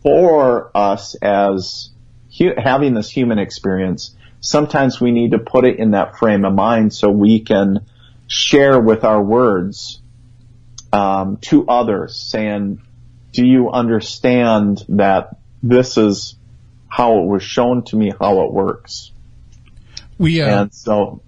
for 0.03 0.71
us 0.75 1.15
as 1.15 1.91
hu- 2.37 2.55
having 2.57 2.95
this 2.95 3.09
human 3.09 3.39
experience, 3.39 4.13
sometimes 4.41 4.99
we 4.99 5.11
need 5.11 5.31
to 5.31 5.39
put 5.39 5.63
it 5.63 5.79
in 5.79 5.91
that 5.91 6.17
frame 6.17 6.43
of 6.43 6.53
mind 6.53 6.93
so 6.93 7.09
we 7.09 7.39
can 7.39 7.85
share 8.27 8.77
with 8.77 9.05
our 9.05 9.23
words 9.23 10.01
um, 10.91 11.37
to 11.43 11.65
others, 11.69 12.17
saying, 12.29 12.81
"Do 13.35 13.45
you 13.45 13.69
understand 13.69 14.83
that 14.89 15.37
this 15.61 15.97
is 15.97 16.35
how 16.87 17.19
it 17.19 17.25
was 17.25 17.43
shown 17.43 17.83
to 17.85 17.95
me 17.95 18.11
how 18.19 18.43
it 18.45 18.53
works?" 18.53 19.11
We 20.17 20.41
uh, 20.41 20.61
And 20.61 20.73
so, 20.73 21.21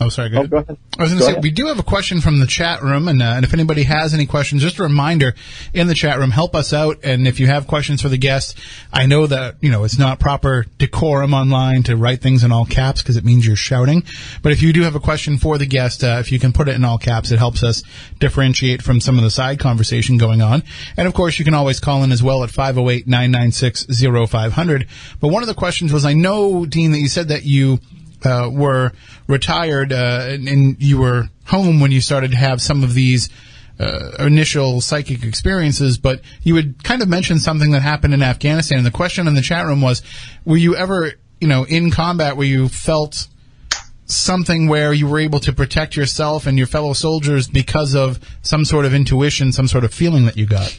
oh 0.00 0.08
sorry, 0.08 0.30
go 0.30 0.36
oh, 0.36 0.40
ahead. 0.40 0.50
go 0.50 0.56
ahead. 0.58 0.78
I 0.98 1.02
was 1.02 1.12
going 1.12 1.18
to 1.18 1.24
say 1.24 1.32
ahead. 1.32 1.42
we 1.42 1.50
do 1.50 1.66
have 1.66 1.78
a 1.78 1.82
question 1.82 2.20
from 2.20 2.40
the 2.40 2.46
chat 2.46 2.82
room, 2.82 3.08
and, 3.08 3.22
uh, 3.22 3.32
and 3.36 3.44
if 3.44 3.52
anybody 3.54 3.84
has 3.84 4.12
any 4.14 4.26
questions, 4.26 4.62
just 4.62 4.78
a 4.78 4.82
reminder 4.82 5.34
in 5.74 5.86
the 5.86 5.94
chat 5.94 6.18
room, 6.18 6.30
help 6.30 6.54
us 6.54 6.72
out. 6.72 6.98
And 7.04 7.28
if 7.28 7.40
you 7.40 7.46
have 7.46 7.66
questions 7.66 8.02
for 8.02 8.08
the 8.08 8.18
guest, 8.18 8.58
I 8.92 9.06
know 9.06 9.26
that 9.26 9.56
you 9.60 9.70
know 9.70 9.84
it's 9.84 9.98
not 9.98 10.20
proper 10.20 10.66
decorum 10.78 11.34
online 11.34 11.82
to 11.84 11.96
write 11.96 12.20
things 12.20 12.44
in 12.44 12.52
all 12.52 12.64
caps 12.64 13.02
because 13.02 13.16
it 13.16 13.24
means 13.24 13.46
you're 13.46 13.56
shouting. 13.56 14.04
But 14.42 14.52
if 14.52 14.62
you 14.62 14.72
do 14.72 14.82
have 14.82 14.94
a 14.94 15.00
question 15.00 15.38
for 15.38 15.58
the 15.58 15.66
guest, 15.66 16.04
uh, 16.04 16.18
if 16.20 16.30
you 16.32 16.38
can 16.38 16.52
put 16.52 16.68
it 16.68 16.74
in 16.74 16.84
all 16.84 16.98
caps, 16.98 17.30
it 17.30 17.38
helps 17.38 17.62
us 17.62 17.82
differentiate 18.18 18.82
from 18.82 19.00
some 19.00 19.16
of 19.18 19.24
the 19.24 19.30
side 19.30 19.58
conversation 19.58 20.18
going 20.18 20.42
on. 20.42 20.62
And 20.96 21.06
of 21.06 21.14
course, 21.14 21.38
you 21.38 21.44
can 21.44 21.54
always 21.54 21.78
call 21.80 22.02
in 22.02 22.12
as 22.12 22.22
well 22.22 22.44
at 22.44 22.50
508-996-0500. 22.50 24.86
But 25.20 25.28
one 25.28 25.42
of 25.42 25.48
the 25.48 25.54
questions 25.54 25.92
was, 25.92 26.04
I 26.04 26.12
know 26.14 26.66
Dean 26.66 26.90
that 26.92 26.98
you 26.98 27.08
said 27.08 27.28
that 27.28 27.44
you 27.44 27.78
uh, 28.24 28.48
were 28.52 28.92
retired 29.26 29.92
uh, 29.92 30.26
and, 30.28 30.48
and 30.48 30.82
you 30.82 30.98
were 30.98 31.28
home 31.46 31.80
when 31.80 31.92
you 31.92 32.00
started 32.00 32.32
to 32.32 32.36
have 32.36 32.60
some 32.60 32.82
of 32.82 32.94
these 32.94 33.28
uh, 33.80 34.10
initial 34.18 34.80
psychic 34.80 35.22
experiences, 35.22 35.98
but 35.98 36.20
you 36.42 36.56
had 36.56 36.82
kind 36.82 37.00
of 37.00 37.08
mentioned 37.08 37.40
something 37.40 37.70
that 37.70 37.80
happened 37.80 38.12
in 38.12 38.22
Afghanistan. 38.22 38.78
And 38.78 38.86
the 38.86 38.90
question 38.90 39.28
in 39.28 39.34
the 39.34 39.42
chat 39.42 39.66
room 39.66 39.80
was, 39.80 40.02
were 40.44 40.56
you 40.56 40.74
ever, 40.74 41.12
you 41.40 41.48
know, 41.48 41.64
in 41.64 41.90
combat 41.90 42.36
where 42.36 42.46
you 42.46 42.68
felt 42.68 43.28
something 44.06 44.68
where 44.68 44.92
you 44.92 45.06
were 45.06 45.18
able 45.18 45.38
to 45.40 45.52
protect 45.52 45.94
yourself 45.94 46.46
and 46.46 46.58
your 46.58 46.66
fellow 46.66 46.92
soldiers 46.92 47.46
because 47.46 47.94
of 47.94 48.18
some 48.42 48.64
sort 48.64 48.84
of 48.84 48.94
intuition, 48.94 49.52
some 49.52 49.68
sort 49.68 49.84
of 49.84 49.92
feeling 49.92 50.24
that 50.24 50.36
you 50.36 50.46
got? 50.46 50.78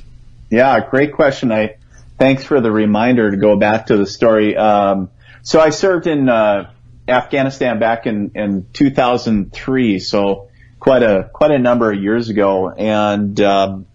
Yeah, 0.50 0.80
great 0.90 1.14
question. 1.14 1.52
I 1.52 1.78
thanks 2.18 2.44
for 2.44 2.60
the 2.60 2.72
reminder 2.72 3.32
to 3.32 3.38
go 3.38 3.56
back 3.56 3.86
to 3.88 3.98
the 3.98 4.06
story. 4.06 4.58
Um, 4.58 5.10
so 5.44 5.60
I 5.60 5.70
served 5.70 6.08
in 6.08 6.28
uh, 6.28 6.72
Afghanistan 7.10 7.80
back 7.80 8.06
in, 8.06 8.32
in 8.36 8.68
2003, 8.74 10.00
so 10.00 10.50
quite 10.80 11.04
a 11.04 11.30
quite 11.34 11.52
a 11.52 11.60
number 11.60 11.92
of 11.92 12.02
years 12.02 12.30
ago, 12.30 12.70
and 12.70 13.40
um, 13.42 13.86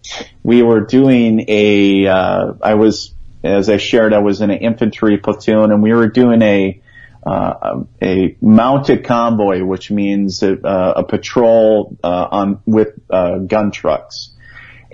we 0.43 0.61
were 0.61 0.81
doing 0.81 1.45
a. 1.47 2.07
Uh, 2.07 2.53
I 2.61 2.75
was, 2.75 3.13
as 3.43 3.69
I 3.69 3.77
shared, 3.77 4.13
I 4.13 4.19
was 4.19 4.41
in 4.41 4.51
an 4.51 4.59
infantry 4.59 5.17
platoon, 5.17 5.71
and 5.71 5.81
we 5.81 5.93
were 5.93 6.09
doing 6.09 6.41
a 6.41 6.81
uh, 7.25 7.83
a 8.01 8.37
mounted 8.41 9.03
convoy, 9.03 9.63
which 9.63 9.89
means 9.89 10.43
a, 10.43 10.53
a 10.53 11.03
patrol 11.03 11.97
uh, 12.03 12.27
on 12.31 12.61
with 12.65 12.99
uh, 13.09 13.39
gun 13.39 13.71
trucks 13.71 14.35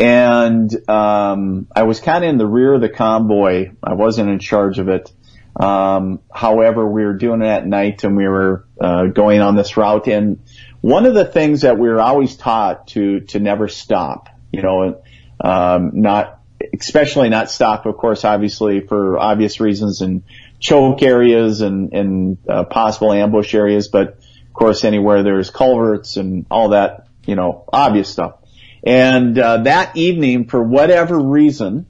and 0.01 0.89
um, 0.89 1.67
I 1.75 1.83
was 1.83 1.99
kind 1.99 2.23
of 2.23 2.29
in 2.29 2.37
the 2.37 2.47
rear 2.47 2.73
of 2.73 2.81
the 2.81 2.89
convoy. 2.89 3.71
I 3.83 3.93
wasn't 3.93 4.29
in 4.29 4.39
charge 4.39 4.79
of 4.79 4.89
it. 4.89 5.11
Um, 5.55 6.19
however, 6.33 6.87
we 6.87 7.03
were 7.03 7.13
doing 7.13 7.41
it 7.41 7.47
at 7.47 7.67
night, 7.67 8.03
and 8.03 8.15
we 8.15 8.27
were 8.27 8.65
uh, 8.79 9.05
going 9.07 9.41
on 9.41 9.55
this 9.55 9.77
route. 9.77 10.07
And 10.07 10.39
one 10.81 11.05
of 11.05 11.13
the 11.13 11.25
things 11.25 11.61
that 11.61 11.77
we 11.77 11.89
were 11.89 12.01
always 12.01 12.35
taught 12.35 12.87
to 12.89 13.21
to 13.21 13.39
never 13.39 13.67
stop. 13.67 14.29
You 14.51 14.61
know, 14.61 15.01
um, 15.39 15.91
not 15.93 16.41
especially 16.79 17.29
not 17.29 17.49
stop, 17.51 17.85
of 17.85 17.97
course, 17.97 18.25
obviously 18.25 18.81
for 18.81 19.17
obvious 19.17 19.59
reasons 19.59 20.01
in 20.01 20.23
choke 20.59 21.01
areas 21.01 21.61
and 21.61 21.93
and 21.93 22.37
uh, 22.47 22.63
possible 22.65 23.11
ambush 23.11 23.53
areas, 23.53 23.87
but 23.87 24.19
of 24.47 24.53
course 24.53 24.83
anywhere 24.83 25.23
there's 25.23 25.49
culverts 25.49 26.17
and 26.17 26.45
all 26.51 26.69
that, 26.69 27.07
you 27.25 27.35
know, 27.35 27.65
obvious 27.71 28.09
stuff. 28.09 28.35
And 28.83 29.37
uh, 29.37 29.57
that 29.63 29.95
evening, 29.95 30.47
for 30.47 30.61
whatever 30.61 31.19
reason, 31.19 31.85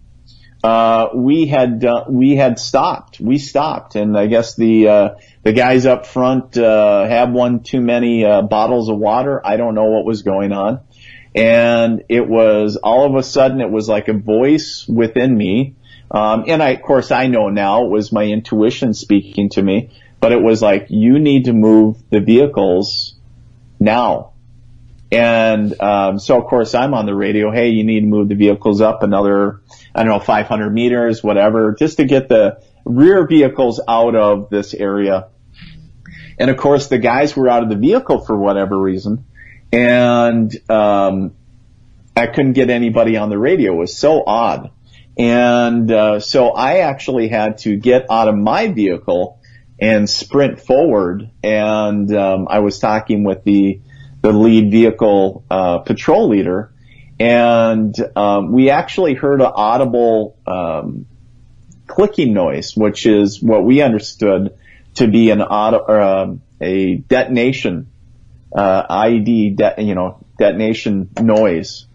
uh, 0.63 1.09
we 1.15 1.47
had 1.47 1.83
uh, 1.83 2.05
we 2.07 2.35
had 2.35 2.59
stopped. 2.59 3.19
We 3.19 3.37
stopped, 3.37 3.95
and 3.95 4.17
I 4.17 4.27
guess 4.27 4.55
the 4.55 4.87
uh, 4.87 5.09
the 5.43 5.53
guys 5.53 5.85
up 5.85 6.05
front 6.05 6.57
uh, 6.57 7.07
had 7.07 7.33
one 7.33 7.61
too 7.61 7.81
many 7.81 8.25
uh, 8.25 8.43
bottles 8.43 8.89
of 8.89 8.97
water. 8.97 9.41
I 9.45 9.57
don't 9.57 9.73
know 9.73 9.85
what 9.85 10.05
was 10.05 10.21
going 10.21 10.51
on, 10.51 10.81
and 11.33 12.03
it 12.09 12.27
was 12.27 12.77
all 12.77 13.09
of 13.09 13.15
a 13.15 13.23
sudden 13.23 13.59
it 13.61 13.71
was 13.71 13.89
like 13.89 14.07
a 14.07 14.13
voice 14.13 14.85
within 14.87 15.35
me. 15.35 15.75
Um, 16.11 16.43
and 16.47 16.61
I, 16.61 16.71
of 16.71 16.81
course, 16.81 17.09
I 17.09 17.27
know 17.27 17.49
now 17.49 17.85
it 17.85 17.89
was 17.89 18.11
my 18.11 18.25
intuition 18.25 18.93
speaking 18.93 19.49
to 19.51 19.61
me, 19.61 19.91
but 20.19 20.33
it 20.33 20.41
was 20.41 20.61
like, 20.61 20.87
you 20.89 21.19
need 21.19 21.45
to 21.45 21.53
move 21.53 21.97
the 22.09 22.19
vehicles 22.19 23.15
now. 23.79 24.30
And 25.11 25.79
um, 25.81 26.19
so, 26.19 26.41
of 26.41 26.47
course, 26.47 26.73
I'm 26.73 26.93
on 26.93 27.05
the 27.05 27.13
radio. 27.13 27.51
Hey, 27.51 27.69
you 27.69 27.83
need 27.83 28.01
to 28.01 28.05
move 28.05 28.29
the 28.29 28.35
vehicles 28.35 28.79
up 28.79 29.03
another, 29.03 29.61
I 29.93 30.03
don't 30.03 30.11
know, 30.11 30.19
500 30.19 30.69
meters, 30.69 31.21
whatever, 31.21 31.75
just 31.77 31.97
to 31.97 32.05
get 32.05 32.29
the 32.29 32.61
rear 32.85 33.27
vehicles 33.27 33.81
out 33.87 34.15
of 34.15 34.49
this 34.49 34.73
area. 34.73 35.27
And 36.39 36.49
of 36.49 36.57
course, 36.57 36.87
the 36.87 36.97
guys 36.97 37.35
were 37.35 37.49
out 37.49 37.63
of 37.63 37.69
the 37.69 37.75
vehicle 37.75 38.25
for 38.25 38.37
whatever 38.37 38.79
reason, 38.79 39.25
and 39.71 40.51
um, 40.69 41.35
I 42.15 42.27
couldn't 42.27 42.53
get 42.53 42.69
anybody 42.69 43.17
on 43.17 43.29
the 43.29 43.37
radio. 43.37 43.73
It 43.73 43.77
was 43.77 43.97
so 43.97 44.23
odd. 44.25 44.71
And 45.17 45.91
uh, 45.91 46.19
so 46.19 46.49
I 46.49 46.79
actually 46.79 47.27
had 47.27 47.59
to 47.59 47.75
get 47.75 48.05
out 48.09 48.27
of 48.27 48.35
my 48.35 48.67
vehicle 48.67 49.39
and 49.79 50.09
sprint 50.09 50.59
forward. 50.59 51.29
And 51.43 52.13
um, 52.15 52.47
I 52.49 52.59
was 52.59 52.79
talking 52.79 53.23
with 53.23 53.43
the 53.43 53.81
the 54.21 54.31
lead 54.31 54.71
vehicle 54.71 55.43
uh, 55.49 55.79
patrol 55.79 56.29
leader, 56.29 56.71
and 57.19 57.95
um, 58.15 58.51
we 58.51 58.69
actually 58.69 59.13
heard 59.13 59.41
an 59.41 59.51
audible 59.53 60.37
um, 60.47 61.05
clicking 61.87 62.33
noise, 62.33 62.75
which 62.75 63.05
is 63.05 63.41
what 63.41 63.63
we 63.63 63.81
understood 63.81 64.57
to 64.95 65.07
be 65.07 65.29
an 65.29 65.41
auto, 65.41 65.87
um, 65.87 66.41
a 66.59 66.95
detonation 66.95 67.87
uh, 68.55 68.83
IED, 68.87 69.55
de- 69.55 69.83
you 69.83 69.95
know, 69.95 70.23
detonation 70.37 71.09
noise 71.19 71.85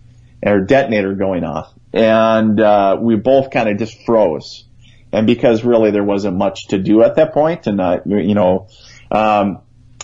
or 0.42 0.60
detonator 0.60 1.14
going 1.14 1.44
off, 1.44 1.72
and 1.92 2.60
uh, 2.60 2.96
we 3.00 3.16
both 3.16 3.50
kind 3.50 3.68
of 3.68 3.78
just 3.78 4.04
froze. 4.04 4.64
And 5.12 5.26
because 5.26 5.64
really 5.64 5.92
there 5.92 6.04
wasn't 6.04 6.36
much 6.36 6.68
to 6.68 6.78
do 6.78 7.02
at 7.02 7.16
that 7.16 7.32
point, 7.32 7.66
and 7.66 7.80
uh, 7.80 8.00
you 8.04 8.34
know, 8.34 8.68
um, 9.10 9.60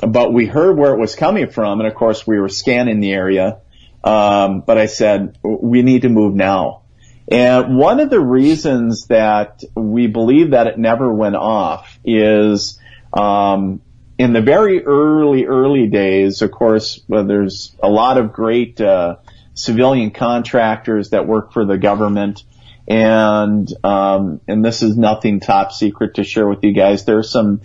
but 0.07 0.32
we 0.32 0.46
heard 0.46 0.76
where 0.76 0.92
it 0.92 0.98
was 0.98 1.14
coming 1.14 1.48
from, 1.48 1.80
and 1.80 1.88
of 1.88 1.94
course 1.94 2.26
we 2.26 2.38
were 2.38 2.48
scanning 2.48 3.00
the 3.00 3.12
area. 3.12 3.61
Um, 4.05 4.61
but 4.61 4.78
I 4.78 4.86
said 4.86 5.38
we 5.42 5.82
need 5.82 6.03
to 6.03 6.09
move 6.09 6.34
now. 6.34 6.82
And 7.30 7.76
one 7.76 8.00
of 8.00 8.11
the 8.11 8.20
reasons 8.20 9.07
that 9.07 9.62
we 9.76 10.09
believe 10.09 10.50
that 10.50 10.66
it 10.66 10.76
never 10.76 11.12
went 11.12 11.36
off 11.36 11.98
is 12.05 12.80
um, 13.12 13.80
in 14.18 14.32
the 14.32 14.40
very 14.40 14.84
early, 14.84 15.46
early 15.46 15.86
days. 15.86 16.42
Of 16.42 16.50
course, 16.50 17.00
well, 17.09 17.24
there's 17.24 17.74
a 17.82 17.88
lot 17.88 18.18
of 18.18 18.32
great 18.32 18.80
uh, 18.80 19.16
civilian 19.55 20.11
contractors 20.11 21.11
that 21.11 21.26
work 21.26 21.53
for 21.53 21.64
the 21.64 21.78
government, 21.78 22.42
and 22.88 23.72
um, 23.84 24.40
and 24.48 24.64
this 24.64 24.82
is 24.82 24.96
nothing 24.96 25.38
top 25.38 25.72
secret 25.72 26.14
to 26.16 26.24
share 26.24 26.48
with 26.48 26.64
you 26.64 26.72
guys. 26.72 27.05
There 27.05 27.18
are 27.18 27.22
some 27.22 27.62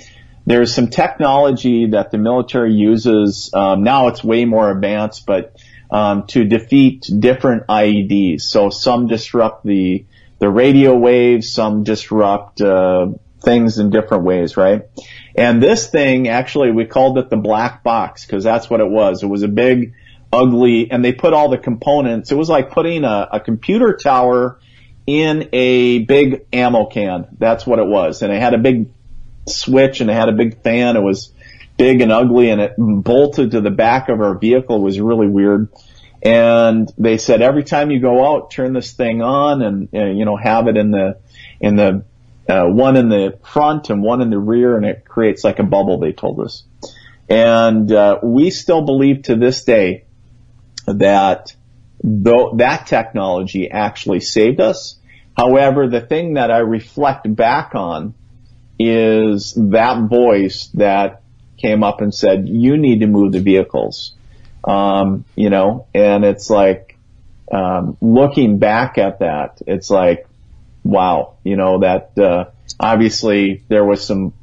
there's 0.47 0.73
some 0.73 0.87
technology 0.87 1.87
that 1.87 2.09
the 2.09 2.17
military 2.17 2.73
uses 2.73 3.51
um, 3.53 3.83
now. 3.83 4.07
It's 4.07 4.23
way 4.23 4.45
more 4.45 4.71
advanced, 4.71 5.25
but 5.25 5.57
um, 5.91 6.25
to 6.27 6.45
defeat 6.45 7.05
different 7.19 7.67
IEDs. 7.67 8.41
So 8.43 8.69
some 8.69 9.07
disrupt 9.07 9.65
the 9.65 10.05
the 10.39 10.49
radio 10.49 10.95
waves, 10.95 11.51
some 11.51 11.83
disrupt 11.83 12.61
uh, 12.61 13.07
things 13.43 13.77
in 13.77 13.89
different 13.89 14.23
ways, 14.23 14.55
right? 14.55 14.83
And 15.35 15.61
this 15.61 15.87
thing, 15.87 16.29
actually, 16.29 16.71
we 16.71 16.85
called 16.85 17.17
it 17.17 17.29
the 17.29 17.37
black 17.37 17.83
box 17.83 18.25
because 18.25 18.45
that's 18.45 18.69
what 18.69 18.79
it 18.79 18.89
was. 18.89 19.23
It 19.23 19.27
was 19.27 19.43
a 19.43 19.49
big 19.49 19.95
ugly, 20.31 20.89
and 20.89 21.03
they 21.03 21.11
put 21.11 21.33
all 21.33 21.49
the 21.49 21.57
components. 21.57 22.31
It 22.31 22.35
was 22.35 22.47
like 22.47 22.71
putting 22.71 23.03
a, 23.03 23.27
a 23.33 23.39
computer 23.41 23.97
tower 24.01 24.59
in 25.05 25.49
a 25.51 25.99
big 25.99 26.45
ammo 26.53 26.85
can. 26.85 27.27
That's 27.37 27.67
what 27.67 27.79
it 27.79 27.87
was. 27.87 28.21
And 28.21 28.31
it 28.31 28.41
had 28.41 28.53
a 28.53 28.57
big 28.57 28.89
switch 29.49 30.01
and 30.01 30.09
it 30.09 30.13
had 30.13 30.29
a 30.29 30.33
big 30.33 30.61
fan. 30.61 30.95
It 30.95 31.01
was 31.01 31.31
big 31.77 32.01
and 32.01 32.11
ugly 32.11 32.49
and 32.49 32.61
it 32.61 32.73
bolted 32.77 33.51
to 33.51 33.61
the 33.61 33.71
back 33.71 34.09
of 34.09 34.21
our 34.21 34.37
vehicle. 34.37 34.77
It 34.77 34.81
was 34.81 34.99
really 34.99 35.27
weird. 35.27 35.69
And 36.23 36.91
they 36.97 37.17
said 37.17 37.41
every 37.41 37.63
time 37.63 37.91
you 37.91 37.99
go 37.99 38.25
out, 38.25 38.51
turn 38.51 38.73
this 38.73 38.93
thing 38.93 39.21
on 39.21 39.61
and, 39.61 39.89
uh, 39.93 40.05
you 40.05 40.25
know, 40.25 40.35
have 40.35 40.67
it 40.67 40.75
in 40.75 40.91
the, 40.91 41.19
in 41.59 41.75
the, 41.75 42.03
uh, 42.49 42.65
one 42.65 42.95
in 42.95 43.09
the 43.09 43.37
front 43.43 43.89
and 43.89 44.01
one 44.01 44.21
in 44.21 44.29
the 44.29 44.39
rear 44.39 44.75
and 44.75 44.85
it 44.85 45.05
creates 45.05 45.43
like 45.43 45.59
a 45.59 45.63
bubble, 45.63 45.99
they 45.99 46.13
told 46.13 46.39
us. 46.39 46.63
And, 47.29 47.91
uh, 47.91 48.19
we 48.23 48.49
still 48.49 48.81
believe 48.83 49.23
to 49.23 49.35
this 49.35 49.63
day 49.63 50.05
that 50.87 51.55
though 52.03 52.53
that 52.57 52.87
technology 52.87 53.69
actually 53.69 54.19
saved 54.19 54.59
us. 54.59 54.99
However, 55.35 55.87
the 55.87 56.01
thing 56.01 56.33
that 56.33 56.51
I 56.51 56.59
reflect 56.59 57.33
back 57.35 57.75
on 57.75 58.15
is 58.79 59.53
that 59.55 60.03
voice 60.09 60.67
that 60.75 61.21
came 61.57 61.83
up 61.83 62.01
and 62.01 62.13
said, 62.13 62.47
you 62.47 62.77
need 62.77 62.99
to 62.99 63.07
move 63.07 63.31
the 63.31 63.39
vehicles. 63.39 64.13
Um, 64.63 65.25
you 65.35 65.49
know, 65.49 65.87
and 65.93 66.25
it's 66.25 66.49
like, 66.49 66.97
um, 67.51 67.97
looking 68.01 68.59
back 68.59 68.97
at 68.97 69.19
that, 69.19 69.61
it's 69.65 69.89
like, 69.89 70.27
wow, 70.83 71.37
you 71.43 71.55
know, 71.55 71.79
that, 71.79 72.17
uh, 72.17 72.45
obviously 72.79 73.63
there 73.69 73.85
was 73.85 74.05
some, 74.05 74.33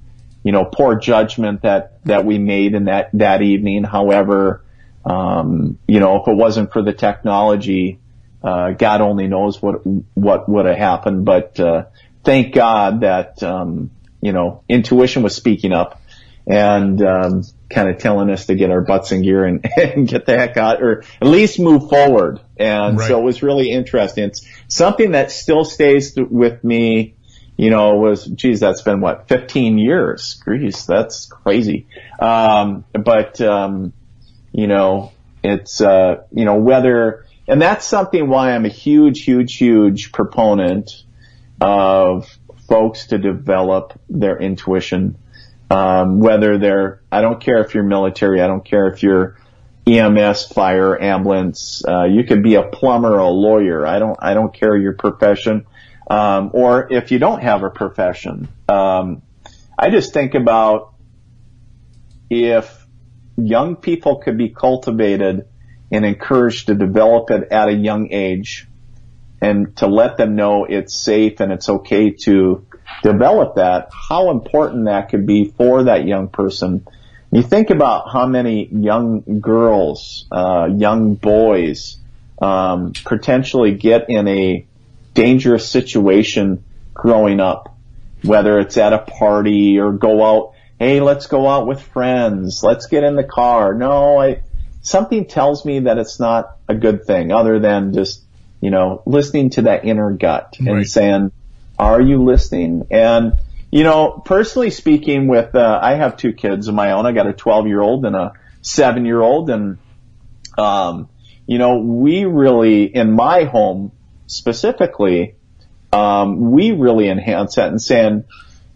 you 0.43 0.53
know, 0.53 0.65
poor 0.65 0.97
judgment 0.97 1.63
that, 1.63 2.05
that 2.05 2.25
we 2.25 2.39
made 2.39 2.75
in 2.75 2.87
that, 2.87 3.11
that 3.13 3.43
evening. 3.43 3.85
However, 3.85 4.65
um, 5.05 5.79
you 5.87 6.01
know, 6.01 6.23
if 6.23 6.29
it 6.29 6.35
wasn't 6.35 6.73
for 6.73 6.83
the 6.83 6.95
technology, 6.95 7.99
uh, 8.43 8.73
God 8.73 9.01
only 9.03 9.29
knows 9.29 9.61
what, 9.61 9.87
what 10.15 10.49
would 10.49 10.67
have 10.67 10.79
happened. 10.79 11.25
But, 11.25 11.61
uh, 11.61 11.85
thank 12.25 12.55
God 12.55 13.01
that, 13.01 13.43
um, 13.43 13.91
you 14.25 14.33
know, 14.33 14.65
intuition 14.71 15.23
was 15.23 15.37
speaking 15.37 15.73
up 15.73 16.01
and, 16.47 17.03
um, 17.03 17.43
kind 17.69 17.91
of 17.91 17.99
telling 17.99 18.31
us 18.31 18.47
to 18.47 18.55
get 18.55 18.71
our 18.71 18.81
butts 18.81 19.13
in 19.13 19.21
gear 19.21 19.45
and, 19.45 19.67
and, 19.77 20.09
get 20.09 20.25
the 20.25 20.35
heck 20.35 20.57
out 20.57 20.83
or 20.83 21.05
at 21.21 21.29
least 21.29 21.61
move 21.61 21.91
forward. 21.91 22.41
And 22.57 22.99
right. 22.99 23.07
so 23.07 23.21
it 23.21 23.23
was 23.23 23.43
really 23.43 23.71
interesting. 23.71 24.25
It's 24.25 24.47
something 24.67 25.11
that 25.11 25.31
still 25.31 25.65
stays 25.65 26.17
with 26.17 26.65
me. 26.65 27.17
You 27.57 27.71
know, 27.71 27.97
was, 27.97 28.25
geez, 28.25 28.61
that's 28.61 28.83
been 28.83 29.01
what, 29.01 29.29
15 29.29 29.79
years. 29.79 30.43
Geez, 30.45 30.87
that's 30.87 31.27
crazy. 31.27 31.87
Um, 32.19 32.85
but, 32.93 33.41
um, 33.43 33.93
you 34.53 34.67
know, 34.67 35.13
it's, 35.43 35.81
uh, 35.81 36.25
you 36.33 36.47
know, 36.47 36.57
whether, 36.57 37.27
and 37.47 37.63
that's 37.63 37.87
something 37.87 38.29
why 38.29 38.53
I'm 38.53 38.65
a 38.65 38.71
huge, 38.71 39.23
huge, 39.23 39.57
huge 39.57 40.11
proponent 40.11 41.05
of 41.61 42.29
folks 42.75 43.07
to 43.07 43.19
develop 43.19 43.93
their 44.09 44.37
intuition. 44.37 45.17
Um, 45.71 46.19
whether 46.19 46.59
they're, 46.59 47.03
I 47.11 47.21
don't 47.21 47.41
care 47.41 47.63
if 47.65 47.73
you're 47.73 47.85
military, 47.85 48.41
I 48.41 48.49
don't 48.49 48.65
care 48.65 48.89
if 48.89 49.01
you're 49.05 49.39
EMS, 49.87 50.47
fire, 50.47 51.01
ambulance, 51.01 51.85
uh, 51.87 52.05
you 52.05 52.25
could 52.25 52.43
be 52.43 52.57
a 52.57 52.65
plumber, 52.65 53.17
a 53.19 53.29
lawyer. 53.29 53.87
I 53.87 54.01
don't, 54.01 54.19
I 54.21 54.35
don't 54.35 54.53
care 54.53 54.77
your 54.77 54.95
profession. 54.95 55.67
Um, 56.11 56.51
or 56.53 56.93
if 56.93 57.13
you 57.13 57.21
don't 57.21 57.41
have 57.43 57.63
a 57.63 57.71
profession, 57.71 58.49
um, 58.69 59.23
I 59.79 59.91
just 59.91 60.13
think 60.13 60.35
about 60.35 60.95
if 62.29 62.87
young 63.37 63.77
people 63.77 64.17
could 64.17 64.37
be 64.37 64.49
cultivated 64.49 65.47
and 65.93 66.05
encouraged 66.05 66.67
to 66.67 66.75
develop 66.75 67.31
it 67.31 67.53
at 67.53 67.69
a 67.69 67.73
young 67.73 68.09
age 68.11 68.67
and 69.45 69.77
to 69.77 69.87
let 69.87 70.17
them 70.17 70.37
know 70.37 70.65
it's 70.65 70.95
safe 70.95 71.41
and 71.41 71.53
it's 71.53 71.69
okay 71.69 72.11
to 72.11 72.67
develop 73.03 73.57
that, 73.57 73.91
how 74.09 74.31
important 74.31 74.87
that 74.87 75.11
could 75.11 75.27
be 75.27 75.53
for 75.57 75.85
that 75.85 76.07
young 76.07 76.29
person. 76.29 76.87
You 77.31 77.43
think 77.43 77.71
about 77.71 78.11
how 78.13 78.27
many 78.27 78.69
young 78.71 79.41
girls, 79.41 80.27
uh, 80.31 80.69
young 80.75 81.15
boys, 81.15 81.99
um, 82.41 82.93
potentially 83.05 83.75
get 83.75 84.09
in 84.09 84.29
a 84.29 84.67
dangerous 85.15 85.69
situation 85.69 86.65
growing 86.95 87.41
up, 87.41 87.77
whether 88.23 88.59
it's 88.59 88.77
at 88.77 88.93
a 88.93 88.99
party 88.99 89.79
or 89.79 89.93
go 89.93 90.25
out 90.25 90.55
hey, 90.79 91.01
let's 91.01 91.29
go 91.29 91.49
out 91.49 91.67
with 91.67 91.81
friends. 91.81 92.63
Let's 92.63 92.87
get 92.87 93.05
in 93.05 93.17
the 93.17 93.25
car. 93.25 93.75
No, 93.75 94.19
I, 94.19 94.43
something 94.83 95.27
tells 95.27 95.65
me 95.65 95.81
that 95.81 95.99
it's 95.99 96.19
not 96.19 96.57
a 96.69 96.75
good 96.75 97.05
thing 97.05 97.33
other 97.33 97.59
than 97.59 97.95
just, 97.95 98.24
you 98.65 98.71
know, 98.71 99.03
listening 99.05 99.51
to 99.51 99.63
that 99.63 99.85
inner 99.85 100.11
gut 100.13 100.57
and 100.59 100.69
right. 100.69 100.87
saying, 100.87 101.33
are 101.79 102.01
you 102.01 102.25
listening? 102.25 102.87
And, 102.91 103.35
you 103.71 103.85
know, 103.85 104.23
personally 104.25 104.71
speaking 104.71 105.29
with, 105.29 105.55
uh, 105.55 105.79
I 105.83 105.97
have 105.97 106.17
two 106.17 106.33
kids 106.33 106.67
of 106.67 106.75
my 106.75 106.93
own. 106.93 107.05
I 107.05 107.13
got 107.13 107.27
a 107.27 107.35
12 107.35 107.67
year 107.67 107.83
old 107.83 108.07
and 108.07 108.17
a 108.17 108.33
seven 108.63 109.05
year 109.05 109.21
old 109.21 109.51
and, 109.51 109.77
um, 110.57 111.11
you 111.47 111.59
know, 111.59 111.81
we 111.81 112.25
really, 112.25 112.85
in 112.85 113.13
my 113.13 113.45
home 113.45 113.93
specifically, 114.29 115.35
um, 115.93 116.51
we 116.51 116.73
really 116.73 117.11
enhance 117.11 117.57
that 117.57 117.69
and 117.69 117.83
saying, 117.83 118.25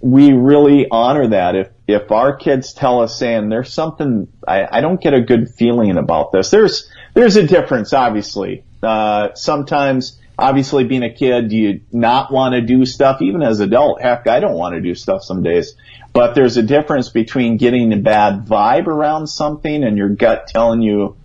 we 0.01 0.33
really 0.33 0.87
honor 0.91 1.29
that. 1.29 1.57
If 1.57 1.71
if 1.87 2.13
our 2.13 2.37
kids 2.37 2.75
tell 2.75 3.01
us 3.01 3.19
saying 3.19 3.49
there's 3.49 3.73
something 3.73 4.29
I, 4.47 4.67
I 4.71 4.81
don't 4.83 5.01
get 5.01 5.15
a 5.15 5.23
good 5.23 5.49
feeling 5.49 5.97
about 5.97 6.31
this, 6.31 6.51
there's 6.51 6.89
there's 7.19 7.37
a 7.37 7.47
difference, 7.47 7.93
obviously. 7.93 8.65
Uh, 8.83 9.35
sometimes, 9.35 10.19
obviously, 10.39 10.85
being 10.85 11.03
a 11.03 11.13
kid, 11.13 11.53
you 11.53 11.81
not 11.91 12.33
want 12.33 12.55
to 12.55 12.61
do 12.61 12.85
stuff, 12.87 13.21
even 13.23 13.43
as 13.43 13.61
adult. 13.61 14.01
Heck, 14.01 14.29
I 14.29 14.41
don't 14.41 14.55
want 14.55 14.75
to 14.75 14.81
do 14.81 14.95
stuff 14.95 15.23
some 15.23 15.43
days. 15.43 15.75
But 16.13 16.35
there's 16.35 16.57
a 16.57 16.63
difference 16.63 17.09
between 17.09 17.57
getting 17.57 17.93
a 17.93 17.97
bad 17.97 18.47
vibe 18.47 18.87
around 18.87 19.27
something 19.27 19.85
and 19.85 19.97
your 19.97 20.11
gut 20.11 20.47
telling 20.47 20.81
you 20.81 21.17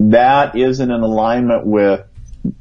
that 0.00 0.56
isn't 0.56 0.90
in 0.90 1.00
alignment 1.00 1.66
with 1.66 2.06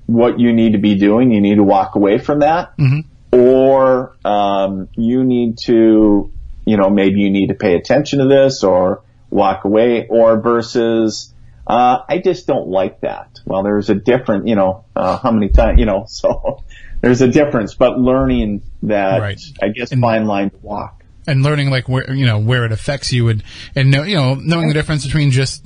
what 0.06 0.40
you 0.40 0.54
need 0.54 0.74
to 0.74 0.80
be 0.80 0.96
doing. 0.96 1.32
You 1.32 1.42
need 1.42 1.56
to 1.56 1.64
walk 1.64 1.96
away 1.96 2.18
from 2.18 2.40
that. 2.40 2.78
Mm-hmm 2.78 3.02
or 3.32 4.16
um, 4.24 4.90
you 4.96 5.24
need 5.24 5.58
to, 5.58 6.32
you 6.66 6.78
know, 6.78 6.90
maybe 6.90 7.22
you 7.22 7.30
need 7.30 7.48
to 7.48 7.54
pay 7.54 7.76
attention 7.76 8.20
to 8.20 8.26
this 8.26 8.64
or 8.64 9.04
walk 9.30 9.66
away, 9.66 10.08
or 10.08 10.40
versus 10.40 11.34
uh, 11.68 12.06
I 12.08 12.20
just 12.20 12.48
don't 12.48 12.70
like 12.70 13.02
that. 13.02 13.40
Well, 13.46 13.64
there's 13.64 13.90
a 13.90 13.96
different, 13.96 14.48
you 14.48 14.56
know, 14.56 14.86
uh, 14.96 15.18
how 15.18 15.32
many 15.32 15.50
times, 15.50 15.80
you 15.80 15.86
know, 15.86 16.06
so 16.08 16.64
there's 17.02 17.22
a 17.22 17.28
difference, 17.28 17.76
but 17.76 18.00
learning 18.00 18.64
that, 18.84 19.20
right. 19.20 19.42
I 19.62 19.70
guess, 19.70 19.92
and, 19.92 20.02
fine 20.02 20.26
line 20.26 20.50
to 20.50 20.58
walk. 20.58 21.04
And 21.28 21.44
learning 21.44 21.70
like 21.70 21.90
where, 21.90 22.12
you 22.14 22.26
know, 22.26 22.40
where 22.40 22.64
it 22.64 22.72
affects 22.72 23.12
you 23.12 23.28
and, 23.28 23.44
and 23.76 23.92
know, 23.92 24.04
you 24.04 24.16
know, 24.16 24.36
knowing 24.36 24.70
the 24.70 24.74
difference 24.74 25.06
between 25.06 25.32
just 25.32 25.62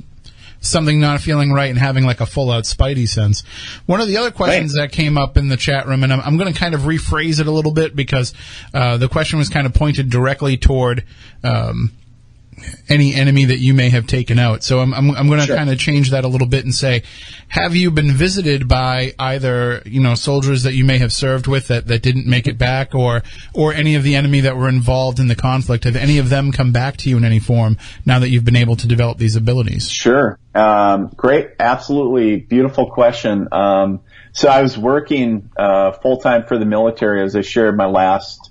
something 0.60 1.00
not 1.00 1.22
feeling 1.22 1.52
right 1.52 1.70
and 1.70 1.78
having 1.78 2.04
like 2.04 2.20
a 2.20 2.26
full 2.26 2.50
out 2.50 2.64
spidey 2.64 3.08
sense. 3.08 3.44
One 3.86 4.02
of 4.02 4.08
the 4.08 4.18
other 4.18 4.32
questions 4.32 4.76
right. 4.76 4.90
that 4.90 4.96
came 4.96 5.20
up 5.20 5.38
in 5.38 5.50
the 5.50 5.58
chat 5.58 5.88
room, 5.88 6.04
and 6.04 6.12
I'm, 6.12 6.22
I'm 6.22 6.38
going 6.38 6.52
to 6.52 6.60
kind 6.60 6.74
of 6.74 6.82
rephrase 6.82 7.40
it 7.40 7.46
a 7.46 7.52
little 7.52 7.74
bit 7.74 7.96
because 7.96 8.34
uh, 8.74 8.98
the 8.98 9.08
question 9.08 9.38
was 9.38 9.50
kind 9.50 9.68
of 9.68 9.74
pointed 9.74 10.10
directly 10.10 10.58
toward 10.58 11.04
um, 11.44 11.92
any 12.90 13.14
enemy 13.14 13.46
that 13.46 13.60
you 13.60 13.74
may 13.74 13.90
have 13.90 14.08
taken 14.08 14.40
out. 14.40 14.64
So 14.64 14.80
I'm, 14.80 14.94
I'm, 14.94 15.12
I'm 15.12 15.28
going 15.28 15.40
to 15.40 15.46
sure. 15.46 15.56
kind 15.56 15.70
of 15.70 15.80
change 15.80 16.12
that 16.12 16.24
a 16.24 16.28
little 16.28 16.48
bit 16.48 16.64
and 16.66 16.74
say, 16.74 17.04
have 17.48 17.76
you 17.76 17.92
been 17.92 18.12
visited 18.12 18.68
by 18.68 19.14
either, 19.18 19.82
you 19.86 20.02
know, 20.02 20.16
soldiers 20.16 20.64
that 20.64 20.74
you 20.74 20.86
may 20.86 20.98
have 20.98 21.12
served 21.12 21.48
with 21.48 21.68
that, 21.68 21.88
that 21.88 22.02
didn't 22.02 22.28
make 22.28 22.48
it 22.48 22.58
back 22.58 22.94
or, 22.96 23.24
or 23.54 23.74
any 23.74 23.96
of 23.96 24.04
the 24.04 24.16
enemy 24.16 24.42
that 24.42 24.56
were 24.56 24.70
involved 24.70 25.20
in 25.20 25.28
the 25.28 25.36
conflict? 25.36 25.86
Have 25.86 25.96
any 25.96 26.18
of 26.18 26.30
them 26.30 26.52
come 26.52 26.72
back 26.72 26.98
to 26.98 27.10
you 27.10 27.18
in 27.18 27.26
any 27.26 27.40
form 27.40 27.78
now 28.06 28.20
that 28.20 28.30
you've 28.30 28.46
been 28.46 28.56
able 28.56 28.76
to 28.78 28.88
develop 28.88 29.18
these 29.18 29.36
abilities? 29.36 29.90
Sure. 29.90 30.38
Um, 30.54 31.12
great. 31.16 31.52
Absolutely 31.60 32.38
beautiful 32.38 32.92
question. 32.92 33.48
Um, 33.52 34.02
so 34.34 34.50
I 34.50 34.62
was 34.62 34.78
working, 34.78 35.50
uh, 35.58 35.92
full 35.94 36.18
time 36.18 36.46
for 36.46 36.58
the 36.58 36.66
military 36.66 37.24
as 37.24 37.36
I 37.36 37.42
shared 37.42 37.76
my 37.76 37.88
last 37.88 38.51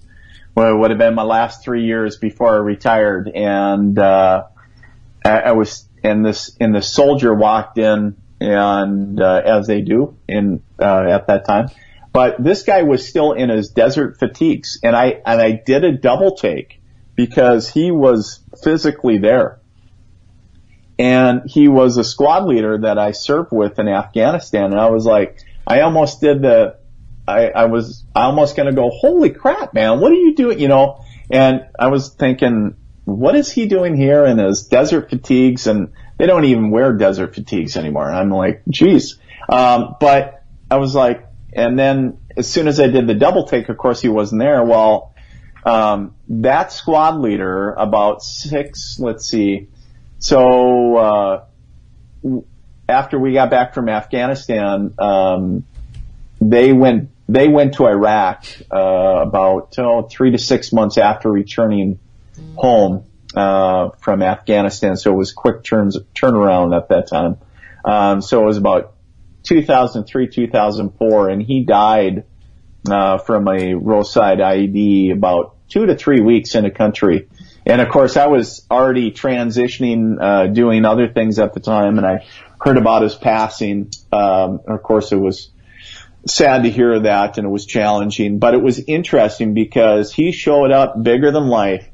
well, 0.54 0.74
it 0.74 0.78
would 0.78 0.90
have 0.90 0.98
been 0.98 1.14
my 1.14 1.22
last 1.22 1.62
three 1.62 1.84
years 1.84 2.16
before 2.16 2.54
I 2.54 2.58
retired, 2.58 3.28
and 3.28 3.98
uh, 3.98 4.44
I, 5.24 5.30
I 5.30 5.52
was 5.52 5.88
and 6.02 6.24
this 6.24 6.56
and 6.60 6.74
the 6.74 6.82
soldier 6.82 7.32
walked 7.32 7.78
in, 7.78 8.16
and 8.40 9.20
uh, 9.20 9.42
as 9.44 9.66
they 9.66 9.80
do 9.82 10.16
in 10.28 10.62
uh, 10.80 11.04
at 11.08 11.28
that 11.28 11.46
time, 11.46 11.68
but 12.12 12.42
this 12.42 12.64
guy 12.64 12.82
was 12.82 13.06
still 13.06 13.32
in 13.32 13.48
his 13.48 13.70
desert 13.70 14.18
fatigues, 14.18 14.80
and 14.82 14.96
I 14.96 15.22
and 15.24 15.40
I 15.40 15.52
did 15.52 15.84
a 15.84 15.92
double 15.92 16.36
take 16.36 16.80
because 17.14 17.68
he 17.68 17.90
was 17.90 18.40
physically 18.62 19.18
there, 19.18 19.60
and 20.98 21.42
he 21.46 21.68
was 21.68 21.96
a 21.96 22.04
squad 22.04 22.46
leader 22.46 22.78
that 22.78 22.98
I 22.98 23.12
served 23.12 23.52
with 23.52 23.78
in 23.78 23.86
Afghanistan, 23.86 24.72
and 24.72 24.80
I 24.80 24.90
was 24.90 25.06
like, 25.06 25.38
I 25.66 25.82
almost 25.82 26.20
did 26.20 26.42
the 26.42 26.79
I, 27.30 27.46
I 27.48 27.64
was 27.66 28.04
almost 28.14 28.56
going 28.56 28.66
to 28.66 28.74
go, 28.74 28.90
holy 28.90 29.30
crap, 29.30 29.74
man, 29.74 30.00
what 30.00 30.12
are 30.12 30.16
you 30.16 30.34
doing? 30.34 30.58
You 30.58 30.68
know, 30.68 31.04
and 31.30 31.66
I 31.78 31.88
was 31.88 32.10
thinking, 32.10 32.76
what 33.04 33.34
is 33.34 33.50
he 33.50 33.66
doing 33.66 33.96
here 33.96 34.24
in 34.24 34.38
his 34.38 34.64
desert 34.64 35.10
fatigues? 35.10 35.66
And 35.66 35.92
they 36.18 36.26
don't 36.26 36.44
even 36.44 36.70
wear 36.70 36.92
desert 36.92 37.34
fatigues 37.34 37.76
anymore. 37.76 38.08
And 38.08 38.16
I'm 38.16 38.30
like, 38.30 38.62
geez. 38.68 39.18
Um, 39.48 39.96
but 40.00 40.42
I 40.70 40.76
was 40.76 40.94
like, 40.94 41.26
and 41.52 41.78
then 41.78 42.18
as 42.36 42.48
soon 42.48 42.68
as 42.68 42.78
I 42.78 42.88
did 42.88 43.06
the 43.06 43.14
double 43.14 43.46
take, 43.46 43.68
of 43.68 43.76
course 43.76 44.00
he 44.00 44.08
wasn't 44.08 44.40
there. 44.40 44.62
Well, 44.64 45.14
um, 45.64 46.14
that 46.28 46.72
squad 46.72 47.16
leader 47.20 47.72
about 47.72 48.22
six, 48.22 48.98
let's 48.98 49.26
see. 49.26 49.68
So, 50.18 50.96
uh, 50.96 51.44
after 52.88 53.18
we 53.18 53.32
got 53.32 53.50
back 53.50 53.74
from 53.74 53.88
Afghanistan, 53.88 54.94
um, 54.98 55.64
they 56.40 56.72
went 56.72 57.10
they 57.32 57.48
went 57.48 57.74
to 57.74 57.86
Iraq 57.86 58.44
uh, 58.72 59.22
about 59.22 59.74
oh, 59.78 60.02
three 60.02 60.32
to 60.32 60.38
six 60.38 60.72
months 60.72 60.98
after 60.98 61.30
returning 61.30 62.00
home 62.56 63.04
uh, 63.36 63.90
from 64.00 64.22
Afghanistan. 64.22 64.96
So 64.96 65.12
it 65.12 65.16
was 65.16 65.32
quick 65.32 65.62
turns 65.62 65.96
turnaround 66.14 66.76
at 66.76 66.88
that 66.88 67.08
time. 67.08 67.38
Um, 67.84 68.20
so 68.20 68.42
it 68.42 68.46
was 68.46 68.56
about 68.56 68.94
2003, 69.44 70.28
2004, 70.28 71.28
and 71.28 71.40
he 71.40 71.64
died 71.64 72.24
uh, 72.90 73.18
from 73.18 73.46
a 73.46 73.74
roadside 73.74 74.38
IED 74.38 75.12
about 75.12 75.56
two 75.68 75.86
to 75.86 75.94
three 75.94 76.20
weeks 76.20 76.56
in 76.56 76.64
the 76.64 76.70
country. 76.70 77.28
And 77.64 77.80
of 77.80 77.90
course, 77.90 78.16
I 78.16 78.26
was 78.26 78.66
already 78.70 79.12
transitioning, 79.12 80.16
uh, 80.20 80.48
doing 80.48 80.84
other 80.84 81.08
things 81.08 81.38
at 81.38 81.54
the 81.54 81.60
time, 81.60 81.98
and 81.98 82.06
I 82.06 82.26
heard 82.60 82.76
about 82.76 83.02
his 83.02 83.14
passing. 83.14 83.90
Um, 84.12 84.60
of 84.66 84.82
course, 84.82 85.12
it 85.12 85.16
was 85.16 85.50
sad 86.26 86.64
to 86.64 86.70
hear 86.70 87.00
that, 87.00 87.38
and 87.38 87.46
it 87.46 87.50
was 87.50 87.66
challenging, 87.66 88.38
but 88.38 88.54
it 88.54 88.62
was 88.62 88.78
interesting 88.78 89.54
because 89.54 90.12
he 90.12 90.32
showed 90.32 90.70
up 90.70 91.02
bigger 91.02 91.30
than 91.30 91.48
life. 91.48 91.88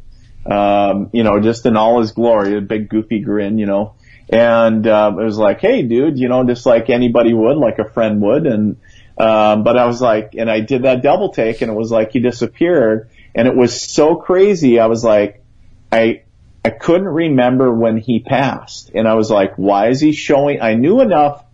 Um, 0.45 1.11
you 1.13 1.25
know, 1.25 1.41
just 1.41 1.67
in 1.67 1.77
all 1.77 2.01
his 2.01 2.13
glory, 2.13 2.57
a 2.57 2.61
big 2.61 2.89
goofy 2.89 3.21
grin, 3.21 3.59
you 3.59 3.67
know, 3.67 3.95
and 4.29 4.87
um, 4.87 5.19
it 5.19 5.25
was 5.25 5.39
like, 5.39 5.61
hey, 5.61 5.83
dude, 5.83 6.19
you 6.19 6.29
know, 6.29 6.45
just 6.45 6.67
like 6.67 6.89
anybody 6.89 7.35
would, 7.35 7.57
like 7.57 7.79
a 7.81 7.89
friend 7.89 8.21
would, 8.23 8.47
and 8.47 8.77
um, 9.19 9.65
but 9.65 9.77
I 9.77 9.87
was 9.87 10.01
like, 10.01 10.35
and 10.37 10.51
I 10.51 10.61
did 10.61 10.83
that 10.83 11.03
double 11.03 11.33
take, 11.33 11.63
and 11.63 11.71
it 11.71 11.75
was 11.75 11.91
like 11.91 12.13
he 12.13 12.21
disappeared, 12.21 13.11
and 13.35 13.49
it 13.49 13.57
was 13.57 13.81
so 13.81 14.17
crazy. 14.17 14.79
I 14.79 14.87
was 14.87 15.03
like, 15.03 15.43
I 15.91 16.23
I 16.67 16.71
couldn't 16.71 17.07
remember 17.07 17.73
when 17.73 17.97
he 17.97 18.19
passed. 18.19 18.91
And 18.93 19.07
I 19.07 19.15
was 19.15 19.31
like, 19.31 19.55
why 19.55 19.87
is 19.91 20.01
he 20.01 20.11
showing? 20.11 20.61
I 20.61 20.75
knew 20.75 21.01
enough 21.01 21.45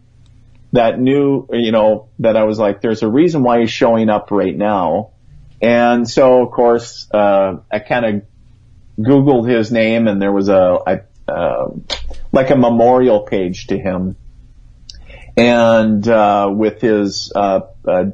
that 0.73 0.99
knew, 0.99 1.47
you 1.53 1.71
know, 1.71 2.09
that 2.19 2.37
I 2.37 2.45
was 2.45 2.59
like, 2.59 2.81
there's 2.81 3.03
a 3.03 3.09
reason 3.09 3.43
why 3.43 3.61
he's 3.61 3.71
showing 3.71 4.09
up 4.09 4.31
right 4.31 4.57
now. 4.57 5.11
And 5.61 6.09
so, 6.09 6.43
of 6.43 6.51
course, 6.51 7.09
uh, 7.13 7.59
I 7.71 7.79
kind 7.79 8.05
of 8.05 8.23
Googled 8.99 9.49
his 9.49 9.71
name 9.71 10.09
and 10.09 10.21
there 10.21 10.33
was 10.33 10.49
a, 10.49 10.79
a 10.87 11.31
uh, 11.31 11.69
like 12.33 12.51
a 12.51 12.57
memorial 12.57 13.21
page 13.21 13.69
to 13.69 13.79
him. 13.79 14.17
And, 15.37 16.07
uh, 16.09 16.51
with 16.53 16.81
his, 16.81 17.33
uh, 17.35 17.61
uh, 17.87 18.05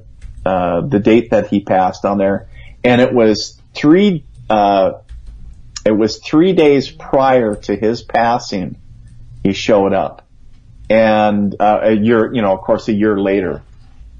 uh, 0.45 0.81
the 0.83 0.99
date 0.99 1.31
that 1.31 1.49
he 1.49 1.61
passed 1.61 2.05
on 2.05 2.19
there. 2.19 2.49
And 2.85 3.01
it 3.01 3.13
was 3.13 3.61
three, 3.75 4.25
uh, 4.51 4.93
it 5.85 5.93
was 5.93 6.19
three 6.19 6.53
days 6.53 6.91
prior 6.91 7.55
to 7.55 7.77
his 7.77 8.03
passing, 8.03 8.77
he 9.43 9.53
showed 9.53 9.93
up. 9.93 10.28
And, 10.91 11.55
uh, 11.61 11.81
a 11.83 11.93
year, 11.93 12.33
you 12.33 12.43
know, 12.43 12.53
of 12.53 12.61
course 12.61 12.89
a 12.89 12.93
year 12.93 13.19
later. 13.19 13.63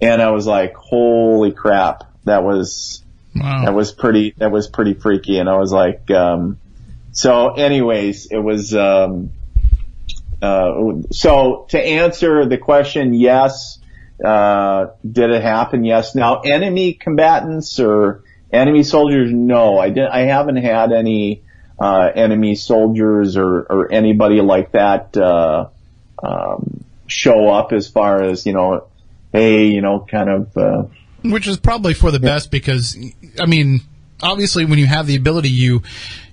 And 0.01 0.23
I 0.23 0.31
was 0.31 0.47
like, 0.47 0.75
holy 0.75 1.53
crap, 1.53 2.05
that 2.25 2.45
was, 2.45 3.03
wow. 3.35 3.65
that 3.65 3.75
was 3.75 3.93
pretty, 3.93 4.35
that 4.37 4.51
was 4.51 4.69
pretty 4.69 4.95
freaky. 4.95 5.39
And 5.39 5.49
I 5.49 5.57
was 5.57 5.73
like, 5.73 6.11
um, 6.11 6.59
so 7.13 7.55
anyways, 7.55 8.27
it 8.31 8.39
was, 8.39 8.75
um, 8.75 9.31
uh, 10.41 11.03
so 11.11 11.67
to 11.71 11.81
answer 11.81 12.47
the 12.47 12.59
question, 12.59 13.13
yes, 13.13 13.79
uh, 14.25 14.89
did 15.11 15.31
it 15.31 15.43
happen? 15.43 15.85
Yes. 15.85 16.15
Now 16.15 16.41
enemy 16.41 16.93
combatants 16.93 17.81
or 17.81 18.23
enemy 18.53 18.83
soldiers, 18.85 19.33
no, 19.33 19.79
I 19.79 19.89
didn't, 19.89 20.13
I 20.13 20.21
haven't 20.21 20.57
had 20.57 20.93
any, 20.93 21.43
uh, 21.81 22.11
enemy 22.15 22.55
soldiers 22.55 23.37
or, 23.37 23.63
or 23.63 23.93
anybody 23.93 24.41
like 24.41 24.73
that 24.73 25.17
uh, 25.17 25.69
um, 26.23 26.85
show 27.07 27.49
up 27.49 27.73
as 27.73 27.89
far 27.89 28.23
as 28.23 28.47
you 28.47 28.53
know, 28.53 28.87
hey, 29.33 29.67
you 29.67 29.81
know, 29.81 30.07
kind 30.09 30.29
of. 30.29 30.57
Uh, 30.57 30.83
Which 31.23 31.47
is 31.47 31.59
probably 31.59 31.95
for 31.95 32.11
the 32.11 32.21
best 32.21 32.51
because, 32.51 32.97
I 33.41 33.47
mean, 33.47 33.81
obviously 34.23 34.65
when 34.65 34.79
you 34.79 34.87
have 34.87 35.07
the 35.07 35.17
ability, 35.17 35.51
you 35.51 35.83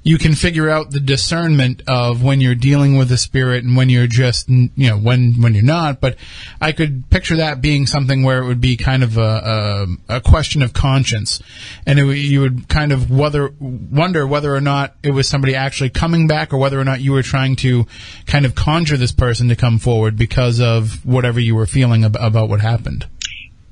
you 0.05 0.19
can 0.19 0.35
figure 0.35 0.69
out 0.69 0.91
the 0.91 0.99
discernment 0.99 1.81
of 1.87 2.23
when 2.23 2.39
you're 2.39 2.53
dealing 2.53 2.95
with 2.95 3.11
a 3.11 3.17
spirit 3.17 3.63
and 3.63 3.75
when 3.75 3.89
you're 3.89 4.05
just 4.05 4.47
you 4.47 4.69
know 4.75 4.97
when 4.97 5.33
when 5.41 5.55
you're 5.55 5.63
not. 5.63 5.99
But 5.99 6.17
i 6.61 6.71
could 6.71 7.09
picture 7.09 7.37
that 7.37 7.59
being 7.59 7.87
something 7.87 8.23
where 8.23 8.37
it 8.37 8.45
would 8.45 8.61
be 8.61 8.77
kind 8.77 9.03
of 9.03 9.17
a 9.17 9.87
a, 10.09 10.17
a 10.17 10.21
question 10.21 10.61
of 10.61 10.73
conscience. 10.73 11.41
And 11.87 11.97
it, 11.97 12.05
you 12.17 12.41
would 12.41 12.69
kind 12.69 12.91
of 12.91 13.09
whether 13.09 13.51
wonder 13.59 14.27
whether 14.27 14.55
or 14.55 14.61
not 14.61 14.95
it 15.01 15.11
was 15.11 15.27
somebody 15.27 15.55
actually 15.55 15.89
coming 15.89 16.27
back 16.27 16.53
or 16.53 16.57
whether 16.57 16.79
or 16.79 16.85
not 16.85 17.01
you 17.01 17.11
were 17.11 17.23
trying 17.23 17.55
to 17.57 17.87
kind 18.27 18.45
of 18.45 18.53
conjure 18.53 18.97
this 18.97 19.11
person 19.11 19.49
to 19.49 19.55
come 19.55 19.79
forward 19.79 20.17
because 20.17 20.61
of 20.61 21.03
whatever 21.03 21.39
you 21.39 21.55
were 21.55 21.65
feeling 21.65 22.05
ab- 22.05 22.15
about 22.19 22.47
what 22.47 22.61
happened. 22.61 23.07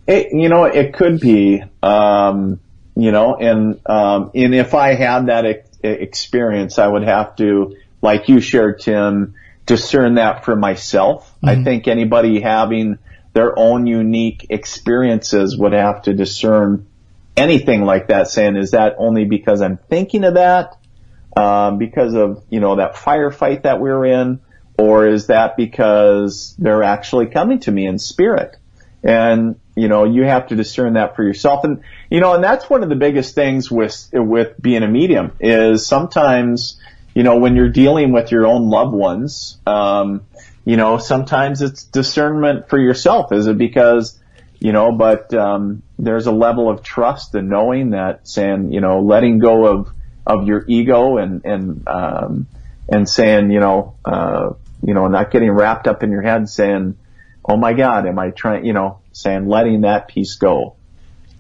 It, 0.08 0.34
you 0.34 0.50
know 0.50 0.66
it 0.66 0.94
could 0.96 1.20
be 1.20 1.64
um 1.84 2.60
you 2.96 3.12
know 3.12 3.36
and 3.36 3.80
um 3.88 4.32
and 4.36 4.54
if 4.54 4.74
i 4.74 4.94
had 4.94 5.26
that 5.26 5.46
ex- 5.46 5.74
experience, 5.84 6.80
I 6.80 6.88
would 6.88 7.04
have 7.04 7.36
to, 7.38 7.76
like 8.02 8.30
you 8.30 8.40
shared, 8.40 8.80
Tim, 8.80 9.36
discern 9.66 10.16
that 10.16 10.46
for 10.46 10.56
myself. 10.56 11.30
Mm-hmm. 11.36 11.46
I 11.48 11.64
think 11.64 11.88
anybody 11.88 12.42
having 12.42 12.98
their 13.34 13.58
own 13.58 13.88
unique 13.88 14.48
experiences 14.50 15.58
would 15.58 15.74
have 15.74 16.04
to 16.04 16.14
discern 16.14 16.88
anything 17.36 17.84
like 17.84 18.08
that, 18.08 18.28
saying, 18.28 18.56
is 18.56 18.72
that 18.72 18.96
only 18.98 19.26
because 19.26 19.62
I'm 19.62 19.78
thinking 19.78 20.24
of 20.24 20.36
that? 20.36 20.78
Um, 21.36 21.80
because 21.80 22.14
of, 22.14 22.44
you 22.50 22.60
know, 22.60 22.76
that 22.76 22.96
firefight 22.96 23.64
that 23.64 23.80
we're 23.80 24.06
in? 24.06 24.40
Or 24.78 25.08
is 25.08 25.28
that 25.28 25.56
because 25.58 26.56
they're 26.58 26.84
actually 26.84 27.28
coming 27.28 27.60
to 27.62 27.72
me 27.72 27.86
in 27.88 28.00
spirit? 28.00 28.58
And, 29.04 29.60
you 29.76 29.90
know, 29.90 30.06
you 30.06 30.24
have 30.24 30.48
to 30.48 30.56
discern 30.56 30.94
that 30.94 31.16
for 31.16 31.24
yourself. 31.24 31.66
And, 31.66 31.84
you 32.10 32.22
know, 32.22 32.36
and 32.36 32.44
that's 32.44 32.70
one 32.70 32.84
of 32.84 32.90
the 32.90 32.96
biggest 32.96 33.36
things 33.36 33.70
with, 33.70 34.10
with 34.14 34.62
being 34.62 34.82
a 34.82 34.88
medium 34.88 35.34
is 35.42 35.86
sometimes, 35.86 36.80
you 37.14 37.24
know, 37.24 37.38
when 37.38 37.56
you're 37.56 37.70
dealing 37.70 38.14
with 38.14 38.32
your 38.32 38.48
own 38.48 38.70
loved 38.70 38.94
ones, 38.94 39.58
um, 39.68 40.22
you 40.64 40.78
know, 40.78 40.98
sometimes 41.00 41.62
it's 41.62 41.84
discernment 41.84 42.70
for 42.70 42.80
yourself. 42.80 43.34
Is 43.34 43.48
it 43.48 43.58
because, 43.58 44.18
you 44.60 44.72
know, 44.72 44.94
but, 44.94 45.34
um, 45.34 45.84
there's 46.00 46.28
a 46.28 46.32
level 46.32 46.70
of 46.70 46.82
trust 46.82 47.36
and 47.36 47.50
knowing 47.50 47.90
that 47.90 48.26
saying, 48.26 48.72
you 48.72 48.80
know, 48.80 49.02
letting 49.02 49.40
go 49.40 49.66
of, 49.66 49.90
of 50.26 50.48
your 50.48 50.64
ego 50.68 51.18
and, 51.18 51.44
and, 51.44 51.88
um, 51.90 52.48
and 52.88 53.10
saying, 53.10 53.52
you 53.52 53.60
know, 53.60 53.96
uh, 54.06 54.52
you 54.82 54.94
know, 54.94 55.08
not 55.08 55.32
getting 55.32 55.52
wrapped 55.52 55.88
up 55.88 56.04
in 56.04 56.12
your 56.12 56.22
head 56.22 56.48
saying, 56.48 56.98
oh 57.46 57.58
my 57.58 57.74
God, 57.74 58.08
am 58.08 58.20
I 58.20 58.30
trying, 58.30 58.66
you 58.66 58.74
know, 58.74 59.00
saying 59.12 59.48
letting 59.48 59.82
that 59.82 60.08
piece 60.08 60.36
go 60.36 60.76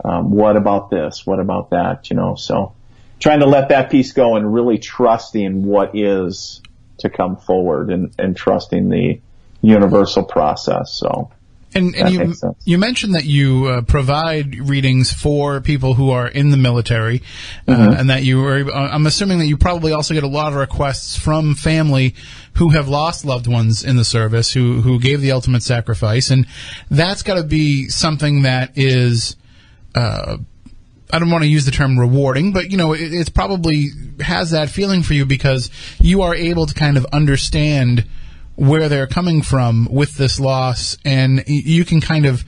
um, 0.04 0.32
what 0.32 0.58
about 0.58 0.90
this? 0.90 1.26
What 1.26 1.40
about 1.40 1.70
that? 1.70 2.10
You 2.10 2.16
know, 2.16 2.36
so 2.36 2.74
trying 3.20 3.40
to 3.40 3.46
let 3.46 3.70
that 3.70 3.90
piece 3.90 4.12
go 4.12 4.36
and 4.36 4.54
really 4.54 4.78
trusting 4.78 5.64
what 5.64 5.96
is 5.96 6.62
to 7.00 7.10
come 7.10 7.38
forward 7.38 7.90
and, 7.90 8.14
and 8.20 8.36
trusting 8.36 8.90
the 8.90 9.22
universal 9.62 10.24
process. 10.24 10.94
So. 10.94 11.32
And, 11.76 11.96
and 11.96 12.10
you 12.12 12.34
you 12.66 12.78
mentioned 12.78 13.16
that 13.16 13.26
you 13.26 13.68
uh, 13.68 13.82
provide 13.82 14.70
readings 14.70 15.12
for 15.12 15.62
people 15.62 15.96
who 15.96 16.12
are 16.12 16.28
in 16.28 16.52
the 16.52 16.58
military, 16.58 17.22
uh, 17.68 17.72
mm-hmm. 17.72 18.00
and 18.00 18.10
that 18.10 18.24
you 18.24 18.42
were. 18.42 18.72
Uh, 18.72 18.90
I'm 18.90 19.06
assuming 19.08 19.40
that 19.40 19.48
you 19.48 19.58
probably 19.58 19.92
also 19.92 20.14
get 20.14 20.24
a 20.24 20.28
lot 20.28 20.54
of 20.54 20.60
requests 20.60 21.18
from 21.18 21.56
family 21.56 22.16
who 22.54 22.70
have 22.70 22.88
lost 22.88 23.26
loved 23.26 23.48
ones 23.48 23.84
in 23.84 23.98
the 23.98 24.06
service, 24.06 24.54
who 24.54 24.82
who 24.82 25.00
gave 25.00 25.22
the 25.22 25.32
ultimate 25.32 25.64
sacrifice, 25.64 26.30
and 26.30 26.46
that's 26.92 27.24
got 27.24 27.36
to 27.36 27.44
be 27.44 27.88
something 27.88 28.44
that 28.44 28.78
is 28.78 29.36
uh, 29.96 30.38
I 31.14 31.20
don't 31.20 31.30
want 31.30 31.44
to 31.44 31.50
use 31.50 31.66
the 31.66 31.72
term 31.72 32.00
rewarding, 32.00 32.54
but 32.54 32.72
you 32.72 32.78
know, 32.78 32.94
it, 32.94 33.14
it's 33.14 33.30
probably 33.30 33.90
has 34.20 34.52
that 34.52 34.70
feeling 34.70 35.04
for 35.04 35.14
you 35.14 35.26
because 35.26 35.70
you 36.00 36.24
are 36.24 36.34
able 36.34 36.66
to 36.66 36.74
kind 36.74 36.98
of 36.98 37.06
understand 37.14 38.06
where 38.56 38.90
they're 38.90 39.08
coming 39.08 39.42
from 39.42 39.88
with 39.92 40.16
this 40.16 40.40
loss, 40.40 40.98
and 41.04 41.44
you 41.48 41.86
can 41.86 42.02
kind 42.02 42.26
of 42.26 42.44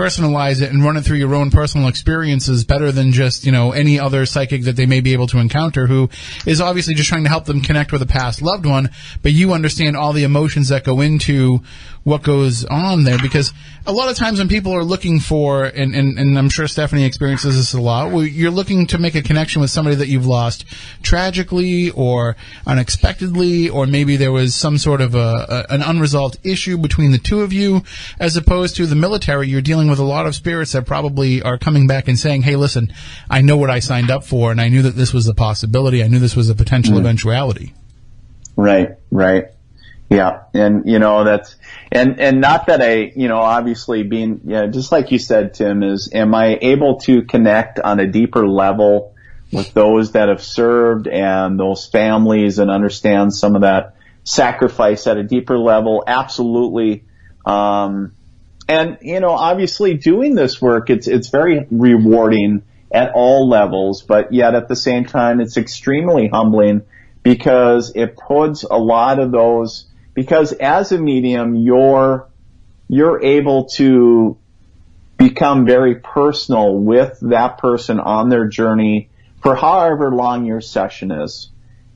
personalize 0.00 0.62
it 0.62 0.72
and 0.72 0.82
run 0.82 0.96
it 0.96 1.02
through 1.02 1.18
your 1.18 1.34
own 1.34 1.50
personal 1.50 1.86
experiences 1.86 2.64
better 2.64 2.90
than 2.90 3.12
just, 3.12 3.44
you 3.44 3.52
know, 3.52 3.72
any 3.72 4.00
other 4.00 4.24
psychic 4.24 4.62
that 4.62 4.74
they 4.74 4.86
may 4.86 5.02
be 5.02 5.12
able 5.12 5.26
to 5.26 5.38
encounter 5.38 5.86
who 5.86 6.08
is 6.46 6.58
obviously 6.58 6.94
just 6.94 7.10
trying 7.10 7.24
to 7.24 7.28
help 7.28 7.44
them 7.44 7.60
connect 7.60 7.92
with 7.92 8.00
a 8.00 8.06
past 8.06 8.40
loved 8.40 8.64
one, 8.64 8.88
but 9.22 9.32
you 9.32 9.52
understand 9.52 9.98
all 9.98 10.14
the 10.14 10.24
emotions 10.24 10.68
that 10.68 10.84
go 10.84 11.02
into 11.02 11.60
what 12.02 12.22
goes 12.22 12.64
on 12.64 13.04
there. 13.04 13.18
Because 13.18 13.52
a 13.86 13.92
lot 13.92 14.08
of 14.08 14.16
times 14.16 14.38
when 14.38 14.48
people 14.48 14.72
are 14.72 14.84
looking 14.84 15.20
for 15.20 15.64
and, 15.64 15.94
and, 15.94 16.18
and 16.18 16.38
I'm 16.38 16.48
sure 16.48 16.66
Stephanie 16.66 17.04
experiences 17.04 17.56
this 17.56 17.74
a 17.74 17.80
lot, 17.80 18.10
you're 18.20 18.50
looking 18.50 18.86
to 18.88 18.98
make 18.98 19.14
a 19.14 19.22
connection 19.22 19.60
with 19.60 19.70
somebody 19.70 19.96
that 19.96 20.08
you've 20.08 20.26
lost 20.26 20.64
tragically 21.02 21.90
or 21.90 22.36
unexpectedly 22.66 23.68
or 23.68 23.86
maybe 23.86 24.16
there 24.16 24.32
was 24.32 24.54
some 24.54 24.78
sort 24.78 25.02
of 25.02 25.14
a, 25.14 25.66
a 25.68 25.74
an 25.74 25.82
unresolved 25.82 26.38
issue 26.42 26.78
between 26.78 27.12
the 27.12 27.18
two 27.18 27.42
of 27.42 27.52
you 27.52 27.82
as 28.18 28.36
opposed 28.36 28.76
to 28.76 28.86
the 28.86 28.96
military 28.96 29.48
you're 29.48 29.60
dealing 29.60 29.89
with 29.90 29.98
a 29.98 30.04
lot 30.04 30.26
of 30.26 30.34
spirits 30.34 30.72
that 30.72 30.86
probably 30.86 31.42
are 31.42 31.58
coming 31.58 31.86
back 31.86 32.08
and 32.08 32.18
saying 32.18 32.42
hey 32.42 32.56
listen 32.56 32.92
I 33.28 33.42
know 33.42 33.56
what 33.56 33.70
I 33.70 33.80
signed 33.80 34.10
up 34.10 34.24
for 34.24 34.50
and 34.50 34.60
I 34.60 34.68
knew 34.68 34.82
that 34.82 34.96
this 34.96 35.12
was 35.12 35.28
a 35.28 35.34
possibility. 35.34 36.02
I 36.02 36.08
knew 36.08 36.18
this 36.18 36.36
was 36.36 36.48
a 36.48 36.54
potential 36.54 36.94
mm. 36.94 37.00
eventuality. 37.00 37.74
Right 38.56 38.96
right. 39.10 39.48
Yeah, 40.10 40.42
and 40.54 40.88
you 40.90 40.98
know 40.98 41.22
that's 41.22 41.54
and 41.92 42.20
and 42.20 42.40
not 42.40 42.66
that 42.66 42.82
I 42.82 43.12
you 43.14 43.28
know 43.28 43.38
obviously 43.38 44.02
being 44.02 44.40
yeah 44.44 44.66
just 44.66 44.90
like 44.90 45.12
you 45.12 45.20
said 45.20 45.54
Tim 45.54 45.84
is 45.84 46.10
am 46.12 46.34
I 46.34 46.58
able 46.60 46.98
to 47.02 47.22
connect 47.22 47.78
on 47.78 48.00
a 48.00 48.08
deeper 48.08 48.46
level 48.48 49.14
with 49.52 49.72
those 49.72 50.12
that 50.12 50.28
have 50.28 50.42
served 50.42 51.06
and 51.06 51.58
those 51.58 51.86
families 51.86 52.58
and 52.58 52.72
understand 52.72 53.32
some 53.32 53.54
of 53.54 53.62
that 53.62 53.94
sacrifice 54.24 55.06
at 55.06 55.16
a 55.16 55.22
deeper 55.22 55.56
level? 55.56 56.02
Absolutely. 56.04 57.04
Um, 57.46 58.12
and 58.70 58.98
you 59.02 59.20
know 59.20 59.30
obviously 59.30 59.94
doing 59.94 60.34
this 60.34 60.60
work 60.60 60.90
it's 60.90 61.06
it's 61.06 61.28
very 61.28 61.66
rewarding 61.70 62.62
at 62.92 63.12
all 63.14 63.48
levels 63.48 64.02
but 64.02 64.32
yet 64.32 64.54
at 64.54 64.68
the 64.68 64.76
same 64.76 65.04
time 65.04 65.40
it's 65.40 65.56
extremely 65.56 66.28
humbling 66.28 66.82
because 67.22 67.92
it 67.94 68.16
puts 68.16 68.62
a 68.62 68.78
lot 68.78 69.18
of 69.18 69.30
those 69.30 69.86
because 70.14 70.52
as 70.52 70.92
a 70.92 70.98
medium, 70.98 71.54
you're, 71.54 72.28
you're 72.88 73.22
able 73.22 73.66
to 73.66 74.36
become 75.16 75.66
very 75.66 75.96
personal 75.96 76.74
with 76.74 77.18
that 77.22 77.58
person 77.58 78.00
on 78.00 78.28
their 78.28 78.46
journey 78.46 79.08
for 79.42 79.54
however 79.54 80.10
long 80.10 80.44
your 80.44 80.60
session 80.60 81.10
is. 81.10 81.50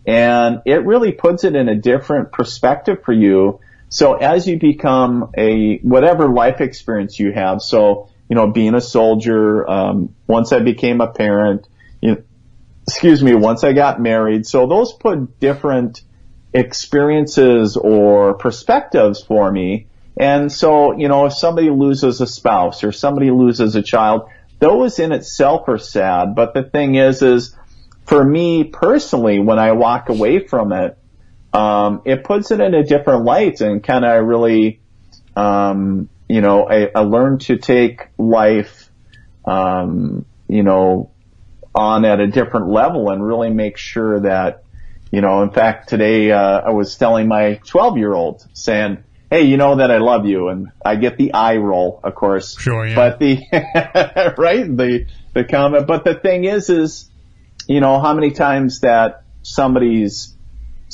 And 0.06 0.62
it 0.66 0.84
really 0.84 1.12
puts 1.12 1.44
it 1.44 1.56
in 1.56 1.68
a 1.68 1.74
different 1.74 2.32
perspective 2.32 3.02
for 3.04 3.12
you. 3.12 3.60
So 3.88 4.14
as 4.14 4.46
you 4.46 4.58
become 4.58 5.30
a, 5.36 5.78
whatever 5.78 6.28
life 6.28 6.60
experience 6.60 7.18
you 7.18 7.32
have, 7.32 7.62
so, 7.62 8.08
you 8.28 8.36
know, 8.36 8.50
being 8.50 8.74
a 8.74 8.80
soldier, 8.80 9.68
um, 9.68 10.14
once 10.26 10.52
I 10.52 10.60
became 10.60 11.00
a 11.00 11.08
parent, 11.08 11.68
you 12.00 12.24
excuse 12.86 13.22
me, 13.22 13.34
once 13.34 13.64
I 13.64 13.72
got 13.72 14.00
married. 14.00 14.46
So 14.46 14.66
those 14.66 14.92
put 14.92 15.40
different 15.40 16.02
experiences 16.52 17.76
or 17.76 18.34
perspectives 18.34 19.22
for 19.22 19.50
me. 19.50 19.86
And 20.16 20.52
so, 20.52 20.96
you 20.96 21.08
know, 21.08 21.26
if 21.26 21.32
somebody 21.32 21.70
loses 21.70 22.20
a 22.20 22.26
spouse 22.26 22.84
or 22.84 22.92
somebody 22.92 23.30
loses 23.30 23.74
a 23.74 23.82
child, 23.82 24.28
those 24.60 24.98
in 24.98 25.12
itself 25.12 25.68
are 25.68 25.78
sad. 25.78 26.34
But 26.34 26.54
the 26.54 26.62
thing 26.62 26.94
is, 26.94 27.22
is 27.22 27.56
for 28.06 28.22
me 28.22 28.64
personally, 28.64 29.40
when 29.40 29.58
I 29.58 29.72
walk 29.72 30.10
away 30.10 30.46
from 30.46 30.72
it, 30.72 30.96
um, 31.54 32.02
it 32.04 32.24
puts 32.24 32.50
it 32.50 32.60
in 32.60 32.74
a 32.74 32.82
different 32.82 33.24
light 33.24 33.60
and 33.60 33.82
kind 33.82 34.04
of 34.04 34.24
really, 34.24 34.80
um, 35.36 36.08
you 36.28 36.40
know, 36.40 36.68
I, 36.68 36.90
I 36.94 37.00
learned 37.00 37.42
to 37.42 37.56
take 37.56 38.08
life, 38.18 38.90
um, 39.44 40.24
you 40.48 40.62
know, 40.62 41.10
on 41.74 42.04
at 42.04 42.20
a 42.20 42.26
different 42.26 42.68
level 42.68 43.10
and 43.10 43.24
really 43.24 43.50
make 43.50 43.76
sure 43.76 44.20
that 44.20 44.64
you 45.14 45.20
know, 45.20 45.44
in 45.44 45.50
fact, 45.50 45.88
today 45.88 46.32
uh, 46.32 46.60
I 46.62 46.70
was 46.70 46.96
telling 46.96 47.28
my 47.28 47.60
12 47.64 47.98
year 47.98 48.12
old 48.12 48.44
saying, 48.52 49.04
"Hey, 49.30 49.42
you 49.42 49.56
know 49.56 49.76
that 49.76 49.88
I 49.92 49.98
love 49.98 50.26
you," 50.26 50.48
and 50.48 50.72
I 50.84 50.96
get 50.96 51.16
the 51.16 51.34
eye 51.34 51.58
roll, 51.58 52.00
of 52.02 52.16
course. 52.16 52.58
Sure, 52.58 52.84
yeah. 52.84 52.96
But 52.96 53.20
the 53.20 53.38
right 54.36 54.76
the 54.76 55.06
the 55.32 55.44
comment. 55.44 55.86
But 55.86 56.02
the 56.02 56.16
thing 56.16 56.42
is, 56.42 56.68
is 56.68 57.08
you 57.68 57.78
know 57.78 58.00
how 58.00 58.12
many 58.12 58.32
times 58.32 58.80
that 58.80 59.22
somebody's 59.42 60.33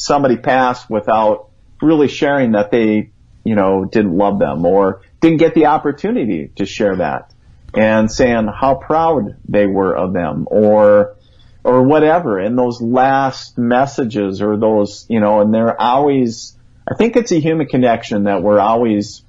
somebody 0.01 0.37
passed 0.37 0.89
without 0.89 1.49
really 1.83 2.09
sharing 2.09 2.53
that 2.53 2.71
they 2.71 3.11
you 3.45 3.55
know 3.55 3.85
didn't 3.85 4.17
love 4.17 4.39
them 4.39 4.65
or 4.65 5.03
didn't 5.21 5.39
get 5.39 5.55
the 5.55 5.67
opportunity 5.67 6.51
to 6.57 6.67
share 6.67 6.97
that 6.97 7.33
and 7.75 8.11
saying 8.11 8.49
how 8.49 8.75
proud 8.75 9.37
they 9.49 9.67
were 9.67 9.95
of 9.95 10.13
them 10.13 10.47
or 10.51 11.17
or 11.63 11.83
whatever 11.83 12.41
in 12.41 12.57
those 12.57 12.81
last 12.81 13.59
messages 13.59 14.41
or 14.41 14.57
those, 14.57 15.05
you 15.09 15.21
know, 15.21 15.41
and 15.41 15.53
they're 15.53 15.79
always, 15.79 16.57
I 16.91 16.95
think 16.95 17.17
it's 17.17 17.33
a 17.33 17.39
human 17.39 17.67
connection 17.67 18.25
that 18.25 18.43
we're 18.43 18.61
always 18.61 19.23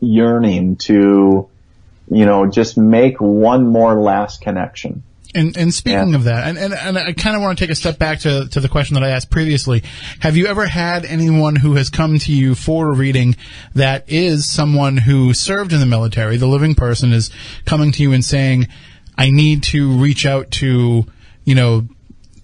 yearning 0.00 0.76
to, 0.76 1.48
you 2.10 2.26
know, 2.26 2.46
just 2.46 2.76
make 2.76 3.20
one 3.20 3.66
more 3.66 3.98
last 3.98 4.42
connection. 4.42 5.02
And, 5.34 5.56
and 5.58 5.74
speaking 5.74 6.10
yeah. 6.10 6.16
of 6.16 6.24
that, 6.24 6.48
and, 6.48 6.56
and, 6.56 6.72
and 6.72 6.96
I 6.96 7.12
kind 7.12 7.36
of 7.36 7.42
want 7.42 7.58
to 7.58 7.62
take 7.62 7.70
a 7.70 7.74
step 7.74 7.98
back 7.98 8.20
to, 8.20 8.48
to 8.48 8.60
the 8.60 8.68
question 8.68 8.94
that 8.94 9.02
I 9.02 9.10
asked 9.10 9.28
previously. 9.30 9.82
Have 10.20 10.38
you 10.38 10.46
ever 10.46 10.66
had 10.66 11.04
anyone 11.04 11.54
who 11.54 11.74
has 11.74 11.90
come 11.90 12.18
to 12.20 12.32
you 12.32 12.54
for 12.54 12.88
a 12.88 12.96
reading 12.96 13.36
that 13.74 14.08
is 14.08 14.50
someone 14.50 14.96
who 14.96 15.34
served 15.34 15.74
in 15.74 15.80
the 15.80 15.86
military, 15.86 16.38
the 16.38 16.46
living 16.46 16.74
person 16.74 17.12
is 17.12 17.30
coming 17.66 17.92
to 17.92 18.02
you 18.02 18.14
and 18.14 18.24
saying, 18.24 18.68
I 19.18 19.30
need 19.30 19.64
to 19.64 19.98
reach 19.98 20.24
out 20.24 20.50
to 20.52 21.04
you 21.48 21.54
know, 21.54 21.88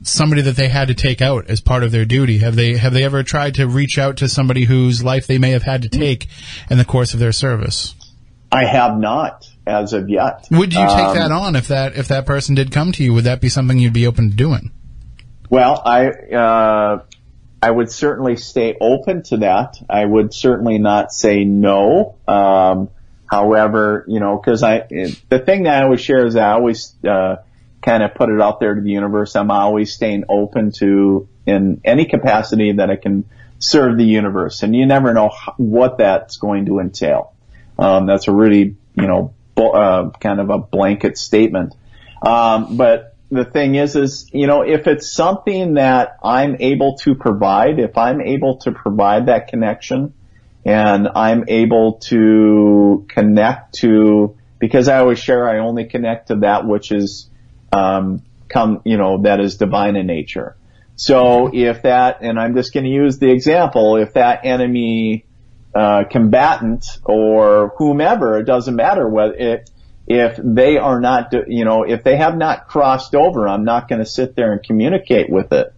somebody 0.02 0.40
that 0.40 0.56
they 0.56 0.68
had 0.68 0.88
to 0.88 0.94
take 0.94 1.20
out 1.20 1.50
as 1.50 1.60
part 1.60 1.82
of 1.82 1.92
their 1.92 2.06
duty? 2.06 2.38
Have 2.38 2.56
they 2.56 2.78
have 2.78 2.94
they 2.94 3.04
ever 3.04 3.22
tried 3.22 3.56
to 3.56 3.68
reach 3.68 3.98
out 3.98 4.16
to 4.18 4.30
somebody 4.30 4.64
whose 4.64 5.04
life 5.04 5.26
they 5.26 5.36
may 5.36 5.50
have 5.50 5.62
had 5.62 5.82
to 5.82 5.88
hmm. 5.88 6.00
take 6.00 6.26
in 6.70 6.78
the 6.78 6.86
course 6.86 7.12
of 7.12 7.20
their 7.20 7.30
service? 7.30 7.94
I 8.50 8.64
have 8.64 8.98
not 8.98 9.46
as 9.66 9.92
of 9.92 10.08
yet. 10.08 10.46
Would 10.50 10.72
you 10.72 10.80
take 10.80 10.88
um, 10.88 11.16
that 11.16 11.32
on 11.32 11.56
if 11.56 11.68
that 11.68 11.96
if 11.96 12.08
that 12.08 12.26
person 12.26 12.54
did 12.54 12.70
come 12.70 12.92
to 12.92 13.02
you? 13.02 13.14
Would 13.14 13.24
that 13.24 13.40
be 13.40 13.48
something 13.48 13.78
you'd 13.78 13.92
be 13.92 14.06
open 14.06 14.30
to 14.30 14.36
doing? 14.36 14.72
Well, 15.48 15.82
I 15.84 16.08
uh, 16.08 17.02
I 17.62 17.70
would 17.70 17.90
certainly 17.90 18.36
stay 18.36 18.76
open 18.80 19.22
to 19.24 19.38
that. 19.38 19.76
I 19.88 20.04
would 20.04 20.34
certainly 20.34 20.78
not 20.78 21.12
say 21.12 21.44
no. 21.44 22.16
Um, 22.28 22.90
however, 23.26 24.04
you 24.08 24.20
know, 24.20 24.36
because 24.36 24.62
I 24.62 24.80
the 25.28 25.38
thing 25.38 25.64
that 25.64 25.80
I 25.80 25.84
always 25.84 26.00
share 26.00 26.26
is 26.26 26.36
I 26.36 26.52
always 26.52 26.94
uh, 27.04 27.36
kind 27.82 28.02
of 28.02 28.14
put 28.14 28.30
it 28.30 28.40
out 28.40 28.60
there 28.60 28.74
to 28.74 28.80
the 28.80 28.90
universe. 28.90 29.36
I'm 29.36 29.50
always 29.50 29.92
staying 29.92 30.24
open 30.28 30.72
to 30.72 31.28
in 31.46 31.80
any 31.84 32.06
capacity 32.06 32.72
that 32.72 32.90
I 32.90 32.96
can 32.96 33.24
serve 33.58 33.96
the 33.96 34.04
universe. 34.04 34.62
And 34.62 34.74
you 34.74 34.86
never 34.86 35.12
know 35.12 35.30
what 35.56 35.98
that's 35.98 36.36
going 36.36 36.66
to 36.66 36.80
entail. 36.80 37.34
Um, 37.78 38.06
that's 38.06 38.28
a 38.28 38.32
really, 38.32 38.76
you 38.94 39.06
know, 39.06 39.34
uh, 39.56 40.10
kind 40.20 40.40
of 40.40 40.50
a 40.50 40.58
blanket 40.58 41.18
statement. 41.18 41.74
Um, 42.22 42.76
but 42.76 43.16
the 43.30 43.44
thing 43.44 43.74
is, 43.74 43.96
is, 43.96 44.30
you 44.32 44.46
know, 44.46 44.62
if 44.62 44.86
it's 44.86 45.10
something 45.10 45.74
that 45.74 46.18
I'm 46.22 46.56
able 46.60 46.96
to 46.98 47.14
provide, 47.14 47.78
if 47.78 47.98
I'm 47.98 48.20
able 48.20 48.58
to 48.58 48.72
provide 48.72 49.26
that 49.26 49.48
connection 49.48 50.14
and 50.64 51.08
I'm 51.14 51.44
able 51.48 51.94
to 52.04 53.06
connect 53.08 53.74
to, 53.80 54.36
because 54.58 54.88
I 54.88 54.98
always 54.98 55.18
share, 55.18 55.48
I 55.48 55.58
only 55.58 55.84
connect 55.84 56.28
to 56.28 56.36
that 56.36 56.66
which 56.66 56.92
is 56.92 57.28
um, 57.72 58.22
come, 58.48 58.82
you 58.84 58.96
know, 58.96 59.22
that 59.22 59.40
is 59.40 59.56
divine 59.56 59.96
in 59.96 60.06
nature. 60.06 60.56
So 60.96 61.50
if 61.52 61.82
that, 61.82 62.18
and 62.20 62.38
I'm 62.38 62.54
just 62.54 62.72
going 62.72 62.84
to 62.84 62.90
use 62.90 63.18
the 63.18 63.30
example, 63.30 63.96
if 63.96 64.14
that 64.14 64.44
enemy 64.44 65.26
uh, 65.74 66.04
combatant 66.04 66.86
or 67.04 67.74
whomever, 67.76 68.38
it 68.38 68.44
doesn't 68.44 68.76
matter 68.76 69.08
what 69.08 69.40
it, 69.40 69.70
if 70.06 70.38
they 70.42 70.76
are 70.76 71.00
not, 71.00 71.32
you 71.48 71.64
know, 71.64 71.82
if 71.82 72.04
they 72.04 72.16
have 72.16 72.36
not 72.36 72.68
crossed 72.68 73.14
over, 73.14 73.48
I'm 73.48 73.64
not 73.64 73.88
going 73.88 74.00
to 74.00 74.06
sit 74.06 74.36
there 74.36 74.52
and 74.52 74.62
communicate 74.62 75.30
with 75.30 75.52
it 75.52 75.72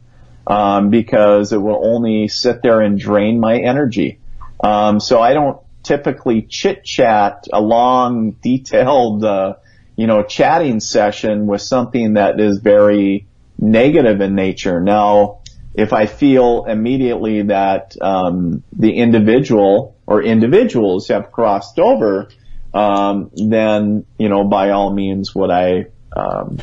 um, 0.47 0.91
because 0.91 1.53
it 1.53 1.59
will 1.59 1.81
only 1.85 2.29
sit 2.29 2.63
there 2.63 2.81
and 2.81 2.99
drain 2.99 3.41
my 3.41 3.59
energy. 3.59 4.19
Um, 4.63 5.01
so 5.01 5.21
I 5.21 5.33
don't 5.33 5.61
typically 5.83 6.43
chit 6.43 6.85
chat 6.85 7.47
a 7.53 7.61
long, 7.61 8.33
detailed 8.43 9.25
uh, 9.25 9.55
you 9.97 10.07
know, 10.07 10.23
chatting 10.23 10.81
session 10.81 11.47
with 11.47 11.63
something 11.63 12.15
that 12.15 12.39
is 12.39 12.59
very 12.59 13.27
negative 13.59 14.21
in 14.21 14.35
nature. 14.35 14.81
Now, 14.81 15.41
if 15.77 15.93
I 15.93 16.07
feel 16.07 16.65
immediately 16.65 17.43
that 17.43 17.97
um, 18.01 18.63
the 18.73 18.97
individual 18.97 19.95
or 20.07 20.23
individuals 20.23 21.09
have 21.09 21.31
crossed 21.31 21.79
over, 21.79 22.29
um, 22.73 23.31
then 23.35 24.07
you 24.19 24.29
know, 24.29 24.45
by 24.45 24.71
all 24.71 24.93
means, 24.93 25.35
would 25.35 25.51
I 25.51 25.87
um, 26.17 26.59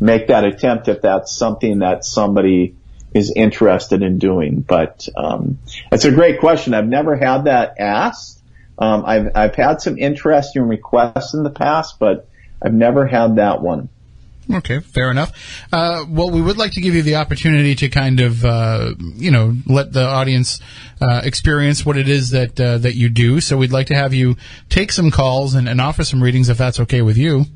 make 0.00 0.28
that 0.28 0.44
attempt 0.44 0.88
if 0.88 1.02
that's 1.02 1.36
something 1.36 1.80
that 1.80 2.04
somebody 2.04 2.74
is 3.12 3.32
interested 3.36 4.02
in 4.02 4.18
doing? 4.18 4.60
But 4.60 5.08
um, 5.14 5.58
it's 5.92 6.06
a 6.06 6.10
great 6.10 6.40
question. 6.40 6.72
I've 6.72 6.88
never 6.88 7.16
had 7.16 7.44
that 7.44 7.74
asked, 7.78 8.42
Um, 8.78 9.04
I've 9.06 9.30
I've 9.34 9.54
had 9.54 9.80
some 9.80 9.98
interesting 9.98 10.62
requests 10.62 11.34
in 11.34 11.42
the 11.44 11.50
past, 11.50 11.98
but 11.98 12.28
I've 12.60 12.74
never 12.74 13.06
had 13.06 13.36
that 13.36 13.62
one. 13.62 13.88
Okay, 14.52 14.80
fair 14.80 15.10
enough. 15.10 15.32
Uh, 15.72 16.04
well, 16.08 16.30
we 16.30 16.42
would 16.42 16.58
like 16.58 16.72
to 16.72 16.80
give 16.80 16.94
you 16.94 17.02
the 17.02 17.16
opportunity 17.16 17.74
to 17.76 17.88
kind 17.88 18.20
of, 18.20 18.44
uh, 18.44 18.94
you 18.98 19.30
know, 19.30 19.56
let 19.66 19.92
the 19.92 20.04
audience 20.04 20.60
uh, 21.00 21.22
experience 21.24 21.86
what 21.86 21.96
it 21.96 22.08
is 22.08 22.30
that 22.30 22.60
uh, 22.60 22.78
that 22.78 22.94
you 22.94 23.08
do. 23.08 23.40
So 23.40 23.56
we'd 23.56 23.72
like 23.72 23.86
to 23.86 23.94
have 23.94 24.12
you 24.12 24.36
take 24.68 24.92
some 24.92 25.10
calls 25.10 25.54
and, 25.54 25.68
and 25.68 25.80
offer 25.80 26.04
some 26.04 26.22
readings, 26.22 26.48
if 26.48 26.58
that's 26.58 26.80
okay 26.80 27.00
with 27.00 27.16
you. 27.16 27.46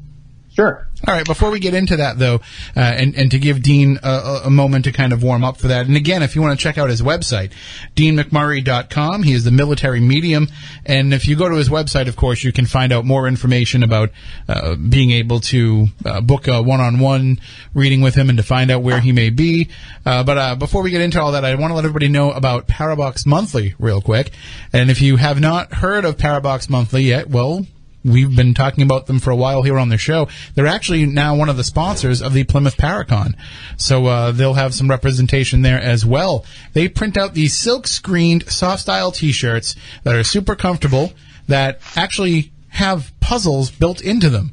Sure. 0.58 0.88
All 1.06 1.14
right. 1.14 1.24
Before 1.24 1.52
we 1.52 1.60
get 1.60 1.74
into 1.74 1.98
that, 1.98 2.18
though, 2.18 2.40
uh, 2.76 2.80
and 2.80 3.14
and 3.14 3.30
to 3.30 3.38
give 3.38 3.62
Dean 3.62 4.00
a, 4.02 4.40
a 4.46 4.50
moment 4.50 4.86
to 4.86 4.92
kind 4.92 5.12
of 5.12 5.22
warm 5.22 5.44
up 5.44 5.56
for 5.56 5.68
that, 5.68 5.86
and 5.86 5.96
again, 5.96 6.24
if 6.24 6.34
you 6.34 6.42
want 6.42 6.58
to 6.58 6.60
check 6.60 6.76
out 6.76 6.90
his 6.90 7.00
website, 7.00 7.52
deanmcmurray.com. 7.94 9.22
He 9.22 9.34
is 9.34 9.44
the 9.44 9.52
military 9.52 10.00
medium, 10.00 10.48
and 10.84 11.14
if 11.14 11.28
you 11.28 11.36
go 11.36 11.48
to 11.48 11.54
his 11.54 11.68
website, 11.68 12.08
of 12.08 12.16
course, 12.16 12.42
you 12.42 12.50
can 12.50 12.66
find 12.66 12.92
out 12.92 13.04
more 13.04 13.28
information 13.28 13.84
about 13.84 14.10
uh, 14.48 14.74
being 14.74 15.12
able 15.12 15.38
to 15.42 15.86
uh, 16.04 16.20
book 16.20 16.48
a 16.48 16.60
one-on-one 16.60 17.38
reading 17.72 18.00
with 18.00 18.16
him 18.16 18.28
and 18.28 18.38
to 18.38 18.42
find 18.42 18.72
out 18.72 18.82
where 18.82 18.98
he 18.98 19.12
may 19.12 19.30
be. 19.30 19.68
Uh, 20.04 20.24
but 20.24 20.38
uh, 20.38 20.56
before 20.56 20.82
we 20.82 20.90
get 20.90 21.02
into 21.02 21.20
all 21.22 21.30
that, 21.30 21.44
I 21.44 21.54
want 21.54 21.70
to 21.70 21.76
let 21.76 21.84
everybody 21.84 22.08
know 22.08 22.32
about 22.32 22.66
Parabox 22.66 23.24
Monthly 23.26 23.76
real 23.78 24.00
quick. 24.00 24.32
And 24.72 24.90
if 24.90 25.00
you 25.02 25.18
have 25.18 25.38
not 25.38 25.74
heard 25.74 26.04
of 26.04 26.16
Parabox 26.16 26.68
Monthly 26.68 27.02
yet, 27.02 27.28
well, 27.28 27.64
we've 28.08 28.34
been 28.34 28.54
talking 28.54 28.82
about 28.82 29.06
them 29.06 29.20
for 29.20 29.30
a 29.30 29.36
while 29.36 29.62
here 29.62 29.78
on 29.78 29.88
the 29.88 29.98
show. 29.98 30.28
They're 30.54 30.66
actually 30.66 31.06
now 31.06 31.36
one 31.36 31.48
of 31.48 31.56
the 31.56 31.64
sponsors 31.64 32.22
of 32.22 32.32
the 32.32 32.44
Plymouth 32.44 32.76
Paracon, 32.76 33.34
so 33.76 34.06
uh, 34.06 34.32
they'll 34.32 34.54
have 34.54 34.74
some 34.74 34.88
representation 34.88 35.62
there 35.62 35.80
as 35.80 36.04
well. 36.04 36.44
They 36.72 36.88
print 36.88 37.16
out 37.16 37.34
these 37.34 37.56
silk 37.56 37.86
screened 37.86 38.48
soft 38.50 38.82
style 38.82 39.12
T-shirts 39.12 39.76
that 40.04 40.14
are 40.14 40.24
super 40.24 40.56
comfortable 40.56 41.12
that 41.46 41.80
actually 41.96 42.52
have 42.68 43.12
puzzles 43.20 43.70
built 43.70 44.00
into 44.00 44.30
them. 44.30 44.52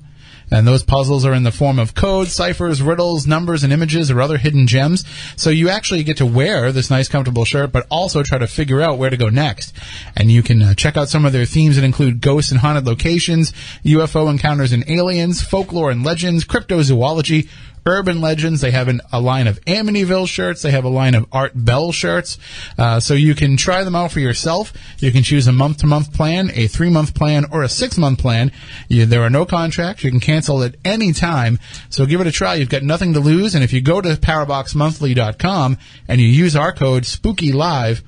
And 0.51 0.67
those 0.67 0.83
puzzles 0.83 1.25
are 1.25 1.33
in 1.33 1.43
the 1.43 1.51
form 1.51 1.79
of 1.79 1.95
codes, 1.95 2.33
ciphers, 2.33 2.81
riddles, 2.81 3.25
numbers, 3.25 3.63
and 3.63 3.73
images 3.73 4.11
or 4.11 4.21
other 4.21 4.37
hidden 4.37 4.67
gems. 4.67 5.03
So 5.35 5.49
you 5.49 5.69
actually 5.69 6.03
get 6.03 6.17
to 6.17 6.25
wear 6.25 6.71
this 6.71 6.89
nice, 6.89 7.07
comfortable 7.07 7.45
shirt, 7.45 7.71
but 7.71 7.87
also 7.89 8.23
try 8.23 8.37
to 8.37 8.47
figure 8.47 8.81
out 8.81 8.97
where 8.97 9.09
to 9.09 9.17
go 9.17 9.29
next. 9.29 9.75
And 10.15 10.31
you 10.31 10.43
can 10.43 10.61
uh, 10.61 10.73
check 10.75 10.97
out 10.97 11.09
some 11.09 11.25
of 11.25 11.33
their 11.33 11.45
themes 11.45 11.75
that 11.75 11.83
include 11.83 12.21
ghosts 12.21 12.51
and 12.51 12.59
haunted 12.59 12.85
locations, 12.85 13.51
UFO 13.83 14.29
encounters 14.29 14.71
and 14.71 14.89
aliens, 14.89 15.41
folklore 15.41 15.91
and 15.91 16.03
legends, 16.03 16.45
cryptozoology, 16.45 17.49
urban 17.85 18.19
legends. 18.19 18.61
They 18.61 18.71
have 18.71 18.87
an, 18.87 19.01
a 19.11 19.21
line 19.21 19.47
of 19.47 19.59
Amityville 19.65 20.27
shirts. 20.27 20.61
They 20.61 20.71
have 20.71 20.85
a 20.85 20.89
line 20.89 21.13
of 21.13 21.27
Art 21.31 21.51
Bell 21.53 21.91
shirts. 21.91 22.37
Uh, 22.77 22.99
so 22.99 23.13
you 23.13 23.35
can 23.35 23.57
try 23.57 23.83
them 23.83 23.95
out 23.95 24.11
for 24.11 24.19
yourself. 24.19 24.73
You 24.99 25.11
can 25.11 25.23
choose 25.23 25.47
a 25.47 25.51
month 25.51 25.77
to 25.79 25.87
month 25.87 26.13
plan, 26.13 26.51
a 26.53 26.67
three 26.67 26.89
month 26.89 27.13
plan, 27.13 27.45
or 27.51 27.63
a 27.63 27.69
six 27.69 27.97
month 27.97 28.19
plan. 28.19 28.51
You, 28.87 29.05
there 29.05 29.21
are 29.21 29.29
no 29.29 29.45
contracts. 29.45 30.03
You 30.03 30.11
can 30.11 30.19
cancel 30.19 30.63
at 30.63 30.75
any 30.83 31.13
time. 31.13 31.59
So 31.89 32.05
give 32.05 32.21
it 32.21 32.27
a 32.27 32.31
try. 32.31 32.55
You've 32.55 32.69
got 32.69 32.83
nothing 32.83 33.13
to 33.13 33.19
lose. 33.19 33.55
And 33.55 33.63
if 33.63 33.71
you 33.71 33.81
go 33.81 34.01
to 34.01 34.09
ParaboxMonthly.com 34.09 35.77
and 36.07 36.21
you 36.21 36.27
use 36.27 36.55
our 36.55 36.73
code 36.73 37.03
SPOOKYLIVE, 37.03 38.01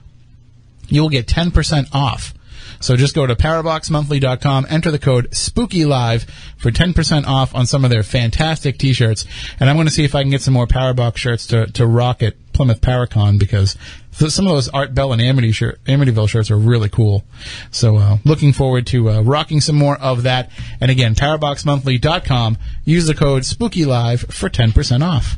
you 0.88 1.02
will 1.02 1.10
get 1.10 1.28
10% 1.28 1.94
off. 1.94 2.34
So 2.80 2.96
just 2.96 3.16
go 3.16 3.26
to 3.26 3.36
paraboxmonthly.com, 3.36 4.68
enter 4.70 4.92
the 4.92 5.00
code 5.00 5.30
SPOOKYLIVE 5.32 6.26
for 6.58 6.72
10% 6.72 7.26
off 7.26 7.56
on 7.56 7.66
some 7.66 7.84
of 7.84 7.90
their 7.90 8.04
fantastic 8.04 8.78
t-shirts. 8.78 9.26
And 9.60 9.70
I'm 9.70 9.76
going 9.76 9.88
to 9.88 9.94
see 9.94 10.04
if 10.04 10.16
I 10.16 10.22
can 10.22 10.32
get 10.32 10.42
some 10.42 10.54
more 10.54 10.68
Parabox 10.68 11.18
shirts 11.18 11.48
to, 11.48 11.68
to 11.74 11.86
rock 11.88 12.24
at 12.24 12.36
Plymouth 12.54 12.82
Paracon 12.82 13.38
because 13.38 13.78
some 14.12 14.48
of 14.48 14.54
those 14.54 14.70
Art 14.70 14.94
Bell 14.94 15.14
and 15.14 15.22
Amity 15.22 15.52
shir- 15.52 15.78
Amityville 15.86 16.28
shirts 16.28 16.50
are 16.50 16.58
really 16.58 16.90
cool. 16.90 17.24
So 17.72 17.98
uh, 17.98 18.18
looking 18.26 18.54
forward 18.54 18.88
to 18.88 19.10
uh, 19.10 19.22
rocking 19.22 19.62
some 19.62 19.76
more 19.76 19.98
of 19.98 20.24
that. 20.24 20.50
And 20.82 20.90
again, 20.90 21.16
paraboxmonthly.com. 21.16 22.58
Use 22.84 23.06
the 23.06 23.14
code 23.14 23.44
SPOOKYLIVE 23.44 24.34
for 24.34 24.50
10% 24.50 25.06
off. 25.06 25.38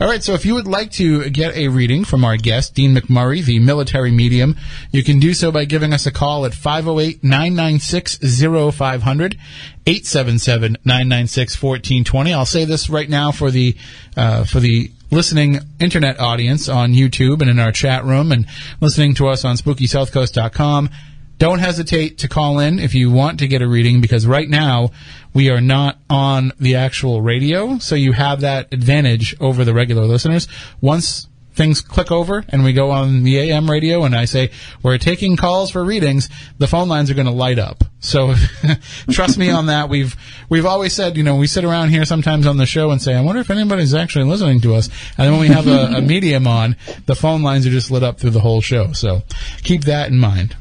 All 0.00 0.08
right, 0.08 0.22
so 0.22 0.34
if 0.34 0.44
you 0.44 0.54
would 0.54 0.66
like 0.66 0.90
to 0.92 1.30
get 1.30 1.56
a 1.56 1.68
reading 1.68 2.04
from 2.04 2.24
our 2.24 2.36
guest, 2.36 2.74
Dean 2.74 2.94
McMurray, 2.94 3.44
the 3.44 3.58
military 3.58 4.10
medium, 4.10 4.56
you 4.92 5.02
can 5.02 5.18
do 5.18 5.34
so 5.34 5.50
by 5.50 5.64
giving 5.64 5.92
us 5.92 6.06
a 6.06 6.10
call 6.10 6.44
at 6.44 6.54
508 6.54 7.24
996 7.24 8.18
0500, 8.18 9.38
877 9.86 10.76
996 10.84 11.62
1420. 11.62 12.34
I'll 12.34 12.46
say 12.46 12.64
this 12.64 12.90
right 12.90 13.08
now 13.08 13.32
for 13.32 13.50
the, 13.50 13.76
uh, 14.16 14.44
for 14.44 14.60
the 14.60 14.90
listening 15.10 15.60
internet 15.78 16.20
audience 16.20 16.68
on 16.68 16.92
YouTube 16.92 17.40
and 17.40 17.50
in 17.50 17.58
our 17.58 17.72
chat 17.72 18.04
room 18.04 18.32
and 18.32 18.46
listening 18.80 19.14
to 19.14 19.28
us 19.28 19.44
on 19.44 19.56
SpookySouthCoast.com. 19.56 20.90
Don't 21.38 21.58
hesitate 21.58 22.18
to 22.18 22.28
call 22.28 22.58
in 22.58 22.78
if 22.78 22.94
you 22.94 23.10
want 23.10 23.40
to 23.40 23.48
get 23.48 23.60
a 23.62 23.68
reading 23.68 24.00
because 24.00 24.26
right 24.26 24.48
now 24.48 24.90
we 25.34 25.50
are 25.50 25.60
not 25.60 25.98
on 26.08 26.52
the 26.58 26.76
actual 26.76 27.20
radio, 27.20 27.78
so 27.78 27.94
you 27.94 28.12
have 28.12 28.40
that 28.40 28.72
advantage 28.72 29.36
over 29.38 29.64
the 29.64 29.74
regular 29.74 30.04
listeners. 30.04 30.48
Once 30.80 31.28
things 31.56 31.80
click 31.80 32.12
over 32.12 32.44
and 32.50 32.62
we 32.62 32.72
go 32.72 32.90
on 32.90 33.22
the 33.22 33.38
AM 33.38 33.70
radio 33.70 34.04
and 34.04 34.14
I 34.14 34.26
say 34.26 34.50
we're 34.82 34.98
taking 34.98 35.36
calls 35.36 35.70
for 35.70 35.82
readings, 35.84 36.28
the 36.58 36.66
phone 36.66 36.88
lines 36.88 37.10
are 37.10 37.14
going 37.14 37.26
to 37.26 37.32
light 37.32 37.58
up. 37.58 37.82
So 38.00 38.34
trust 39.10 39.38
me 39.38 39.50
on 39.50 39.66
that. 39.66 39.88
We've 39.88 40.14
we've 40.48 40.66
always 40.66 40.92
said, 40.92 41.16
you 41.16 41.22
know, 41.22 41.36
we 41.36 41.46
sit 41.46 41.64
around 41.64 41.90
here 41.90 42.04
sometimes 42.04 42.46
on 42.46 42.58
the 42.58 42.66
show 42.66 42.90
and 42.90 43.00
say, 43.00 43.14
I 43.14 43.22
wonder 43.22 43.40
if 43.40 43.50
anybody's 43.50 43.94
actually 43.94 44.26
listening 44.26 44.60
to 44.60 44.74
us. 44.74 44.88
And 45.18 45.26
then 45.26 45.32
when 45.32 45.40
we 45.40 45.48
have 45.48 45.66
a, 45.66 45.96
a 45.96 46.00
medium 46.02 46.46
on, 46.46 46.76
the 47.06 47.16
phone 47.16 47.42
lines 47.42 47.66
are 47.66 47.70
just 47.70 47.90
lit 47.90 48.02
up 48.02 48.20
through 48.20 48.30
the 48.30 48.40
whole 48.40 48.60
show. 48.60 48.92
So 48.92 49.22
keep 49.62 49.84
that 49.84 50.08
in 50.08 50.18
mind. 50.18 50.56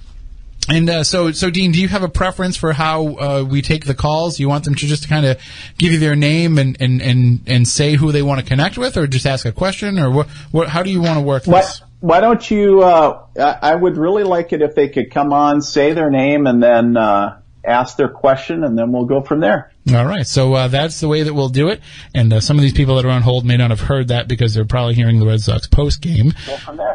And 0.68 0.90
uh, 0.90 1.04
so, 1.04 1.32
so 1.32 1.50
Dean, 1.50 1.72
do 1.72 1.80
you 1.80 1.88
have 1.88 2.04
a 2.04 2.10
preference 2.10 2.58
for 2.58 2.74
how 2.74 3.08
uh, 3.18 3.44
we 3.48 3.62
take 3.62 3.86
the 3.86 3.94
calls? 3.94 4.40
You 4.40 4.50
want 4.50 4.64
them 4.64 4.76
to 4.76 4.86
just 4.88 5.08
kind 5.08 5.26
of 5.26 5.40
give 5.78 5.92
you 5.92 6.00
their 6.00 6.16
name 6.16 6.58
and, 6.58 6.76
and, 6.80 7.02
and, 7.02 7.42
and 7.46 7.68
say 7.68 7.96
who 7.96 8.12
they 8.12 8.24
want 8.24 8.40
to 8.42 8.46
connect 8.46 8.78
with, 8.78 8.98
or 8.98 9.06
just 9.06 9.26
ask 9.26 9.46
a 9.46 9.52
question, 9.52 10.00
or 10.00 10.10
what? 10.10 10.28
what 10.52 10.68
how 10.68 10.82
do 10.82 10.90
you 10.90 11.02
want 11.02 11.18
to 11.18 11.22
work 11.22 11.46
Why, 11.46 11.62
this? 11.62 11.82
why 12.00 12.20
don't 12.20 12.50
you? 12.50 12.82
Uh, 12.82 13.26
I 13.38 13.72
I 13.72 13.76
would 13.76 13.98
really 13.98 14.24
like 14.24 14.54
it 14.54 14.62
if 14.62 14.76
they 14.76 14.90
could 14.90 15.12
come 15.12 15.34
on, 15.34 15.62
say 15.62 15.94
their 15.94 16.10
name, 16.10 16.48
and 16.48 16.62
then 16.62 16.98
uh, 16.98 17.40
ask 17.64 17.98
their 17.98 18.10
question, 18.10 18.64
and 18.64 18.78
then 18.78 18.92
we'll 18.92 19.06
go 19.06 19.22
from 19.22 19.40
there. 19.40 19.72
All 19.94 20.06
right, 20.06 20.26
so 20.26 20.54
uh, 20.54 20.68
that's 20.68 21.00
the 21.00 21.08
way 21.08 21.24
that 21.24 21.34
we'll 21.34 21.50
do 21.50 21.70
it. 21.70 21.82
And 22.14 22.34
uh, 22.34 22.40
some 22.40 22.58
of 22.58 22.64
these 22.64 22.74
people 22.74 22.96
that 22.96 23.06
are 23.06 23.12
on 23.12 23.22
hold 23.22 23.46
may 23.46 23.58
not 23.58 23.70
have 23.70 23.82
heard 23.82 24.08
that 24.08 24.28
because 24.28 24.54
they're 24.54 24.66
probably 24.66 24.96
hearing 24.96 25.20
the 25.20 25.28
Red 25.28 25.42
Sox 25.42 25.68
post 25.68 26.02
game. 26.02 26.34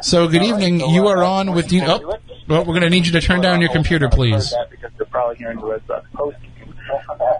So, 0.03 0.27
good 0.27 0.43
evening. 0.43 0.81
you 0.81 1.07
are 1.07 1.23
on 1.23 1.53
with 1.53 1.69
Dean. 1.69 1.85
Oh, 1.87 2.19
well, 2.51 2.65
we're 2.65 2.75
going 2.75 2.83
to 2.83 2.91
need 2.91 3.07
you 3.07 3.13
to 3.13 3.21
turn 3.21 3.41
down 3.41 3.61
your 3.61 3.71
computer, 3.71 4.09
please. 4.09 4.53
Because 4.71 4.91
they're 4.99 5.07
probably 5.07 5.37
hearing 5.37 5.61
the 5.61 5.67
Red 5.67 5.83
Sox 5.87 6.05
post. 6.13 6.37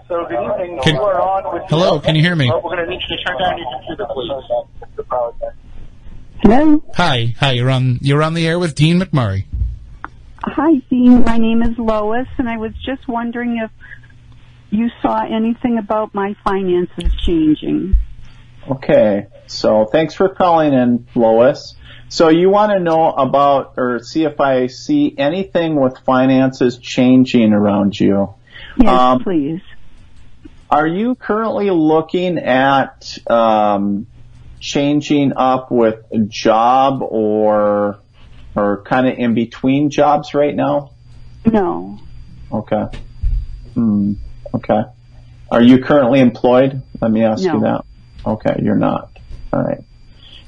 So 0.07 0.25
good 0.25 0.41
evening. 0.41 0.79
Can- 0.81 0.95
you 0.95 1.01
are 1.01 1.19
on 1.21 1.53
with 1.53 1.63
Hello, 1.69 1.99
can 1.99 2.15
you 2.15 2.21
hear 2.21 2.35
me? 2.35 2.49
Uh, 2.49 2.55
we're 2.63 2.75
going 2.75 2.85
to 2.85 2.89
need 2.89 3.01
you 3.07 3.17
to 3.17 3.23
turn 3.23 3.37
down 3.37 3.57
your 3.57 3.67
computer, 3.77 4.07
please. 4.09 4.31
Hello. 6.41 6.83
Hi, 6.95 7.35
hi. 7.37 7.51
You're 7.51 7.69
on. 7.69 7.99
You're 8.01 8.23
on 8.23 8.33
the 8.33 8.47
air 8.47 8.57
with 8.57 8.73
Dean 8.73 8.99
McMurray. 8.99 9.45
Hi, 10.43 10.75
Dean. 10.89 11.23
My 11.25 11.37
name 11.37 11.61
is 11.61 11.77
Lois, 11.77 12.27
and 12.37 12.49
I 12.49 12.57
was 12.57 12.71
just 12.83 13.07
wondering 13.07 13.57
if 13.63 13.69
you 14.69 14.89
saw 15.01 15.23
anything 15.23 15.77
about 15.77 16.15
my 16.15 16.35
finances 16.45 17.13
changing. 17.25 17.95
Okay, 18.69 19.27
so 19.47 19.85
thanks 19.91 20.13
for 20.13 20.29
calling 20.29 20.73
in, 20.73 21.07
Lois. 21.15 21.75
So 22.11 22.27
you 22.27 22.49
want 22.49 22.73
to 22.73 22.79
know 22.79 23.09
about 23.09 23.75
or 23.77 23.99
see 24.03 24.25
if 24.25 24.41
I 24.41 24.67
see 24.67 25.15
anything 25.17 25.79
with 25.79 25.97
finances 25.99 26.77
changing 26.77 27.53
around 27.53 27.97
you. 27.97 28.33
Yes, 28.75 28.89
Um, 28.89 29.23
please. 29.23 29.61
Are 30.69 30.85
you 30.85 31.15
currently 31.15 31.69
looking 31.69 32.37
at 32.37 33.17
um, 33.29 34.07
changing 34.59 35.31
up 35.37 35.71
with 35.71 36.03
a 36.11 36.19
job 36.19 37.01
or 37.01 37.97
or 38.57 38.83
kind 38.83 39.07
of 39.07 39.17
in 39.17 39.33
between 39.33 39.89
jobs 39.89 40.33
right 40.33 40.53
now? 40.53 40.91
No. 41.45 41.97
Okay. 42.51 42.87
Hmm. 43.73 44.13
Okay. 44.53 44.81
Are 45.49 45.61
you 45.61 45.81
currently 45.81 46.19
employed? 46.19 46.81
Let 47.01 47.09
me 47.09 47.23
ask 47.23 47.41
you 47.41 47.61
that. 47.61 47.85
Okay, 48.25 48.59
you're 48.61 48.75
not. 48.75 49.09
All 49.53 49.63
right. 49.63 49.83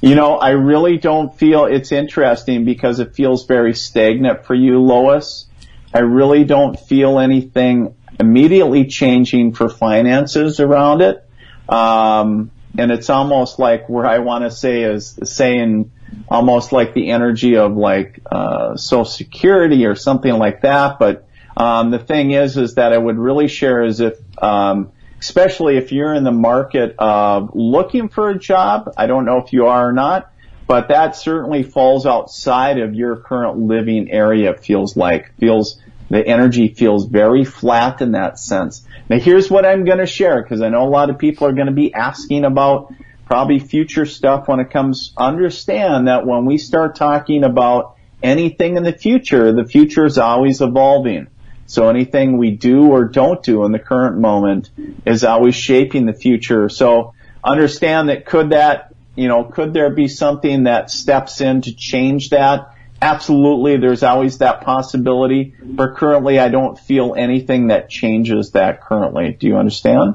You 0.04 0.14
know, 0.14 0.36
I 0.36 0.50
really 0.50 0.98
don't 0.98 1.34
feel 1.34 1.64
it's 1.64 1.90
interesting 1.90 2.66
because 2.66 3.00
it 3.00 3.14
feels 3.14 3.46
very 3.46 3.72
stagnant 3.72 4.44
for 4.44 4.54
you, 4.54 4.82
Lois. 4.82 5.46
I 5.94 6.00
really 6.00 6.44
don't 6.44 6.78
feel 6.78 7.18
anything 7.18 7.94
immediately 8.20 8.84
changing 8.84 9.54
for 9.54 9.70
finances 9.70 10.60
around 10.60 11.00
it. 11.00 11.26
Um, 11.70 12.50
and 12.76 12.90
it's 12.92 13.08
almost 13.08 13.58
like 13.58 13.88
where 13.88 14.04
I 14.04 14.18
want 14.18 14.44
to 14.44 14.50
say 14.50 14.82
is 14.82 15.18
saying 15.24 15.90
almost 16.28 16.70
like 16.70 16.92
the 16.92 17.08
energy 17.10 17.56
of 17.56 17.74
like, 17.74 18.20
uh, 18.30 18.76
social 18.76 19.06
security 19.06 19.86
or 19.86 19.94
something 19.94 20.34
like 20.34 20.60
that. 20.60 20.98
But, 20.98 21.26
um, 21.56 21.90
the 21.90 21.98
thing 21.98 22.32
is, 22.32 22.58
is 22.58 22.74
that 22.74 22.92
I 22.92 22.98
would 22.98 23.16
really 23.16 23.48
share 23.48 23.82
is 23.82 24.00
if, 24.00 24.18
um, 24.36 24.92
especially 25.24 25.78
if 25.78 25.90
you're 25.90 26.12
in 26.12 26.22
the 26.22 26.30
market 26.30 26.94
of 26.98 27.52
looking 27.54 28.10
for 28.10 28.28
a 28.28 28.38
job. 28.38 28.92
I 28.94 29.06
don't 29.06 29.24
know 29.24 29.38
if 29.38 29.54
you 29.54 29.66
are 29.68 29.88
or 29.88 29.92
not, 29.92 30.30
but 30.66 30.88
that 30.88 31.16
certainly 31.16 31.62
falls 31.62 32.04
outside 32.04 32.78
of 32.78 32.94
your 32.94 33.16
current 33.16 33.58
living 33.58 34.10
area. 34.10 34.50
It 34.50 34.60
feels 34.60 34.98
like 34.98 35.34
feels 35.38 35.80
the 36.10 36.24
energy 36.24 36.68
feels 36.68 37.06
very 37.06 37.46
flat 37.46 38.02
in 38.02 38.12
that 38.12 38.38
sense. 38.38 38.86
Now 39.08 39.18
here's 39.18 39.50
what 39.50 39.64
I'm 39.64 39.86
going 39.86 39.98
to 39.98 40.06
share 40.06 40.42
because 40.42 40.60
I 40.60 40.68
know 40.68 40.86
a 40.86 40.90
lot 40.90 41.08
of 41.08 41.16
people 41.16 41.46
are 41.46 41.54
going 41.54 41.68
to 41.68 41.72
be 41.72 41.94
asking 41.94 42.44
about 42.44 42.92
probably 43.24 43.60
future 43.60 44.04
stuff 44.04 44.46
when 44.46 44.60
it 44.60 44.70
comes. 44.70 45.14
Understand 45.16 46.06
that 46.06 46.26
when 46.26 46.44
we 46.44 46.58
start 46.58 46.96
talking 46.96 47.44
about 47.44 47.96
anything 48.22 48.76
in 48.76 48.82
the 48.82 48.92
future, 48.92 49.54
the 49.54 49.64
future 49.64 50.04
is 50.04 50.18
always 50.18 50.60
evolving. 50.60 51.28
So 51.66 51.88
anything 51.88 52.36
we 52.36 52.50
do 52.50 52.90
or 52.90 53.04
don't 53.04 53.42
do 53.42 53.64
in 53.64 53.72
the 53.72 53.78
current 53.78 54.18
moment 54.18 54.70
is 55.06 55.24
always 55.24 55.54
shaping 55.54 56.06
the 56.06 56.12
future. 56.12 56.68
So 56.68 57.14
understand 57.42 58.08
that 58.08 58.26
could 58.26 58.50
that, 58.50 58.94
you 59.16 59.28
know, 59.28 59.44
could 59.44 59.72
there 59.72 59.90
be 59.90 60.08
something 60.08 60.64
that 60.64 60.90
steps 60.90 61.40
in 61.40 61.62
to 61.62 61.74
change 61.74 62.30
that? 62.30 62.70
Absolutely, 63.02 63.76
there's 63.76 64.02
always 64.02 64.38
that 64.38 64.62
possibility. 64.62 65.54
But 65.62 65.96
currently, 65.96 66.38
I 66.38 66.48
don't 66.48 66.78
feel 66.78 67.14
anything 67.16 67.66
that 67.68 67.90
changes 67.90 68.52
that 68.52 68.80
currently. 68.80 69.36
Do 69.38 69.46
you 69.46 69.56
understand? 69.56 70.14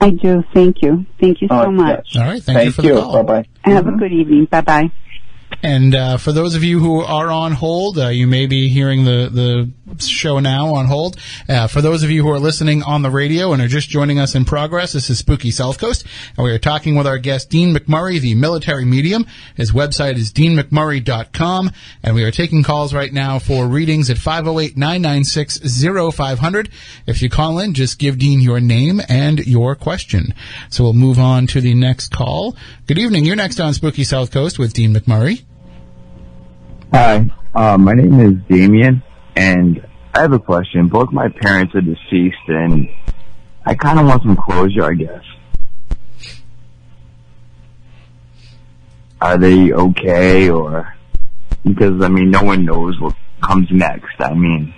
I 0.00 0.10
do. 0.10 0.42
Thank 0.54 0.80
you. 0.80 1.04
Thank 1.20 1.42
you 1.42 1.48
so 1.48 1.66
Oh, 1.66 1.70
much. 1.70 2.16
All 2.16 2.22
right. 2.22 2.42
Thank, 2.42 2.56
Thank 2.56 2.66
you 2.66 2.72
for 2.72 2.82
the 2.82 3.00
call. 3.00 3.22
Bye 3.24 3.42
bye. 3.42 3.70
Have 3.70 3.86
a 3.86 3.92
good 3.92 4.12
evening. 4.12 4.46
Bye 4.46 4.62
bye. 4.62 4.90
And 5.62 5.94
uh, 5.94 6.16
for 6.16 6.32
those 6.32 6.54
of 6.54 6.64
you 6.64 6.78
who 6.78 7.00
are 7.00 7.30
on 7.30 7.52
hold, 7.52 7.98
uh, 7.98 8.08
you 8.08 8.26
may 8.26 8.46
be 8.46 8.68
hearing 8.68 9.04
the, 9.04 9.28
the 9.30 9.70
show 9.98 10.38
now 10.38 10.74
on 10.74 10.86
hold. 10.86 11.16
Uh, 11.48 11.66
for 11.66 11.80
those 11.80 12.02
of 12.02 12.10
you 12.10 12.22
who 12.22 12.30
are 12.30 12.38
listening 12.38 12.82
on 12.82 13.02
the 13.02 13.10
radio 13.10 13.52
and 13.52 13.60
are 13.60 13.68
just 13.68 13.88
joining 13.88 14.18
us 14.18 14.34
in 14.34 14.44
progress, 14.44 14.92
this 14.92 15.10
is 15.10 15.18
Spooky 15.18 15.50
Southcoast, 15.50 16.04
and 16.36 16.44
we 16.44 16.52
are 16.52 16.58
talking 16.58 16.94
with 16.94 17.06
our 17.06 17.18
guest 17.18 17.50
Dean 17.50 17.74
McMurray, 17.74 18.20
the 18.20 18.34
military 18.34 18.84
medium. 18.84 19.26
His 19.54 19.72
website 19.72 20.16
is 20.16 20.32
deanmcmurray.com, 20.32 21.70
and 22.02 22.14
we 22.14 22.24
are 22.24 22.30
taking 22.30 22.62
calls 22.62 22.94
right 22.94 23.12
now 23.12 23.38
for 23.38 23.66
readings 23.66 24.10
at 24.10 24.16
508-996-0500. 24.16 26.70
If 27.06 27.22
you 27.22 27.30
call 27.30 27.58
in, 27.58 27.74
just 27.74 27.98
give 27.98 28.18
Dean 28.18 28.40
your 28.40 28.60
name 28.60 29.00
and 29.08 29.46
your 29.46 29.74
question. 29.74 30.34
So 30.68 30.84
we'll 30.84 30.92
move 30.94 31.18
on 31.18 31.46
to 31.48 31.60
the 31.60 31.74
next 31.74 32.12
call. 32.12 32.56
Good 32.86 32.98
evening. 32.98 33.24
You're 33.24 33.36
next 33.36 33.60
on 33.60 33.74
Spooky 33.74 34.02
Southcoast 34.02 34.58
with 34.58 34.72
Dean 34.72 34.94
McMurray. 34.94 35.42
Hi, 36.92 37.30
uh, 37.54 37.78
my 37.78 37.92
name 37.92 38.20
is 38.20 38.32
Damien, 38.48 39.02
and 39.36 39.86
I 40.14 40.22
have 40.22 40.32
a 40.32 40.38
question. 40.38 40.88
Both 40.88 41.12
my 41.12 41.28
parents 41.28 41.74
are 41.74 41.80
deceased, 41.80 42.36
and 42.48 42.88
I 43.64 43.74
kind 43.74 43.98
of 43.98 44.06
want 44.06 44.22
some 44.22 44.36
closure, 44.36 44.84
I 44.84 44.94
guess. 44.94 45.22
Are 49.20 49.36
they 49.36 49.72
okay, 49.72 50.48
or 50.48 50.94
because 51.64 52.02
I 52.02 52.08
mean, 52.08 52.30
no 52.30 52.42
one 52.42 52.64
knows 52.64 52.98
what 53.00 53.14
comes 53.42 53.68
next. 53.70 54.14
I 54.18 54.32
mean, 54.32 54.72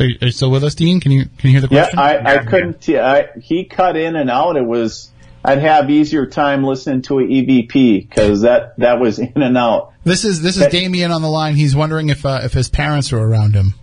Are 0.00 0.06
you, 0.06 0.18
are 0.20 0.26
you 0.26 0.32
still 0.32 0.50
with 0.50 0.64
us, 0.64 0.74
Dean? 0.74 0.98
Can 1.00 1.12
you 1.12 1.26
can 1.38 1.50
you 1.50 1.50
hear 1.52 1.60
the 1.60 1.68
Yeah, 1.72 1.82
question? 1.90 1.98
I, 2.00 2.34
I 2.34 2.44
couldn't. 2.44 2.80
t- 2.80 2.98
I, 2.98 3.28
he 3.40 3.64
cut 3.64 3.96
in 3.96 4.16
and 4.16 4.28
out. 4.28 4.56
It 4.56 4.64
was. 4.66 5.10
I'd 5.44 5.58
have 5.60 5.90
easier 5.90 6.26
time 6.26 6.64
listening 6.64 7.02
to 7.02 7.18
an 7.18 7.28
EVP 7.28 8.08
because 8.08 8.42
that 8.42 8.78
that 8.78 8.98
was 8.98 9.18
in 9.18 9.42
and 9.42 9.58
out. 9.58 9.92
this 10.02 10.24
is 10.24 10.40
this 10.40 10.56
is 10.56 10.66
Damien 10.68 11.10
on 11.12 11.20
the 11.22 11.28
line. 11.28 11.54
He's 11.54 11.76
wondering 11.76 12.08
if 12.08 12.24
uh, 12.24 12.40
if 12.44 12.52
his 12.52 12.68
parents 12.70 13.12
are 13.12 13.18
around 13.18 13.54
him. 13.54 13.74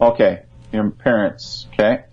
Okay, 0.00 0.42
your 0.72 0.90
parents. 0.90 1.66
Okay. 1.74 2.04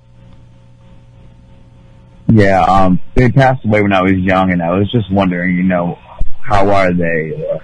yeah, 2.28 2.62
um, 2.64 3.00
they 3.16 3.30
passed 3.32 3.64
away 3.66 3.82
when 3.82 3.94
I 3.94 4.02
was 4.02 4.14
young, 4.14 4.52
and 4.52 4.62
I 4.62 4.72
was 4.72 4.92
just 4.92 5.12
wondering, 5.12 5.56
you 5.56 5.64
know, 5.64 5.98
how 6.42 6.70
are 6.70 6.94
they? 6.94 7.46
Or, 7.50 7.62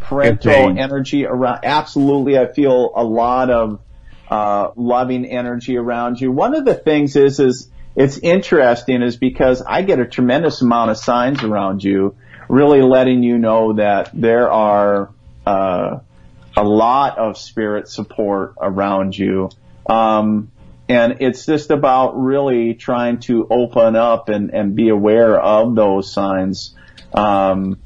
parental 0.00 0.74
they- 0.74 0.80
energy 0.80 1.24
around. 1.26 1.60
Absolutely, 1.64 2.38
I 2.38 2.52
feel 2.52 2.92
a 2.96 3.04
lot 3.04 3.50
of 3.50 3.80
uh, 4.28 4.70
loving 4.76 5.24
energy 5.24 5.76
around 5.76 6.20
you. 6.20 6.32
One 6.32 6.54
of 6.56 6.64
the 6.64 6.74
things 6.74 7.14
is 7.16 7.38
is 7.38 7.70
it's 7.98 8.16
interesting 8.16 9.02
is 9.02 9.16
because 9.16 9.60
I 9.60 9.82
get 9.82 9.98
a 9.98 10.06
tremendous 10.06 10.62
amount 10.62 10.92
of 10.92 10.98
signs 10.98 11.42
around 11.42 11.82
you, 11.82 12.14
really 12.48 12.80
letting 12.80 13.24
you 13.24 13.38
know 13.38 13.72
that 13.72 14.10
there 14.14 14.52
are 14.52 15.10
uh, 15.44 15.98
a 16.56 16.62
lot 16.62 17.18
of 17.18 17.36
spirit 17.36 17.88
support 17.88 18.54
around 18.60 19.18
you. 19.18 19.50
Um, 19.84 20.52
and 20.88 21.16
it's 21.22 21.44
just 21.44 21.72
about 21.72 22.16
really 22.16 22.74
trying 22.74 23.18
to 23.22 23.48
open 23.50 23.96
up 23.96 24.28
and, 24.28 24.54
and 24.54 24.76
be 24.76 24.90
aware 24.90 25.36
of 25.36 25.74
those 25.74 26.12
signs. 26.12 26.76
Um, 27.12 27.80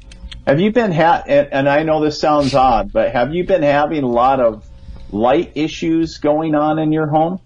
have 0.45 0.59
you 0.59 0.71
been 0.71 0.91
ha- 0.91 1.23
and, 1.25 1.47
and 1.51 1.67
I 1.67 1.81
know 1.81 2.03
this 2.03 2.19
sounds 2.19 2.53
odd, 2.53 2.93
but 2.93 3.13
have 3.13 3.33
you 3.33 3.45
been 3.45 3.63
having 3.63 4.03
a 4.03 4.07
lot 4.07 4.39
of 4.39 4.63
light 5.11 5.53
issues 5.55 6.19
going 6.19 6.53
on 6.53 6.77
in 6.77 6.91
your 6.91 7.07
home? 7.07 7.39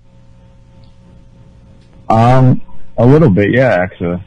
Um, 2.09 2.61
a 2.97 3.05
little 3.05 3.29
bit, 3.29 3.51
yeah, 3.51 3.77
actually. 3.81 4.23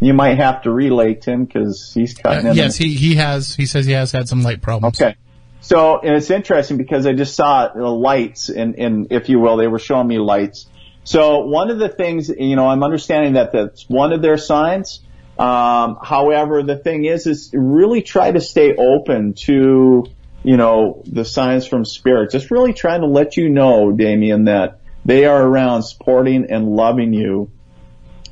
You 0.00 0.12
might 0.12 0.38
have 0.38 0.62
to 0.62 0.70
relay 0.70 1.14
Tim 1.14 1.44
because 1.44 1.92
he's 1.94 2.14
cutting 2.14 2.46
Uh, 2.46 2.50
in. 2.50 2.56
yes, 2.56 2.76
he 2.76 2.94
he 2.94 3.14
has. 3.16 3.54
He 3.54 3.66
says 3.66 3.86
he 3.86 3.92
has 3.92 4.12
had 4.12 4.28
some 4.28 4.42
light 4.42 4.60
problems. 4.60 5.00
Okay. 5.00 5.16
So 5.60 5.98
and 6.00 6.14
it's 6.14 6.30
interesting 6.30 6.76
because 6.76 7.06
I 7.06 7.14
just 7.14 7.34
saw 7.34 7.68
the 7.68 7.88
lights 7.88 8.50
and, 8.50 8.78
and 8.78 9.06
if 9.10 9.30
you 9.30 9.38
will, 9.40 9.56
they 9.56 9.66
were 9.66 9.78
showing 9.78 10.06
me 10.06 10.18
lights. 10.18 10.66
So 11.04 11.46
one 11.46 11.70
of 11.70 11.78
the 11.78 11.88
things, 11.88 12.28
you 12.28 12.54
know, 12.56 12.66
I'm 12.66 12.82
understanding 12.82 13.34
that 13.34 13.52
that's 13.52 13.88
one 13.88 14.12
of 14.12 14.20
their 14.20 14.36
signs. 14.36 15.00
Um, 15.38 15.96
however, 16.02 16.62
the 16.62 16.76
thing 16.76 17.06
is, 17.06 17.26
is 17.26 17.50
really 17.54 18.02
try 18.02 18.30
to 18.30 18.40
stay 18.40 18.74
open 18.76 19.34
to, 19.44 20.04
you 20.42 20.56
know, 20.56 21.02
the 21.06 21.24
signs 21.24 21.66
from 21.66 21.84
spirit. 21.86 22.30
Just 22.30 22.50
really 22.50 22.74
trying 22.74 23.00
to 23.00 23.06
let 23.06 23.36
you 23.38 23.48
know, 23.48 23.90
Damien, 23.90 24.44
that 24.44 24.80
they 25.04 25.26
are 25.26 25.42
around 25.42 25.82
supporting 25.82 26.50
and 26.50 26.68
loving 26.68 27.12
you. 27.12 27.50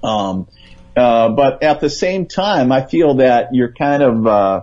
Um, 0.03 0.49
uh, 0.97 1.31
but 1.31 1.63
at 1.63 1.81
the 1.81 1.91
same 1.91 2.27
time, 2.27 2.73
I 2.73 2.85
feel 2.85 3.17
that 3.17 3.49
you're 3.53 3.73
kind 3.73 4.03
of, 4.03 4.27
uh, 4.27 4.61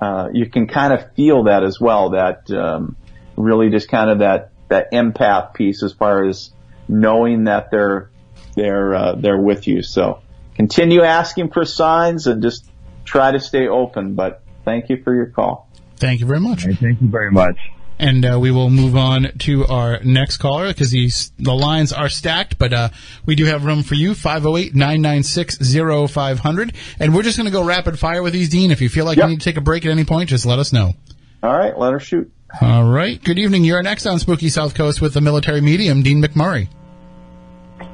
uh, 0.00 0.28
you 0.32 0.48
can 0.48 0.66
kind 0.66 0.92
of 0.92 1.12
feel 1.14 1.44
that 1.44 1.64
as 1.64 1.80
well. 1.80 2.10
That 2.10 2.50
um, 2.50 2.96
really 3.36 3.70
just 3.70 3.88
kind 3.88 4.10
of 4.10 4.20
that 4.20 4.52
that 4.68 4.92
empath 4.92 5.54
piece 5.54 5.82
as 5.82 5.92
far 5.92 6.24
as 6.24 6.50
knowing 6.88 7.44
that 7.44 7.70
they're 7.70 8.10
they're 8.54 8.94
uh, 8.94 9.14
they're 9.16 9.40
with 9.40 9.66
you. 9.66 9.82
So 9.82 10.20
continue 10.54 11.02
asking 11.02 11.50
for 11.50 11.64
signs 11.64 12.26
and 12.26 12.42
just 12.42 12.70
try 13.04 13.32
to 13.32 13.40
stay 13.40 13.68
open. 13.68 14.14
But 14.14 14.42
thank 14.64 14.88
you 14.88 15.02
for 15.02 15.14
your 15.14 15.26
call. 15.26 15.68
Thank 15.96 16.20
you 16.20 16.26
very 16.26 16.40
much. 16.40 16.64
All 16.64 16.70
right, 16.70 16.78
thank 16.78 17.00
you 17.00 17.08
very 17.08 17.30
much. 17.30 17.58
And 18.00 18.24
uh, 18.24 18.38
we 18.40 18.52
will 18.52 18.70
move 18.70 18.96
on 18.96 19.32
to 19.40 19.66
our 19.66 19.98
next 20.04 20.36
caller 20.36 20.68
because 20.68 20.92
these 20.92 21.32
the 21.38 21.52
lines 21.54 21.92
are 21.92 22.08
stacked, 22.08 22.56
but 22.56 22.72
uh, 22.72 22.90
we 23.26 23.34
do 23.34 23.44
have 23.46 23.64
room 23.64 23.82
for 23.82 23.96
you. 23.96 24.12
508-996-0500. 24.12 26.74
And 27.00 27.12
we're 27.14 27.22
just 27.22 27.36
going 27.36 27.46
to 27.46 27.52
go 27.52 27.64
rapid 27.64 27.98
fire 27.98 28.22
with 28.22 28.32
these, 28.32 28.48
Dean. 28.48 28.70
If 28.70 28.80
you 28.80 28.88
feel 28.88 29.04
like 29.04 29.16
Yep. 29.16 29.24
you 29.24 29.30
need 29.30 29.40
to 29.40 29.44
take 29.44 29.56
a 29.56 29.60
break 29.60 29.84
at 29.84 29.90
any 29.90 30.04
point, 30.04 30.28
just 30.30 30.46
let 30.46 30.58
us 30.60 30.72
know. 30.72 30.94
All 31.42 31.56
right, 31.56 31.76
let 31.78 31.92
her 31.92 32.00
shoot. 32.00 32.30
All 32.60 32.84
right. 32.84 33.22
Good 33.22 33.38
evening. 33.38 33.64
You're 33.64 33.82
next 33.82 34.06
on 34.06 34.18
Spooky 34.18 34.46
Southcoast 34.46 35.00
with 35.00 35.14
the 35.14 35.20
military 35.20 35.60
medium, 35.60 36.02
Dean 36.02 36.22
McMurray. 36.22 36.68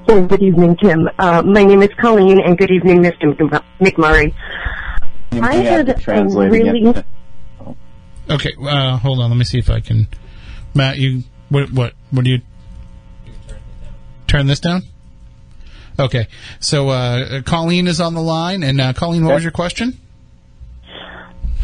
Oh, 0.09 0.25
good 0.27 0.43
evening, 0.43 0.77
Tim. 0.77 1.09
Uh, 1.19 1.43
my 1.43 1.65
name 1.65 1.83
is 1.83 1.91
Colleen, 2.01 2.41
and 2.41 2.57
good 2.59 2.71
evening, 2.71 3.03
Mr. 3.03 3.39
Mc- 3.41 3.63
McMurray. 3.81 4.33
I 5.33 5.55
had 5.57 5.89
a 5.89 5.95
really- 6.27 6.89
again. 6.89 7.05
Okay. 8.31 8.55
Uh, 8.61 8.97
hold 8.97 9.21
on. 9.21 9.31
Let 9.31 9.37
me 9.37 9.45
see 9.45 9.59
if 9.59 9.71
I 9.71 9.81
can. 9.81 10.09
Matt, 10.75 10.99
you 10.99 11.23
what 11.49 11.71
what 11.71 11.93
what 12.11 12.25
do 12.25 12.31
you 12.31 12.41
turn 14.27 14.47
this 14.47 14.61
down? 14.61 14.83
Okay. 15.99 16.27
So 16.61 16.89
uh, 16.89 17.43
Colleen 17.43 17.87
is 17.87 18.01
on 18.01 18.15
the 18.15 18.23
line, 18.23 18.63
and 18.63 18.81
uh, 18.81 18.93
Colleen, 18.93 19.25
what 19.25 19.35
was 19.35 19.43
your 19.43 19.53
question? 19.53 19.99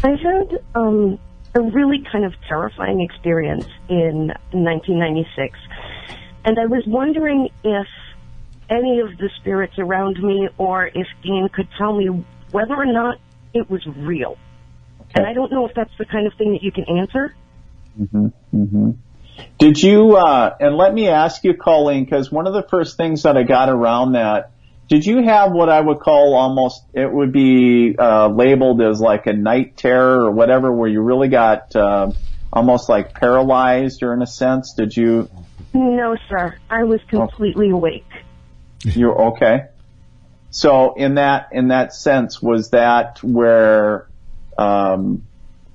I 0.03 0.09
had 0.09 0.63
um, 0.73 1.19
a 1.53 1.61
really 1.61 2.03
kind 2.11 2.25
of 2.25 2.33
terrifying 2.47 3.01
experience 3.01 3.65
in 3.89 4.27
1996, 4.51 5.59
and 6.45 6.57
I 6.57 6.65
was 6.65 6.83
wondering 6.87 7.49
if 7.63 7.87
any 8.69 8.99
of 9.01 9.17
the 9.17 9.29
spirits 9.39 9.77
around 9.77 10.23
me, 10.23 10.47
or 10.57 10.87
if 10.87 11.07
Dean 11.21 11.49
could 11.53 11.67
tell 11.77 11.95
me 11.95 12.23
whether 12.51 12.73
or 12.73 12.85
not 12.85 13.19
it 13.53 13.69
was 13.69 13.85
real. 13.85 14.37
And 15.15 15.25
I 15.25 15.33
don't 15.33 15.51
know 15.51 15.65
if 15.67 15.73
that's 15.75 15.91
the 15.97 16.05
kind 16.05 16.27
of 16.27 16.33
thing 16.35 16.53
that 16.53 16.63
you 16.63 16.71
can 16.71 16.85
answer. 16.85 17.35
Did 19.57 19.81
you, 19.81 20.15
uh, 20.15 20.55
and 20.59 20.75
let 20.75 20.93
me 20.93 21.07
ask 21.07 21.43
you, 21.43 21.53
Colleen, 21.53 22.05
because 22.05 22.31
one 22.31 22.47
of 22.47 22.53
the 22.53 22.63
first 22.63 22.97
things 22.97 23.23
that 23.23 23.37
I 23.37 23.43
got 23.43 23.69
around 23.69 24.13
that, 24.13 24.51
did 24.87 25.05
you 25.05 25.23
have 25.23 25.51
what 25.51 25.69
I 25.69 25.79
would 25.79 25.99
call 25.99 26.35
almost, 26.35 26.83
it 26.93 27.11
would 27.11 27.31
be 27.31 27.95
uh, 27.97 28.27
labeled 28.29 28.81
as 28.81 28.99
like 28.99 29.27
a 29.27 29.33
night 29.33 29.77
terror 29.77 30.25
or 30.25 30.31
whatever, 30.31 30.71
where 30.71 30.89
you 30.89 31.01
really 31.01 31.29
got 31.29 31.75
uh, 31.75 32.11
almost 32.51 32.89
like 32.89 33.13
paralyzed 33.13 34.03
or 34.03 34.13
in 34.13 34.21
a 34.21 34.27
sense? 34.27 34.73
Did 34.73 34.95
you, 34.95 35.29
No, 35.73 36.15
sir. 36.29 36.57
I 36.69 36.83
was 36.83 36.99
completely 37.07 37.69
awake. 37.69 38.09
you're 38.83 39.27
okay? 39.33 39.65
So 40.49 40.95
in 40.95 41.15
that, 41.15 41.49
in 41.53 41.69
that 41.69 41.93
sense, 41.93 42.41
was 42.41 42.71
that 42.71 43.23
where, 43.23 44.07
um, 44.57 45.23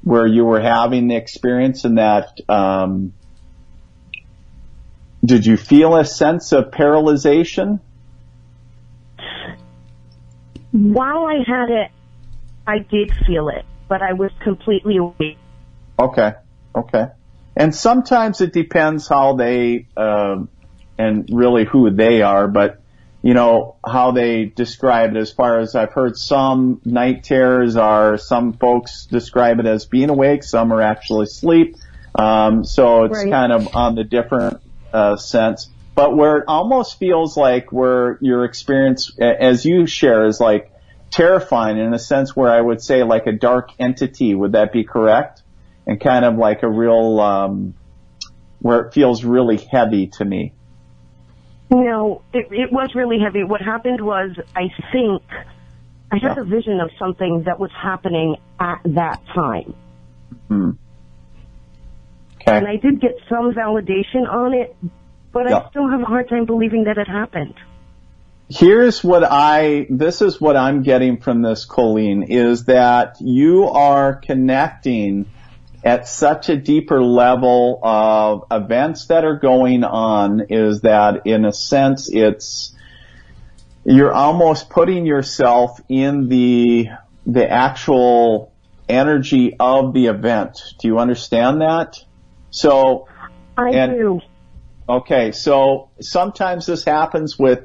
where 0.03 0.27
you 0.27 0.45
were 0.45 0.61
having 0.61 1.09
the 1.09 1.17
experience 1.17 1.85
and 1.85 1.99
that, 1.99 2.41
um, 2.49 3.13
did 5.25 5.45
you 5.45 5.57
feel 5.57 5.97
a 5.97 6.05
sense 6.05 6.53
of 6.53 6.71
paralyzation? 6.71 7.81
While 10.71 11.27
I 11.27 11.43
had 11.47 11.71
it, 11.71 11.91
I 12.67 12.79
did 12.79 13.13
feel 13.27 13.49
it, 13.49 13.65
but 13.89 14.03
I 14.03 14.13
was 14.13 14.31
completely 14.43 14.99
awake. 14.99 15.39
Okay. 15.99 16.35
Okay. 16.75 17.07
And 17.57 17.75
sometimes 17.75 18.41
it 18.41 18.53
depends 18.53 19.09
how 19.09 19.35
they, 19.35 19.87
um, 19.97 20.51
and 20.99 21.29
really 21.33 21.65
who 21.65 21.91
they 21.91 22.23
are, 22.23 22.47
but 22.47 22.83
you 23.27 23.35
know, 23.35 23.75
how 23.85 24.13
they 24.13 24.45
describe 24.45 25.11
it 25.11 25.19
as 25.19 25.33
far 25.33 25.59
as 25.59 25.75
I've 25.75 25.91
heard 25.91 26.17
some 26.17 26.81
night 26.85 27.25
terrors 27.25 27.75
are, 27.75 28.19
some 28.19 28.53
folks 28.53 29.07
describe 29.07 29.59
it 29.59 29.67
as 29.67 29.85
being 29.85 30.11
awake, 30.11 30.45
some 30.45 30.73
are 30.73 30.81
actually 30.81 31.25
asleep. 31.25 31.75
Um, 32.15 32.65
so 32.65 33.03
it's 33.03 33.19
Right. 33.19 33.33
kind 33.33 33.51
of 33.51 33.75
on 33.75 33.97
the 33.97 34.05
different, 34.05 34.59
uh, 34.93 35.17
sense. 35.17 35.69
But 35.97 36.17
where 36.17 36.37
it 36.37 36.45
almost 36.47 37.01
feels 37.01 37.37
like 37.37 37.73
where 37.73 38.17
your 38.21 38.45
experience, 38.45 39.11
as 39.19 39.65
you 39.65 39.87
share, 39.87 40.27
is 40.27 40.41
like 40.41 40.71
terrifying 41.11 41.79
in 41.79 41.93
a 41.93 41.99
sense 41.99 42.37
where 42.37 42.53
I 42.53 42.61
would 42.61 42.81
say 42.81 43.03
like 43.03 43.27
a 43.27 43.33
dark 43.33 43.71
entity. 43.81 44.37
Would 44.37 44.53
that 44.53 44.73
be 44.73 44.85
correct? 44.85 45.43
And 45.85 46.01
kind 46.01 46.25
of 46.25 46.37
like 46.37 46.63
a 46.63 46.69
real, 46.69 47.19
um, 47.19 47.75
where 48.61 48.83
it 48.83 48.95
feels 48.95 49.25
really 49.25 49.57
heavy 49.57 50.07
to 50.19 50.25
me. 50.25 50.53
No, 51.71 52.23
it, 52.33 52.47
it 52.53 52.73
was 52.73 52.95
really 52.95 53.19
heavy. 53.19 53.43
What 53.43 53.61
happened 53.61 54.01
was, 54.01 54.37
I 54.55 54.69
think, 54.93 55.23
I 56.13 56.19
had 56.19 56.39
a 56.39 56.45
vision 56.45 56.81
of 56.81 56.91
something 56.99 57.43
that 57.47 57.59
was 57.59 57.73
happening 57.73 58.37
at 58.61 58.81
that 58.85 59.21
time. 59.35 59.75
Hmm. 60.49 60.71
Okay. 62.37 62.57
And 62.59 62.69
I 62.69 62.77
did 62.77 63.01
get 63.01 63.19
some 63.29 63.53
validation 63.53 64.29
on 64.29 64.55
it, 64.55 64.77
but 65.33 65.49
Yeah. 65.51 65.59
I 65.59 65.71
still 65.71 65.89
have 65.89 66.01
a 66.01 66.05
hard 66.05 66.29
time 66.29 66.45
believing 66.47 66.85
that 66.85 66.99
it 66.99 67.09
happened. 67.09 67.55
here's 68.49 69.03
what 69.03 69.25
I, 69.25 69.89
this 69.91 70.23
is 70.23 70.41
what 70.41 70.57
I'm 70.57 70.83
getting 70.83 71.19
from 71.21 71.43
this, 71.43 71.65
Colleen, 71.65 72.23
is 72.23 72.67
that 72.67 73.17
you 73.21 73.65
are 73.65 74.15
connecting 74.15 75.27
at 75.87 76.09
such 76.09 76.49
a 76.49 76.57
deeper 76.57 77.01
level 77.01 77.79
of 77.81 78.43
events 78.51 79.07
that 79.07 79.25
are 79.25 79.37
going 79.37 79.85
on 79.85 80.47
is 80.51 80.81
that 80.81 81.29
in 81.29 81.45
a 81.45 81.53
sense 81.53 82.11
it's, 82.13 82.75
you're 83.85 84.13
almost 84.13 84.69
putting 84.69 85.07
yourself 85.07 85.81
in 85.89 86.29
the, 86.29 86.89
the 87.25 87.49
actual 87.49 88.53
energy 88.89 89.55
of 89.61 89.95
the 89.95 90.07
event. 90.07 90.61
Do 90.81 90.89
you 90.89 90.99
understand 90.99 91.61
that? 91.61 92.05
So, 92.51 93.07
I 93.57 93.71
And- 93.71 93.93
do. 93.93 94.21
Okay, 94.89 95.31
so 95.31 95.91
sometimes 96.01 96.67
this 96.67 96.85
happens 96.85 97.39
with 97.39 97.61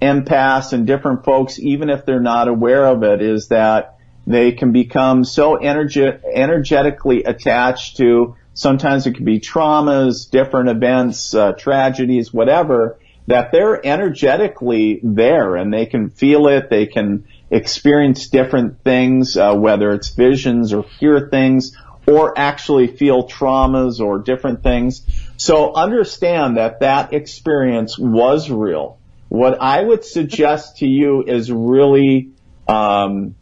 empaths 0.00 0.72
and 0.72 0.86
different 0.86 1.24
folks, 1.24 1.58
even 1.58 1.90
if 1.90 2.06
they're 2.06 2.20
not 2.20 2.48
aware 2.48 2.86
of 2.86 3.02
it, 3.02 3.20
is 3.20 3.48
that 3.48 3.95
they 4.26 4.52
can 4.52 4.72
become 4.72 5.24
so 5.24 5.56
energe- 5.56 6.20
energetically 6.34 7.24
attached 7.24 7.98
to, 7.98 8.36
sometimes 8.54 9.06
it 9.06 9.14
can 9.14 9.24
be 9.24 9.38
traumas, 9.38 10.30
different 10.30 10.68
events, 10.68 11.34
uh, 11.34 11.52
tragedies, 11.52 12.32
whatever, 12.32 12.98
that 13.28 13.52
they're 13.52 13.84
energetically 13.84 15.00
there 15.02 15.56
and 15.56 15.72
they 15.72 15.86
can 15.86 16.10
feel 16.10 16.48
it, 16.48 16.70
they 16.70 16.86
can 16.86 17.24
experience 17.50 18.28
different 18.28 18.82
things, 18.82 19.36
uh, 19.36 19.54
whether 19.54 19.92
it's 19.92 20.10
visions 20.10 20.72
or 20.72 20.84
hear 20.98 21.28
things, 21.28 21.76
or 22.06 22.38
actually 22.38 22.86
feel 22.86 23.28
traumas 23.28 24.00
or 24.00 24.18
different 24.18 24.62
things. 24.62 25.02
So 25.36 25.74
understand 25.74 26.56
that 26.56 26.80
that 26.80 27.12
experience 27.12 27.98
was 27.98 28.50
real. 28.50 28.98
What 29.28 29.60
I 29.60 29.82
would 29.82 30.04
suggest 30.04 30.78
to 30.78 30.86
you 30.86 31.24
is 31.24 31.50
really 31.50 32.30
um, 32.68 33.34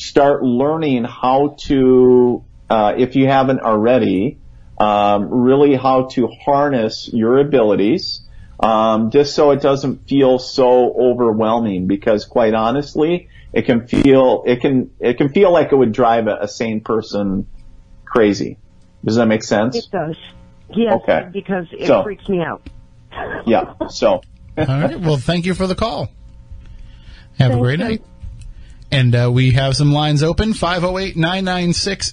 start 0.00 0.42
learning 0.42 1.04
how 1.04 1.56
to, 1.66 2.42
uh, 2.70 2.94
if 2.96 3.16
you 3.16 3.26
haven't 3.26 3.60
already, 3.60 4.38
um, 4.78 5.28
really 5.30 5.74
how 5.76 6.06
to 6.06 6.26
harness 6.44 7.10
your 7.12 7.38
abilities, 7.38 8.22
um, 8.58 9.10
just 9.10 9.34
so 9.34 9.50
it 9.50 9.60
doesn't 9.60 10.08
feel 10.08 10.38
so 10.38 10.92
overwhelming. 10.98 11.86
Because 11.86 12.24
quite 12.24 12.54
honestly, 12.54 13.28
it 13.52 13.66
can 13.66 13.86
feel 13.86 14.42
it 14.46 14.60
can 14.60 14.90
it 15.00 15.18
can 15.18 15.28
feel 15.28 15.52
like 15.52 15.72
it 15.72 15.76
would 15.76 15.92
drive 15.92 16.26
a, 16.28 16.38
a 16.42 16.48
sane 16.48 16.80
person 16.80 17.46
crazy. 18.04 18.56
Does 19.04 19.16
that 19.16 19.26
make 19.26 19.42
sense? 19.44 19.76
It 19.76 19.86
does. 19.92 20.16
Yes, 20.72 20.94
Okay. 21.02 21.28
because 21.32 21.66
it 21.72 21.86
So- 21.86 22.02
freaks 22.04 22.28
me 22.28 22.40
out. 22.40 22.62
Yeah. 23.44 23.74
So. 23.88 24.20
All 24.56 24.66
right. 24.66 25.00
Well, 25.00 25.16
thank 25.16 25.44
you 25.46 25.54
for 25.54 25.66
the 25.66 25.74
call. 25.74 26.08
Have 27.38 27.52
a 27.52 27.58
great 27.58 27.78
you. 27.80 27.84
night. 27.84 28.02
And 28.92 29.14
uh, 29.14 29.30
we 29.32 29.52
have 29.52 29.76
some 29.76 29.92
lines 29.92 30.22
open 30.22 30.52
508 30.52 31.16
996 31.16 32.12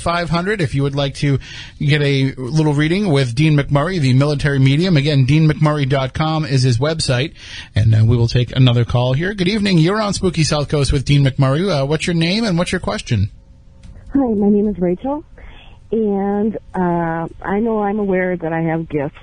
0500 0.00 0.60
if 0.60 0.74
you 0.74 0.82
would 0.82 0.96
like 0.96 1.14
to 1.16 1.38
get 1.78 2.02
a 2.02 2.34
little 2.34 2.74
reading 2.74 3.12
with 3.12 3.34
Dean 3.34 3.56
McMurray, 3.56 4.00
the 4.00 4.14
military 4.14 4.58
medium. 4.58 4.96
Again, 4.96 5.26
deanmcmurray.com 5.26 6.44
is 6.44 6.62
his 6.62 6.78
website. 6.78 7.34
And 7.74 7.94
uh, 7.94 8.04
we 8.04 8.16
will 8.16 8.28
take 8.28 8.54
another 8.54 8.84
call 8.84 9.12
here. 9.12 9.32
Good 9.34 9.48
evening. 9.48 9.78
You're 9.78 10.00
on 10.00 10.12
Spooky 10.12 10.42
Southcoast 10.42 10.92
with 10.92 11.04
Dean 11.04 11.24
McMurray. 11.24 11.82
Uh, 11.82 11.86
what's 11.86 12.06
your 12.06 12.14
name 12.14 12.44
and 12.44 12.58
what's 12.58 12.72
your 12.72 12.80
question? 12.80 13.30
Hi, 14.14 14.20
my 14.20 14.48
name 14.48 14.66
is 14.68 14.78
Rachel, 14.78 15.22
and 15.92 16.56
uh, 16.74 17.28
I 17.42 17.60
know 17.60 17.82
I'm 17.82 17.98
aware 17.98 18.38
that 18.38 18.54
I 18.54 18.62
have 18.62 18.88
gifts, 18.88 19.18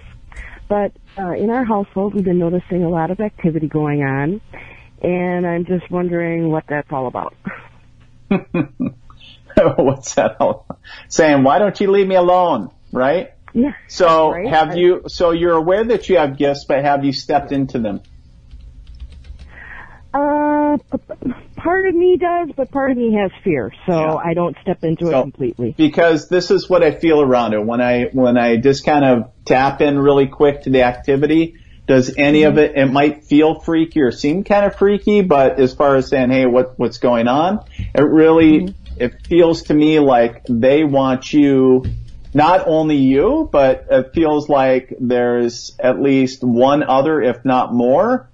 but 0.70 0.92
uh, 1.18 1.32
in 1.32 1.50
our 1.50 1.66
household 1.66 2.14
we've 2.14 2.24
been 2.24 2.38
noticing 2.38 2.84
a 2.84 2.90
lot 2.90 3.10
of 3.10 3.20
activity 3.20 3.68
going 3.68 4.04
on, 4.04 4.42
and 5.06 5.46
I'm 5.46 5.66
just 5.66 5.90
wondering 5.92 6.50
what 6.50 6.64
that's 6.68 6.92
all 6.92 7.08
about. 7.08 7.36
What's 9.78 10.16
that? 10.16 10.38
all- 10.40 10.66
Saying, 11.08 11.44
why 11.44 11.60
don't 11.60 11.80
you 11.80 11.92
leave 11.92 12.08
me 12.08 12.16
alone? 12.16 12.72
Right? 12.92 13.32
Yeah. 13.54 13.74
So 13.88 14.32
Right. 14.32 14.48
have 14.48 14.72
I- 14.72 14.76
you, 14.76 15.04
so 15.08 15.32
you're 15.32 15.56
aware 15.56 15.84
that 15.84 16.10
you 16.10 16.18
have 16.18 16.38
gifts, 16.38 16.66
but 16.66 16.84
have 16.84 17.06
you 17.06 17.14
stepped 17.14 17.52
into 17.52 17.80
them? 17.80 18.02
Uh, 20.14 20.78
part 21.58 21.88
of 21.88 21.94
me 21.96 22.18
does, 22.18 22.50
but 22.56 22.72
part 22.72 22.92
of 22.92 22.98
me 22.98 23.14
has 23.16 23.32
fear, 23.44 23.72
so 23.86 23.92
Yeah. 24.00 24.16
I 24.16 24.34
don't 24.34 24.56
step 24.62 24.84
into 24.84 25.10
it 25.10 25.12
completely. 25.22 25.74
Because 25.78 26.30
this 26.30 26.52
is 26.52 26.70
what 26.70 26.84
I 26.84 26.92
feel 26.92 27.22
around 27.22 27.54
it. 27.54 27.64
When 27.66 27.82
I, 27.82 28.06
when 28.14 28.38
I 28.38 28.56
just 28.58 28.86
kind 28.86 29.04
of 29.04 29.32
tap 29.44 29.82
in 29.82 30.00
really 30.00 30.28
quick 30.28 30.62
to 30.64 30.70
the 30.70 30.84
activity, 30.84 31.56
does 31.88 32.14
any 32.18 32.44
of 32.44 32.58
it, 32.58 32.76
it 32.76 32.88
might 32.88 33.26
feel 33.26 33.60
freaky 33.60 34.02
or 34.02 34.12
seem 34.12 34.44
kind 34.44 34.66
of 34.66 34.76
freaky, 34.76 35.22
but 35.22 35.60
as 35.60 35.74
far 35.74 35.96
as 35.96 36.08
saying, 36.08 36.32
hey, 36.32 36.46
what, 36.46 36.80
what's 36.80 36.98
going 36.98 37.28
on? 37.28 37.64
It 37.94 38.02
really, 38.02 38.74
it 38.98 39.28
feels 39.28 39.64
to 39.64 39.74
me 39.74 40.00
like 40.00 40.44
they 40.50 40.84
want 40.84 41.32
you, 41.32 41.86
not 42.34 42.68
only 42.68 42.98
you, 42.98 43.48
but 43.52 43.88
it 43.92 44.14
feels 44.14 44.50
like 44.50 44.96
there's 45.00 45.76
at 45.80 46.02
least 46.02 46.44
one 46.44 46.82
other, 46.84 47.22
if 47.22 47.46
not 47.46 47.74
more, 47.74 48.30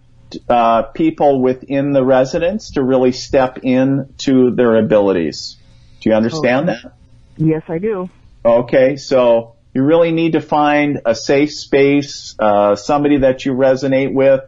uh, 0.48 0.84
people 0.84 1.42
within 1.42 1.92
the 1.92 2.06
residence 2.06 2.72
to 2.72 2.84
really 2.84 3.12
step 3.12 3.60
in 3.64 4.14
to 4.20 4.52
their 4.52 4.78
abilities. 4.78 5.58
Do 6.00 6.10
you 6.10 6.16
understand 6.16 6.70
Okay. 6.70 6.80
that? 6.84 6.94
Yes, 7.38 7.64
I 7.68 7.80
do. 7.80 8.10
Okay, 8.46 8.96
so 8.96 9.56
you 9.74 9.84
really 9.84 10.12
need 10.12 10.34
to 10.34 10.42
find 10.42 11.02
a 11.06 11.16
safe 11.16 11.54
space, 11.54 12.36
uh, 12.40 12.76
somebody 12.76 13.20
that 13.20 13.46
you 13.46 13.54
resonate 13.54 14.14
with, 14.14 14.42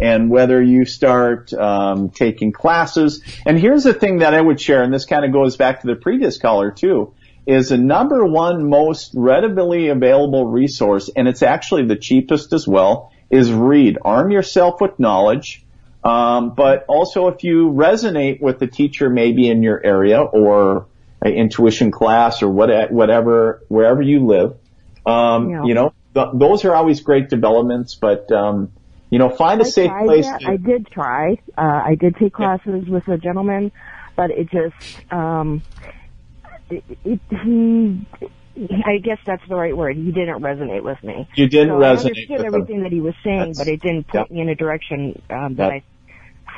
and 0.00 0.30
whether 0.30 0.62
you 0.62 0.84
start 0.84 1.52
um, 1.52 2.10
taking 2.10 2.52
classes. 2.52 3.22
And 3.44 3.58
here's 3.58 3.84
the 3.84 3.92
thing 3.92 4.18
that 4.18 4.32
I 4.32 4.40
would 4.40 4.60
share, 4.60 4.82
and 4.82 4.92
this 4.92 5.04
kind 5.04 5.24
of 5.24 5.32
goes 5.32 5.56
back 5.56 5.80
to 5.82 5.86
the 5.86 5.96
previous 5.96 6.38
caller 6.38 6.70
too, 6.70 7.14
is 7.46 7.70
the 7.70 7.78
number 7.78 8.24
one 8.24 8.68
most 8.68 9.12
readily 9.14 9.88
available 9.88 10.46
resource, 10.46 11.10
and 11.14 11.26
it's 11.26 11.42
actually 11.42 11.86
the 11.86 11.96
cheapest 11.96 12.52
as 12.52 12.66
well, 12.66 13.12
is 13.28 13.52
read. 13.52 13.98
Arm 14.04 14.30
yourself 14.30 14.80
with 14.80 14.98
knowledge. 14.98 15.64
Um, 16.02 16.54
but 16.54 16.86
also 16.88 17.28
if 17.28 17.44
you 17.44 17.70
resonate 17.70 18.40
with 18.40 18.58
the 18.58 18.66
teacher 18.66 19.10
maybe 19.10 19.50
in 19.50 19.62
your 19.62 19.84
area 19.84 20.20
or 20.22 20.86
intuition 21.28 21.90
class 21.90 22.42
or 22.42 22.48
what, 22.48 22.90
whatever, 22.90 23.62
wherever 23.68 24.00
you 24.02 24.26
live, 24.26 24.54
um, 25.06 25.50
Yeah. 25.50 25.64
you 25.64 25.74
know, 25.74 25.92
th- 26.14 26.28
those 26.34 26.64
are 26.64 26.74
always 26.74 27.00
great 27.00 27.28
developments, 27.28 27.96
but, 28.00 28.30
um, 28.32 28.72
you 29.10 29.18
know, 29.18 29.28
find 29.28 29.60
a 29.60 29.64
I 29.64 29.68
safe 29.68 29.90
place. 30.04 30.26
to- 30.26 30.48
I 30.48 30.56
did 30.56 30.86
try. 30.86 31.38
Uh, 31.58 31.82
I 31.84 31.96
did 31.98 32.16
take 32.16 32.32
classes 32.32 32.88
with 32.88 33.06
a 33.08 33.18
gentleman, 33.18 33.72
but 34.16 34.30
it 34.30 34.48
just 34.50 35.12
um, 35.12 35.62
it, 36.70 36.84
it, 37.04 37.20
he. 37.42 38.06
I 38.86 38.98
guess 39.02 39.18
that's 39.26 39.42
the 39.48 39.54
right 39.56 39.76
word. 39.76 39.96
He 39.96 40.12
didn't 40.12 40.42
resonate 40.42 40.82
with 40.82 41.02
me. 41.02 41.28
You 41.34 41.48
didn't 41.48 41.70
so 41.70 41.74
resonate 41.76 41.80
I 41.80 41.90
understood 41.92 42.44
everything 42.44 42.82
that 42.82 42.92
he 42.92 43.00
was 43.00 43.14
saying, 43.24 43.38
That's- 43.54 43.58
but 43.58 43.68
it 43.68 43.80
didn't 43.80 44.06
point 44.08 44.30
me 44.30 44.40
in 44.42 44.48
a 44.48 44.54
direction 44.54 45.20
um, 45.30 45.54
that 45.56 45.70
I 45.72 45.82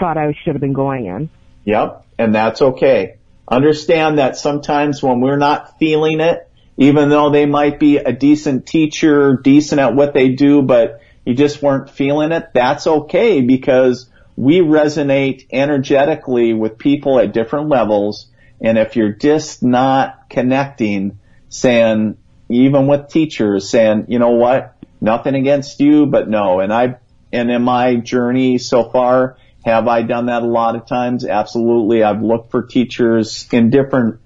thought 0.01 0.17
I 0.19 0.35
should 0.43 0.55
have 0.55 0.61
been 0.61 0.73
going 0.73 1.07
in. 1.07 1.31
Yep, 1.65 2.05
and 2.19 2.35
that's 2.35 2.61
okay. 2.61 3.17
Understand 3.48 4.19
that 4.19 4.36
sometimes 4.36 5.02
when 5.02 5.20
we're 5.20 5.36
not 5.36 5.78
feeling 5.78 6.20
it, 6.20 6.48
even 6.77 7.09
though 7.09 7.31
they 7.31 7.47
might 7.47 7.78
be 7.78 7.98
a 7.98 8.12
decent 8.12 8.66
teacher, 8.66 9.36
decent 9.43 9.81
at 9.81 9.94
what 9.94 10.14
they 10.14 10.31
do, 10.31 10.62
but 10.62 11.01
you 11.24 11.35
just 11.35 11.62
weren't 11.62 11.90
feeling 11.90 12.32
it, 12.32 12.51
that's 12.55 12.86
okay 12.86 13.40
because 13.43 14.09
we 14.36 14.60
resonate 14.60 15.47
energetically 15.52 16.55
with 16.55 16.78
people 16.78 17.19
at 17.19 17.32
different 17.32 17.69
levels. 17.69 18.28
And 18.60 18.78
if 18.78 18.97
you're 18.97 19.12
just 19.12 19.62
not 19.62 20.31
connecting, 20.31 21.19
saying, 21.48 22.16
even 22.48 22.86
with 22.86 23.09
teachers, 23.09 23.69
saying, 23.69 24.06
you 24.09 24.19
know 24.19 24.31
what, 24.31 24.77
nothing 25.01 25.35
against 25.35 25.81
you, 25.81 26.06
but 26.06 26.28
no. 26.28 26.60
And 26.60 26.73
I, 26.73 26.97
and 27.32 27.51
in 27.51 27.62
my 27.62 27.97
journey 27.97 28.59
so 28.59 28.89
far, 28.89 29.36
have 29.65 29.87
I 29.89 30.03
done 30.03 30.27
that 30.27 30.43
a 30.43 30.47
lot 30.47 30.77
of 30.77 30.87
times? 30.87 31.25
Absolutely. 31.25 32.03
I've 32.03 32.23
looked 32.23 32.51
for 32.51 32.63
teachers 32.67 33.47
in 33.53 33.71
different 33.71 34.21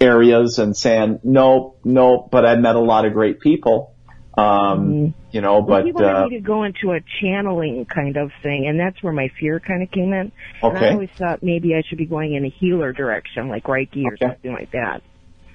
areas 0.00 0.58
and 0.58 0.76
saying, 0.76 1.20
no, 1.22 1.76
no, 1.84 2.28
but 2.30 2.44
I've 2.44 2.58
met 2.58 2.74
a 2.76 2.80
lot 2.80 3.04
of 3.04 3.12
great 3.12 3.40
people. 3.40 3.94
Um, 4.36 4.94
Mm-hmm. 4.94 5.06
you 5.30 5.40
know, 5.40 5.62
but, 5.62 5.84
he 5.84 5.92
wanted 5.92 6.14
uh, 6.14 6.28
me 6.28 6.36
to 6.36 6.40
go 6.40 6.64
into 6.64 6.92
a 6.92 7.00
channeling 7.20 7.86
kind 7.86 8.16
of 8.16 8.30
thing, 8.42 8.66
and 8.66 8.78
that's 8.78 9.02
where 9.02 9.12
my 9.12 9.30
fear 9.38 9.60
kind 9.60 9.82
of 9.82 9.90
came 9.90 10.12
in. 10.12 10.32
And 10.62 10.76
Okay. 10.76 10.88
I 10.88 10.92
always 10.92 11.10
thought 11.18 11.42
maybe 11.42 11.74
I 11.74 11.82
should 11.88 11.98
be 11.98 12.06
going 12.06 12.34
in 12.34 12.44
a 12.44 12.48
healer 12.48 12.92
direction, 12.92 13.48
like 13.48 13.64
Reiki 13.64 14.04
or 14.04 14.14
Okay. 14.14 14.26
something 14.26 14.52
like 14.52 14.72
that. 14.72 15.02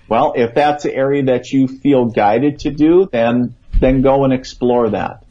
Well, 0.07 0.33
if 0.35 0.53
that's 0.53 0.83
the 0.83 0.95
area 0.95 1.23
that 1.23 1.51
you 1.51 1.67
feel 1.67 2.05
guided 2.05 2.59
to 2.59 2.71
do, 2.71 3.09
then 3.11 3.55
then 3.79 4.01
go 4.01 4.23
and 4.23 4.33
explore 4.33 4.89
that. 4.89 5.23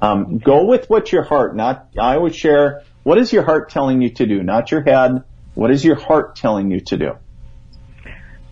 Um, 0.00 0.38
go 0.38 0.66
with 0.66 0.88
what 0.90 1.10
your 1.10 1.22
heart. 1.22 1.56
Not 1.56 1.88
I 1.98 2.16
would 2.16 2.34
share. 2.34 2.82
What 3.02 3.18
is 3.18 3.32
your 3.32 3.42
heart 3.44 3.70
telling 3.70 4.00
you 4.02 4.10
to 4.10 4.26
do? 4.26 4.42
Not 4.42 4.70
your 4.70 4.82
head. 4.82 5.22
What 5.54 5.70
is 5.70 5.84
your 5.84 5.96
heart 5.96 6.36
telling 6.36 6.70
you 6.70 6.80
to 6.80 6.96
do? 6.96 7.10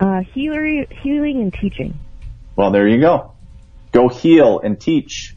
Uh, 0.01 0.21
healer, 0.35 0.85
healing 1.03 1.41
and 1.41 1.53
teaching. 1.53 1.95
Well, 2.57 2.71
there 2.71 2.89
you 2.89 3.01
go. 3.01 3.33
Go 3.93 4.09
heal 4.09 4.61
and 4.61 4.81
teach. 4.81 5.37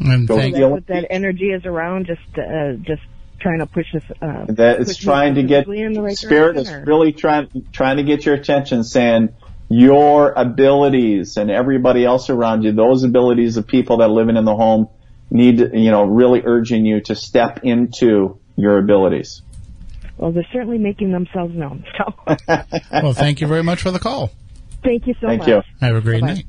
And 0.00 0.26
Go 0.26 0.36
thank 0.36 0.54
That's 0.54 0.58
heal. 0.60 0.70
what 0.70 0.86
that 0.88 1.06
energy 1.10 1.50
is 1.50 1.64
around. 1.64 2.06
Just, 2.06 2.20
uh, 2.38 2.72
just 2.82 3.02
trying 3.40 3.58
to 3.60 3.66
push 3.66 3.94
us. 3.94 4.02
Uh, 4.20 4.46
That 4.48 4.80
is 4.80 4.88
push 4.88 5.04
trying 5.04 5.34
to 5.36 5.42
get 5.42 5.66
physically 5.66 5.82
in 5.82 5.92
the 5.92 6.02
right 6.02 6.16
spirit 6.16 6.56
is 6.56 6.70
or- 6.70 6.84
really 6.86 7.12
trying 7.12 7.48
trying 7.72 7.98
to 7.98 8.02
get 8.02 8.24
your 8.26 8.34
attention, 8.34 8.84
saying 8.84 9.30
your 9.68 10.32
abilities 10.32 11.36
and 11.36 11.50
everybody 11.50 12.04
else 12.04 12.30
around 12.30 12.62
you, 12.62 12.72
those 12.72 13.04
abilities 13.04 13.56
of 13.56 13.66
people 13.66 13.98
that 13.98 14.04
are 14.04 14.12
living 14.12 14.36
in 14.36 14.44
the 14.44 14.54
home, 14.56 14.88
need 15.32 15.58
you 15.58 15.90
know 15.90 16.04
really 16.04 16.42
urging 16.44 16.84
you 16.84 17.00
to 17.02 17.16
step 17.16 17.60
into 17.64 18.38
your 18.56 18.78
abilities. 18.78 19.42
Well, 20.18 20.30
they're 20.30 20.46
certainly 20.52 20.78
making 20.78 21.10
themselves 21.12 21.54
known. 21.54 21.84
So, 21.98 22.14
well, 22.92 23.12
thank 23.12 23.40
you 23.40 23.46
very 23.46 23.62
much 23.62 23.82
for 23.82 23.90
the 23.90 23.98
call. 23.98 24.30
thank 24.84 25.06
you 25.06 25.14
so 25.20 25.26
Thank 25.26 25.40
much. 25.40 25.48
Thank 25.48 25.64
you. 25.66 25.86
Have 25.86 25.96
a 25.96 26.00
great 26.00 26.20
Bye-bye. 26.20 26.34
night. 26.34 26.44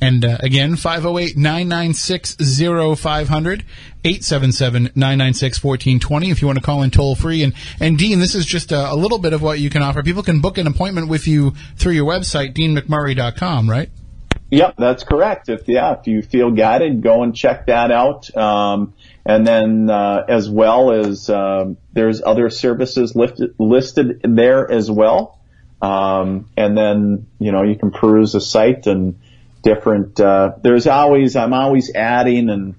And 0.00 0.24
uh, 0.24 0.38
again, 0.40 0.72
508-996-0500, 0.74 3.62
877-996-1420 4.04 6.30
if 6.32 6.42
you 6.42 6.48
want 6.48 6.58
to 6.58 6.64
call 6.64 6.82
in 6.82 6.90
toll 6.90 7.14
free. 7.14 7.44
And, 7.44 7.54
and 7.80 7.96
Dean, 7.96 8.18
this 8.18 8.34
is 8.34 8.44
just 8.44 8.72
a, 8.72 8.92
a 8.92 8.96
little 8.96 9.18
bit 9.18 9.32
of 9.32 9.40
what 9.42 9.60
you 9.60 9.70
can 9.70 9.80
offer. 9.82 10.02
People 10.02 10.24
can 10.24 10.40
book 10.40 10.58
an 10.58 10.66
appointment 10.66 11.06
with 11.08 11.28
you 11.28 11.52
through 11.76 11.92
your 11.92 12.06
website, 12.06 12.52
deanmcmurray.com, 12.54 13.70
right? 13.70 13.90
Yep, 14.52 14.74
that's 14.76 15.02
correct. 15.02 15.48
If 15.48 15.66
yeah, 15.66 15.96
if 15.98 16.06
you 16.06 16.20
feel 16.20 16.50
guided, 16.50 17.02
go 17.02 17.22
and 17.22 17.34
check 17.34 17.68
that 17.68 17.90
out. 17.90 18.36
Um, 18.36 18.92
and 19.24 19.46
then 19.46 19.88
uh, 19.88 20.26
as 20.28 20.50
well 20.50 20.92
as 20.92 21.30
um, 21.30 21.78
there's 21.94 22.22
other 22.22 22.50
services 22.50 23.16
listed 23.16 23.54
listed 23.58 24.20
there 24.22 24.70
as 24.70 24.90
well. 24.90 25.40
Um, 25.80 26.50
and 26.54 26.76
then 26.76 27.28
you 27.38 27.50
know 27.50 27.62
you 27.62 27.76
can 27.76 27.92
peruse 27.92 28.34
the 28.34 28.42
site 28.42 28.86
and 28.86 29.18
different. 29.62 30.20
Uh, 30.20 30.52
there's 30.62 30.86
always 30.86 31.34
I'm 31.34 31.54
always 31.54 31.90
adding 31.94 32.50
and 32.50 32.74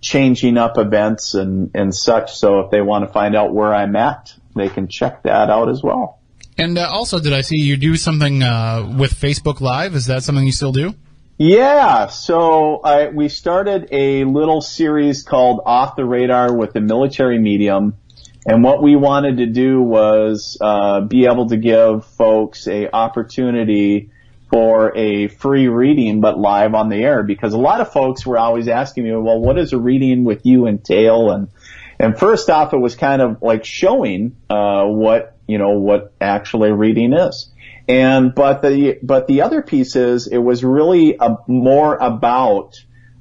changing 0.00 0.56
up 0.56 0.78
events 0.78 1.34
and 1.34 1.72
and 1.74 1.92
such. 1.92 2.36
So 2.36 2.60
if 2.60 2.70
they 2.70 2.82
want 2.82 3.04
to 3.04 3.12
find 3.12 3.34
out 3.34 3.52
where 3.52 3.74
I'm 3.74 3.96
at, 3.96 4.32
they 4.54 4.68
can 4.68 4.86
check 4.86 5.24
that 5.24 5.50
out 5.50 5.70
as 5.70 5.82
well. 5.82 6.20
And 6.56 6.78
uh, 6.78 6.88
also, 6.88 7.18
did 7.18 7.32
I 7.32 7.40
see 7.40 7.58
you 7.58 7.76
do 7.76 7.96
something 7.96 8.44
uh, 8.44 8.94
with 8.96 9.12
Facebook 9.12 9.60
Live? 9.60 9.96
Is 9.96 10.06
that 10.06 10.22
something 10.22 10.46
you 10.46 10.52
still 10.52 10.70
do? 10.70 10.94
Yeah, 11.38 12.06
so 12.06 12.80
I, 12.82 13.08
we 13.08 13.28
started 13.28 13.88
a 13.92 14.24
little 14.24 14.62
series 14.62 15.22
called 15.22 15.60
Off 15.66 15.94
the 15.94 16.04
Radar 16.06 16.54
with 16.54 16.72
the 16.72 16.80
military 16.80 17.38
medium. 17.38 17.98
And 18.46 18.64
what 18.64 18.82
we 18.82 18.96
wanted 18.96 19.38
to 19.38 19.46
do 19.46 19.82
was 19.82 20.56
uh, 20.58 21.02
be 21.02 21.26
able 21.26 21.48
to 21.48 21.58
give 21.58 22.06
folks 22.06 22.66
a 22.66 22.90
opportunity 22.90 24.12
for 24.48 24.96
a 24.96 25.28
free 25.28 25.68
reading, 25.68 26.22
but 26.22 26.38
live 26.38 26.74
on 26.74 26.88
the 26.88 27.02
air. 27.04 27.22
Because 27.22 27.52
a 27.52 27.58
lot 27.58 27.82
of 27.82 27.92
folks 27.92 28.24
were 28.24 28.38
always 28.38 28.66
asking 28.66 29.04
me, 29.04 29.10
"Well, 29.12 29.38
what 29.38 29.56
does 29.56 29.74
a 29.74 29.78
reading 29.78 30.24
with 30.24 30.46
you 30.46 30.66
entail?" 30.66 31.32
And 31.32 31.48
and 31.98 32.18
first 32.18 32.48
off, 32.48 32.72
it 32.72 32.78
was 32.78 32.94
kind 32.94 33.20
of 33.20 33.42
like 33.42 33.64
showing 33.64 34.36
uh, 34.48 34.84
what 34.84 35.36
you 35.46 35.58
know 35.58 35.80
what 35.80 36.14
actually 36.18 36.70
a 36.70 36.74
reading 36.74 37.12
is. 37.12 37.50
And 37.88 38.34
but 38.34 38.62
the 38.62 38.98
but 39.02 39.28
the 39.28 39.42
other 39.42 39.62
piece 39.62 39.94
is 39.94 40.26
it 40.26 40.38
was 40.38 40.64
really 40.64 41.16
a, 41.20 41.36
more 41.46 41.96
about 41.96 42.74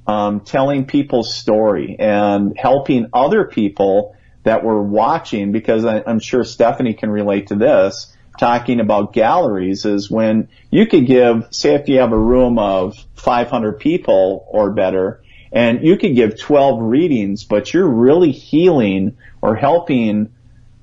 um, 0.08 0.40
telling 0.42 0.86
people's 0.86 1.36
story 1.36 1.96
and 2.00 2.58
helping 2.58 3.08
other 3.14 3.46
people 3.46 4.16
that 4.44 4.64
were 4.64 4.82
watching 4.82 5.52
because 5.52 5.86
I, 5.86 6.04
I'm 6.06 6.20
sure 6.20 6.44
Stephanie 6.44 6.94
can 6.94 7.10
relate 7.10 7.48
to 7.48 7.56
this. 7.56 8.12
Talking 8.40 8.80
about 8.80 9.14
galleries 9.14 9.86
is 9.86 10.12
when 10.12 10.50
you 10.70 10.88
could 10.88 11.06
give, 11.06 11.48
say, 11.52 11.76
if 11.76 11.88
you 11.88 12.00
have 12.00 12.12
a 12.12 12.20
room 12.20 12.60
of 12.60 12.98
500 13.16 13.80
people 13.80 14.46
or 14.50 14.72
better, 14.72 15.24
and 15.54 15.84
you 15.84 15.96
could 15.98 16.16
give 16.16 16.38
12 16.38 16.82
readings, 16.82 17.46
but 17.46 17.74
you're 17.74 17.88
really 17.88 18.32
healing 18.32 19.16
or 19.42 19.56
helping 19.56 20.35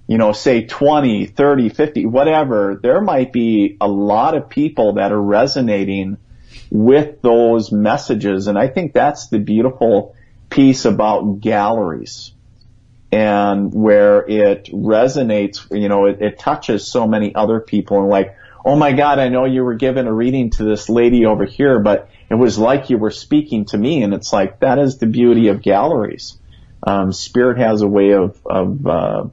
you 0.07 0.19
know, 0.19 0.33
say 0.33 0.67
20, 0.67 1.27
30, 1.27 1.69
50, 1.69 2.07
whatever, 2.07 2.79
there 2.83 3.01
might 3.01 3.33
be 3.33 3.77
a 3.81 3.89
lot 3.89 4.37
of 4.37 4.49
people 4.49 4.95
that 4.95 5.13
are 5.13 5.21
resonating 5.21 6.19
with 6.71 7.23
those 7.23 7.71
messages. 7.73 8.47
And 8.47 8.59
I 8.59 8.69
think 8.69 8.93
that's 8.93 9.29
the 9.29 9.39
beautiful 9.39 10.15
piece 10.51 10.85
about 10.85 11.41
galleries 11.41 12.33
and 13.11 13.73
where 13.75 14.21
it 14.21 14.67
resonates, 14.73 15.67
you 15.71 15.89
know, 15.89 16.07
it, 16.07 16.23
it 16.23 16.39
touches 16.39 16.87
so 16.87 17.07
many 17.07 17.35
other 17.35 17.61
people 17.61 18.01
and 18.01 18.09
like, 18.09 18.37
oh 18.65 18.77
my 18.77 18.93
God, 18.93 19.19
I 19.19 19.29
know 19.29 19.45
you 19.45 19.65
were 19.65 19.75
giving 19.75 20.07
a 20.07 20.13
reading 20.13 20.51
to 20.51 20.65
this 20.65 20.89
lady 20.89 21.27
over 21.27 21.45
here, 21.45 21.79
but 21.81 22.09
it 22.31 22.35
was 22.35 22.59
like 22.59 22.91
you 22.91 22.97
were 22.97 23.11
speaking 23.11 23.67
to 23.67 23.79
me. 23.79 24.03
And 24.03 24.15
it's 24.15 24.33
like, 24.33 24.61
that 24.61 24.79
is 24.79 24.99
the 24.99 25.07
beauty 25.07 25.49
of 25.49 25.63
galleries. 25.63 26.39
Um, 26.85 27.13
Spirit 27.13 27.59
has 27.59 27.83
a 27.83 27.89
way 27.89 28.13
of, 28.13 28.41
of, 28.47 28.87
uh, 28.87 29.25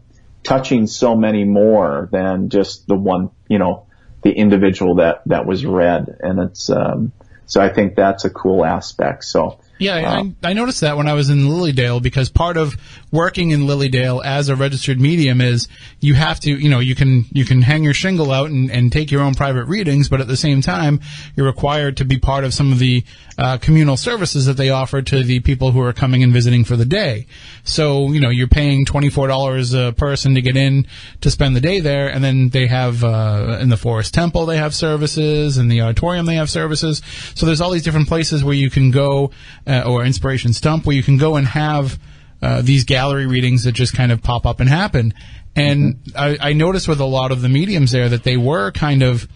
touching 0.44 0.88
so 0.88 1.16
many 1.16 1.44
more 1.44 2.10
than 2.12 2.50
just 2.50 2.88
the 2.88 2.96
one, 2.96 3.32
you 3.48 3.60
know, 3.60 3.86
the 4.22 4.32
individual 4.32 4.96
that, 4.96 5.22
that 5.26 5.46
was 5.46 5.66
read. 5.66 6.18
And 6.20 6.40
it's, 6.40 6.70
um, 6.70 7.12
so 7.46 7.62
I 7.62 7.70
think 7.70 7.96
that's 7.96 8.26
a 8.26 8.30
cool 8.30 8.66
aspect. 8.66 9.24
So, 9.24 9.60
Yeah, 9.80 9.96
I, 10.44 10.50
I 10.50 10.54
noticed 10.54 10.82
that 10.82 10.98
when 10.98 11.08
I 11.08 11.14
was 11.14 11.30
in 11.30 11.48
Lily 11.48 11.72
Dale 11.72 12.02
because 12.02 12.30
part 12.30 12.58
of 12.58 12.76
working 13.12 13.52
in 13.52 13.66
Lily 13.66 13.88
Dale 13.88 14.22
as 14.24 14.50
a 14.50 14.56
registered 14.56 15.00
medium 15.00 15.40
is 15.40 15.70
you 16.02 16.16
have 16.16 16.42
to, 16.42 16.52
you 16.52 16.70
know, 16.70 16.80
you 16.80 16.96
can 16.96 17.26
you 17.32 17.46
can 17.46 17.62
hang 17.62 17.84
your 17.84 17.94
shingle 17.94 18.32
out 18.32 18.50
and, 18.50 18.70
and 18.70 18.92
take 18.92 19.10
your 19.10 19.22
own 19.22 19.36
private 19.36 19.66
readings, 19.66 20.10
but 20.10 20.20
at 20.20 20.28
the 20.28 20.36
same 20.36 20.62
time, 20.62 21.00
you're 21.36 21.46
required 21.46 21.98
to 21.98 22.06
be 22.06 22.20
part 22.20 22.44
of 22.44 22.54
some 22.54 22.74
of 22.74 22.80
the 22.80 23.06
uh, 23.38 23.58
communal 23.58 23.96
services 23.96 24.48
that 24.48 24.58
they 24.58 24.70
offer 24.70 25.02
to 25.02 25.24
the 25.24 25.40
people 25.40 25.72
who 25.72 25.82
are 25.82 25.94
coming 25.94 26.24
and 26.24 26.34
visiting 26.34 26.66
for 26.66 26.76
the 26.76 26.86
day. 26.86 27.26
So, 27.64 28.12
you 28.12 28.20
know, 28.20 28.30
you're 28.30 28.48
paying 28.50 28.86
twenty 28.86 29.10
four 29.10 29.28
dollars 29.28 29.74
a 29.74 29.94
person 29.94 30.36
to 30.36 30.42
get 30.42 30.58
in 30.58 30.88
to 31.22 31.32
spend 31.32 31.56
the 31.56 31.62
day 31.62 31.80
there, 31.80 32.10
and 32.10 32.22
then 32.22 32.50
they 32.50 32.68
have 32.68 33.02
uh, 33.04 33.60
in 33.62 33.70
the 33.70 33.78
Forest 33.78 34.14
Temple 34.14 34.46
they 34.46 34.58
have 34.58 34.76
services, 34.76 35.58
in 35.58 35.70
the 35.70 35.82
auditorium 35.82 36.26
they 36.26 36.36
have 36.36 36.50
services. 36.50 37.02
So 37.34 37.46
there's 37.46 37.62
all 37.62 37.72
these 37.72 37.84
different 37.84 38.10
places 38.10 38.44
where 38.44 38.56
you 38.56 38.70
can 38.70 38.92
go 38.92 39.32
uh, 39.70 39.84
or 39.86 40.04
Inspiration 40.04 40.54
Stump, 40.54 40.86
where 40.86 40.96
you 40.96 41.04
can 41.04 41.18
go 41.18 41.36
and 41.36 41.48
have 41.48 42.00
uh, 42.42 42.62
these 42.62 42.86
gallery 42.86 43.28
readings 43.28 43.64
that 43.64 43.74
just 43.74 43.94
kind 43.94 44.12
of 44.12 44.24
pop 44.24 44.46
up 44.46 44.60
and 44.60 44.70
happen. 44.70 45.14
And 45.56 46.00
I, 46.16 46.38
I 46.42 46.54
noticed 46.54 46.88
with 46.88 47.00
a 47.00 47.06
lot 47.06 47.32
of 47.32 47.42
the 47.42 47.50
mediums 47.50 47.92
there 47.92 48.10
that 48.10 48.24
they 48.24 48.38
were 48.38 48.72
kind 48.72 49.04
of 49.04 49.28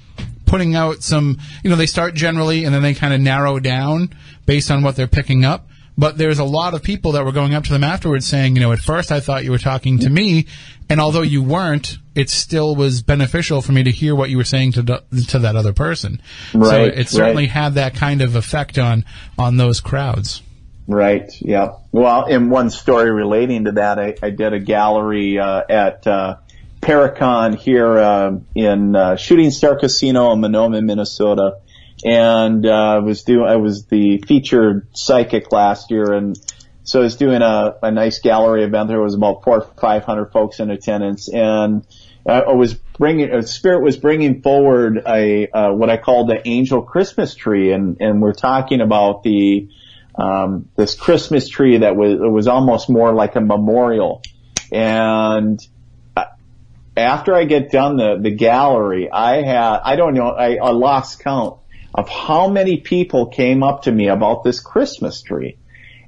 putting 0.46 0.76
out 0.76 1.04
some, 1.04 1.40
you 1.64 1.70
know, 1.70 1.76
they 1.76 1.86
start 1.86 2.14
generally 2.14 2.64
and 2.64 2.74
then 2.74 2.82
they 2.82 2.94
kind 2.94 3.14
of 3.14 3.20
narrow 3.20 3.60
down 3.60 4.10
based 4.46 4.72
on 4.72 4.84
what 4.84 4.96
they're 4.96 5.08
picking 5.08 5.46
up. 5.46 5.68
But 5.98 6.18
there's 6.18 6.40
a 6.40 6.44
lot 6.44 6.74
of 6.74 6.82
people 6.82 7.14
that 7.14 7.26
were 7.26 7.32
going 7.32 7.54
up 7.54 7.66
to 7.66 7.72
them 7.72 7.84
afterwards 7.84 8.26
saying, 8.26 8.56
you 8.56 8.62
know, 8.62 8.72
at 8.72 8.80
first 8.80 9.12
I 9.12 9.20
thought 9.20 9.44
you 9.44 9.52
were 9.52 9.60
talking 9.60 10.00
to 10.00 10.10
me, 10.10 10.48
and 10.90 11.00
although 11.00 11.22
you 11.22 11.44
weren't, 11.44 11.98
it 12.16 12.30
still 12.30 12.76
was 12.76 13.04
beneficial 13.04 13.62
for 13.62 13.72
me 13.72 13.84
to 13.84 13.92
hear 13.92 14.16
what 14.16 14.30
you 14.30 14.38
were 14.38 14.44
saying 14.44 14.74
to 14.74 15.04
to 15.30 15.40
that 15.40 15.56
other 15.56 15.74
person. 15.74 16.22
so 16.52 16.60
Right, 16.60 16.94
it 16.94 17.10
certainly 17.10 17.44
right. 17.44 17.52
had 17.52 17.74
that 17.76 17.96
kind 17.96 18.22
of 18.22 18.36
effect 18.36 18.78
on 18.78 19.06
on 19.38 19.58
those 19.58 19.82
crowds. 19.82 20.42
Right. 20.88 21.32
Yeah. 21.40 21.76
Well, 21.92 22.26
in 22.26 22.50
one 22.50 22.70
story 22.70 23.12
relating 23.12 23.66
to 23.66 23.74
that, 23.74 24.00
I, 24.00 24.16
I 24.22 24.32
did 24.32 24.54
a 24.54 24.60
gallery 24.60 25.40
uh, 25.40 25.64
at 25.70 26.06
uh, 26.06 26.38
Paracon 26.82 27.56
here 27.56 27.98
uh, 27.98 28.38
in 28.54 28.96
uh, 28.96 29.16
Shooting 29.16 29.52
Star 29.52 29.78
Casino 29.78 30.34
in 30.34 30.42
Mahnomen, 30.42 30.84
Minnesota, 30.84 31.60
and 32.04 32.66
uh, 32.66 33.02
was 33.04 33.24
doing. 33.24 33.48
I 33.48 33.58
was 33.58 33.86
the 33.86 34.20
featured 34.20 34.88
psychic 34.96 35.52
last 35.52 35.92
year, 35.92 36.12
and 36.14 36.38
so 36.84 37.00
I 37.00 37.04
was 37.04 37.16
doing 37.16 37.42
a, 37.42 37.76
a 37.82 37.92
nice 37.92 38.20
gallery 38.20 38.64
event. 38.64 38.90
There 38.90 39.02
was 39.02 39.16
about 39.16 39.44
four 39.44 39.62
or 39.62 39.74
five 39.80 40.04
hundred 40.04 40.32
folks 40.32 40.60
in 40.60 40.70
attendance, 40.70 41.30
and 41.30 41.86
I 42.26 42.52
was 42.54 42.74
bringing 42.74 43.42
Spirit 43.44 43.84
was 43.84 43.98
bringing 43.98 44.42
forward 44.42 45.02
a 45.06 45.48
uh, 45.50 45.74
what 45.74 45.90
I 45.90 45.98
call 45.98 46.26
the 46.26 46.46
angel 46.48 46.82
Christmas 46.82 47.36
tree, 47.36 47.72
and 47.72 47.98
and 48.00 48.22
we're 48.22 48.34
talking 48.34 48.82
about 48.82 49.24
the 49.24 49.70
um, 50.16 50.70
this 50.76 50.96
Christmas 50.96 51.48
tree 51.48 51.78
that 51.78 51.96
was 51.96 52.14
it 52.14 52.32
was 52.32 52.48
almost 52.48 52.90
more 52.90 53.14
like 53.14 53.36
a 53.36 53.42
memorial, 53.42 54.22
and 54.72 55.60
after 56.96 57.34
I 57.34 57.46
get 57.46 57.72
done 57.72 57.98
the 57.98 58.18
the 58.22 58.32
gallery, 58.32 59.10
I 59.12 59.42
had 59.42 59.80
I 59.84 59.96
don't 59.96 60.14
know 60.14 60.28
I, 60.28 60.56
I 60.56 60.72
lost 60.72 61.20
count 61.20 61.60
of 61.94 62.10
how 62.10 62.50
many 62.50 62.78
people 62.78 63.28
came 63.28 63.64
up 63.64 63.84
to 63.84 63.92
me 63.92 64.08
about 64.08 64.44
this 64.44 64.60
Christmas 64.60 65.22
tree. 65.22 65.58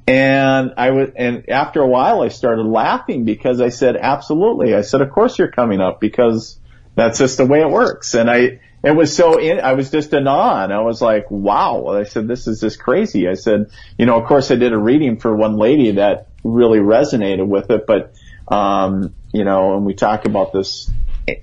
And 0.07 0.73
I 0.77 0.91
was, 0.91 1.09
and 1.15 1.49
after 1.49 1.81
a 1.81 1.87
while 1.87 2.21
I 2.21 2.29
started 2.29 2.63
laughing 2.63 3.25
because 3.25 3.59
I 3.59 3.69
said, 3.69 3.95
absolutely. 3.95 4.75
I 4.75 4.81
said, 4.81 5.01
of 5.01 5.11
course 5.11 5.37
you're 5.37 5.51
coming 5.51 5.81
up 5.81 5.99
because 5.99 6.59
that's 6.95 7.19
just 7.19 7.37
the 7.37 7.45
way 7.45 7.61
it 7.61 7.69
works. 7.69 8.13
And 8.13 8.29
I, 8.29 8.59
it 8.83 8.95
was 8.95 9.15
so 9.15 9.39
in, 9.39 9.59
I 9.59 9.73
was 9.73 9.89
just 9.89 10.13
in 10.13 10.27
awe 10.27 10.63
and 10.63 10.71
I 10.71 10.81
was 10.81 11.01
like, 11.01 11.29
wow. 11.31 11.87
I 11.87 12.03
said, 12.03 12.27
this 12.27 12.47
is 12.47 12.61
just 12.61 12.79
crazy. 12.79 13.27
I 13.27 13.33
said, 13.33 13.71
you 13.97 14.05
know, 14.05 14.19
of 14.19 14.27
course 14.27 14.51
I 14.51 14.55
did 14.55 14.73
a 14.73 14.77
reading 14.77 15.19
for 15.19 15.35
one 15.35 15.57
lady 15.57 15.91
that 15.91 16.27
really 16.43 16.79
resonated 16.79 17.47
with 17.47 17.71
it, 17.71 17.87
but, 17.87 18.13
um, 18.47 19.15
you 19.33 19.43
know, 19.43 19.75
and 19.75 19.85
we 19.85 19.95
talk 19.95 20.25
about 20.25 20.53
this, 20.53 20.89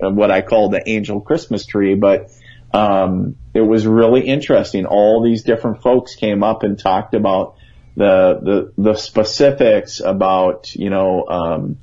what 0.00 0.30
I 0.30 0.42
call 0.42 0.68
the 0.68 0.88
angel 0.88 1.20
Christmas 1.20 1.66
tree, 1.66 1.96
but, 1.96 2.30
um, 2.72 3.36
it 3.54 3.60
was 3.60 3.86
really 3.86 4.22
interesting. 4.22 4.86
All 4.86 5.22
these 5.22 5.42
different 5.42 5.82
folks 5.82 6.14
came 6.14 6.42
up 6.42 6.62
and 6.62 6.78
talked 6.78 7.14
about 7.14 7.56
the, 7.96 8.72
the, 8.76 8.82
the 8.82 8.94
specifics 8.94 10.00
about, 10.00 10.74
you 10.74 10.90
know, 10.90 11.26
um, 11.28 11.78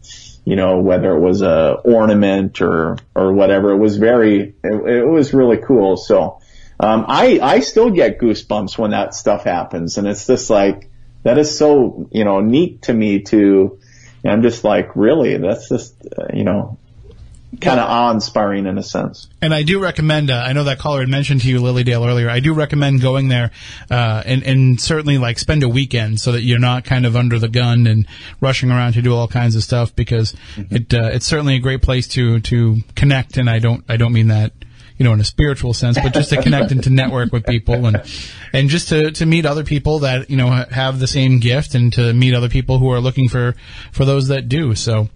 you 0.45 0.55
know, 0.55 0.79
whether 0.81 1.15
it 1.15 1.19
was 1.19 1.41
a 1.43 1.73
ornament 1.83 2.61
or, 2.61 2.97
or 3.13 3.33
whatever. 3.33 3.71
It 3.71 3.77
was 3.77 3.97
very, 3.97 4.55
it, 4.63 4.87
it 4.87 5.07
was 5.07 5.33
really 5.33 5.57
cool. 5.57 5.95
So, 5.97 6.39
um, 6.79 7.05
I, 7.07 7.39
I 7.41 7.59
still 7.59 7.91
get 7.91 8.19
goosebumps 8.19 8.77
when 8.77 8.91
that 8.91 9.13
stuff 9.13 9.43
happens. 9.43 9.97
And 9.97 10.07
it's 10.07 10.25
just 10.25 10.49
like, 10.49 10.89
that 11.23 11.37
is 11.37 11.55
so, 11.55 12.07
you 12.11 12.23
know, 12.23 12.39
neat 12.39 12.83
to 12.83 12.93
me 12.93 13.21
to, 13.23 13.79
I'm 14.25 14.41
just 14.41 14.63
like, 14.63 14.95
really, 14.95 15.37
that's 15.37 15.69
just, 15.69 15.95
uh, 16.17 16.27
you 16.33 16.45
know, 16.45 16.79
kind 17.59 17.79
of 17.79 17.89
awe-inspiring 17.89 18.65
in 18.65 18.77
a 18.77 18.83
sense. 18.83 19.27
And 19.41 19.53
I 19.53 19.63
do 19.63 19.81
recommend. 19.81 20.29
Uh, 20.29 20.43
I 20.45 20.53
know 20.53 20.65
that 20.65 20.79
caller 20.79 20.99
had 20.99 21.09
mentioned 21.09 21.41
to 21.41 21.49
you 21.49 21.59
Lily 21.59 21.83
Dale 21.83 22.05
earlier. 22.05 22.29
I 22.29 22.39
do 22.39 22.53
recommend 22.53 23.01
going 23.01 23.27
there, 23.27 23.51
uh, 23.89 24.21
and 24.25 24.43
and 24.43 24.79
certainly 24.79 25.17
like 25.17 25.39
spend 25.39 25.63
a 25.63 25.69
weekend 25.69 26.19
so 26.19 26.31
that 26.33 26.41
you're 26.41 26.59
not 26.59 26.83
kind 26.83 27.05
of 27.05 27.15
under 27.15 27.39
the 27.39 27.49
gun 27.49 27.87
and 27.87 28.07
rushing 28.39 28.71
around 28.71 28.93
to 28.93 29.01
do 29.01 29.15
all 29.15 29.27
kinds 29.27 29.55
of 29.55 29.63
stuff 29.63 29.95
because 29.95 30.33
mm-hmm. 30.55 30.75
it 30.75 30.93
uh, 30.93 31.09
it's 31.11 31.25
certainly 31.25 31.55
a 31.55 31.59
great 31.59 31.81
place 31.81 32.07
to 32.09 32.39
to 32.41 32.77
connect. 32.95 33.37
And 33.37 33.49
I 33.49 33.59
don't 33.59 33.83
I 33.89 33.97
don't 33.97 34.13
mean 34.13 34.27
that 34.27 34.53
you 34.99 35.05
know, 35.05 35.13
in 35.13 35.21
a 35.21 35.25
spiritual 35.25 35.73
sense, 35.73 35.97
but 35.97 36.13
just 36.13 36.29
to 36.29 36.41
connect 36.43 36.71
and 36.71 36.83
to 36.83 36.89
network 36.89 37.31
with 37.31 37.45
people 37.45 37.85
and, 37.85 38.03
and 38.51 38.67
just 38.67 38.89
to, 38.89 39.11
to 39.11 39.25
meet 39.25 39.45
other 39.45 39.63
people 39.63 39.99
that, 39.99 40.29
you 40.29 40.35
know, 40.35 40.49
have 40.69 40.99
the 40.99 41.07
same 41.07 41.39
gift 41.39 41.73
and 41.73 41.93
to 41.93 42.13
meet 42.13 42.33
other 42.33 42.49
people 42.49 42.79
who 42.79 42.91
are 42.91 42.99
looking 42.99 43.29
for, 43.29 43.55
for 43.93 44.03
those 44.03 44.27
that 44.27 44.49
do. 44.49 44.75
So, 44.75 45.07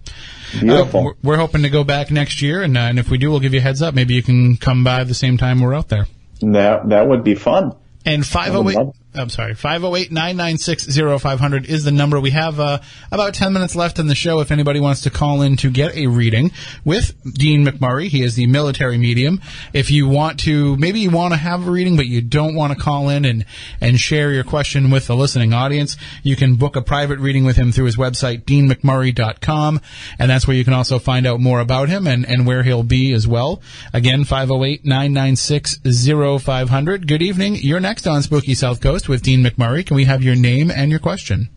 Beautiful. 0.60 1.08
Uh, 1.08 1.12
we're 1.22 1.36
hoping 1.36 1.62
to 1.62 1.70
go 1.70 1.84
back 1.84 2.10
next 2.10 2.42
year, 2.42 2.62
and, 2.62 2.76
uh, 2.76 2.80
and 2.80 2.98
if 2.98 3.10
we 3.10 3.18
do, 3.18 3.30
we'll 3.30 3.40
give 3.40 3.54
you 3.54 3.60
a 3.60 3.62
heads 3.62 3.82
up. 3.82 3.94
Maybe 3.94 4.14
you 4.14 4.22
can 4.22 4.56
come 4.56 4.84
by 4.84 5.04
the 5.04 5.14
same 5.14 5.36
time 5.36 5.60
we're 5.60 5.74
out 5.74 5.88
there. 5.88 6.06
That 6.40 6.88
that 6.88 7.08
would 7.08 7.24
be 7.24 7.34
fun. 7.34 7.74
And 8.04 8.26
508, 8.26 8.94
I'm 9.16 9.28
sorry, 9.28 9.54
508-996-0500 9.54 11.66
is 11.66 11.84
the 11.84 11.92
number. 11.92 12.18
We 12.18 12.30
have 12.30 12.58
uh, 12.58 12.80
about 13.12 13.34
10 13.34 13.52
minutes 13.52 13.76
left 13.76 14.00
in 14.00 14.08
the 14.08 14.14
show 14.14 14.40
if 14.40 14.50
anybody 14.50 14.80
wants 14.80 15.02
to 15.02 15.10
call 15.10 15.42
in 15.42 15.56
to 15.58 15.70
get 15.70 15.94
a 15.94 16.06
reading 16.08 16.50
with 16.84 17.14
Dean 17.24 17.64
McMurray. 17.64 18.08
He 18.08 18.22
is 18.22 18.34
the 18.34 18.48
military 18.48 18.98
medium. 18.98 19.40
If 19.72 19.92
you 19.92 20.08
want 20.08 20.40
to, 20.40 20.76
maybe 20.78 20.98
you 21.00 21.10
want 21.10 21.32
to 21.32 21.38
have 21.38 21.64
a 21.66 21.70
reading, 21.70 21.96
but 21.96 22.06
you 22.06 22.20
don't 22.22 22.56
want 22.56 22.72
to 22.72 22.78
call 22.78 23.08
in 23.08 23.24
and, 23.24 23.46
and 23.80 24.00
share 24.00 24.32
your 24.32 24.42
question 24.42 24.90
with 24.90 25.06
the 25.06 25.14
listening 25.14 25.54
audience, 25.54 25.96
you 26.24 26.34
can 26.34 26.56
book 26.56 26.74
a 26.74 26.82
private 26.82 27.20
reading 27.20 27.44
with 27.44 27.54
him 27.56 27.70
through 27.70 27.86
his 27.86 27.96
website, 27.96 28.42
deanmcmurray.com. 28.44 29.80
And 30.18 30.30
that's 30.30 30.48
where 30.48 30.56
you 30.56 30.64
can 30.64 30.72
also 30.72 30.98
find 30.98 31.24
out 31.26 31.38
more 31.40 31.60
about 31.60 31.88
him 31.88 32.08
and, 32.08 32.26
and 32.26 32.46
where 32.46 32.64
he'll 32.64 32.82
be 32.82 33.12
as 33.12 33.28
well. 33.28 33.62
Again, 33.92 34.24
508-996-0500. 34.24 37.06
Good 37.06 37.22
evening. 37.22 37.54
You're 37.56 37.80
next 37.80 38.08
on 38.08 38.22
Spooky 38.22 38.54
Southcoast 38.54 39.03
with 39.08 39.22
Dean 39.22 39.44
McMurray. 39.44 39.86
Can 39.86 39.96
we 39.96 40.04
have 40.04 40.22
your 40.22 40.34
name 40.34 40.70
and 40.70 40.90
your 40.90 41.00
question? 41.00 41.48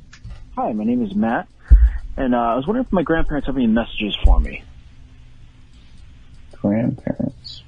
Hi, 0.56 0.74
my 0.74 0.84
name 0.84 1.04
is 1.04 1.14
Matt, 1.14 1.48
and 2.16 2.34
uh, 2.34 2.38
I 2.38 2.56
was 2.56 2.66
wondering 2.66 2.86
if 2.86 2.92
my 2.92 3.04
grandparents 3.04 3.48
have 3.48 3.56
any 3.56 3.68
messages 3.68 4.18
for 4.24 4.40
me. 4.40 4.64
Grandparents. 6.54 7.64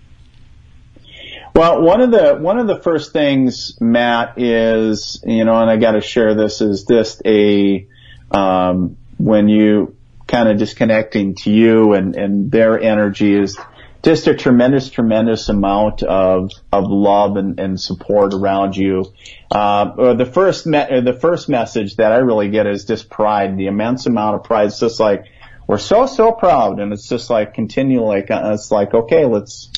Well, 1.54 1.82
one 1.82 2.02
of 2.02 2.12
the 2.12 2.36
one 2.36 2.58
of 2.58 2.68
the 2.68 2.80
first 2.80 3.12
things, 3.12 3.80
Matt, 3.82 4.36
is 4.38 5.22
you 5.26 5.46
know, 5.46 5.60
and 5.60 5.70
I 5.70 5.78
got 5.78 5.92
to 5.92 6.02
share 6.02 6.34
this 6.34 6.62
is 6.62 6.86
just 6.86 7.22
a 7.26 7.88
um, 8.32 8.98
when 9.18 9.50
you 9.50 9.96
kind 10.28 10.48
of 10.48 10.58
disconnecting 10.58 11.36
to 11.36 11.52
you 11.52 11.94
and 11.94 12.16
and 12.16 12.52
their 12.52 12.80
energy 12.80 13.34
is 13.34 13.58
just 14.02 14.28
a 14.28 14.36
tremendous, 14.36 14.90
tremendous 14.90 15.50
amount 15.50 16.04
of 16.04 16.52
of 16.72 16.86
love 16.88 17.36
and, 17.36 17.60
and 17.60 17.80
support 17.80 18.34
around 18.34 18.76
you. 18.76 19.06
Uh, 19.52 20.14
the 20.14 20.26
first 20.26 20.66
me- 20.66 21.02
the 21.02 21.18
first 21.20 21.50
message 21.50 21.98
that 21.98 22.12
I 22.12 22.18
really 22.18 22.50
get 22.50 22.66
is 22.66 22.86
just 22.86 23.10
pride, 23.10 23.58
the 23.58 23.68
immense 23.68 24.06
amount 24.06 24.36
of 24.36 24.44
pride. 24.44 24.68
It's 24.68 24.80
just 24.80 25.00
like 25.00 25.26
we're 25.68 25.78
so 25.78 26.06
so 26.06 26.32
proud, 26.32 26.80
and 26.80 26.94
it's 26.94 27.10
just 27.10 27.30
like 27.30 27.54
continue 27.54 28.02
like 28.02 28.32
uh, 28.32 28.52
it's 28.54 28.72
like 28.72 28.94
okay, 28.94 29.26
let's. 29.26 29.70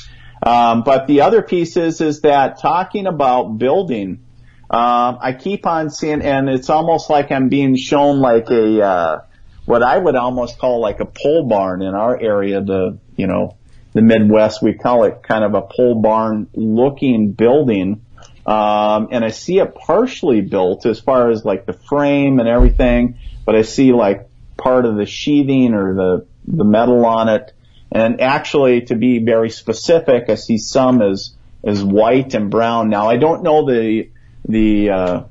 Um, 0.43 0.81
but 0.83 1.05
the 1.05 1.21
other 1.21 1.41
piece 1.41 1.77
is 1.77 2.01
is 2.01 2.21
that 2.21 2.59
talking 2.59 3.07
about 3.07 3.57
building. 3.57 4.25
Uh, 4.69 5.17
I 5.19 5.33
keep 5.33 5.65
on 5.65 5.89
seeing, 5.89 6.21
and 6.21 6.49
it's 6.49 6.69
almost 6.69 7.09
like 7.09 7.31
I'm 7.31 7.49
being 7.49 7.75
shown 7.75 8.19
like 8.19 8.49
a 8.49 8.81
uh, 8.81 9.21
what 9.65 9.83
I 9.83 9.97
would 9.97 10.15
almost 10.15 10.59
call 10.59 10.79
like 10.79 10.99
a 10.99 11.05
pole 11.05 11.47
barn 11.47 11.81
in 11.81 11.93
our 11.93 12.17
area. 12.17 12.61
The 12.61 12.97
you 13.17 13.27
know 13.27 13.57
the 13.93 14.01
Midwest, 14.01 14.61
we 14.61 14.73
call 14.73 15.03
it 15.03 15.21
kind 15.23 15.43
of 15.43 15.53
a 15.53 15.61
pole 15.61 16.01
barn 16.01 16.47
looking 16.53 17.31
building. 17.31 18.05
Um, 18.45 19.09
and 19.11 19.23
I 19.23 19.29
see 19.29 19.59
it 19.59 19.75
partially 19.75 20.41
built 20.41 20.85
as 20.85 20.99
far 20.99 21.29
as 21.29 21.45
like 21.45 21.65
the 21.65 21.73
frame 21.73 22.39
and 22.39 22.47
everything, 22.47 23.17
but 23.45 23.55
I 23.55 23.61
see 23.61 23.93
like 23.93 24.29
part 24.57 24.85
of 24.85 24.95
the 24.95 25.05
sheathing 25.05 25.73
or 25.73 25.93
the, 25.93 26.25
the 26.47 26.63
metal 26.63 27.05
on 27.05 27.29
it. 27.29 27.53
And 27.91 28.21
actually, 28.21 28.81
to 28.83 28.95
be 28.95 29.19
very 29.19 29.49
specific, 29.49 30.29
I 30.29 30.35
see 30.35 30.57
some 30.57 31.01
as, 31.01 31.35
as 31.63 31.83
white 31.83 32.33
and 32.33 32.49
brown. 32.49 32.89
Now, 32.89 33.09
I 33.09 33.17
don't 33.17 33.43
know 33.43 33.65
the, 33.65 34.09
the, 34.47 34.89
uh, 34.89 35.23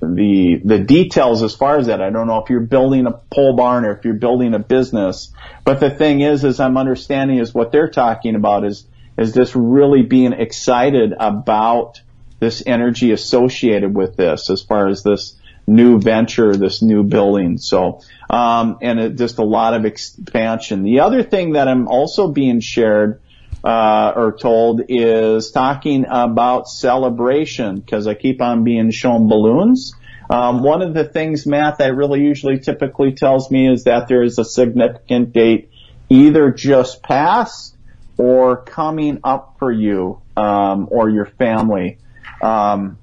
the 0.00 0.60
the 0.64 0.78
details 0.78 1.42
as 1.42 1.54
far 1.54 1.76
as 1.76 1.86
that. 1.86 2.00
I 2.00 2.10
don't 2.10 2.26
know 2.26 2.42
if 2.42 2.50
you're 2.50 2.60
building 2.60 3.06
a 3.06 3.12
pole 3.12 3.54
barn 3.54 3.84
or 3.84 3.92
if 3.92 4.04
you're 4.04 4.14
building 4.14 4.54
a 4.54 4.58
business. 4.58 5.32
But 5.64 5.80
the 5.80 5.90
thing 5.90 6.20
is, 6.22 6.44
as 6.44 6.58
I'm 6.58 6.76
understanding 6.76 7.38
is 7.38 7.54
what 7.54 7.70
they're 7.70 7.90
talking 7.90 8.34
about 8.34 8.64
is 8.64 8.86
is 9.18 9.34
this 9.34 9.54
really 9.54 10.02
being 10.02 10.32
excited 10.32 11.12
about 11.18 12.00
this 12.38 12.62
energy 12.64 13.12
associated 13.12 13.94
with 13.94 14.16
this 14.16 14.48
as 14.48 14.62
far 14.62 14.88
as 14.88 15.02
this 15.02 15.36
new 15.66 16.00
venture, 16.00 16.56
this 16.56 16.80
new 16.80 17.02
building. 17.02 17.58
So, 17.58 18.00
um, 18.30 18.78
and 18.80 18.98
it, 18.98 19.16
just 19.16 19.38
a 19.38 19.44
lot 19.44 19.74
of 19.74 19.84
expansion. 19.84 20.82
The 20.82 21.00
other 21.00 21.22
thing 21.22 21.52
that 21.52 21.68
I'm 21.68 21.86
also 21.86 22.28
being 22.28 22.60
shared 22.60 23.20
uh, 23.64 24.12
or 24.16 24.36
told 24.36 24.82
is 24.88 25.50
talking 25.50 26.06
about 26.08 26.68
celebration 26.68 27.76
because 27.76 28.06
I 28.06 28.14
keep 28.14 28.40
on 28.40 28.64
being 28.64 28.90
shown 28.90 29.28
balloons. 29.28 29.94
Um, 30.30 30.62
one 30.62 30.80
of 30.80 30.94
the 30.94 31.04
things, 31.04 31.46
Matt, 31.46 31.78
that 31.78 31.94
really 31.94 32.20
usually 32.20 32.60
typically 32.60 33.12
tells 33.12 33.50
me 33.50 33.70
is 33.70 33.84
that 33.84 34.06
there 34.08 34.22
is 34.22 34.38
a 34.38 34.44
significant 34.44 35.32
date 35.32 35.70
either 36.08 36.50
just 36.50 37.02
past 37.02 37.76
or 38.16 38.62
coming 38.62 39.20
up 39.24 39.56
for 39.58 39.72
you 39.72 40.20
um, 40.36 40.88
or 40.90 41.08
your 41.08 41.26
family. 41.26 41.98
Um, 42.40 42.98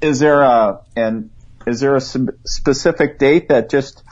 is 0.00 0.18
there 0.20 0.42
a 0.42 0.80
and 0.96 1.30
is 1.66 1.80
there 1.80 1.96
a 1.96 2.00
specific 2.00 3.18
date 3.18 3.48
that 3.48 3.70
just 3.70 4.02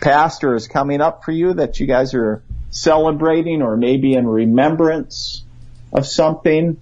passed 0.00 0.44
or 0.44 0.54
is 0.54 0.68
coming 0.68 1.00
up 1.00 1.24
for 1.24 1.32
you 1.32 1.54
that 1.54 1.80
you 1.80 1.86
guys 1.86 2.14
are 2.14 2.42
celebrating 2.76 3.62
or 3.62 3.76
maybe 3.76 4.14
in 4.14 4.26
remembrance 4.26 5.44
of 5.92 6.06
something. 6.06 6.80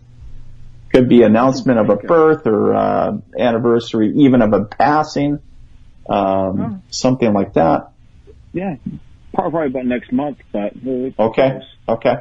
Could 0.93 1.09
be 1.09 1.23
announcement 1.25 1.81
of 1.81 1.91
a 1.91 1.97
birth 1.97 2.47
or 2.47 2.73
uh, 2.73 3.19
anniversary, 3.37 4.13
even 4.17 4.43
of 4.43 4.53
a 4.53 4.65
passing, 4.65 5.41
um, 6.09 6.61
oh. 6.61 6.81
something 6.91 7.33
like 7.33 7.55
that. 7.55 7.91
Yeah, 8.53 8.77
probably 9.35 9.67
about 9.67 9.87
next 9.87 10.13
month, 10.13 10.39
but 10.53 10.75
okay, 11.19 11.63
okay. 11.89 12.17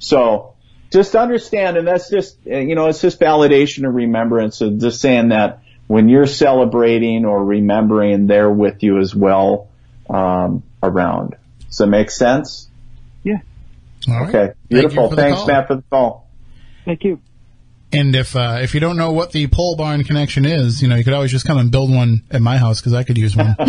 So, 0.00 0.52
just 0.92 1.14
understand, 1.14 1.78
and 1.78 1.88
that's 1.88 2.10
just, 2.10 2.36
you 2.44 2.74
know, 2.74 2.88
it's 2.88 3.00
just 3.00 3.18
validation 3.18 3.84
and 3.84 3.94
remembrance 3.94 4.60
of 4.60 4.78
just 4.78 5.00
saying 5.00 5.30
that 5.30 5.62
when 5.86 6.10
you're 6.10 6.26
celebrating 6.26 7.24
or 7.24 7.42
remembering, 7.42 8.26
they're 8.26 8.50
with 8.50 8.82
you 8.82 8.98
as 8.98 9.14
well, 9.14 9.68
um, 10.10 10.62
around. 10.82 11.36
Does 11.68 11.78
that 11.78 11.86
make 11.86 12.10
sense? 12.10 12.69
Yeah. 13.22 13.36
All 14.08 14.14
right. 14.14 14.28
Okay. 14.28 14.38
Thank 14.38 14.56
you 14.68 14.78
Beautiful. 14.80 15.08
for 15.10 15.16
the 15.16 15.22
Thanks, 15.22 15.38
call. 15.38 15.46
Matt, 15.46 15.66
for 15.66 15.74
the 15.76 15.84
call. 15.90 16.30
Thank 16.84 17.04
you. 17.04 17.20
And 17.92 18.14
if 18.14 18.36
uh, 18.36 18.58
if 18.62 18.72
you 18.74 18.80
don't 18.80 18.96
know 18.96 19.12
what 19.12 19.32
the 19.32 19.48
pole 19.48 19.74
barn 19.76 20.04
connection 20.04 20.44
is, 20.44 20.80
you 20.80 20.88
know, 20.88 20.94
you 20.94 21.02
could 21.02 21.12
always 21.12 21.32
just 21.32 21.44
come 21.44 21.58
and 21.58 21.72
build 21.72 21.92
one 21.92 22.22
at 22.30 22.40
my 22.40 22.56
house 22.56 22.80
because 22.80 22.94
I 22.94 23.02
could 23.02 23.18
use 23.18 23.36
one. 23.36 23.56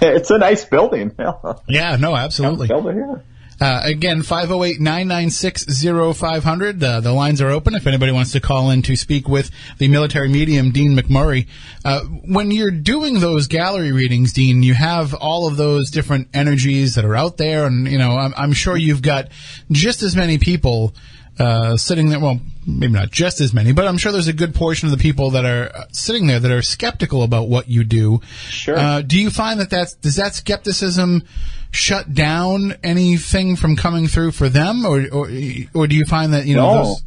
It's 0.00 0.30
a 0.30 0.38
nice 0.38 0.64
building. 0.64 1.14
yeah, 1.68 1.96
no, 1.96 2.16
absolutely. 2.16 2.68
Build 2.68 2.86
it 2.86 2.94
here. 2.94 3.24
Uh, 3.60 3.80
again, 3.84 4.22
508-996-0500. 4.22 6.82
Uh, 6.82 7.00
the 7.00 7.12
lines 7.12 7.40
are 7.40 7.50
open 7.50 7.74
if 7.74 7.88
anybody 7.88 8.12
wants 8.12 8.30
to 8.32 8.40
call 8.40 8.70
in 8.70 8.82
to 8.82 8.94
speak 8.94 9.26
with 9.28 9.50
the 9.78 9.88
military 9.88 10.28
medium, 10.28 10.70
Dean 10.70 10.96
McMurray. 10.96 11.48
Uh, 11.84 12.02
when 12.02 12.52
you're 12.52 12.70
doing 12.70 13.18
those 13.20 13.48
gallery 13.48 13.90
readings, 13.90 14.32
Dean, 14.32 14.62
you 14.62 14.74
have 14.74 15.12
all 15.12 15.48
of 15.48 15.56
those 15.56 15.90
different 15.90 16.28
energies 16.32 16.94
that 16.94 17.04
are 17.04 17.16
out 17.16 17.36
there, 17.36 17.66
and, 17.66 17.88
you 17.88 17.98
know, 17.98 18.12
I'm, 18.12 18.32
I'm 18.36 18.52
sure 18.52 18.76
you've 18.76 19.02
got 19.02 19.26
just 19.72 20.04
as 20.04 20.14
many 20.14 20.38
people 20.38 20.94
uh, 21.38 21.76
sitting 21.76 22.10
there. 22.10 22.20
Well, 22.20 22.40
maybe 22.66 22.92
not 22.92 23.10
just 23.10 23.40
as 23.40 23.54
many, 23.54 23.72
but 23.72 23.86
I'm 23.86 23.98
sure 23.98 24.12
there's 24.12 24.28
a 24.28 24.32
good 24.32 24.54
portion 24.54 24.86
of 24.86 24.96
the 24.96 25.02
people 25.02 25.30
that 25.30 25.44
are 25.44 25.70
uh, 25.74 25.84
sitting 25.92 26.26
there 26.26 26.40
that 26.40 26.50
are 26.50 26.62
skeptical 26.62 27.22
about 27.22 27.48
what 27.48 27.68
you 27.68 27.84
do. 27.84 28.20
Sure. 28.50 28.76
Uh, 28.76 29.02
do 29.02 29.20
you 29.20 29.30
find 29.30 29.60
that 29.60 29.70
that's, 29.70 29.94
does 29.94 30.16
that 30.16 30.34
skepticism 30.34 31.22
shut 31.70 32.12
down 32.12 32.74
anything 32.82 33.56
from 33.56 33.76
coming 33.76 34.08
through 34.08 34.32
for 34.32 34.48
them, 34.48 34.84
or 34.84 35.06
or, 35.12 35.30
or 35.74 35.86
do 35.86 35.96
you 35.96 36.04
find 36.04 36.34
that 36.34 36.46
you 36.46 36.56
know 36.56 36.74
no, 36.74 36.82
those? 36.84 37.02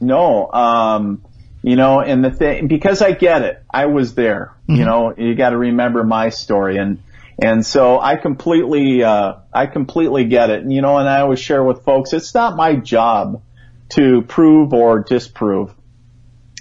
no. 0.00 0.52
Um, 0.52 1.22
you 1.62 1.74
know, 1.74 2.00
and 2.00 2.24
the 2.24 2.30
thing 2.30 2.68
because 2.68 3.02
I 3.02 3.12
get 3.12 3.42
it, 3.42 3.62
I 3.72 3.86
was 3.86 4.14
there. 4.14 4.54
You 4.68 4.84
know, 4.84 5.14
you 5.16 5.34
got 5.34 5.50
to 5.50 5.56
remember 5.56 6.04
my 6.04 6.28
story, 6.28 6.76
and 6.76 7.02
and 7.38 7.66
so 7.66 8.00
I 8.00 8.16
completely, 8.16 9.02
uh, 9.02 9.34
I 9.52 9.66
completely 9.66 10.24
get 10.24 10.50
it. 10.50 10.62
And 10.62 10.72
you 10.72 10.80
know, 10.80 10.98
and 10.98 11.08
I 11.08 11.20
always 11.20 11.40
share 11.40 11.62
with 11.62 11.84
folks, 11.84 12.12
it's 12.12 12.34
not 12.34 12.56
my 12.56 12.76
job 12.76 13.42
to 13.90 14.22
prove 14.22 14.72
or 14.72 15.00
disprove 15.00 15.74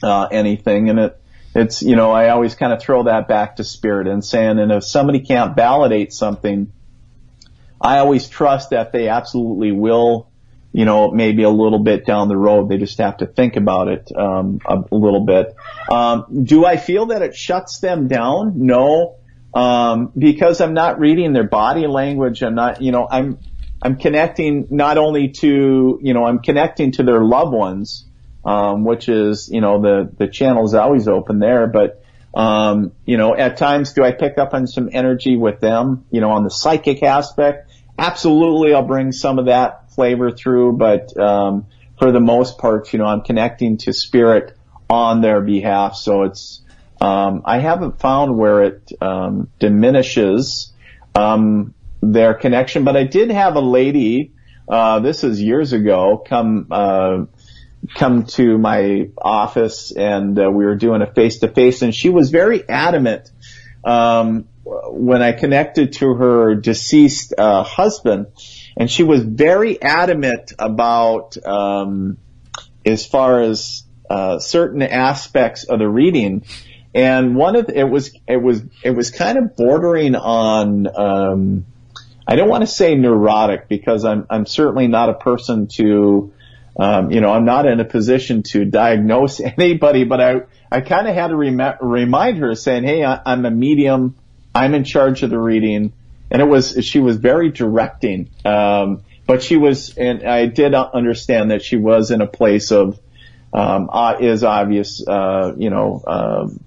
uh, 0.03 0.27
anything, 0.31 0.89
and 0.89 0.99
it. 0.99 1.21
It's, 1.57 1.81
you 1.81 1.95
know, 1.95 2.11
I 2.11 2.31
always 2.31 2.53
kind 2.53 2.73
of 2.73 2.81
throw 2.81 3.03
that 3.03 3.29
back 3.29 3.55
to 3.55 3.63
spirit 3.63 4.07
and 4.07 4.25
saying, 4.25 4.59
and 4.59 4.73
if 4.73 4.83
somebody 4.83 5.21
can't 5.21 5.55
validate 5.55 6.11
something, 6.11 6.73
I 7.79 7.99
always 7.99 8.27
trust 8.27 8.71
that 8.71 8.91
they 8.91 9.09
absolutely 9.09 9.71
will, 9.71 10.29
you 10.71 10.85
know, 10.85 11.11
maybe 11.11 11.43
a 11.43 11.49
little 11.49 11.79
bit 11.79 12.05
down 12.05 12.27
the 12.27 12.37
road. 12.37 12.69
They 12.69 12.77
just 12.77 12.97
have 12.97 13.17
to 13.17 13.25
think 13.25 13.55
about 13.55 13.87
it 13.87 14.11
um, 14.15 14.59
a, 14.65 14.83
a 14.91 14.95
little 14.95 15.25
bit. 15.25 15.55
Um, 15.89 16.43
do 16.43 16.65
I 16.65 16.77
feel 16.77 17.07
that 17.07 17.21
it 17.21 17.35
shuts 17.35 17.79
them 17.79 18.07
down? 18.07 18.53
No, 18.65 19.15
um, 19.53 20.11
because 20.17 20.61
I'm 20.61 20.73
not 20.73 20.99
reading 20.99 21.33
their 21.33 21.47
body 21.47 21.87
language. 21.87 22.43
I'm 22.43 22.55
not, 22.55 22.81
you 22.81 22.91
know, 22.91 23.07
I'm 23.09 23.39
I'm 23.81 23.97
connecting 23.97 24.67
not 24.71 24.97
only 24.97 25.29
to, 25.29 25.99
you 26.01 26.13
know, 26.13 26.25
I'm 26.25 26.39
connecting 26.39 26.93
to 26.93 27.03
their 27.03 27.23
loved 27.23 27.53
ones, 27.53 28.05
um, 28.43 28.83
which 28.83 29.07
is, 29.09 29.49
you 29.51 29.61
know, 29.61 29.81
the 29.81 30.09
the 30.17 30.27
channel 30.27 30.65
is 30.65 30.73
always 30.73 31.07
open 31.07 31.39
there, 31.39 31.67
but 31.67 32.01
um, 32.33 32.91
you 33.05 33.15
know, 33.17 33.35
at 33.35 33.57
times 33.57 33.93
do 33.93 34.03
I 34.03 34.11
pick 34.11 34.37
up 34.37 34.53
on 34.53 34.67
some 34.67 34.89
energy 34.91 35.37
with 35.37 35.61
them, 35.61 36.05
you 36.11 36.19
know, 36.19 36.31
on 36.31 36.43
the 36.43 36.49
psychic 36.49 37.01
aspect? 37.01 37.64
Absolutely, 37.97 38.73
I'll 38.73 38.85
bring 38.85 39.11
some 39.11 39.39
of 39.39 39.45
that 39.45 39.91
flavor 39.91 40.31
through, 40.31 40.73
but, 40.73 41.17
um, 41.17 41.65
for 41.97 42.11
the 42.11 42.19
most 42.19 42.57
part, 42.57 42.91
you 42.91 42.99
know, 42.99 43.05
I'm 43.05 43.21
connecting 43.21 43.77
to 43.79 43.93
spirit 43.93 44.57
on 44.89 45.21
their 45.21 45.39
behalf. 45.41 45.95
So 45.95 46.23
it's, 46.23 46.61
um, 46.99 47.43
I 47.45 47.59
haven't 47.59 47.99
found 47.99 48.37
where 48.37 48.63
it, 48.63 48.91
um, 49.01 49.49
diminishes, 49.59 50.73
um, 51.15 51.73
their 52.01 52.33
connection, 52.33 52.83
but 52.83 52.97
I 52.97 53.03
did 53.03 53.31
have 53.31 53.55
a 53.55 53.61
lady, 53.61 54.33
uh, 54.67 54.99
this 54.99 55.23
is 55.23 55.41
years 55.41 55.71
ago, 55.71 56.21
come, 56.27 56.67
uh, 56.71 57.25
come 57.93 58.25
to 58.25 58.57
my 58.57 59.09
office 59.17 59.91
and 59.91 60.37
uh, 60.39 60.49
we 60.49 60.65
were 60.65 60.75
doing 60.75 61.01
a 61.01 61.07
face 61.13 61.39
to 61.39 61.47
face 61.47 61.81
and 61.81 61.93
she 61.93 62.09
was 62.09 62.31
very 62.31 62.67
adamant 62.67 63.29
um, 63.83 64.47
when 64.65 65.21
I 65.21 65.31
connected 65.31 65.93
to 65.93 66.15
her 66.15 66.55
deceased 66.55 67.33
uh, 67.37 67.63
husband 67.63 68.27
and 68.75 68.89
she 68.89 69.03
was 69.03 69.23
very 69.23 69.81
adamant 69.81 70.53
about 70.57 71.37
um, 71.45 72.17
as 72.85 73.05
far 73.05 73.41
as 73.41 73.83
uh, 74.09 74.39
certain 74.39 74.81
aspects 74.81 75.65
of 75.65 75.79
the 75.79 75.87
reading 75.87 76.43
and 76.93 77.35
one 77.35 77.55
of 77.55 77.67
the, 77.67 77.79
it 77.79 77.89
was 77.89 78.15
it 78.27 78.37
was 78.37 78.63
it 78.83 78.91
was 78.91 79.11
kind 79.11 79.37
of 79.37 79.55
bordering 79.55 80.15
on 80.15 80.87
um, 80.95 81.65
I 82.27 82.35
don't 82.35 82.49
want 82.49 82.61
to 82.61 82.67
say 82.67 82.95
neurotic 82.95 83.67
because 83.67 84.03
I'm 84.03 84.25
I'm 84.29 84.45
certainly 84.45 84.87
not 84.87 85.09
a 85.09 85.13
person 85.13 85.67
to 85.75 86.33
um, 86.77 87.11
you 87.11 87.21
know, 87.21 87.31
I'm 87.31 87.45
not 87.45 87.65
in 87.65 87.79
a 87.79 87.85
position 87.85 88.43
to 88.43 88.65
diagnose 88.65 89.39
anybody, 89.57 90.03
but 90.03 90.19
I, 90.21 90.41
I 90.71 90.81
kind 90.81 91.07
of 91.07 91.15
had 91.15 91.27
to 91.27 91.35
rem- 91.35 91.77
remind 91.81 92.39
her 92.39 92.53
saying, 92.55 92.83
Hey, 92.83 93.03
I, 93.03 93.21
I'm 93.25 93.45
a 93.45 93.51
medium. 93.51 94.15
I'm 94.55 94.73
in 94.73 94.83
charge 94.83 95.21
of 95.23 95.29
the 95.29 95.37
reading. 95.37 95.93
And 96.31 96.41
it 96.41 96.45
was, 96.45 96.83
she 96.83 96.99
was 96.99 97.17
very 97.17 97.51
directing. 97.51 98.29
Um, 98.43 99.03
but 99.27 99.43
she 99.43 99.57
was, 99.57 99.95
and 99.97 100.23
I 100.23 100.47
did 100.47 100.73
understand 100.73 101.51
that 101.51 101.61
she 101.61 101.77
was 101.77 102.11
in 102.11 102.21
a 102.21 102.27
place 102.27 102.71
of, 102.71 102.99
um, 103.53 103.89
uh, 103.91 104.17
is 104.19 104.43
obvious, 104.43 105.05
uh, 105.07 105.53
you 105.57 105.69
know, 105.69 106.03
um, 106.07 106.59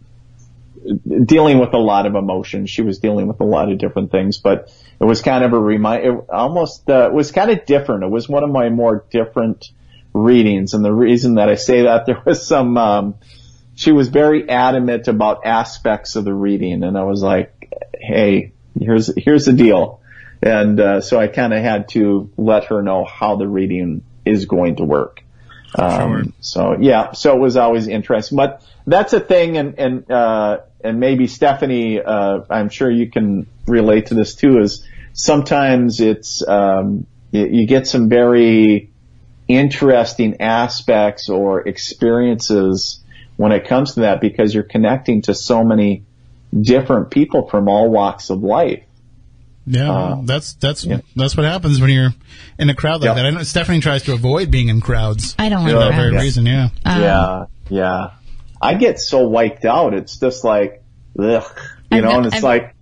dealing 1.24 1.58
with 1.58 1.74
a 1.74 1.78
lot 1.78 2.06
of 2.06 2.14
emotions. 2.14 2.70
She 2.70 2.82
was 2.82 2.98
dealing 2.98 3.26
with 3.26 3.40
a 3.40 3.44
lot 3.44 3.70
of 3.70 3.78
different 3.78 4.10
things, 4.10 4.38
but 4.38 4.72
it 5.00 5.04
was 5.04 5.22
kind 5.22 5.44
of 5.44 5.52
a 5.52 5.58
remind, 5.58 6.04
it 6.04 6.24
almost, 6.30 6.88
uh, 6.88 7.08
it 7.08 7.12
was 7.12 7.32
kind 7.32 7.50
of 7.50 7.66
different. 7.66 8.04
It 8.04 8.10
was 8.10 8.28
one 8.28 8.44
of 8.44 8.50
my 8.50 8.68
more 8.68 9.04
different, 9.10 9.70
readings. 10.12 10.74
And 10.74 10.84
the 10.84 10.92
reason 10.92 11.34
that 11.34 11.48
I 11.48 11.54
say 11.54 11.82
that 11.82 12.06
there 12.06 12.22
was 12.24 12.46
some, 12.46 12.76
um, 12.76 13.14
she 13.78 13.92
was 13.92 14.08
very 14.08 14.50
adamant 14.50 15.06
about 15.06 15.46
aspects 15.46 16.16
of 16.16 16.24
the 16.24 16.34
reading. 16.34 16.82
And 16.82 16.98
I 16.98 17.04
was 17.04 17.22
like, 17.22 17.72
Hey, 17.94 18.50
here's, 18.76 19.08
here's 19.16 19.44
the 19.44 19.52
deal. 19.52 20.00
And, 20.42 20.80
uh, 20.80 21.00
so 21.00 21.20
I 21.20 21.28
kind 21.28 21.54
of 21.54 21.62
had 21.62 21.88
to 21.90 22.28
let 22.36 22.64
her 22.64 22.82
know 22.82 23.04
how 23.04 23.36
the 23.36 23.46
reading 23.46 24.02
is 24.24 24.46
going 24.46 24.76
to 24.76 24.84
work. 24.84 25.22
Um, 25.76 26.32
so 26.40 26.76
yeah, 26.80 27.12
so 27.12 27.36
it 27.36 27.38
was 27.38 27.56
always 27.56 27.86
interesting, 27.86 28.34
but 28.34 28.64
that's 28.84 29.12
a 29.12 29.20
thing. 29.20 29.56
And, 29.56 29.78
and, 29.78 30.10
uh, 30.10 30.58
and 30.82 30.98
maybe 30.98 31.28
Stephanie, 31.28 32.00
uh, 32.00 32.40
I'm 32.50 32.70
sure 32.70 32.90
you 32.90 33.08
can 33.08 33.46
relate 33.68 34.06
to 34.06 34.14
this 34.14 34.34
too, 34.34 34.58
is 34.58 34.84
sometimes 35.12 36.00
it's, 36.00 36.42
um, 36.48 37.06
you, 37.30 37.46
you 37.46 37.66
get 37.68 37.86
some 37.86 38.08
very, 38.08 38.90
interesting 39.46 40.42
aspects 40.42 41.30
or 41.30 41.66
experiences 41.66 43.02
when 43.38 43.52
it 43.52 43.66
comes 43.66 43.94
to 43.94 44.00
that 44.00 44.20
because 44.20 44.52
you're 44.52 44.62
connecting 44.64 45.22
to 45.22 45.32
so 45.34 45.64
many 45.64 46.02
different 46.58 47.10
people 47.10 47.48
from 47.48 47.68
all 47.68 47.88
walks 47.90 48.28
of 48.30 48.42
life. 48.42 48.82
Yeah, 49.66 49.90
Uh, 49.92 50.20
that's 50.24 50.54
that's 50.54 50.86
that's 51.14 51.36
what 51.36 51.44
happens 51.44 51.80
when 51.80 51.90
you're 51.90 52.14
in 52.58 52.68
a 52.70 52.74
crowd 52.74 53.00
like 53.02 53.08
Yeah. 53.08 53.14
that. 53.14 53.26
I 53.26 53.30
know 53.30 53.42
Stephanie 53.42 53.80
tries 53.80 54.02
to 54.04 54.14
avoid 54.14 54.50
being 54.50 54.68
in 54.68 54.80
crowds. 54.80 55.34
I 55.38 55.50
don't 55.50 55.66
for 55.66 55.72
that 55.78 55.94
very 55.94 56.10
crowds. 56.10 56.24
reason. 56.24 56.46
Yeah. 56.46 56.68
Um, 56.86 57.00
yeah, 57.02 57.44
yeah. 57.68 58.10
I 58.60 58.74
get 58.74 58.98
so 58.98 59.28
wiped 59.28 59.64
out. 59.66 59.92
It's 59.94 60.18
just 60.18 60.42
like, 60.42 60.82
ugh, 61.18 61.42
you 61.92 61.98
I've 61.98 62.02
know, 62.02 62.08
got- 62.10 62.16
and 62.16 62.26
it's 62.26 62.36
I've- 62.36 62.44
like, 62.44 62.74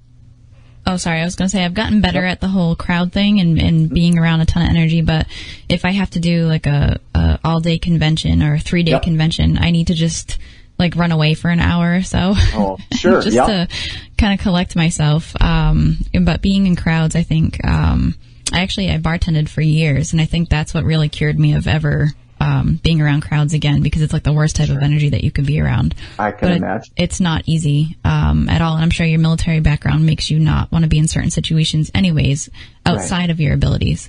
Oh, 0.88 0.96
sorry. 0.96 1.20
I 1.20 1.24
was 1.24 1.34
going 1.34 1.46
to 1.48 1.50
say 1.56 1.64
I've 1.64 1.74
gotten 1.74 2.00
better 2.00 2.24
at 2.24 2.40
the 2.40 2.46
whole 2.48 2.76
crowd 2.76 3.12
thing 3.12 3.40
and, 3.40 3.58
and 3.60 3.90
being 3.90 4.18
around 4.18 4.40
a 4.40 4.46
ton 4.46 4.62
of 4.62 4.68
energy. 4.70 5.02
But 5.02 5.26
if 5.68 5.84
I 5.84 5.90
have 5.90 6.10
to 6.10 6.20
do 6.20 6.46
like 6.46 6.66
a, 6.66 7.00
a 7.14 7.40
all 7.44 7.58
day 7.60 7.78
convention 7.78 8.42
or 8.42 8.54
a 8.54 8.58
three 8.60 8.84
day 8.84 8.92
Yep. 8.92 9.02
convention, 9.02 9.58
I 9.58 9.72
need 9.72 9.88
to 9.88 9.94
just 9.94 10.38
like 10.78 10.94
run 10.94 11.10
away 11.10 11.34
for 11.34 11.48
an 11.50 11.58
hour 11.58 11.96
or 11.96 12.02
so. 12.02 12.34
Oh, 12.54 12.76
sure, 12.94 13.20
just 13.22 13.34
yep. 13.34 13.46
to 13.46 13.68
kind 14.16 14.38
of 14.38 14.40
collect 14.44 14.76
myself. 14.76 15.34
Um, 15.42 15.98
but 16.22 16.40
being 16.42 16.66
in 16.66 16.76
crowds, 16.76 17.16
I 17.16 17.22
think, 17.24 17.64
um, 17.66 18.14
I 18.52 18.60
actually, 18.60 18.90
I 18.90 18.98
bartended 18.98 19.48
for 19.48 19.62
years 19.62 20.12
and 20.12 20.20
I 20.20 20.24
think 20.26 20.48
that's 20.48 20.72
what 20.72 20.84
really 20.84 21.08
cured 21.08 21.38
me 21.38 21.54
of 21.54 21.66
ever, 21.66 22.12
um, 22.40 22.78
being 22.82 23.00
around 23.00 23.22
crowds 23.22 23.54
again 23.54 23.82
because 23.82 24.02
it's 24.02 24.12
like 24.12 24.22
the 24.22 24.32
worst 24.32 24.56
type 24.56 24.68
of 24.68 24.78
energy 24.78 25.10
that 25.10 25.24
you 25.24 25.30
could 25.30 25.46
be 25.46 25.60
around. 25.60 25.94
I 26.18 26.32
can 26.32 26.40
But 26.40 26.50
it- 26.52 26.56
imagine. 26.58 26.94
it's 26.96 27.20
not 27.20 27.42
easy 27.46 27.96
um, 28.04 28.48
at 28.48 28.60
all. 28.62 28.74
And 28.74 28.82
I'm 28.82 28.90
sure 28.90 29.06
your 29.06 29.18
military 29.20 29.60
background 29.60 30.04
makes 30.06 30.30
you 30.30 30.38
not 30.38 30.70
want 30.70 30.82
to 30.84 30.88
be 30.88 30.98
in 30.98 31.08
certain 31.08 31.30
situations, 31.30 31.90
anyways, 31.94 32.50
outside 32.84 33.30
of 33.30 33.40
your 33.40 33.54
abilities. 33.54 34.08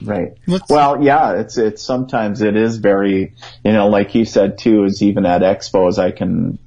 Right. 0.00 0.32
well, 0.68 1.02
yeah, 1.02 1.34
it's, 1.34 1.58
it's 1.58 1.80
sometimes 1.82 2.42
it 2.42 2.56
is 2.56 2.78
very, 2.78 3.34
you 3.64 3.72
know, 3.72 3.86
like 3.88 4.14
you 4.16 4.24
said 4.24 4.58
too, 4.58 4.84
is 4.84 5.00
even 5.02 5.24
at 5.26 5.42
expos, 5.42 5.96
I 5.98 6.10
can, 6.10 6.58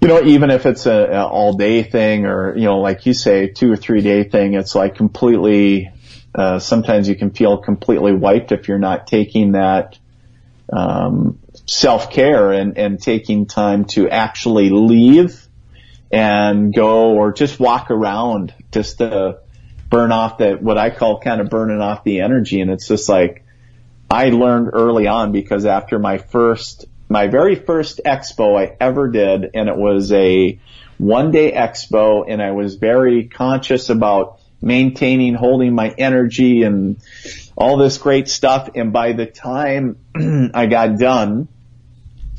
you 0.00 0.06
know, 0.06 0.22
even 0.22 0.50
if 0.50 0.64
it's 0.64 0.86
a, 0.86 1.06
a 1.10 1.26
all 1.26 1.54
day 1.54 1.82
thing 1.82 2.26
or, 2.26 2.56
you 2.56 2.62
know, 2.64 2.78
like 2.78 3.06
you 3.06 3.12
say, 3.12 3.48
two 3.48 3.72
or 3.72 3.76
three 3.76 4.02
day 4.02 4.22
thing, 4.22 4.54
it's 4.54 4.76
like 4.76 4.94
completely, 4.94 5.90
uh, 6.34 6.58
sometimes 6.58 7.08
you 7.08 7.16
can 7.16 7.30
feel 7.30 7.58
completely 7.58 8.12
wiped 8.12 8.52
if 8.52 8.68
you're 8.68 8.78
not 8.78 9.06
taking 9.06 9.52
that 9.52 9.98
um, 10.72 11.38
self 11.66 12.10
care 12.10 12.52
and, 12.52 12.76
and 12.78 13.00
taking 13.00 13.46
time 13.46 13.84
to 13.86 14.08
actually 14.08 14.70
leave 14.70 15.46
and 16.10 16.72
go 16.72 17.14
or 17.14 17.32
just 17.32 17.60
walk 17.60 17.90
around 17.90 18.54
just 18.72 18.98
to 18.98 19.38
burn 19.90 20.12
off 20.12 20.38
that 20.38 20.62
what 20.62 20.78
I 20.78 20.90
call 20.90 21.20
kind 21.20 21.40
of 21.40 21.48
burning 21.48 21.80
off 21.80 22.04
the 22.04 22.20
energy. 22.20 22.60
And 22.60 22.70
it's 22.70 22.88
just 22.88 23.08
like 23.08 23.44
I 24.10 24.30
learned 24.30 24.70
early 24.72 25.06
on 25.06 25.32
because 25.32 25.66
after 25.66 25.98
my 25.98 26.18
first 26.18 26.86
my 27.08 27.26
very 27.26 27.54
first 27.54 28.00
expo 28.04 28.58
I 28.58 28.76
ever 28.80 29.08
did, 29.08 29.50
and 29.54 29.68
it 29.68 29.76
was 29.76 30.12
a 30.12 30.58
one 30.98 31.30
day 31.30 31.52
expo, 31.52 32.24
and 32.28 32.42
I 32.42 32.50
was 32.50 32.74
very 32.74 33.28
conscious 33.28 33.88
about 33.88 34.37
maintaining, 34.60 35.34
holding 35.34 35.74
my 35.74 35.94
energy 35.96 36.62
and 36.62 37.00
all 37.56 37.76
this 37.76 37.98
great 37.98 38.28
stuff. 38.28 38.70
And 38.74 38.92
by 38.92 39.12
the 39.12 39.26
time 39.26 39.98
I 40.54 40.66
got 40.66 40.98
done 40.98 41.48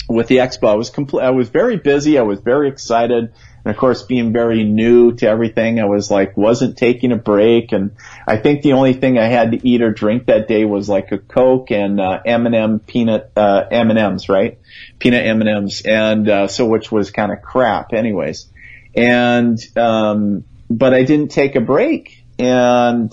with 0.07 0.27
the 0.27 0.37
expo, 0.37 0.69
I 0.69 0.75
was 0.75 0.89
complete, 0.89 1.23
I 1.23 1.31
was 1.31 1.49
very 1.49 1.77
busy. 1.77 2.17
I 2.17 2.23
was 2.23 2.39
very 2.39 2.69
excited. 2.69 3.33
And 3.65 3.71
of 3.71 3.77
course, 3.77 4.03
being 4.03 4.31
very 4.31 4.63
new 4.63 5.13
to 5.15 5.27
everything, 5.27 5.79
I 5.79 5.85
was 5.85 6.09
like, 6.09 6.37
wasn't 6.37 6.77
taking 6.77 7.11
a 7.11 7.17
break. 7.17 7.73
And 7.73 7.91
I 8.25 8.37
think 8.37 8.61
the 8.61 8.73
only 8.73 8.93
thing 8.93 9.17
I 9.17 9.25
had 9.25 9.51
to 9.51 9.67
eat 9.67 9.81
or 9.81 9.91
drink 9.91 10.27
that 10.27 10.47
day 10.47 10.65
was 10.65 10.87
like 10.87 11.11
a 11.11 11.17
Coke 11.17 11.71
and, 11.71 11.99
uh, 11.99 12.21
M&M 12.25 12.79
peanut, 12.79 13.31
uh, 13.35 13.65
M&Ms, 13.69 14.29
right? 14.29 14.59
Peanut 14.97 15.25
M&Ms. 15.25 15.81
And, 15.85 16.29
uh, 16.29 16.47
so 16.47 16.65
which 16.65 16.91
was 16.91 17.11
kind 17.11 17.31
of 17.31 17.41
crap 17.41 17.93
anyways. 17.93 18.47
And, 18.95 19.59
um, 19.77 20.45
but 20.69 20.93
I 20.93 21.03
didn't 21.03 21.29
take 21.29 21.55
a 21.55 21.61
break. 21.61 22.23
And, 22.37 23.11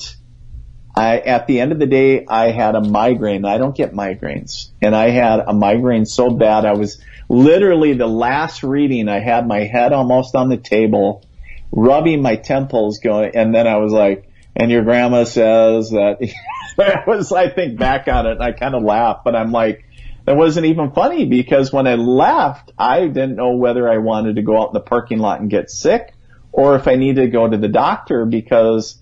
I, 0.96 1.18
at 1.18 1.46
the 1.46 1.60
end 1.60 1.72
of 1.72 1.78
the 1.78 1.86
day, 1.86 2.24
I 2.26 2.52
had 2.52 2.74
a 2.74 2.80
migraine. 2.80 3.44
I 3.44 3.58
don't 3.58 3.76
get 3.76 3.92
migraines. 3.92 4.70
And 4.80 4.96
I 4.96 5.10
had 5.10 5.40
a 5.40 5.52
migraine 5.52 6.06
so 6.06 6.30
bad 6.30 6.64
I 6.64 6.72
was 6.72 6.98
literally 7.28 7.92
the 7.92 8.06
last 8.06 8.62
reading, 8.62 9.08
I 9.08 9.20
had 9.20 9.46
my 9.46 9.60
head 9.60 9.92
almost 9.92 10.34
on 10.34 10.48
the 10.48 10.56
table, 10.56 11.24
rubbing 11.70 12.22
my 12.22 12.36
temples 12.36 12.98
going, 12.98 13.32
and 13.34 13.54
then 13.54 13.66
I 13.66 13.76
was 13.76 13.92
like, 13.92 14.30
and 14.54 14.70
your 14.70 14.84
grandma 14.84 15.24
says 15.24 15.90
that, 15.90 16.18
I 16.78 17.02
was, 17.06 17.32
I 17.32 17.50
think 17.50 17.78
back 17.78 18.08
on 18.08 18.26
it 18.26 18.32
and 18.32 18.42
I 18.42 18.52
kind 18.52 18.74
of 18.74 18.82
laugh, 18.82 19.20
but 19.24 19.34
I'm 19.34 19.52
like, 19.52 19.84
that 20.24 20.36
wasn't 20.36 20.66
even 20.66 20.92
funny 20.92 21.26
because 21.26 21.72
when 21.72 21.86
I 21.86 21.94
left, 21.94 22.72
I 22.78 23.06
didn't 23.06 23.36
know 23.36 23.56
whether 23.56 23.88
I 23.88 23.98
wanted 23.98 24.36
to 24.36 24.42
go 24.42 24.60
out 24.60 24.68
in 24.68 24.74
the 24.74 24.80
parking 24.80 25.18
lot 25.18 25.40
and 25.40 25.50
get 25.50 25.70
sick 25.70 26.15
or 26.56 26.74
if 26.74 26.88
I 26.88 26.94
needed 26.94 27.20
to 27.20 27.28
go 27.28 27.46
to 27.46 27.58
the 27.58 27.68
doctor 27.68 28.24
because 28.24 28.96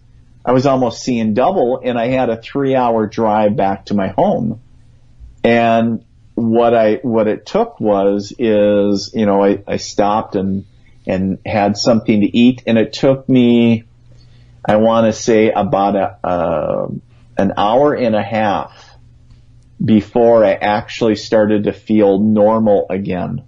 I 0.44 0.50
was 0.50 0.66
almost 0.66 1.02
seeing 1.02 1.34
double 1.34 1.80
and 1.82 1.96
I 1.96 2.08
had 2.08 2.28
a 2.28 2.42
three 2.42 2.74
hour 2.74 3.06
drive 3.06 3.54
back 3.54 3.86
to 3.86 3.94
my 3.94 4.08
home. 4.08 4.60
And 5.44 6.04
what 6.34 6.74
I, 6.74 6.96
what 6.96 7.28
it 7.28 7.46
took 7.46 7.78
was, 7.78 8.34
is, 8.40 9.12
you 9.14 9.24
know, 9.24 9.44
I, 9.44 9.62
I 9.68 9.76
stopped 9.76 10.34
and, 10.34 10.66
and 11.06 11.38
had 11.46 11.76
something 11.76 12.22
to 12.22 12.36
eat 12.36 12.64
and 12.66 12.76
it 12.76 12.92
took 12.92 13.28
me, 13.28 13.84
I 14.66 14.76
want 14.76 15.06
to 15.06 15.12
say 15.12 15.52
about 15.52 15.94
a, 15.94 16.26
uh, 16.26 16.88
an 17.38 17.52
hour 17.56 17.94
and 17.94 18.16
a 18.16 18.22
half 18.22 18.96
before 19.82 20.44
I 20.44 20.54
actually 20.54 21.14
started 21.14 21.64
to 21.64 21.72
feel 21.72 22.18
normal 22.18 22.86
again. 22.90 23.44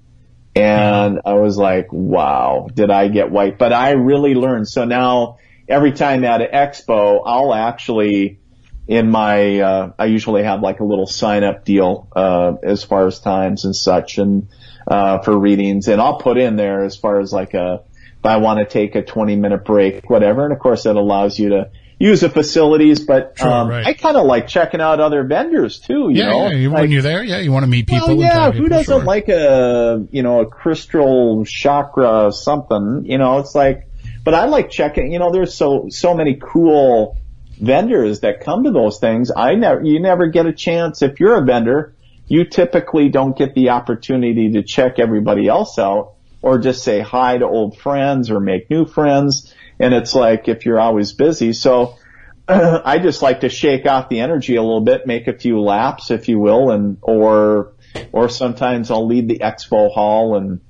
And 0.57 1.21
I 1.27 1.35
was 1.35 1.59
like, 1.59 1.93
wow, 1.93 2.69
did 2.73 2.91
I 2.91 3.09
get 3.09 3.31
white? 3.31 3.59
But 3.59 3.75
I 3.75 3.91
really 3.91 4.35
learned. 4.35 4.67
So 4.69 4.87
now 4.87 5.37
every 5.69 5.93
time 5.93 6.25
at 6.25 6.41
an 6.41 6.49
expo, 6.51 7.21
I'll 7.27 7.53
actually, 7.53 8.41
in 8.89 9.11
my, 9.11 9.61
uh, 9.61 9.93
I 9.99 10.07
usually 10.07 10.45
have 10.45 10.63
like 10.63 10.81
a 10.81 10.85
little 10.85 11.07
sign 11.07 11.45
up 11.45 11.67
deal, 11.67 12.09
uh, 12.17 12.55
as 12.63 12.83
far 12.85 13.07
as 13.07 13.21
times 13.21 13.67
and 13.67 13.77
such 13.77 14.17
and, 14.17 14.49
uh, 14.87 15.19
for 15.19 15.37
readings 15.37 15.89
and 15.89 16.01
I'll 16.01 16.19
put 16.19 16.39
in 16.39 16.57
there 16.57 16.85
as 16.85 16.97
far 16.97 17.21
as 17.21 17.35
like 17.35 17.53
a, 17.53 17.83
if 18.19 18.25
I 18.25 18.39
want 18.39 18.61
to 18.61 18.65
take 18.65 18.95
a 18.95 19.03
20 19.03 19.37
minute 19.37 19.65
break, 19.65 20.09
whatever. 20.09 20.45
And 20.45 20.55
of 20.55 20.59
course 20.59 20.85
that 20.85 20.97
allows 20.97 21.39
you 21.39 21.51
to 21.51 21.71
use 21.99 22.21
the 22.21 22.29
facilities, 22.29 23.01
but, 23.01 23.35
Sure, 23.39 23.49
um, 23.51 23.69
right. 23.69 23.87
I 23.87 23.95
kind 23.95 24.17
of 24.17 24.27
like 24.27 24.49
checking 24.49 24.81
out 24.81 25.01
other 25.01 25.25
vendors 25.25 25.79
too, 25.79 26.11
you 26.11 26.17
yeah, 26.17 26.27
know? 26.31 26.49
yeah, 26.51 26.69
Like- 26.69 26.81
when 26.83 26.91
you're 26.91 27.03
there, 27.03 27.25
yeah, 27.25 27.39
you 27.39 27.51
want 27.53 27.65
to 27.65 27.71
meet 27.71 27.87
people. 27.87 28.09
well, 28.09 28.17
yeah, 28.17 28.47
who 28.51 28.65
people, 28.65 28.69
doesn't 28.69 28.85
sure. 28.99 29.05
like 29.05 29.29
a, 29.29 30.07
you 30.11 30.23
know, 30.23 30.41
a 30.41 30.47
crystal 30.47 31.45
chakra 31.47 32.31
something, 32.33 33.05
you 33.07 33.17
know, 33.19 33.39
it's 33.39 33.55
like, 33.55 33.89
but 34.25 34.35
I 34.35 34.45
like 34.47 34.71
checking, 34.71 35.11
you 35.13 35.19
know, 35.19 35.33
there's 35.33 35.55
so, 35.55 35.87
so 35.89 36.15
many 36.15 36.35
cool 36.35 37.17
vendors 37.59 38.21
that 38.21 38.41
come 38.41 38.65
to 38.65 38.71
those 38.71 38.99
things. 38.99 39.31
I 39.35 39.55
never, 39.55 39.83
you 39.83 40.01
never 40.01 40.27
get 40.27 40.45
a 40.47 40.53
chance 40.53 41.01
if 41.01 41.19
you're 41.21 41.37
a 41.37 41.45
vendor, 41.45 41.95
you 42.29 42.45
typically 42.45 43.09
don't 43.09 43.37
get 43.39 43.55
the 43.55 43.71
opportunity 43.71 44.53
to 44.53 44.63
check 44.63 44.99
everybody 44.99 45.49
else 45.49 45.79
out 45.79 46.15
or 46.43 46.59
just 46.59 46.83
say 46.85 47.01
hi 47.01 47.39
to 47.39 47.47
old 47.47 47.79
friends 47.79 48.31
or 48.31 48.41
make 48.41 48.69
new 48.69 48.85
friends. 48.85 49.55
And 49.79 49.93
it's 49.95 50.15
like 50.15 50.49
if 50.49 50.65
you're 50.65 50.81
always 50.81 51.13
busy. 51.13 51.53
So, 51.53 51.97
I 52.49 52.99
just 52.99 53.23
like 53.23 53.41
to 53.41 53.49
shake 53.49 53.87
off 53.87 54.09
the 54.09 54.21
energy 54.21 54.57
a 54.57 54.63
little 54.63 54.81
bit, 54.81 55.07
make 55.07 55.27
a 55.27 55.33
few 55.33 55.61
laps, 55.61 56.11
if 56.11 56.29
you 56.29 56.39
will, 56.39 56.71
and 56.71 56.99
or 57.03 57.73
or 58.13 58.29
sometimes 58.29 58.91
I'll 58.91 59.07
leave 59.07 59.29
the 59.29 59.39
expo 59.39 59.93
hall 59.93 60.37
and 60.37 60.61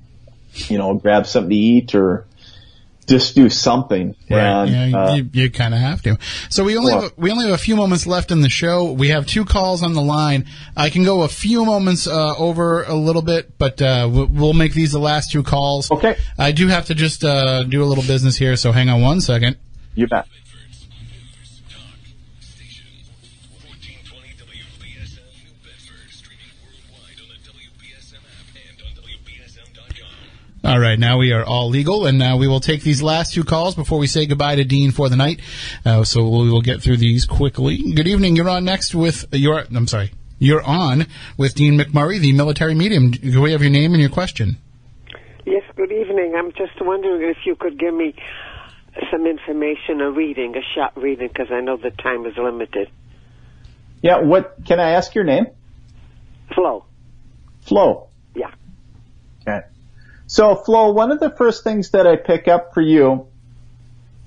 you 0.53 0.77
know 0.77 0.95
grab 0.95 1.27
something 1.27 1.49
to 1.49 1.55
eat 1.55 1.93
or 1.93 2.25
just 3.07 3.35
do 3.35 3.49
something. 3.49 4.15
Right. 4.29 4.39
And, 4.39 4.91
yeah, 4.91 4.99
uh, 4.99 5.15
you, 5.15 5.29
you 5.31 5.49
kind 5.51 5.73
of 5.73 5.79
have 5.79 6.01
to. 6.03 6.17
So 6.49 6.63
we 6.63 6.77
only 6.77 6.93
Well- 6.93 7.03
have, 7.03 7.13
we 7.17 7.31
only 7.31 7.45
have 7.45 7.53
a 7.53 7.57
few 7.57 7.75
moments 7.75 8.05
left 8.05 8.31
in 8.31 8.41
the 8.41 8.49
show. 8.49 8.91
We 8.91 9.09
have 9.09 9.25
two 9.25 9.45
calls 9.45 9.81
on 9.81 9.93
the 9.93 10.01
line. 10.01 10.45
I 10.75 10.89
can 10.89 11.03
go 11.03 11.23
a 11.23 11.27
few 11.27 11.65
moments 11.65 12.07
uh, 12.07 12.35
over 12.37 12.83
a 12.83 12.95
little 12.95 13.21
bit, 13.21 13.57
but 13.57 13.81
uh, 13.81 14.09
we'll, 14.11 14.27
we'll 14.27 14.53
make 14.53 14.73
these 14.73 14.91
the 14.91 14.99
last 14.99 15.31
two 15.31 15.43
calls. 15.43 15.89
Okay. 15.89 16.17
I 16.37 16.51
do 16.51 16.67
have 16.67 16.87
to 16.87 16.95
just 16.95 17.23
uh, 17.23 17.63
do 17.63 17.83
a 17.83 17.85
little 17.85 18.03
business 18.03 18.37
here, 18.37 18.55
so 18.55 18.71
hang 18.71 18.89
on 18.89 19.01
one 19.01 19.21
second. 19.21 19.57
You 19.95 20.07
bet. 20.07 20.27
All 30.63 30.79
right, 30.79 30.97
now 30.97 31.19
we 31.19 31.33
are 31.33 31.45
all 31.45 31.69
legal, 31.69 32.07
and 32.07 32.21
uh, 32.21 32.35
we 32.37 32.47
will 32.47 32.59
take 32.59 32.81
these 32.81 33.01
last 33.01 33.33
two 33.33 33.43
calls 33.43 33.75
before 33.75 33.99
we 33.99 34.07
say 34.07 34.25
goodbye 34.25 34.55
to 34.55 34.63
Dean 34.63 34.91
for 34.91 35.07
the 35.07 35.15
night. 35.15 35.39
Uh, 35.85 36.03
so 36.03 36.27
we 36.27 36.49
will 36.49 36.61
get 36.61 36.81
through 36.81 36.97
these 36.97 37.25
quickly. 37.25 37.93
Good 37.93 38.07
evening. 38.07 38.35
You're 38.35 38.49
on 38.49 38.65
next 38.65 38.95
with 38.95 39.25
your. 39.31 39.59
I'm 39.73 39.87
sorry. 39.87 40.11
You're 40.39 40.63
on 40.63 41.05
with 41.37 41.55
Dean 41.55 41.79
McMurray, 41.79 42.19
the 42.19 42.33
military 42.33 42.73
medium. 42.73 43.11
Do 43.11 43.41
we 43.41 43.51
have 43.51 43.61
your 43.61 43.71
name 43.71 43.93
and 43.93 44.01
your 44.01 44.09
question? 44.09 44.57
Yes, 45.45 45.63
good 45.75 45.91
evening. 45.91 46.33
I'm 46.35 46.51
just 46.51 46.81
wondering 46.81 47.29
if 47.29 47.37
you 47.45 47.55
could 47.55 47.79
give 47.79 47.93
me 47.93 48.15
some 49.11 49.25
information, 49.25 50.01
a 50.01 50.11
reading, 50.11 50.55
a 50.55 50.61
short 50.75 50.91
reading, 50.95 51.27
because 51.27 51.51
I 51.51 51.61
know 51.61 51.77
the 51.77 51.91
time 51.91 52.25
is 52.25 52.35
limited. 52.35 52.89
Yeah. 54.01 54.21
What 54.21 54.57
can 54.65 54.79
I 54.79 54.91
ask 54.91 55.13
your 55.15 55.23
name? 55.23 55.47
Flo. 56.53 56.85
Flo. 57.61 58.09
Yeah. 58.35 58.51
Okay. 59.41 59.65
So 60.27 60.55
Flo, 60.55 60.91
one 60.91 61.11
of 61.11 61.21
the 61.21 61.29
first 61.29 61.63
things 61.63 61.91
that 61.91 62.05
I 62.05 62.17
pick 62.17 62.49
up 62.49 62.73
for 62.73 62.81
you 62.81 63.27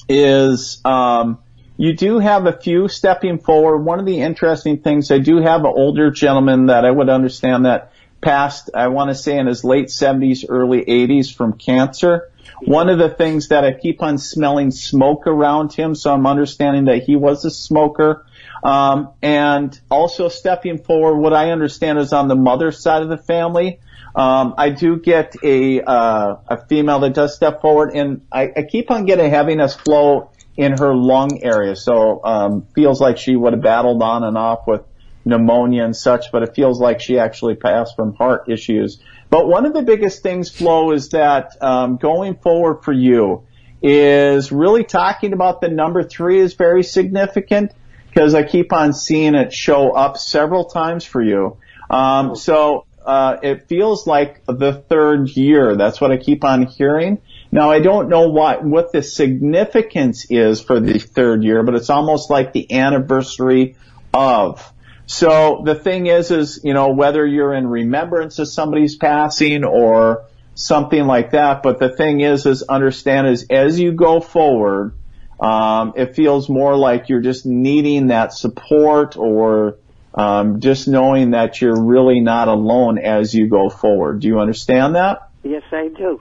is 0.08 0.80
um, 0.84 1.38
you 1.76 1.94
do 1.94 2.18
have 2.18 2.46
a 2.46 2.52
few 2.52 2.88
stepping 2.88 3.38
forward. 3.38 3.78
One 3.78 4.00
of 4.00 4.06
the 4.06 4.20
interesting 4.20 4.78
things, 4.78 5.10
I 5.10 5.18
do 5.18 5.42
have 5.42 5.60
an 5.60 5.72
older 5.74 6.10
gentleman 6.10 6.66
that 6.66 6.86
I 6.86 6.90
would 6.90 7.10
understand 7.10 7.66
that 7.66 7.92
passed, 8.22 8.70
I 8.74 8.88
want 8.88 9.10
to 9.10 9.14
say 9.14 9.38
in 9.38 9.46
his 9.46 9.62
late 9.62 9.88
70s, 9.88 10.46
early 10.48 10.82
80s 10.84 11.34
from 11.34 11.52
cancer. 11.52 12.30
One 12.62 12.88
of 12.88 12.98
the 12.98 13.08
things 13.08 13.48
that 13.48 13.64
I 13.64 13.72
keep 13.72 14.02
on 14.02 14.18
smelling 14.18 14.70
smoke 14.70 15.26
around 15.26 15.72
him, 15.72 15.94
so 15.94 16.12
I'm 16.12 16.26
understanding 16.26 16.86
that 16.86 17.04
he 17.04 17.16
was 17.16 17.44
a 17.44 17.50
smoker. 17.50 18.26
Um, 18.62 19.10
and 19.22 19.78
also 19.90 20.28
stepping 20.28 20.78
forward, 20.78 21.18
what 21.18 21.32
I 21.32 21.50
understand 21.50 21.98
is 21.98 22.12
on 22.12 22.28
the 22.28 22.36
mother's 22.36 22.82
side 22.82 23.02
of 23.02 23.08
the 23.08 23.18
family. 23.18 23.80
Um, 24.14 24.54
I 24.58 24.70
do 24.70 24.98
get 24.98 25.36
a 25.42 25.80
uh, 25.82 26.36
a 26.48 26.66
female 26.66 27.00
that 27.00 27.14
does 27.14 27.34
step 27.34 27.60
forward, 27.60 27.92
and 27.94 28.26
I, 28.32 28.50
I 28.56 28.62
keep 28.62 28.90
on 28.90 29.06
getting 29.06 29.30
heaviness 29.30 29.74
Flo 29.74 30.30
in 30.56 30.78
her 30.78 30.94
lung 30.94 31.42
area. 31.42 31.76
So 31.76 32.20
um, 32.24 32.66
feels 32.74 33.00
like 33.00 33.18
she 33.18 33.36
would 33.36 33.52
have 33.52 33.62
battled 33.62 34.02
on 34.02 34.24
and 34.24 34.36
off 34.36 34.66
with 34.66 34.82
pneumonia 35.24 35.84
and 35.84 35.96
such, 35.96 36.32
but 36.32 36.42
it 36.42 36.54
feels 36.54 36.80
like 36.80 37.00
she 37.00 37.18
actually 37.18 37.54
passed 37.54 37.94
from 37.94 38.14
heart 38.14 38.48
issues. 38.48 39.00
But 39.28 39.46
one 39.46 39.64
of 39.64 39.74
the 39.74 39.82
biggest 39.82 40.22
things, 40.22 40.50
Flo, 40.50 40.92
is 40.92 41.10
that 41.10 41.56
um, 41.60 41.96
going 41.96 42.36
forward 42.36 42.82
for 42.82 42.92
you 42.92 43.44
is 43.82 44.50
really 44.50 44.84
talking 44.84 45.32
about 45.32 45.60
the 45.60 45.68
number 45.68 46.02
three 46.02 46.40
is 46.40 46.54
very 46.54 46.82
significant 46.82 47.72
because 48.08 48.34
I 48.34 48.42
keep 48.42 48.72
on 48.72 48.92
seeing 48.92 49.34
it 49.34 49.52
show 49.52 49.92
up 49.92 50.18
several 50.18 50.64
times 50.64 51.04
for 51.04 51.22
you. 51.22 51.58
Um, 51.88 52.36
so 52.36 52.86
uh, 53.04 53.38
it 53.42 53.66
feels 53.68 54.06
like 54.06 54.44
the 54.46 54.72
third 54.72 55.28
year. 55.30 55.76
That's 55.76 56.00
what 56.00 56.12
I 56.12 56.16
keep 56.16 56.44
on 56.44 56.66
hearing. 56.66 57.20
Now 57.50 57.70
I 57.70 57.80
don't 57.80 58.08
know 58.08 58.28
what, 58.28 58.62
what 58.64 58.92
the 58.92 59.02
significance 59.02 60.26
is 60.30 60.60
for 60.60 60.80
the 60.80 60.98
third 60.98 61.42
year, 61.42 61.62
but 61.62 61.74
it's 61.74 61.90
almost 61.90 62.30
like 62.30 62.52
the 62.52 62.72
anniversary 62.72 63.76
of. 64.12 64.72
So 65.06 65.62
the 65.64 65.74
thing 65.74 66.06
is, 66.06 66.30
is, 66.30 66.60
you 66.62 66.72
know, 66.72 66.90
whether 66.90 67.26
you're 67.26 67.54
in 67.54 67.66
remembrance 67.66 68.38
of 68.38 68.48
somebody's 68.48 68.96
passing 68.96 69.64
or 69.64 70.26
something 70.54 71.04
like 71.04 71.32
that, 71.32 71.62
but 71.62 71.78
the 71.78 71.88
thing 71.88 72.20
is, 72.20 72.46
is 72.46 72.62
understand 72.62 73.26
is 73.26 73.46
as 73.50 73.80
you 73.80 73.92
go 73.92 74.20
forward, 74.20 74.94
um, 75.40 75.94
it 75.96 76.14
feels 76.14 76.48
more 76.48 76.76
like 76.76 77.08
you're 77.08 77.22
just 77.22 77.46
needing 77.46 78.08
that 78.08 78.32
support 78.32 79.16
or 79.16 79.78
um, 80.14 80.60
just 80.60 80.88
knowing 80.88 81.32
that 81.32 81.60
you're 81.60 81.80
really 81.80 82.20
not 82.20 82.48
alone 82.48 82.98
as 82.98 83.34
you 83.34 83.48
go 83.48 83.68
forward. 83.70 84.20
Do 84.20 84.28
you 84.28 84.40
understand 84.40 84.94
that? 84.96 85.28
Yes, 85.42 85.62
I 85.72 85.88
do. 85.88 86.20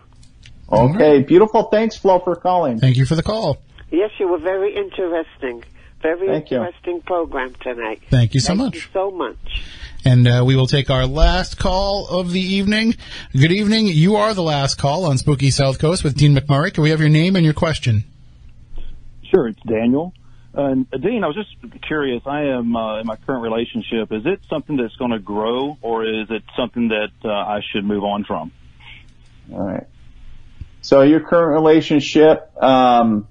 Okay, 0.71 1.23
beautiful. 1.23 1.63
Thanks, 1.63 1.97
Flo, 1.97 2.19
for 2.19 2.35
calling. 2.35 2.79
Thank 2.79 2.97
you 2.97 3.05
for 3.05 3.15
the 3.15 3.23
call. 3.23 3.57
Yes, 3.91 4.11
you 4.19 4.27
were 4.27 4.37
very 4.37 4.75
interesting. 4.75 5.63
Very 6.01 6.27
Thank 6.27 6.51
you. 6.51 6.57
interesting 6.57 7.01
program 7.01 7.53
tonight. 7.55 8.01
Thank 8.09 8.33
you 8.33 8.39
so 8.39 8.55
much. 8.55 8.73
Thank 8.73 8.75
much. 8.75 8.75
you 8.75 8.89
so 8.93 9.11
much. 9.11 9.63
And 10.05 10.27
uh, 10.27 10.43
we 10.45 10.55
will 10.55 10.67
take 10.67 10.89
our 10.89 11.05
last 11.05 11.57
call 11.57 12.07
of 12.07 12.31
the 12.31 12.39
evening. 12.39 12.95
Good 13.33 13.51
evening. 13.51 13.87
You 13.87 14.15
are 14.15 14.33
the 14.33 14.43
last 14.43 14.75
call 14.75 15.05
on 15.05 15.17
Spooky 15.17 15.49
Southcoast 15.49 16.03
with 16.03 16.15
Dean 16.15 16.35
McMurray. 16.35 16.73
Can 16.73 16.83
we 16.83 16.91
have 16.91 17.01
your 17.01 17.09
name 17.09 17.35
and 17.35 17.43
your 17.43 17.53
question? 17.53 18.05
Sure, 19.23 19.47
it's 19.47 19.59
Daniel. 19.67 20.13
Uh, 20.53 20.73
Dean, 20.99 21.23
I 21.23 21.27
was 21.27 21.35
just 21.35 21.83
curious. 21.83 22.23
I 22.25 22.41
am 22.45 22.75
uh, 22.75 22.99
in 22.99 23.07
my 23.07 23.15
current 23.17 23.43
relationship. 23.43 24.11
Is 24.11 24.25
it 24.25 24.39
something 24.49 24.77
that's 24.77 24.95
going 24.95 25.11
to 25.11 25.19
grow, 25.19 25.77
or 25.81 26.05
is 26.05 26.27
it 26.29 26.43
something 26.57 26.89
that 26.89 27.11
uh, 27.23 27.29
I 27.29 27.61
should 27.71 27.85
move 27.85 28.03
on 28.03 28.23
from? 28.23 28.51
All 29.51 29.61
right. 29.61 29.87
So 30.81 31.01
your 31.03 31.19
current 31.19 31.53
relationship, 31.53 32.51
um, 32.63 33.27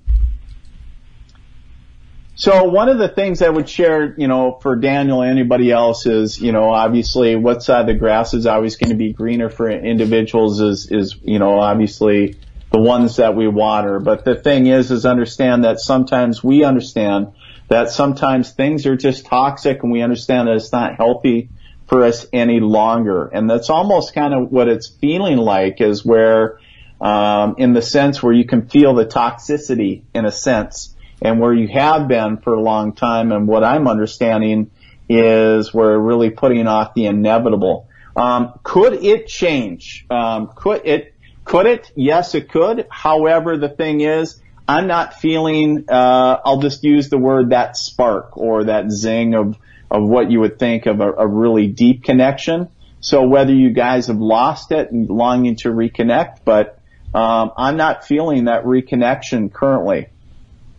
so 2.38 2.64
one 2.64 2.88
of 2.88 2.98
the 2.98 3.08
things 3.08 3.42
I 3.42 3.48
would 3.48 3.68
share, 3.68 4.14
you 4.16 4.28
know, 4.28 4.60
for 4.62 4.76
Daniel 4.76 5.22
and 5.22 5.30
anybody 5.30 5.72
else 5.72 6.06
is, 6.06 6.40
you 6.40 6.52
know, 6.52 6.70
obviously 6.70 7.34
what 7.34 7.64
side 7.64 7.80
of 7.80 7.86
the 7.88 7.94
grass 7.94 8.32
is 8.32 8.46
always 8.46 8.76
going 8.76 8.90
to 8.90 8.96
be 8.96 9.12
greener 9.12 9.48
for 9.48 9.68
individuals 9.68 10.60
is, 10.60 10.88
is, 10.92 11.16
you 11.22 11.40
know, 11.40 11.58
obviously 11.58 12.38
the 12.70 12.80
ones 12.80 13.16
that 13.16 13.34
we 13.34 13.48
water. 13.48 13.98
But 13.98 14.24
the 14.24 14.36
thing 14.36 14.66
is, 14.66 14.90
is 14.90 15.06
understand 15.06 15.64
that 15.64 15.80
sometimes 15.80 16.44
we 16.44 16.64
understand 16.64 17.32
that 17.68 17.90
sometimes 17.90 18.50
things 18.50 18.86
are 18.86 18.96
just 18.96 19.26
toxic 19.26 19.82
and 19.82 19.92
we 19.92 20.02
understand 20.02 20.48
that 20.48 20.56
it's 20.56 20.72
not 20.72 20.96
healthy 20.96 21.50
for 21.86 22.04
us 22.04 22.26
any 22.32 22.60
longer. 22.60 23.26
And 23.26 23.48
that's 23.48 23.70
almost 23.70 24.14
kind 24.14 24.34
of 24.34 24.50
what 24.50 24.68
it's 24.68 24.88
feeling 24.88 25.38
like 25.38 25.80
is 25.80 26.04
where, 26.04 26.60
um, 27.00 27.56
in 27.58 27.72
the 27.72 27.82
sense 27.82 28.22
where 28.22 28.32
you 28.32 28.44
can 28.44 28.68
feel 28.68 28.94
the 28.94 29.06
toxicity 29.06 30.02
in 30.14 30.24
a 30.24 30.32
sense 30.32 30.94
and 31.22 31.40
where 31.40 31.52
you 31.52 31.68
have 31.68 32.08
been 32.08 32.38
for 32.38 32.54
a 32.54 32.60
long 32.60 32.94
time. 32.94 33.32
And 33.32 33.48
what 33.48 33.64
I'm 33.64 33.88
understanding 33.88 34.70
is 35.08 35.72
we're 35.72 35.98
really 35.98 36.30
putting 36.30 36.66
off 36.66 36.94
the 36.94 37.06
inevitable. 37.06 37.88
Um, 38.14 38.58
could 38.62 38.94
it 39.04 39.26
change? 39.26 40.04
Um, 40.10 40.50
could 40.54 40.82
it? 40.84 41.14
Could 41.48 41.64
it? 41.64 41.90
Yes, 41.96 42.34
it 42.34 42.50
could. 42.50 42.86
However, 42.90 43.56
the 43.56 43.70
thing 43.70 44.02
is, 44.02 44.38
I'm 44.68 44.86
not 44.86 45.14
feeling. 45.14 45.86
Uh, 45.88 46.38
I'll 46.44 46.60
just 46.60 46.84
use 46.84 47.08
the 47.08 47.16
word 47.16 47.50
that 47.50 47.74
spark 47.74 48.36
or 48.36 48.64
that 48.64 48.90
zing 48.90 49.34
of 49.34 49.56
of 49.90 50.06
what 50.06 50.30
you 50.30 50.40
would 50.40 50.58
think 50.58 50.84
of 50.84 51.00
a, 51.00 51.10
a 51.10 51.26
really 51.26 51.66
deep 51.66 52.04
connection. 52.04 52.68
So 53.00 53.26
whether 53.26 53.54
you 53.54 53.70
guys 53.70 54.08
have 54.08 54.18
lost 54.20 54.72
it 54.72 54.90
and 54.90 55.08
longing 55.08 55.56
to 55.56 55.70
reconnect, 55.70 56.40
but 56.44 56.78
um, 57.14 57.52
I'm 57.56 57.78
not 57.78 58.04
feeling 58.04 58.44
that 58.44 58.64
reconnection 58.64 59.50
currently. 59.50 60.08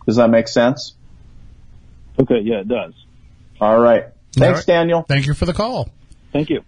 Does 0.06 0.16
that 0.16 0.30
make 0.30 0.46
sense? 0.46 0.94
Okay, 2.20 2.42
yeah, 2.44 2.60
it 2.60 2.68
does. 2.68 2.94
All 3.60 3.80
right. 3.80 4.04
Thanks, 4.34 4.46
All 4.46 4.54
right. 4.54 4.66
Daniel. 4.66 5.02
Thank 5.02 5.26
you 5.26 5.34
for 5.34 5.46
the 5.46 5.52
call. 5.52 5.88
Thank 6.32 6.48
you. 6.48 6.62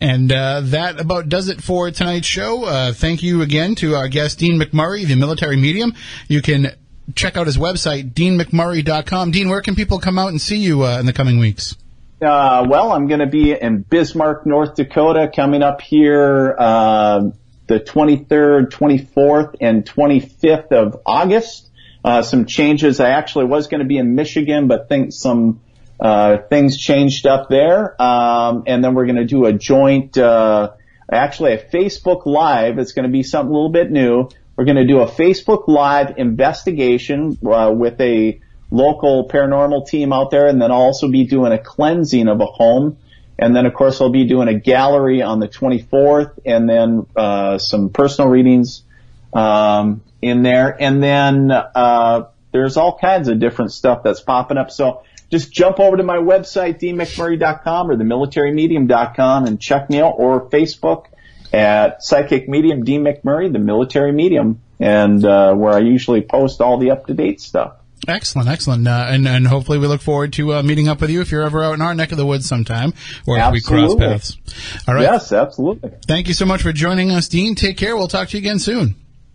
And 0.00 0.30
uh, 0.32 0.60
that 0.64 1.00
about 1.00 1.28
does 1.28 1.48
it 1.48 1.62
for 1.62 1.90
tonight's 1.90 2.26
show. 2.26 2.64
Uh, 2.64 2.92
thank 2.92 3.22
you 3.22 3.42
again 3.42 3.74
to 3.76 3.94
our 3.94 4.08
guest, 4.08 4.38
Dean 4.38 4.60
McMurray, 4.60 5.06
the 5.06 5.16
military 5.16 5.56
medium. 5.56 5.94
You 6.28 6.40
can 6.40 6.72
check 7.14 7.36
out 7.36 7.46
his 7.46 7.58
website, 7.58 8.12
deanmcmurray.com. 8.12 9.30
Dean, 9.32 9.48
where 9.48 9.62
can 9.62 9.74
people 9.74 9.98
come 9.98 10.18
out 10.18 10.28
and 10.28 10.40
see 10.40 10.58
you 10.58 10.84
uh, 10.84 11.00
in 11.00 11.06
the 11.06 11.12
coming 11.12 11.38
weeks? 11.38 11.76
Uh, 12.20 12.66
well, 12.68 12.92
I'm 12.92 13.06
going 13.06 13.20
to 13.20 13.26
be 13.26 13.52
in 13.52 13.82
Bismarck, 13.82 14.44
North 14.44 14.74
Dakota, 14.74 15.30
coming 15.34 15.62
up 15.62 15.80
here 15.80 16.54
uh, 16.58 17.30
the 17.68 17.80
23rd, 17.80 18.70
24th, 18.70 19.56
and 19.60 19.84
25th 19.84 20.72
of 20.72 21.00
August. 21.06 21.70
Uh, 22.04 22.22
some 22.22 22.46
changes. 22.46 23.00
I 23.00 23.10
actually 23.10 23.44
was 23.44 23.68
going 23.68 23.80
to 23.80 23.86
be 23.86 23.98
in 23.98 24.14
Michigan, 24.14 24.66
but 24.66 24.88
think 24.88 25.12
some 25.12 25.60
uh, 26.00 26.38
things 26.48 26.76
changed 26.76 27.26
up 27.26 27.48
there. 27.48 28.00
Um, 28.00 28.64
and 28.66 28.82
then 28.82 28.94
we're 28.94 29.06
going 29.06 29.16
to 29.16 29.24
do 29.24 29.46
a 29.46 29.52
joint, 29.52 30.16
uh, 30.16 30.72
actually 31.10 31.54
a 31.54 31.58
Facebook 31.58 32.26
Live. 32.26 32.78
It's 32.78 32.92
going 32.92 33.04
to 33.04 33.12
be 33.12 33.22
something 33.22 33.50
a 33.50 33.54
little 33.54 33.72
bit 33.72 33.90
new. 33.90 34.28
We're 34.56 34.64
going 34.64 34.76
to 34.76 34.86
do 34.86 35.00
a 35.00 35.06
Facebook 35.06 35.68
Live 35.68 36.18
investigation 36.18 37.38
uh, 37.44 37.72
with 37.74 38.00
a 38.00 38.40
local 38.70 39.28
paranormal 39.28 39.86
team 39.86 40.12
out 40.12 40.30
there, 40.30 40.46
and 40.46 40.60
then 40.60 40.70
I'll 40.70 40.78
also 40.78 41.08
be 41.08 41.24
doing 41.24 41.52
a 41.52 41.58
cleansing 41.58 42.28
of 42.28 42.40
a 42.40 42.46
home. 42.46 42.98
And 43.38 43.54
then, 43.54 43.66
of 43.66 43.74
course, 43.74 44.00
I'll 44.00 44.10
be 44.10 44.26
doing 44.26 44.48
a 44.48 44.58
gallery 44.58 45.22
on 45.22 45.38
the 45.38 45.46
24th, 45.46 46.40
and 46.44 46.68
then 46.68 47.06
uh, 47.16 47.58
some 47.58 47.90
personal 47.90 48.28
readings 48.28 48.82
um, 49.32 50.02
in 50.20 50.42
there. 50.42 50.76
And 50.80 51.02
then 51.02 51.52
uh, 51.52 52.26
there's 52.50 52.76
all 52.76 52.98
kinds 52.98 53.28
of 53.28 53.38
different 53.38 53.72
stuff 53.72 54.02
that's 54.02 54.20
popping 54.20 54.58
up. 54.58 54.70
So 54.70 55.02
just 55.30 55.52
jump 55.52 55.78
over 55.78 55.96
to 55.96 56.02
my 56.02 56.16
website, 56.16 56.80
dmcmurray.com 56.80 57.90
or 57.90 57.96
themilitarymedium.com 57.96 59.46
and 59.46 59.60
check 59.60 59.90
me 59.90 60.00
out, 60.00 60.14
or 60.16 60.48
Facebook 60.48 61.06
at 61.52 62.02
Psychic 62.02 62.48
Medium 62.48 62.84
D 62.84 62.98
McMurray, 62.98 63.52
the 63.52 63.58
military 63.58 64.12
medium, 64.12 64.60
and 64.78 65.24
uh, 65.24 65.54
where 65.54 65.74
I 65.74 65.80
usually 65.80 66.22
post 66.22 66.60
all 66.60 66.78
the 66.78 66.90
up 66.90 67.06
to 67.06 67.14
date 67.14 67.40
stuff. 67.40 67.74
Excellent, 68.06 68.48
excellent, 68.48 68.86
uh, 68.86 69.06
and 69.08 69.26
and 69.26 69.46
hopefully 69.46 69.78
we 69.78 69.86
look 69.86 70.00
forward 70.00 70.32
to 70.34 70.54
uh, 70.54 70.62
meeting 70.62 70.88
up 70.88 71.00
with 71.00 71.10
you 71.10 71.20
if 71.20 71.32
you're 71.32 71.42
ever 71.42 71.64
out 71.64 71.74
in 71.74 71.82
our 71.82 71.94
neck 71.94 72.12
of 72.12 72.16
the 72.16 72.24
woods 72.24 72.46
sometime, 72.46 72.94
or 73.26 73.38
if 73.38 73.52
we 73.52 73.60
cross 73.60 73.94
paths. 73.96 74.36
All 74.86 74.94
right. 74.94 75.02
Yes, 75.02 75.32
absolutely. 75.32 75.90
Thank 76.06 76.28
you 76.28 76.34
so 76.34 76.46
much 76.46 76.62
for 76.62 76.72
joining 76.72 77.10
us, 77.10 77.28
Dean. 77.28 77.54
Take 77.54 77.76
care. 77.76 77.96
We'll 77.96 78.08
talk 78.08 78.28
to 78.28 78.36
you 78.36 78.40
again 78.40 78.60
soon. 78.60 78.94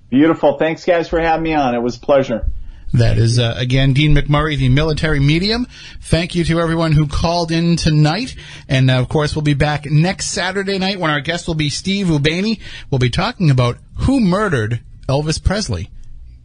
Beautiful. 0.10 0.58
Thanks, 0.58 0.86
guys, 0.86 1.10
for 1.10 1.20
having 1.20 1.44
me 1.44 1.54
on. 1.54 1.76
It 1.76 1.82
was 1.82 1.98
a 1.98 2.00
pleasure. 2.00 2.50
That 2.94 3.18
is, 3.18 3.40
uh, 3.40 3.56
again, 3.58 3.94
Dean 3.94 4.16
McMurray, 4.16 4.56
the 4.56 4.70
military 4.70 5.20
medium. 5.20 5.66
Thank 6.00 6.36
you 6.36 6.44
to 6.44 6.60
everyone 6.60 6.92
who 6.92 7.08
called 7.08 7.52
in 7.52 7.76
tonight. 7.76 8.36
And, 8.70 8.92
uh, 8.92 9.00
of 9.00 9.10
course, 9.10 9.36
we'll 9.36 9.42
be 9.42 9.56
back 9.56 9.88
next 9.88 10.28
Saturday 10.28 10.78
night 10.78 11.00
when 11.00 11.10
our 11.10 11.22
guest 11.22 11.48
will 11.48 11.56
be 11.56 11.70
Steve 11.70 12.08
Ubaney. 12.08 12.60
We'll 12.92 13.00
be 13.00 13.10
talking 13.10 13.50
about 13.50 13.80
who 14.02 14.20
murdered 14.20 14.82
Elvis 15.10 15.44
Presley. 15.44 15.90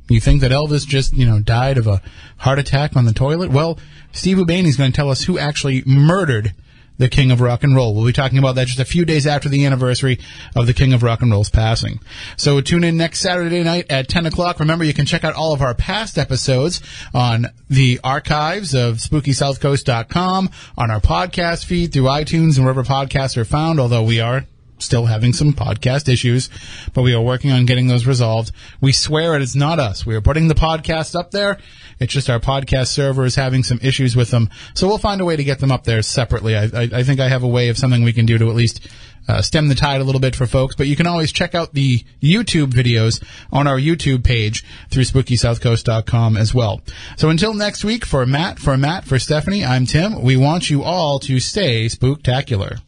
You 0.09 0.21
think 0.21 0.41
that 0.41 0.51
Elvis 0.51 0.87
just, 0.87 1.15
you 1.15 1.27
know, 1.27 1.39
died 1.39 1.77
of 1.77 1.87
a 1.87 2.01
heart 2.39 2.59
attack 2.59 2.97
on 2.97 3.05
the 3.05 3.13
toilet? 3.13 3.51
Well, 3.51 3.79
Steve 4.13 4.39
Ubaney 4.39 4.69
is 4.69 4.79
going 4.79 4.91
to 4.91 4.97
tell 4.97 5.11
us 5.11 5.25
who 5.25 5.39
actually 5.39 5.83
murdered 5.85 6.55
the 6.99 7.09
King 7.09 7.31
of 7.31 7.41
Rock 7.41 7.65
and 7.65 7.75
Roll. 7.75 7.95
We'll 7.95 8.07
be 8.07 8.13
talking 8.13 8.39
about 8.39 8.57
that 8.57 8.67
just 8.67 8.81
a 8.81 8.85
few 8.85 9.05
days 9.05 9.27
after 9.27 9.49
the 9.49 9.65
anniversary 9.65 10.19
of 10.55 10.67
the 10.67 10.75
King 10.75 10.93
of 10.93 11.03
Rock 11.03 11.23
and 11.23 11.31
Roll's 11.31 11.51
passing. 11.51 12.01
So 12.37 12.61
tune 12.61 12.85
in 12.85 12.97
next 12.97 13.21
Saturday 13.21 13.63
night 13.63 13.87
at 13.91 14.09
10 14.09 14.27
o'clock. 14.27 14.61
Remember, 14.61 14.85
you 14.85 14.95
can 14.95 15.07
check 15.07 15.25
out 15.25 15.35
all 15.35 15.53
of 15.53 15.63
our 15.63 15.75
past 15.75 16.19
episodes 16.19 16.81
on 17.15 17.47
the 17.69 18.01
archives 18.05 18.75
of 18.75 18.97
SpookySouthCoast.com, 18.97 20.51
on 20.77 20.91
our 20.91 21.01
podcast 21.01 21.65
feed 21.65 21.93
through 21.93 22.05
iTunes 22.05 22.57
and 22.57 22.65
wherever 22.65 22.83
podcasts 22.83 23.37
are 23.37 23.45
found, 23.45 23.81
although 23.81 24.03
we 24.03 24.21
are 24.21 24.45
still 24.79 25.07
having 25.07 25.33
some 25.33 25.53
podcast 25.53 26.09
issues, 26.09 26.51
but 26.95 27.03
we 27.03 27.15
are 27.15 27.23
working 27.23 27.51
on 27.51 27.67
getting 27.67 27.89
those 27.89 28.07
resolved. 28.07 28.53
We 28.81 28.93
swear 28.93 29.35
it 29.35 29.43
is 29.43 29.57
not 29.57 29.79
us. 29.79 30.07
We 30.07 30.15
are 30.15 30.21
putting 30.21 30.49
the 30.49 30.55
podcast 30.55 31.19
up 31.19 31.31
there. 31.31 31.59
It's 32.01 32.13
just 32.13 32.31
our 32.31 32.41
podcast 32.41 32.89
server 32.89 33.25
is 33.25 33.35
having 33.35 33.63
some 33.63 33.81
issues 33.83 34.15
with 34.15 34.31
them. 34.31 34.51
So 34.75 34.87
we'll 34.87 34.99
find 34.99 35.21
a 35.21 35.25
way 35.25 35.37
to 35.37 35.45
get 35.45 35.59
them 35.59 35.73
up 35.73 35.85
there 35.85 36.03
separately. 36.03 36.57
I, 36.57 36.65
I, 36.65 36.89
I 36.93 37.03
think 37.03 37.21
I 37.21 37.29
have 37.29 37.43
a 37.43 37.49
way 37.49 37.69
of 37.69 37.79
something 37.79 38.03
we 38.03 38.13
can 38.13 38.27
do 38.27 38.39
to 38.39 38.49
at 38.49 38.57
least 38.57 38.89
uh, 39.29 39.43
stem 39.43 39.69
the 39.69 39.75
tide 39.75 40.01
a 40.01 40.05
little 40.05 40.21
bit 40.21 40.35
for 40.35 40.47
folks. 40.47 40.75
But 40.75 40.87
you 40.87 40.97
can 40.97 41.07
always 41.07 41.33
check 41.33 41.55
out 41.55 41.75
the 41.75 42.05
YouTube 42.23 42.71
videos 42.71 43.23
on 43.53 43.67
our 43.67 43.79
YouTube 43.79 44.25
page 44.25 44.65
through 44.91 45.05
SpookySouthCoast.com 45.05 46.37
as 46.37 46.55
well. 46.55 46.81
So 47.17 47.29
until 47.29 47.53
next 47.55 47.85
week, 47.85 48.05
for 48.05 48.25
Matt, 48.27 48.59
for 48.59 48.77
Matt, 48.77 49.05
for 49.05 49.19
Stephanie, 49.19 49.65
I'm 49.65 49.87
Tim. 49.87 50.23
We 50.23 50.37
want 50.37 50.71
you 50.71 50.83
all 50.83 51.19
to 51.21 51.41
stay 51.41 51.87
spooktacular. 51.87 52.81